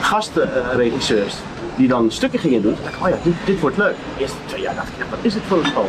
gastregisseurs. 0.00 1.34
die 1.76 1.88
dan 1.88 2.10
stukken 2.10 2.38
gingen 2.38 2.62
doen. 2.62 2.74
Toen 2.74 2.84
dacht 2.84 2.96
ik, 2.96 3.02
oh 3.02 3.08
ja, 3.08 3.16
dit, 3.22 3.34
dit 3.44 3.60
wordt 3.60 3.76
leuk. 3.76 3.94
De 4.16 4.20
eerste 4.20 4.36
twee 4.46 4.60
jaar 4.60 4.74
dacht 4.74 4.88
ik, 4.88 5.04
wat 5.10 5.18
is 5.22 5.32
dit 5.32 5.42
voor 5.48 5.58
een 5.58 5.66
school? 5.66 5.88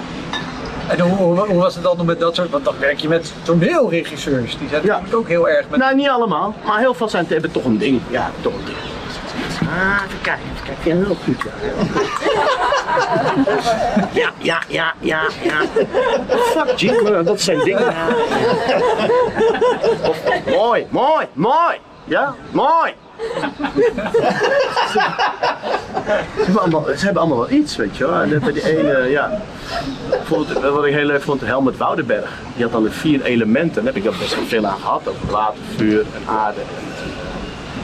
En 0.89 0.99
hoe, 0.99 1.17
hoe, 1.17 1.39
hoe 1.47 1.59
was 1.61 1.75
het 1.75 1.83
dan 1.83 2.05
met 2.05 2.19
dat 2.19 2.35
soort, 2.35 2.49
want 2.49 2.65
dan 2.65 2.75
werk 2.79 2.99
je 2.99 3.07
met 3.07 3.33
toneelregisseurs. 3.43 4.57
Die 4.57 4.69
zijn 4.69 4.81
Ja. 4.83 4.87
natuurlijk 4.87 5.15
ook 5.15 5.27
heel 5.27 5.49
erg 5.49 5.69
met... 5.69 5.79
Nou, 5.79 5.95
niet 5.95 6.09
allemaal, 6.09 6.53
maar 6.65 6.79
heel 6.79 6.93
veel 6.93 7.09
zijn 7.09 7.25
hebben 7.29 7.51
toch 7.51 7.65
een 7.65 7.77
ding. 7.77 8.01
Ja, 8.09 8.31
toch 8.41 8.53
een 8.53 8.65
ding. 8.65 8.77
Ah, 9.61 10.01
even 10.07 10.21
kijken, 10.21 10.43
even 10.53 10.65
kijken. 10.65 10.99
Ja, 10.99 11.05
heel 11.05 11.15
goed. 11.23 11.43
Ja, 14.13 14.29
ja, 14.37 14.59
ja, 14.67 14.93
ja, 14.99 15.21
ja. 15.41 15.61
Fuck, 16.37 17.01
maar 17.11 17.23
dat 17.23 17.41
zijn 17.41 17.59
dingen. 17.59 17.93
Of, 20.07 20.17
mooi, 20.55 20.87
mooi, 20.89 21.25
mooi. 21.33 21.77
Ja, 22.05 22.35
mooi. 22.51 22.93
Ze 26.35 26.45
hebben, 26.45 26.61
allemaal, 26.61 26.85
ze 26.97 27.05
hebben 27.05 27.21
allemaal 27.21 27.37
wel 27.37 27.51
iets, 27.51 27.75
weet 27.75 27.97
je 27.97 28.05
wel. 28.07 28.21
En 28.21 28.39
bij 28.39 28.51
die 28.51 28.77
ene, 28.77 29.09
ja. 29.09 29.41
Wat 30.61 30.85
ik 30.85 30.93
heel 30.93 31.05
leuk 31.05 31.21
vond, 31.21 31.41
Helmut 31.41 31.77
Woudenberg. 31.77 32.31
Die 32.53 32.63
had 32.63 32.71
dan 32.71 32.83
de 32.83 32.91
vier 32.91 33.23
elementen. 33.23 33.83
Daar 33.83 33.93
heb 33.93 34.03
ik 34.03 34.19
best 34.19 34.35
wel 34.35 34.45
veel 34.45 34.65
aan 34.65 34.79
gehad. 34.79 35.01
Water, 35.29 35.59
vuur 35.75 35.99
en 35.99 36.21
aarde 36.25 36.59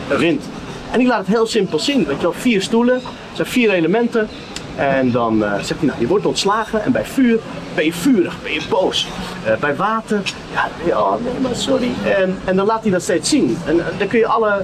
en 0.09 0.17
wind. 0.17 0.43
En 0.91 0.99
die 0.99 1.07
laat 1.07 1.17
het 1.17 1.27
heel 1.27 1.47
simpel 1.47 1.79
zien. 1.79 2.05
Weet 2.05 2.15
je 2.15 2.21
wel, 2.21 2.33
vier 2.33 2.61
stoelen, 2.61 3.01
zijn 3.33 3.47
vier 3.47 3.69
elementen. 3.69 4.29
En 4.75 5.11
dan 5.11 5.43
eh, 5.43 5.53
zegt 5.53 5.79
hij, 5.79 5.87
nou, 5.87 5.99
je 5.99 6.07
wordt 6.07 6.25
ontslagen 6.25 6.83
en 6.83 6.91
bij 6.91 7.05
vuur 7.05 7.39
ben 7.75 7.85
je 7.85 7.93
vurig, 7.93 8.35
ben 8.43 8.53
je 8.53 8.61
boos. 8.69 9.07
Eh, 9.45 9.53
bij 9.59 9.75
water, 9.75 10.21
ja, 10.53 10.67
je, 10.85 10.99
oh 10.99 11.13
nee, 11.23 11.33
maar 11.41 11.55
sorry. 11.55 11.91
En, 12.17 12.37
en 12.45 12.55
dan 12.55 12.65
laat 12.65 12.81
hij 12.81 12.91
dat 12.91 13.01
steeds 13.01 13.29
zien. 13.29 13.57
En 13.65 13.79
eh, 13.79 13.85
dan 13.97 14.07
kun 14.07 14.19
je 14.19 14.27
alle, 14.27 14.61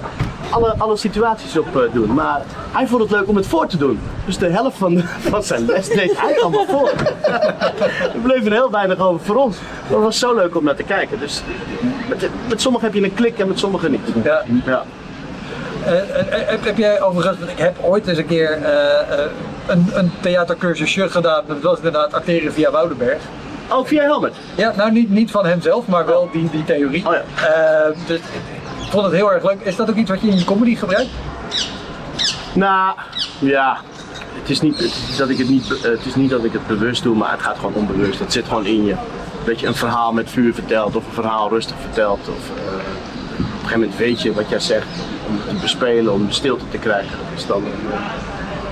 alle, 0.49 0.73
alle 0.77 0.97
situaties 0.97 1.57
op 1.57 1.89
doen. 1.93 2.13
Maar 2.13 2.41
hij 2.71 2.87
vond 2.87 3.01
het 3.01 3.11
leuk 3.11 3.27
om 3.27 3.35
het 3.35 3.47
voor 3.47 3.67
te 3.67 3.77
doen. 3.77 3.99
Dus 4.25 4.37
de 4.37 4.49
helft 4.49 4.77
van, 4.77 4.93
de- 4.95 5.03
van 5.29 5.43
zijn 5.43 5.65
les 5.65 5.87
deed 5.87 6.19
hij 6.21 6.41
allemaal 6.41 6.65
voor. 6.65 6.89
er 8.13 8.19
bleef 8.23 8.45
er 8.45 8.51
heel 8.51 8.71
weinig 8.71 8.99
over 8.99 9.25
voor 9.25 9.35
ons. 9.35 9.57
Maar 9.87 9.95
het 9.97 10.05
was 10.05 10.19
zo 10.19 10.35
leuk 10.35 10.55
om 10.55 10.63
naar 10.63 10.75
te 10.75 10.83
kijken. 10.83 11.19
Dus 11.19 11.41
met, 12.09 12.29
met 12.49 12.61
sommigen 12.61 12.87
heb 12.87 12.95
je 12.95 13.03
een 13.03 13.13
klik 13.13 13.39
en 13.39 13.47
met 13.47 13.59
sommigen 13.59 13.91
niet. 13.91 14.07
Ja. 14.23 14.43
Ja. 14.65 14.83
Heb, 15.83 16.65
heb 16.65 16.77
jij 16.77 17.01
overigens, 17.01 17.37
want 17.39 17.51
ik 17.51 17.57
heb 17.57 17.77
ooit 17.81 18.07
eens 18.07 18.17
een 18.17 18.25
keer 18.25 18.59
een, 19.67 19.89
een 19.93 20.11
theatercursusje 20.19 21.09
gedaan. 21.09 21.43
Dat 21.47 21.61
was 21.61 21.77
inderdaad 21.77 22.13
acteren 22.13 22.53
via 22.53 22.71
Woudenberg. 22.71 23.21
Oh, 23.71 23.87
via 23.87 24.01
Helmet. 24.01 24.33
Ja, 24.55 24.73
nou 24.75 24.91
niet, 24.91 25.09
niet 25.09 25.31
van 25.31 25.45
hemzelf, 25.45 25.87
maar 25.87 26.05
wel 26.05 26.29
die, 26.31 26.49
die 26.49 26.63
theorie. 26.63 27.07
Oh 27.07 27.13
ja. 27.13 27.47
Eh, 27.47 27.97
dus 28.07 28.19
ik 28.19 28.89
vond 28.89 29.05
het 29.05 29.13
heel 29.13 29.33
erg 29.33 29.43
leuk. 29.43 29.59
Is 29.61 29.75
dat 29.75 29.89
ook 29.89 29.95
iets 29.95 30.09
wat 30.09 30.21
je 30.21 30.27
in 30.27 30.37
je 30.37 30.43
comedy 30.43 30.75
gebruikt? 30.75 31.09
Nou, 32.53 32.95
ja. 33.39 33.77
Het 34.39 34.49
is, 34.49 34.61
niet, 34.61 34.77
het, 34.77 34.91
is 35.09 35.17
dat 35.17 35.29
ik 35.29 35.37
het, 35.37 35.49
niet, 35.49 35.69
het 35.81 36.05
is 36.05 36.15
niet 36.15 36.29
dat 36.29 36.43
ik 36.43 36.53
het 36.53 36.67
bewust 36.67 37.03
doe, 37.03 37.15
maar 37.15 37.31
het 37.31 37.41
gaat 37.41 37.55
gewoon 37.55 37.73
onbewust. 37.73 38.19
Het 38.19 38.33
zit 38.33 38.47
gewoon 38.47 38.65
in 38.65 38.85
je. 38.85 38.95
Dat 39.45 39.59
je 39.59 39.67
een 39.67 39.75
verhaal 39.75 40.13
met 40.13 40.29
vuur 40.29 40.53
vertelt 40.53 40.95
of 40.95 41.05
een 41.05 41.13
verhaal 41.13 41.49
rustig 41.49 41.75
vertelt. 41.81 42.19
Of, 42.19 42.49
eh, 42.57 42.73
op 42.73 43.37
een 43.37 43.45
gegeven 43.53 43.79
moment 43.79 43.97
weet 43.97 44.21
je 44.21 44.33
wat 44.33 44.49
jij 44.49 44.59
zegt 44.59 44.87
om 45.27 45.35
het 45.35 45.47
te 45.47 45.61
bespelen, 45.61 46.13
om 46.13 46.27
de 46.27 46.33
stilte 46.33 46.65
te 46.71 46.77
krijgen. 46.77 47.17
Dat 47.17 47.39
is 47.39 47.45
dan, 47.45 47.63
eh, 47.63 47.99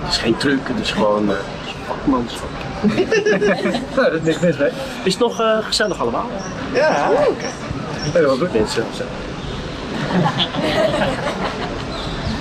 is 0.09 0.17
geen 0.17 0.37
truc, 0.37 0.59
het 0.63 0.79
is 0.79 0.91
gewoon 0.91 1.29
uh. 1.29 1.35
Nou, 3.95 4.11
dat 4.11 4.13
is 4.13 4.21
niks 4.23 4.39
mis 4.39 4.57
mee. 4.57 4.69
Is 5.03 5.13
het 5.13 5.21
nog 5.21 5.39
eh, 5.41 5.57
gezellig 5.61 5.99
allemaal? 6.01 6.27
Ja, 6.73 7.09
heel 8.13 8.29
goed. 8.37 8.53
Mensen, 8.53 8.83
gezellig. 8.89 9.11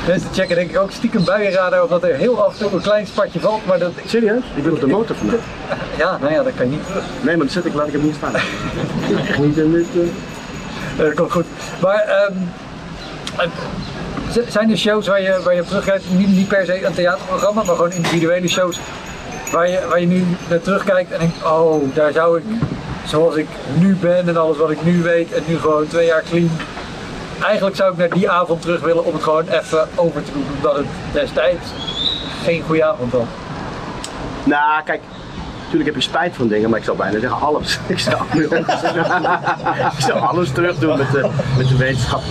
Mensen 0.07 0.31
checken 0.33 0.57
denk 0.57 0.71
ik 0.71 0.79
ook 0.79 0.91
stiekem 0.91 1.25
buienradar 1.25 1.83
of 1.83 1.89
dat 1.89 2.03
er 2.03 2.14
heel 2.16 2.45
af 2.45 2.53
en 2.53 2.59
toe 2.59 2.73
een 2.73 2.83
klein 2.83 3.07
spatje 3.07 3.41
valt. 3.41 3.66
Maar 3.66 3.79
dat, 3.79 3.93
Serieus? 4.07 4.43
Ik 4.55 4.62
ben 4.62 4.73
op 4.73 4.81
de 4.81 4.87
motor 4.87 5.16
vandaag. 5.16 5.39
ja, 5.99 6.19
nou 6.21 6.33
ja, 6.33 6.43
dat 6.43 6.53
kan 6.57 6.64
je 6.71 6.71
niet. 6.71 6.83
Nee, 7.21 7.37
maar 7.37 7.45
dat 7.47 7.55
zet 7.55 7.64
ik, 7.64 7.75
laat 7.75 7.87
ik 7.87 7.93
hem 7.93 8.03
niet 8.09 8.14
staan. 8.14 8.35
Echt 9.29 9.39
niet 9.39 9.57
in 9.57 9.73
dit. 9.73 9.87
eh, 9.95 10.01
Eh, 10.03 11.05
Dat 11.07 11.14
komt 11.14 11.33
goed. 11.33 11.45
Maar 11.81 11.95
ehm, 11.99 12.33
zijn 14.49 14.70
er 14.70 14.76
shows 14.76 15.07
waar 15.07 15.22
je, 15.22 15.41
waar 15.45 15.55
je 15.55 15.64
terugkijkt, 15.64 16.05
niet, 16.11 16.28
niet 16.28 16.49
per 16.49 16.66
se 16.66 16.84
een 16.84 16.93
theaterprogramma, 16.93 17.62
maar 17.62 17.74
gewoon 17.74 17.93
individuele 17.93 18.49
shows 18.49 18.80
waar 19.53 19.68
je, 19.68 19.86
waar 19.89 20.01
je 20.01 20.07
nu 20.07 20.24
naar 20.49 20.61
terugkijkt 20.61 21.12
en 21.12 21.18
denkt, 21.18 21.45
oh, 21.45 21.95
daar 21.95 22.12
zou 22.12 22.39
ik, 22.39 22.45
zoals 23.07 23.34
ik 23.34 23.47
nu 23.78 23.95
ben 23.95 24.28
en 24.28 24.36
alles 24.36 24.57
wat 24.57 24.70
ik 24.70 24.84
nu 24.84 25.03
weet 25.03 25.32
en 25.32 25.43
nu 25.47 25.59
gewoon 25.59 25.86
twee 25.86 26.07
jaar 26.07 26.22
clean, 26.22 26.51
eigenlijk 27.43 27.76
zou 27.76 27.93
ik 27.93 27.99
naar 27.99 28.11
die 28.11 28.30
avond 28.30 28.62
terug 28.62 28.80
willen 28.80 29.05
om 29.05 29.12
het 29.12 29.22
gewoon 29.22 29.49
even 29.49 29.89
over 29.95 30.22
te 30.22 30.32
doen, 30.32 30.47
omdat 30.57 30.76
het 30.76 30.86
destijds 31.12 31.66
geen 32.45 32.62
goede 32.62 32.84
avond 32.84 33.12
was. 33.12 33.26
Nou, 34.45 34.82
kijk, 34.84 35.01
Natuurlijk 35.69 35.97
heb 35.97 36.03
je 36.03 36.09
spijt 36.11 36.37
van 36.37 36.49
dingen, 36.49 36.71
maar 36.71 36.79
ik 36.79 36.85
zou 36.85 36.97
bijna 36.97 37.21
zeggen 37.21 37.41
alles. 37.41 37.79
Ik 37.87 37.99
zou, 37.99 38.23
ik 39.97 40.01
zou 40.01 40.21
alles 40.21 40.51
terug 40.51 40.79
doen 40.79 40.99
met 40.99 41.11
de, 41.11 41.31
met 41.57 41.69
de 41.69 41.77
wetenschap. 41.77 42.23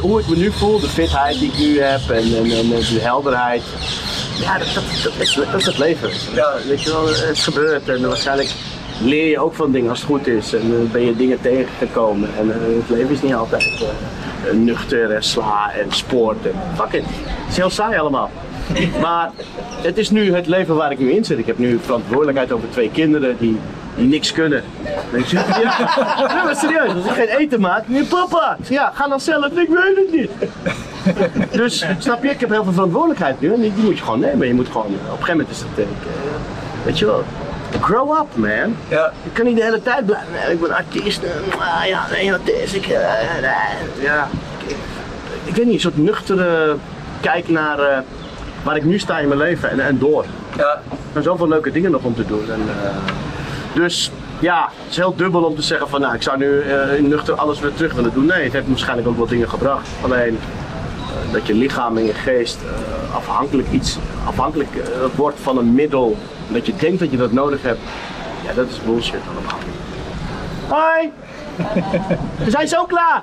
Hoe 0.00 0.20
ik 0.20 0.28
me 0.28 0.36
nu 0.36 0.52
voel, 0.52 0.80
de 0.80 0.88
fitheid 0.88 1.38
die 1.38 1.48
ik 1.52 1.58
nu 1.58 1.80
heb 1.80 2.10
en, 2.10 2.36
en, 2.36 2.50
en 2.50 2.68
de 2.68 2.98
helderheid. 3.00 3.62
Ja, 4.40 4.58
dat, 4.58 4.74
dat, 4.74 5.12
is, 5.18 5.34
dat 5.34 5.60
is 5.60 5.66
het 5.66 5.78
leven. 5.78 6.10
Ja. 6.34 6.52
Weet 6.66 6.82
je 6.82 6.90
wel, 6.90 7.06
het 7.06 7.28
is 7.32 7.44
gebeurd 7.44 7.88
en 7.88 8.08
waarschijnlijk 8.08 8.54
leer 9.00 9.28
je 9.28 9.38
ook 9.38 9.54
van 9.54 9.70
dingen 9.70 9.90
als 9.90 9.98
het 9.98 10.08
goed 10.08 10.26
is. 10.26 10.54
En 10.54 10.60
eh, 10.60 10.92
ben 10.92 11.04
je 11.04 11.16
dingen 11.16 11.40
tegengekomen. 11.40 12.28
En 12.38 12.50
eh, 12.50 12.76
het 12.76 12.88
leven 12.88 13.10
is 13.10 13.22
niet 13.22 13.34
altijd 13.34 13.84
eh, 14.44 14.52
nuchter 14.52 15.10
en 15.10 15.22
sla 15.22 15.72
en 15.72 15.92
sport. 15.92 16.46
En 16.46 16.54
fuck 16.74 16.92
it. 16.92 17.04
Het 17.04 17.50
is 17.50 17.56
heel 17.56 17.70
saai 17.70 17.98
allemaal. 17.98 18.30
Maar 19.00 19.30
het 19.82 19.98
is 19.98 20.10
nu 20.10 20.34
het 20.34 20.46
leven 20.46 20.74
waar 20.76 20.90
ik 20.92 20.98
nu 20.98 21.10
in 21.12 21.24
zit. 21.24 21.38
Ik 21.38 21.46
heb 21.46 21.58
nu 21.58 21.78
verantwoordelijkheid 21.82 22.52
over 22.52 22.70
twee 22.70 22.90
kinderen 22.90 23.36
die, 23.38 23.58
die 23.96 24.06
niks 24.06 24.32
kunnen. 24.32 24.62
Je? 25.26 25.34
Ja, 25.36 26.34
nee, 26.34 26.44
maar 26.44 26.56
serieus, 26.56 26.94
als 26.94 27.04
ik 27.04 27.10
geen 27.12 27.28
eten 27.38 27.60
maak, 27.60 27.88
nee 27.88 28.04
papa. 28.04 28.56
Ik 28.58 28.66
zeg, 28.66 28.76
Ja, 28.76 28.92
ga 28.94 29.08
dan 29.08 29.20
zelf, 29.20 29.46
ik 29.46 29.68
weet 29.68 29.96
het 29.96 30.12
niet. 30.12 30.30
Dus 31.50 31.84
snap 31.98 32.22
je, 32.22 32.30
ik 32.30 32.40
heb 32.40 32.50
heel 32.50 32.64
veel 32.64 32.72
verantwoordelijkheid 32.72 33.40
nu 33.40 33.52
en 33.52 33.60
die, 33.60 33.74
die 33.74 33.84
moet 33.84 33.98
je 33.98 34.04
gewoon 34.04 34.20
nemen. 34.20 34.46
Je 34.46 34.54
moet 34.54 34.68
gewoon, 34.68 34.86
op 34.86 34.92
een 34.92 35.08
gegeven 35.10 35.30
moment 35.30 35.50
is 35.50 35.58
het, 35.58 35.78
eh, 35.78 35.84
weet 36.84 36.98
je 36.98 37.06
wel, 37.06 37.24
grow 37.80 38.10
up 38.20 38.26
man. 38.36 38.76
Ja. 38.88 39.12
Ik 39.24 39.30
kan 39.32 39.44
niet 39.44 39.56
de 39.56 39.62
hele 39.62 39.82
tijd 39.82 40.06
blijven. 40.06 40.52
Ik 40.52 40.60
ben 40.60 40.76
artiest. 40.76 41.22
eh, 41.22 41.30
ah, 41.80 41.86
ja, 41.86 42.06
nee, 42.10 42.32
artiest. 42.32 42.74
Ik, 42.74 42.86
eh, 42.86 43.42
ja, 44.02 44.28
ik, 44.66 44.76
ik 45.44 45.54
weet 45.54 45.64
niet, 45.64 45.74
een 45.74 45.80
soort 45.80 45.96
nuchtere 45.96 46.76
kijk 47.20 47.48
naar 47.48 47.78
eh, 47.78 47.98
waar 48.64 48.76
ik 48.76 48.84
nu 48.84 48.98
sta 48.98 49.18
in 49.18 49.28
mijn 49.28 49.40
leven 49.40 49.70
en, 49.70 49.80
en 49.80 49.98
door. 49.98 50.24
Ja. 50.56 50.80
Er 50.88 51.22
zijn 51.22 51.24
zoveel 51.24 51.48
leuke 51.48 51.70
dingen 51.70 51.90
nog 51.90 52.02
om 52.02 52.14
te 52.14 52.26
doen. 52.26 52.50
En, 52.50 52.60
eh, 52.82 52.90
dus 53.74 54.10
ja, 54.38 54.68
het 54.82 54.90
is 54.90 54.96
heel 54.96 55.16
dubbel 55.16 55.42
om 55.42 55.56
te 55.56 55.62
zeggen 55.62 55.88
van 55.88 56.00
nou, 56.00 56.14
ik 56.14 56.22
zou 56.22 56.38
nu 56.38 56.60
eh, 56.60 56.96
in 56.96 57.08
nuchter 57.08 57.34
alles 57.34 57.60
weer 57.60 57.74
terug 57.74 57.94
willen 57.94 58.12
doen. 58.12 58.26
Nee, 58.26 58.42
het 58.44 58.52
heeft 58.52 58.68
waarschijnlijk 58.68 59.08
ook 59.08 59.16
wel 59.16 59.26
dingen 59.26 59.48
gebracht. 59.48 59.88
Alleen 60.02 60.38
eh, 60.38 61.32
dat 61.32 61.46
je 61.46 61.54
lichaam 61.54 61.96
en 61.96 62.04
je 62.04 62.14
geest 62.14 62.58
afhankelijk, 63.14 63.70
iets, 63.70 63.98
afhankelijk 64.26 64.70
wordt 65.14 65.40
van 65.40 65.58
een 65.58 65.74
middel. 65.74 66.16
Dat 66.48 66.66
je 66.66 66.72
denkt 66.76 66.98
dat 66.98 67.10
je 67.10 67.16
dat 67.16 67.32
nodig 67.32 67.62
hebt. 67.62 67.80
Ja, 68.46 68.52
dat 68.52 68.68
is 68.68 68.80
bullshit 68.84 69.20
allemaal. 69.34 69.63
Hoi! 70.68 71.12
We 72.44 72.50
zijn 72.50 72.68
zo 72.68 72.84
klaar! 72.84 73.22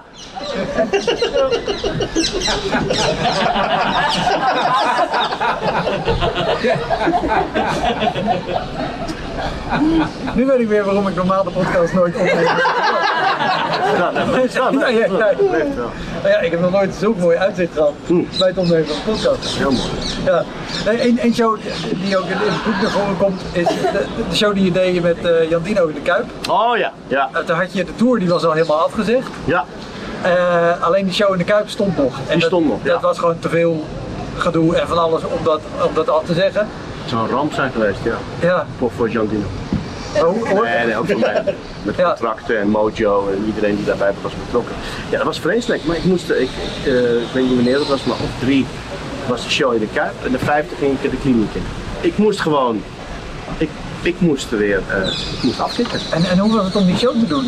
Nu 10.36 10.46
weet 10.46 10.60
ik 10.60 10.68
weer 10.68 10.84
waarom 10.86 11.08
ik 11.08 11.16
normaal 11.16 11.44
de 11.44 11.50
podcast 11.50 11.94
nooit 11.94 12.16
opneem. 12.16 12.44
Ja, 13.98 14.12
nee, 14.12 14.26
maar- 14.26 14.92
ja, 14.94 15.34
Ja, 16.24 16.30
ja, 16.30 16.40
ik 16.40 16.52
heb 16.52 16.62
nog 16.62 16.72
nooit 16.72 16.96
zo'n 16.96 17.16
mooi 17.20 17.38
uitzicht 17.38 17.74
gehad 17.74 17.94
bij 18.08 18.48
het 18.48 18.58
opnemen 18.58 18.88
van 18.88 18.96
de 18.96 19.12
podcast. 19.12 19.58
Heel 19.58 19.72
mooi. 19.72 19.90
Ja. 20.26 20.44
Een, 20.86 21.20
een 21.24 21.34
show 21.34 21.58
die 22.04 22.18
ook 22.18 22.26
in 22.26 22.38
het 22.38 22.64
boek 22.66 22.82
naar 22.82 22.92
voren 22.92 23.18
komt, 23.18 23.42
is 23.52 23.68
de, 23.68 24.06
de 24.30 24.36
show 24.36 24.54
die 24.54 24.64
je 24.64 24.72
deed 24.72 25.02
met 25.02 25.26
eh 25.26 25.50
Jan 25.50 25.62
Dino 25.62 25.88
in 25.88 25.94
de 25.94 26.02
Kuip. 26.02 26.26
Oh 26.50 26.78
ja, 26.78 26.92
ja, 27.08 27.30
Uh, 27.34 27.40
toen 27.40 27.56
had 27.56 27.74
je 27.74 27.84
de 27.86 27.96
tour, 27.96 28.20
die 28.20 28.30
was 28.30 28.46
al 28.46 28.52
helemaal 28.52 28.80
afgezegd. 28.86 29.28
ja. 29.46 29.66
Eh, 30.22 30.82
alleen 30.84 31.04
die 31.06 31.14
show 31.14 31.32
in 31.32 31.38
de 31.38 31.44
Kuip 31.44 31.70
stond 31.70 31.98
nog. 31.98 32.14
En 32.18 32.22
Die 32.30 32.38
dat, 32.40 32.48
stond 32.50 32.68
nog, 32.68 32.80
ja. 32.84 32.92
Dat 32.92 33.02
was 33.02 33.20
gewoon 33.20 33.40
te 33.40 33.50
veel 33.50 33.84
gedoe 34.38 34.76
en 34.76 34.88
van 34.88 34.98
alles 34.98 35.22
om 35.24 35.44
dat, 35.44 35.62
om 35.88 35.94
dat 35.94 36.10
af 36.10 36.24
te 36.26 36.34
zeggen. 36.34 36.68
Het 37.02 37.10
zou 37.10 37.22
een 37.30 37.36
ramp 37.36 37.54
zijn 37.54 37.72
geweest, 37.72 38.00
ja. 38.04 38.16
Ja. 38.48 38.66
Voor, 38.78 38.92
voor 38.98 39.10
Jean 39.10 39.28
Dino. 39.28 39.46
Oh, 40.16 40.22
hoor. 40.49 40.64
Nee, 40.64 40.86
nee, 40.86 40.97
ook 40.97 41.05
voor 41.07 41.20
mij. 41.20 41.43
Met 41.84 41.95
Ja. 41.95 42.07
contracten 42.07 42.59
en 42.59 42.70
Mojo 42.70 43.30
en 43.30 43.43
iedereen 43.45 43.76
die 43.76 43.86
daarbij 43.86 44.12
was 44.22 44.32
betrokken. 44.45 44.76
Ja, 45.09 45.18
dat 45.18 45.26
was 45.26 45.39
vreselijk. 45.39 45.86
Maar 45.86 45.95
ik 45.95 46.03
moest, 46.03 46.30
ik, 46.30 46.38
ik, 46.39 46.49
eh, 46.86 47.22
ik 47.22 47.28
weet 47.34 47.43
niet 47.43 47.55
wanneer 47.55 47.80
het 47.80 47.88
was, 47.88 48.03
maar 48.03 48.18
op 48.22 48.30
drie 48.39 48.66
was 49.28 49.43
de 49.43 49.49
show 49.49 49.74
in 49.74 49.80
de 49.80 49.88
Kuip. 49.93 50.14
En 50.26 50.32
de 50.32 50.39
vijfde 50.39 50.76
ging 50.76 50.99
ik 51.01 51.12
de 51.12 51.18
kliniek 51.18 51.53
in. 51.53 51.64
Ik 52.01 52.18
moest 52.18 52.39
gewoon, 52.39 52.84
ik, 53.57 53.70
ik 54.01 54.16
moest 54.20 54.49
weer, 54.49 54.82
eh, 54.88 55.07
ik 55.38 55.43
moest 55.43 55.59
afkicken. 55.59 55.99
En, 56.12 56.24
en 56.24 56.38
hoe 56.39 56.51
was 56.55 56.66
het 56.66 56.76
om 56.76 56.86
die 56.86 56.97
show 56.97 57.20
te 57.20 57.28
doen? 57.28 57.45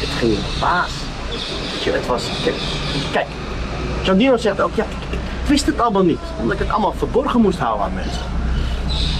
Het 0.00 0.08
ging 0.18 0.36
baas. 0.60 0.90
Het 1.84 2.06
was, 2.06 2.24
kijk, 2.44 2.56
kijk 3.12 3.26
Dino 4.18 4.36
zegt 4.36 4.60
ook, 4.60 4.74
ja, 4.74 4.84
ik 5.10 5.18
wist 5.50 5.66
het 5.66 5.80
allemaal 5.80 6.04
niet. 6.04 6.18
Omdat 6.40 6.52
ik 6.52 6.58
het 6.58 6.70
allemaal 6.70 6.94
verborgen 6.96 7.40
moest 7.40 7.58
houden 7.58 7.84
aan 7.84 7.94
mensen. 7.94 8.22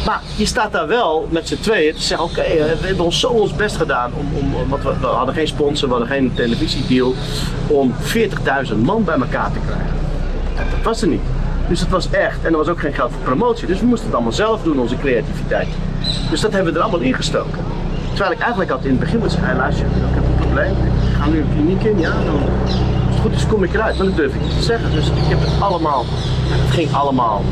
Maar 0.06 0.20
je 0.36 0.46
staat 0.46 0.72
daar 0.72 0.86
wel 0.86 1.28
met 1.30 1.48
z'n 1.48 1.60
tweeën 1.60 1.94
te 1.94 2.02
zeggen, 2.02 2.26
oké, 2.26 2.40
eh, 2.40 2.80
we 2.80 2.86
hebben 2.86 3.04
ons 3.04 3.20
zo 3.20 3.28
ons 3.28 3.54
best 3.54 3.76
gedaan. 3.76 4.10
Om, 4.14 4.54
om, 4.54 4.68
want 4.68 4.82
we, 4.82 5.06
hadden 5.06 5.34
geen 5.34 5.46
sponsor, 5.46 5.88
we 5.88 5.94
hadden 5.94 6.12
geen 6.12 6.34
televisiedeal. 6.34 7.14
Om 7.66 7.94
40.000 8.70 8.76
man 8.76 9.04
bij 9.04 9.14
elkaar 9.14 9.52
te 9.52 9.58
krijgen. 9.66 9.94
Dat, 10.56 10.70
dat 10.70 10.82
was 10.82 11.02
er 11.02 11.08
niet. 11.08 11.20
Dus 11.68 11.80
het 11.80 11.88
was 11.88 12.10
echt. 12.10 12.44
En 12.44 12.52
er 12.52 12.58
was 12.58 12.68
ook 12.68 12.80
geen 12.80 12.94
geld 12.94 13.10
voor 13.10 13.22
promotie. 13.22 13.66
Dus 13.66 13.80
we 13.80 13.86
moesten 13.86 14.06
het 14.06 14.14
allemaal 14.14 14.34
zelf 14.34 14.62
doen, 14.62 14.78
onze 14.78 14.96
creativiteit. 14.96 15.68
Dus 16.30 16.40
dat 16.40 16.52
hebben 16.52 16.72
we 16.72 16.78
er 16.78 16.84
allemaal 16.84 17.06
ingestoken. 17.06 17.64
Terwijl 18.08 18.32
ik 18.32 18.40
eigenlijk 18.40 18.70
had 18.70 18.84
in 18.84 18.90
het 18.90 19.00
begin 19.00 19.18
moeten 19.18 19.38
zeggen, 19.38 19.56
luister, 19.56 19.86
ik 19.86 19.92
heb 20.14 20.24
een 20.24 20.46
probleem. 20.46 20.70
Ik 20.70 21.16
ga 21.18 21.26
nu 21.26 21.38
een 21.38 21.50
kliniek 21.52 21.82
in, 21.82 21.98
ja, 21.98 22.12
dan, 22.24 22.40
goed 23.20 23.32
is 23.32 23.46
kom 23.46 23.64
ik 23.64 23.74
eruit. 23.74 23.96
Maar 23.96 24.06
dat 24.06 24.16
durf 24.16 24.34
ik 24.34 24.40
niet 24.40 24.56
te 24.56 24.62
zeggen. 24.62 24.90
Dus 24.90 25.06
ik 25.06 25.12
heb 25.28 25.38
het 25.40 25.62
allemaal, 25.62 26.04
het 26.48 26.74
ging 26.74 26.92
allemaal. 26.92 27.42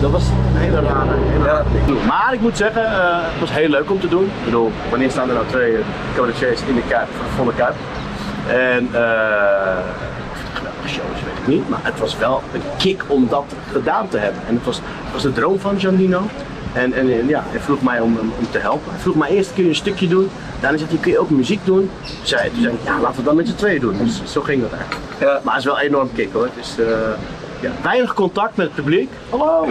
Dat, 0.00 0.10
was, 0.10 0.22
een 0.54 0.60
hele 0.60 0.80
rare, 0.80 1.14
hele. 1.18 2.06
Maar 2.06 2.30
ik 2.32 2.40
moet 2.40 2.56
zeggen, 2.56 2.84
eh, 2.84 3.18
het 3.20 3.40
was 3.40 3.50
heel 3.52 3.68
leuk 3.68 3.90
om 3.90 4.00
te 4.00 4.08
doen. 4.08 4.24
Ik 4.24 4.44
bedoel, 4.44 4.72
wanneer 4.90 5.10
staan 5.10 5.28
er 5.28 5.34
nou 5.34 5.46
twee 5.46 5.72
uh, 5.72 6.68
in 6.68 6.74
de 6.74 6.82
Kuip, 6.88 7.08
volle 7.36 7.52
Kuip? 7.54 7.74
En 8.48 8.88
eh, 8.92 9.76
geweldige 10.52 10.88
show 10.88 11.04
is, 11.14 11.22
weet 11.24 11.38
ik 11.40 11.46
niet. 11.46 11.68
Maar 11.68 11.80
het 11.82 11.98
was 11.98 12.18
wel 12.18 12.42
een 12.52 12.62
kick 12.78 13.04
om 13.06 13.26
dat 13.28 13.44
gedaan 13.72 14.08
te 14.08 14.18
hebben. 14.18 14.42
En 14.48 14.54
het 14.54 14.64
was, 14.64 14.80
was 15.12 15.22
de 15.22 15.32
droom 15.32 15.58
van 15.58 15.80
Giannino. 15.80 16.22
En, 16.76 16.92
en, 16.92 17.12
en 17.12 17.28
ja, 17.28 17.42
hij 17.46 17.60
vroeg 17.60 17.82
mij 17.82 18.00
om, 18.00 18.18
om, 18.18 18.50
te 18.50 18.58
helpen. 18.58 18.90
Hij 18.90 19.00
vroeg 19.00 19.14
mij 19.14 19.28
eerst, 19.28 19.54
kun 19.54 19.62
je 19.62 19.68
een 19.68 19.74
stukje 19.74 20.08
doen? 20.08 20.30
Daarna 20.60 20.78
zei 20.78 20.90
hij, 20.90 20.98
kun 20.98 21.10
je 21.10 21.18
ook 21.18 21.30
muziek 21.30 21.64
doen? 21.64 21.90
Zei, 22.22 22.50
toen 22.50 22.62
zei 22.62 22.74
ik, 22.74 22.80
ja, 22.84 22.92
laten 22.92 23.10
we 23.10 23.16
het 23.16 23.24
dan 23.24 23.36
met 23.36 23.48
z'n 23.48 23.54
tweeën 23.54 23.80
doen. 23.80 23.98
Dus 23.98 24.22
zo 24.32 24.40
ging 24.40 24.62
dat 24.62 24.72
eigenlijk. 24.72 25.00
Ja. 25.18 25.40
Maar 25.42 25.54
het 25.54 25.64
is 25.64 25.64
wel 25.64 25.78
een 25.78 25.86
enorm 25.86 26.12
kick 26.14 26.32
hoor. 26.32 26.44
Het 26.44 26.64
is 26.64 26.78
eh, 26.78 26.86
ja, 27.60 27.70
weinig 27.82 28.14
contact 28.14 28.56
met 28.56 28.66
het 28.66 28.74
publiek. 28.74 29.10
Hallo! 29.30 29.68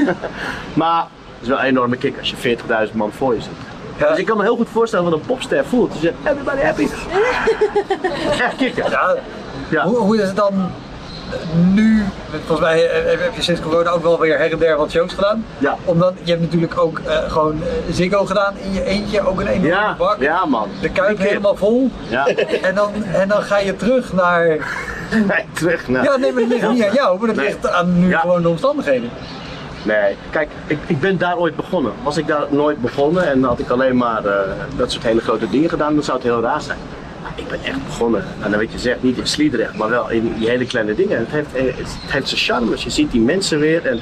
maar 0.80 1.00
het 1.00 1.42
is 1.42 1.48
wel 1.48 1.58
een 1.58 1.64
enorme 1.64 1.96
kick 1.96 2.18
als 2.18 2.30
je 2.30 2.56
40.000 2.88 2.92
man 2.92 3.12
voor 3.12 3.34
je 3.34 3.40
zit. 3.40 3.50
Ja. 3.98 4.08
Dus 4.08 4.18
ik 4.18 4.26
kan 4.26 4.36
me 4.36 4.42
heel 4.42 4.56
goed 4.56 4.68
voorstellen 4.72 5.04
wat 5.04 5.14
een 5.14 5.26
popster 5.26 5.64
voelt. 5.64 5.92
Ze 5.92 5.98
zegt, 5.98 6.14
everybody 6.24 6.60
happy. 6.60 6.86
Echt 8.44 8.56
kicken. 8.56 8.90
Ja, 8.90 9.16
Ja. 9.70 9.84
Hoe, 9.84 9.96
hoe 9.96 10.16
is 10.16 10.26
het 10.26 10.36
dan 10.36 10.70
nu? 11.74 12.02
Volgens 12.30 12.60
mij 12.60 12.88
eh, 12.90 13.20
heb 13.20 13.34
je 13.34 13.42
sinds 13.42 13.60
corona 13.60 13.90
ook 13.90 14.02
wel 14.02 14.20
weer 14.20 14.38
her 14.38 14.52
en 14.52 14.58
der 14.58 14.76
wat 14.76 14.90
shows 14.90 15.12
gedaan. 15.12 15.44
Ja. 15.58 15.76
Omdat 15.84 16.12
je 16.22 16.30
hebt 16.30 16.42
natuurlijk 16.42 16.78
ook 16.78 16.98
eh, 16.98 17.16
gewoon 17.28 17.62
eh, 17.62 17.94
Ziggo 17.94 18.24
gedaan 18.26 18.54
in 18.64 18.72
je 18.72 18.84
eentje, 18.84 19.26
ook 19.26 19.40
een 19.40 19.46
enorme 19.46 19.68
Ja, 19.68 19.94
bak. 19.98 20.16
ja 20.20 20.44
man. 20.46 20.68
De 20.80 20.90
kuip 20.90 21.18
helemaal 21.18 21.56
vol. 21.56 21.90
Ja. 22.08 22.26
En 22.62 22.74
dan, 22.74 22.90
en 23.12 23.28
dan 23.28 23.42
ga 23.42 23.58
je 23.58 23.76
terug 23.76 24.12
naar. 24.12 24.46
Nee, 25.10 25.44
terug 25.52 25.88
naar... 25.88 26.04
Ja, 26.04 26.16
nee, 26.16 26.32
maar 26.32 26.42
dat 26.42 26.50
ligt 26.50 26.68
niet 26.70 26.84
aan 26.84 26.94
jou, 26.94 27.18
maar 27.18 27.26
dat 27.26 27.36
Nee. 27.36 27.46
ligt 27.46 27.68
aan 27.70 27.98
nu 28.00 28.08
Ja. 28.08 28.20
gewoon 28.20 28.42
de 28.42 28.48
omstandigheden. 28.48 29.10
Nee, 29.82 30.16
kijk, 30.30 30.48
ik, 30.66 30.78
ik 30.86 31.00
ben 31.00 31.18
daar 31.18 31.36
ooit 31.36 31.56
begonnen. 31.56 31.92
Was 32.02 32.16
ik 32.16 32.26
daar 32.26 32.44
nooit 32.48 32.80
begonnen 32.80 33.26
en 33.28 33.42
had 33.42 33.58
ik 33.58 33.70
alleen 33.70 33.96
maar 33.96 34.24
eh, 34.24 34.32
dat 34.76 34.92
soort 34.92 35.04
hele 35.04 35.20
grote 35.20 35.50
dingen 35.50 35.68
gedaan, 35.68 35.94
dan 35.94 36.04
zou 36.04 36.16
het 36.18 36.26
heel 36.26 36.40
raar 36.42 36.60
zijn. 36.60 36.78
Maar 37.22 37.32
ik 37.34 37.48
ben 37.48 37.62
echt 37.62 37.84
begonnen, 37.84 38.24
en 38.40 38.50
dan 38.50 38.58
weet 38.58 38.72
je 38.72 38.78
zegt, 38.78 39.02
niet 39.02 39.18
in 39.18 39.26
Sliedrecht, 39.26 39.76
maar 39.76 39.88
wel 39.88 40.10
in 40.10 40.34
die 40.38 40.48
hele 40.48 40.66
kleine 40.66 40.94
dingen. 40.94 41.18
Het 41.18 41.30
heeft, 41.30 41.54
eh, 41.54 41.64
het 41.64 42.12
heeft 42.12 42.28
zijn 42.28 42.40
charmes, 42.40 42.82
je 42.82 42.90
ziet 42.90 43.10
die 43.10 43.20
mensen 43.20 43.58
weer 43.58 43.86
en, 43.86 44.00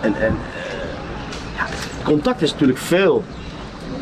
en, 0.00 0.14
en 0.14 0.36
eh, 0.54 1.56
ja, 1.56 1.66
contact 2.04 2.42
is 2.42 2.52
natuurlijk 2.52 2.78
veel 2.78 3.24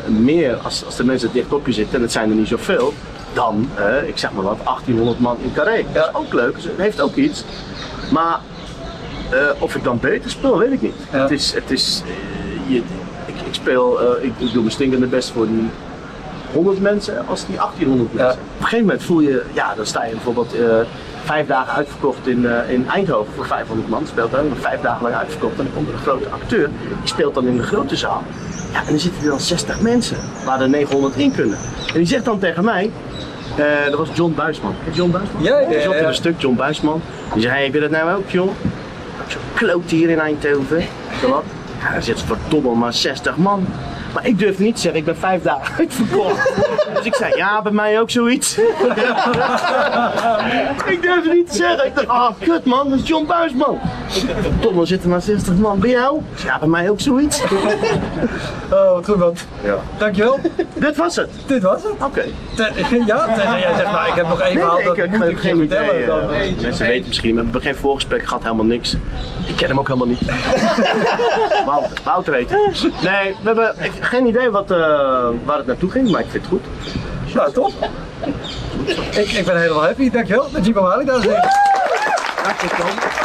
meer 0.07 0.55
als, 0.55 0.85
als 0.85 0.95
de 0.95 1.03
mensen 1.03 1.29
dicht 1.33 1.53
op 1.53 1.65
je 1.65 1.73
zitten, 1.73 1.95
en 1.95 2.01
het 2.01 2.11
zijn 2.11 2.29
er 2.29 2.35
niet 2.35 2.47
zoveel, 2.47 2.93
dan, 3.33 3.69
eh, 3.75 4.07
ik 4.07 4.17
zeg 4.17 4.31
maar 4.31 4.43
wat, 4.43 4.57
1800 4.63 5.19
man 5.19 5.37
in 5.41 5.53
Carré. 5.53 5.85
Dat 5.93 6.07
is 6.07 6.13
ook 6.13 6.33
leuk, 6.33 6.55
dus 6.55 6.63
het 6.63 6.77
heeft 6.77 7.01
ook 7.01 7.15
iets. 7.15 7.43
Maar 8.11 8.39
of 9.59 9.75
ik 9.75 9.83
dan 9.83 9.99
beter 9.99 10.29
speel, 10.29 10.57
weet 10.57 10.71
ik 10.71 10.81
niet. 10.81 10.95
Ja. 11.11 11.21
Het 11.21 11.31
is, 11.31 11.53
het 11.53 11.71
is 11.71 12.03
je, 12.67 12.75
ik, 13.25 13.35
ik 13.47 13.53
speel, 13.53 13.99
ik, 14.21 14.33
ik 14.37 14.51
doe 14.51 14.61
mijn 14.61 14.71
stinkende 14.71 15.07
best 15.07 15.29
voor 15.29 15.47
die 15.47 15.69
100 16.55 16.81
mensen 16.81 17.27
als 17.27 17.45
die 17.45 17.55
1800 17.55 18.09
Ja. 18.11 18.23
mensen. 18.23 18.41
Op 18.41 18.47
een 18.57 18.63
gegeven 18.63 18.85
moment 18.85 19.03
voel 19.03 19.19
je, 19.19 19.43
ja, 19.53 19.73
dan 19.75 19.85
sta 19.85 20.03
je 20.05 20.11
bijvoorbeeld 20.11 20.53
eh, 20.55 20.75
vijf 21.23 21.47
dagen 21.47 21.73
uitverkocht 21.73 22.27
in, 22.27 22.45
eh, 22.45 22.69
in 22.69 22.87
Eindhoven 22.89 23.33
voor 23.35 23.45
500 23.45 23.89
man. 23.89 24.07
Speelt 24.07 24.31
dan 24.31 24.45
vijf 24.59 24.81
dagen 24.81 25.03
lang 25.03 25.15
uitverkocht. 25.15 25.57
En 25.57 25.63
dan 25.63 25.73
komt 25.73 25.87
er 25.87 25.93
een 25.93 25.99
grote 25.99 26.29
acteur, 26.29 26.67
die 26.67 27.07
speelt 27.07 27.33
dan 27.33 27.47
in 27.47 27.57
de 27.57 27.63
grote 27.63 27.95
zaal. 27.95 28.23
Ja, 28.73 28.79
en 28.79 28.85
dan 28.89 28.99
zitten 28.99 29.23
er 29.23 29.29
dan 29.29 29.39
60 29.39 29.81
mensen, 29.81 30.17
waar 30.45 30.61
er 30.61 30.69
900 30.69 31.15
in 31.15 31.31
kunnen. 31.31 31.57
En 31.87 31.93
die 31.97 32.05
zegt 32.07 32.25
dan 32.25 32.39
tegen 32.39 32.63
mij, 32.63 32.91
eh, 33.55 33.65
dat 33.89 33.97
was 33.97 34.09
John 34.13 34.33
Buisman. 34.35 34.75
John 34.91 35.11
Buisman? 35.11 35.43
Ja, 35.43 35.59
ja, 35.59 35.67
Die 35.67 35.81
zat 35.81 35.91
ja, 35.91 35.97
in 35.97 36.01
ja. 36.01 36.07
een 36.07 36.13
stuk, 36.15 36.41
John 36.41 36.55
Buisman. 36.55 37.01
Die 37.33 37.41
zei, 37.41 37.53
hey, 37.53 37.63
heb 37.63 37.73
je 37.73 37.79
dat 37.79 37.89
nou 37.89 38.15
ook, 38.17 38.29
John? 38.29 38.51
Zo'n 39.27 39.41
kloot 39.53 39.89
hier 39.89 40.09
in 40.09 40.19
Eindhoven. 40.19 40.83
Zo 41.21 41.29
wat? 41.29 41.43
Ja, 41.83 41.91
daar 41.91 42.03
zit 42.03 42.21
verdomme 42.21 42.75
maar 42.75 42.93
60 42.93 43.37
man. 43.37 43.67
Maar 44.15 44.27
ik 44.27 44.39
durf 44.39 44.59
niet 44.59 44.75
te 44.75 44.81
zeggen, 44.81 44.99
ik 44.99 45.05
ben 45.05 45.17
vijf 45.17 45.41
dagen 45.41 45.75
uitverkocht. 45.77 46.53
Dus 46.95 47.05
ik 47.05 47.15
zei, 47.15 47.35
ja, 47.35 47.61
bij 47.61 47.71
mij 47.71 47.99
ook 47.99 48.09
zoiets. 48.09 48.57
ik 50.93 51.01
durf 51.01 51.23
het 51.23 51.33
niet 51.33 51.49
te 51.51 51.55
zeggen. 51.57 51.85
Ik 51.85 51.95
dacht, 51.95 52.07
ah, 52.07 52.29
kut 52.39 52.65
man, 52.65 52.89
dat 52.89 52.99
is 52.99 53.07
John 53.07 53.25
Buisman. 53.25 53.79
Er 54.79 54.87
zitten 54.87 55.09
maar 55.09 55.21
60 55.21 55.53
man. 55.55 55.79
Bij 55.79 55.89
jou? 55.89 56.21
Ja, 56.45 56.59
bij 56.59 56.67
mij 56.67 56.89
ook 56.89 56.99
zoiets. 56.99 57.41
Oh, 58.71 58.91
wat 58.91 59.05
goed 59.05 59.17
man. 59.17 59.35
Ja. 59.63 59.75
Dankjewel. 59.97 60.39
Dit 60.73 60.97
was 60.97 61.15
het. 61.15 61.29
Dit 61.45 61.61
was 61.63 61.83
het. 61.83 61.91
Oké. 62.03 62.23
Ja, 63.05 63.25
tenzij 63.25 63.59
jij 63.59 63.73
zegt, 63.77 63.91
nou 63.91 64.07
ik 64.07 64.13
heb 64.15 64.27
nog 64.27 64.39
één 64.41 64.53
verhaal, 64.59 64.75
Nee, 64.75 64.85
dat 64.85 64.97
ik, 64.97 65.09
moet 65.09 65.19
heb 65.19 65.29
ik 65.29 65.39
geen 65.39 65.61
idee. 65.63 65.77
vertellen. 65.77 66.05
Dan, 66.07 66.33
eh, 66.33 66.61
mensen 66.61 66.87
weten 66.87 67.07
misschien, 67.07 67.35
we 67.35 67.41
hebben 67.41 67.61
geen 67.61 67.75
voorgesprek 67.75 68.27
gehad, 68.27 68.43
helemaal 68.43 68.65
niks. 68.65 68.95
Ik 69.47 69.55
ken 69.55 69.67
hem 69.67 69.79
ook 69.79 69.87
helemaal 69.87 70.07
niet. 70.07 70.19
Wouter, 71.65 71.97
Wouter 72.03 72.33
weet 72.33 72.49
het. 72.49 72.81
Nee, 72.83 73.35
we 73.41 73.43
hebben 73.43 73.75
ik- 73.79 74.04
geen 74.05 74.25
idee 74.25 74.49
wat, 74.49 74.71
eh, 74.71 74.77
waar 75.45 75.57
het 75.57 75.65
naartoe 75.65 75.89
ging, 75.89 76.11
maar 76.11 76.21
ik 76.21 76.27
vind 76.29 76.43
het 76.43 76.51
goed. 76.51 76.65
Nou, 77.33 77.51
top. 77.53 77.73
Ik, 79.11 79.31
ik 79.31 79.45
ben 79.45 79.59
helemaal 79.59 79.83
happy, 79.83 80.09
dankjewel. 80.09 80.49
Met 80.51 80.65
Jeep 80.65 80.75
Mali, 80.75 81.05
dames 81.05 81.25
en 81.25 81.29
heren. 81.29 81.49
Dank 82.43 82.61
je, 82.61 82.67
Tom. 82.67 83.23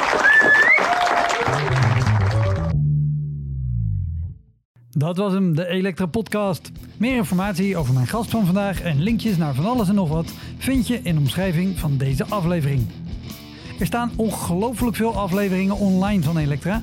Dat 4.90 5.16
was 5.16 5.32
hem, 5.32 5.54
de 5.54 5.66
Elektra 5.66 6.06
Podcast. 6.06 6.70
Meer 6.96 7.16
informatie 7.16 7.76
over 7.76 7.94
mijn 7.94 8.06
gast 8.06 8.30
van 8.30 8.44
vandaag 8.44 8.82
en 8.82 9.02
linkjes 9.02 9.36
naar 9.36 9.54
van 9.54 9.66
alles 9.66 9.88
en 9.88 9.94
nog 9.94 10.08
wat 10.08 10.32
vind 10.58 10.86
je 10.86 11.00
in 11.02 11.14
de 11.14 11.20
omschrijving 11.20 11.78
van 11.78 11.96
deze 11.96 12.24
aflevering. 12.28 12.86
Er 13.80 13.86
staan 13.86 14.12
ongelooflijk 14.16 14.96
veel 14.96 15.16
afleveringen 15.16 15.76
online 15.76 16.22
van 16.22 16.36
Elektra. 16.36 16.82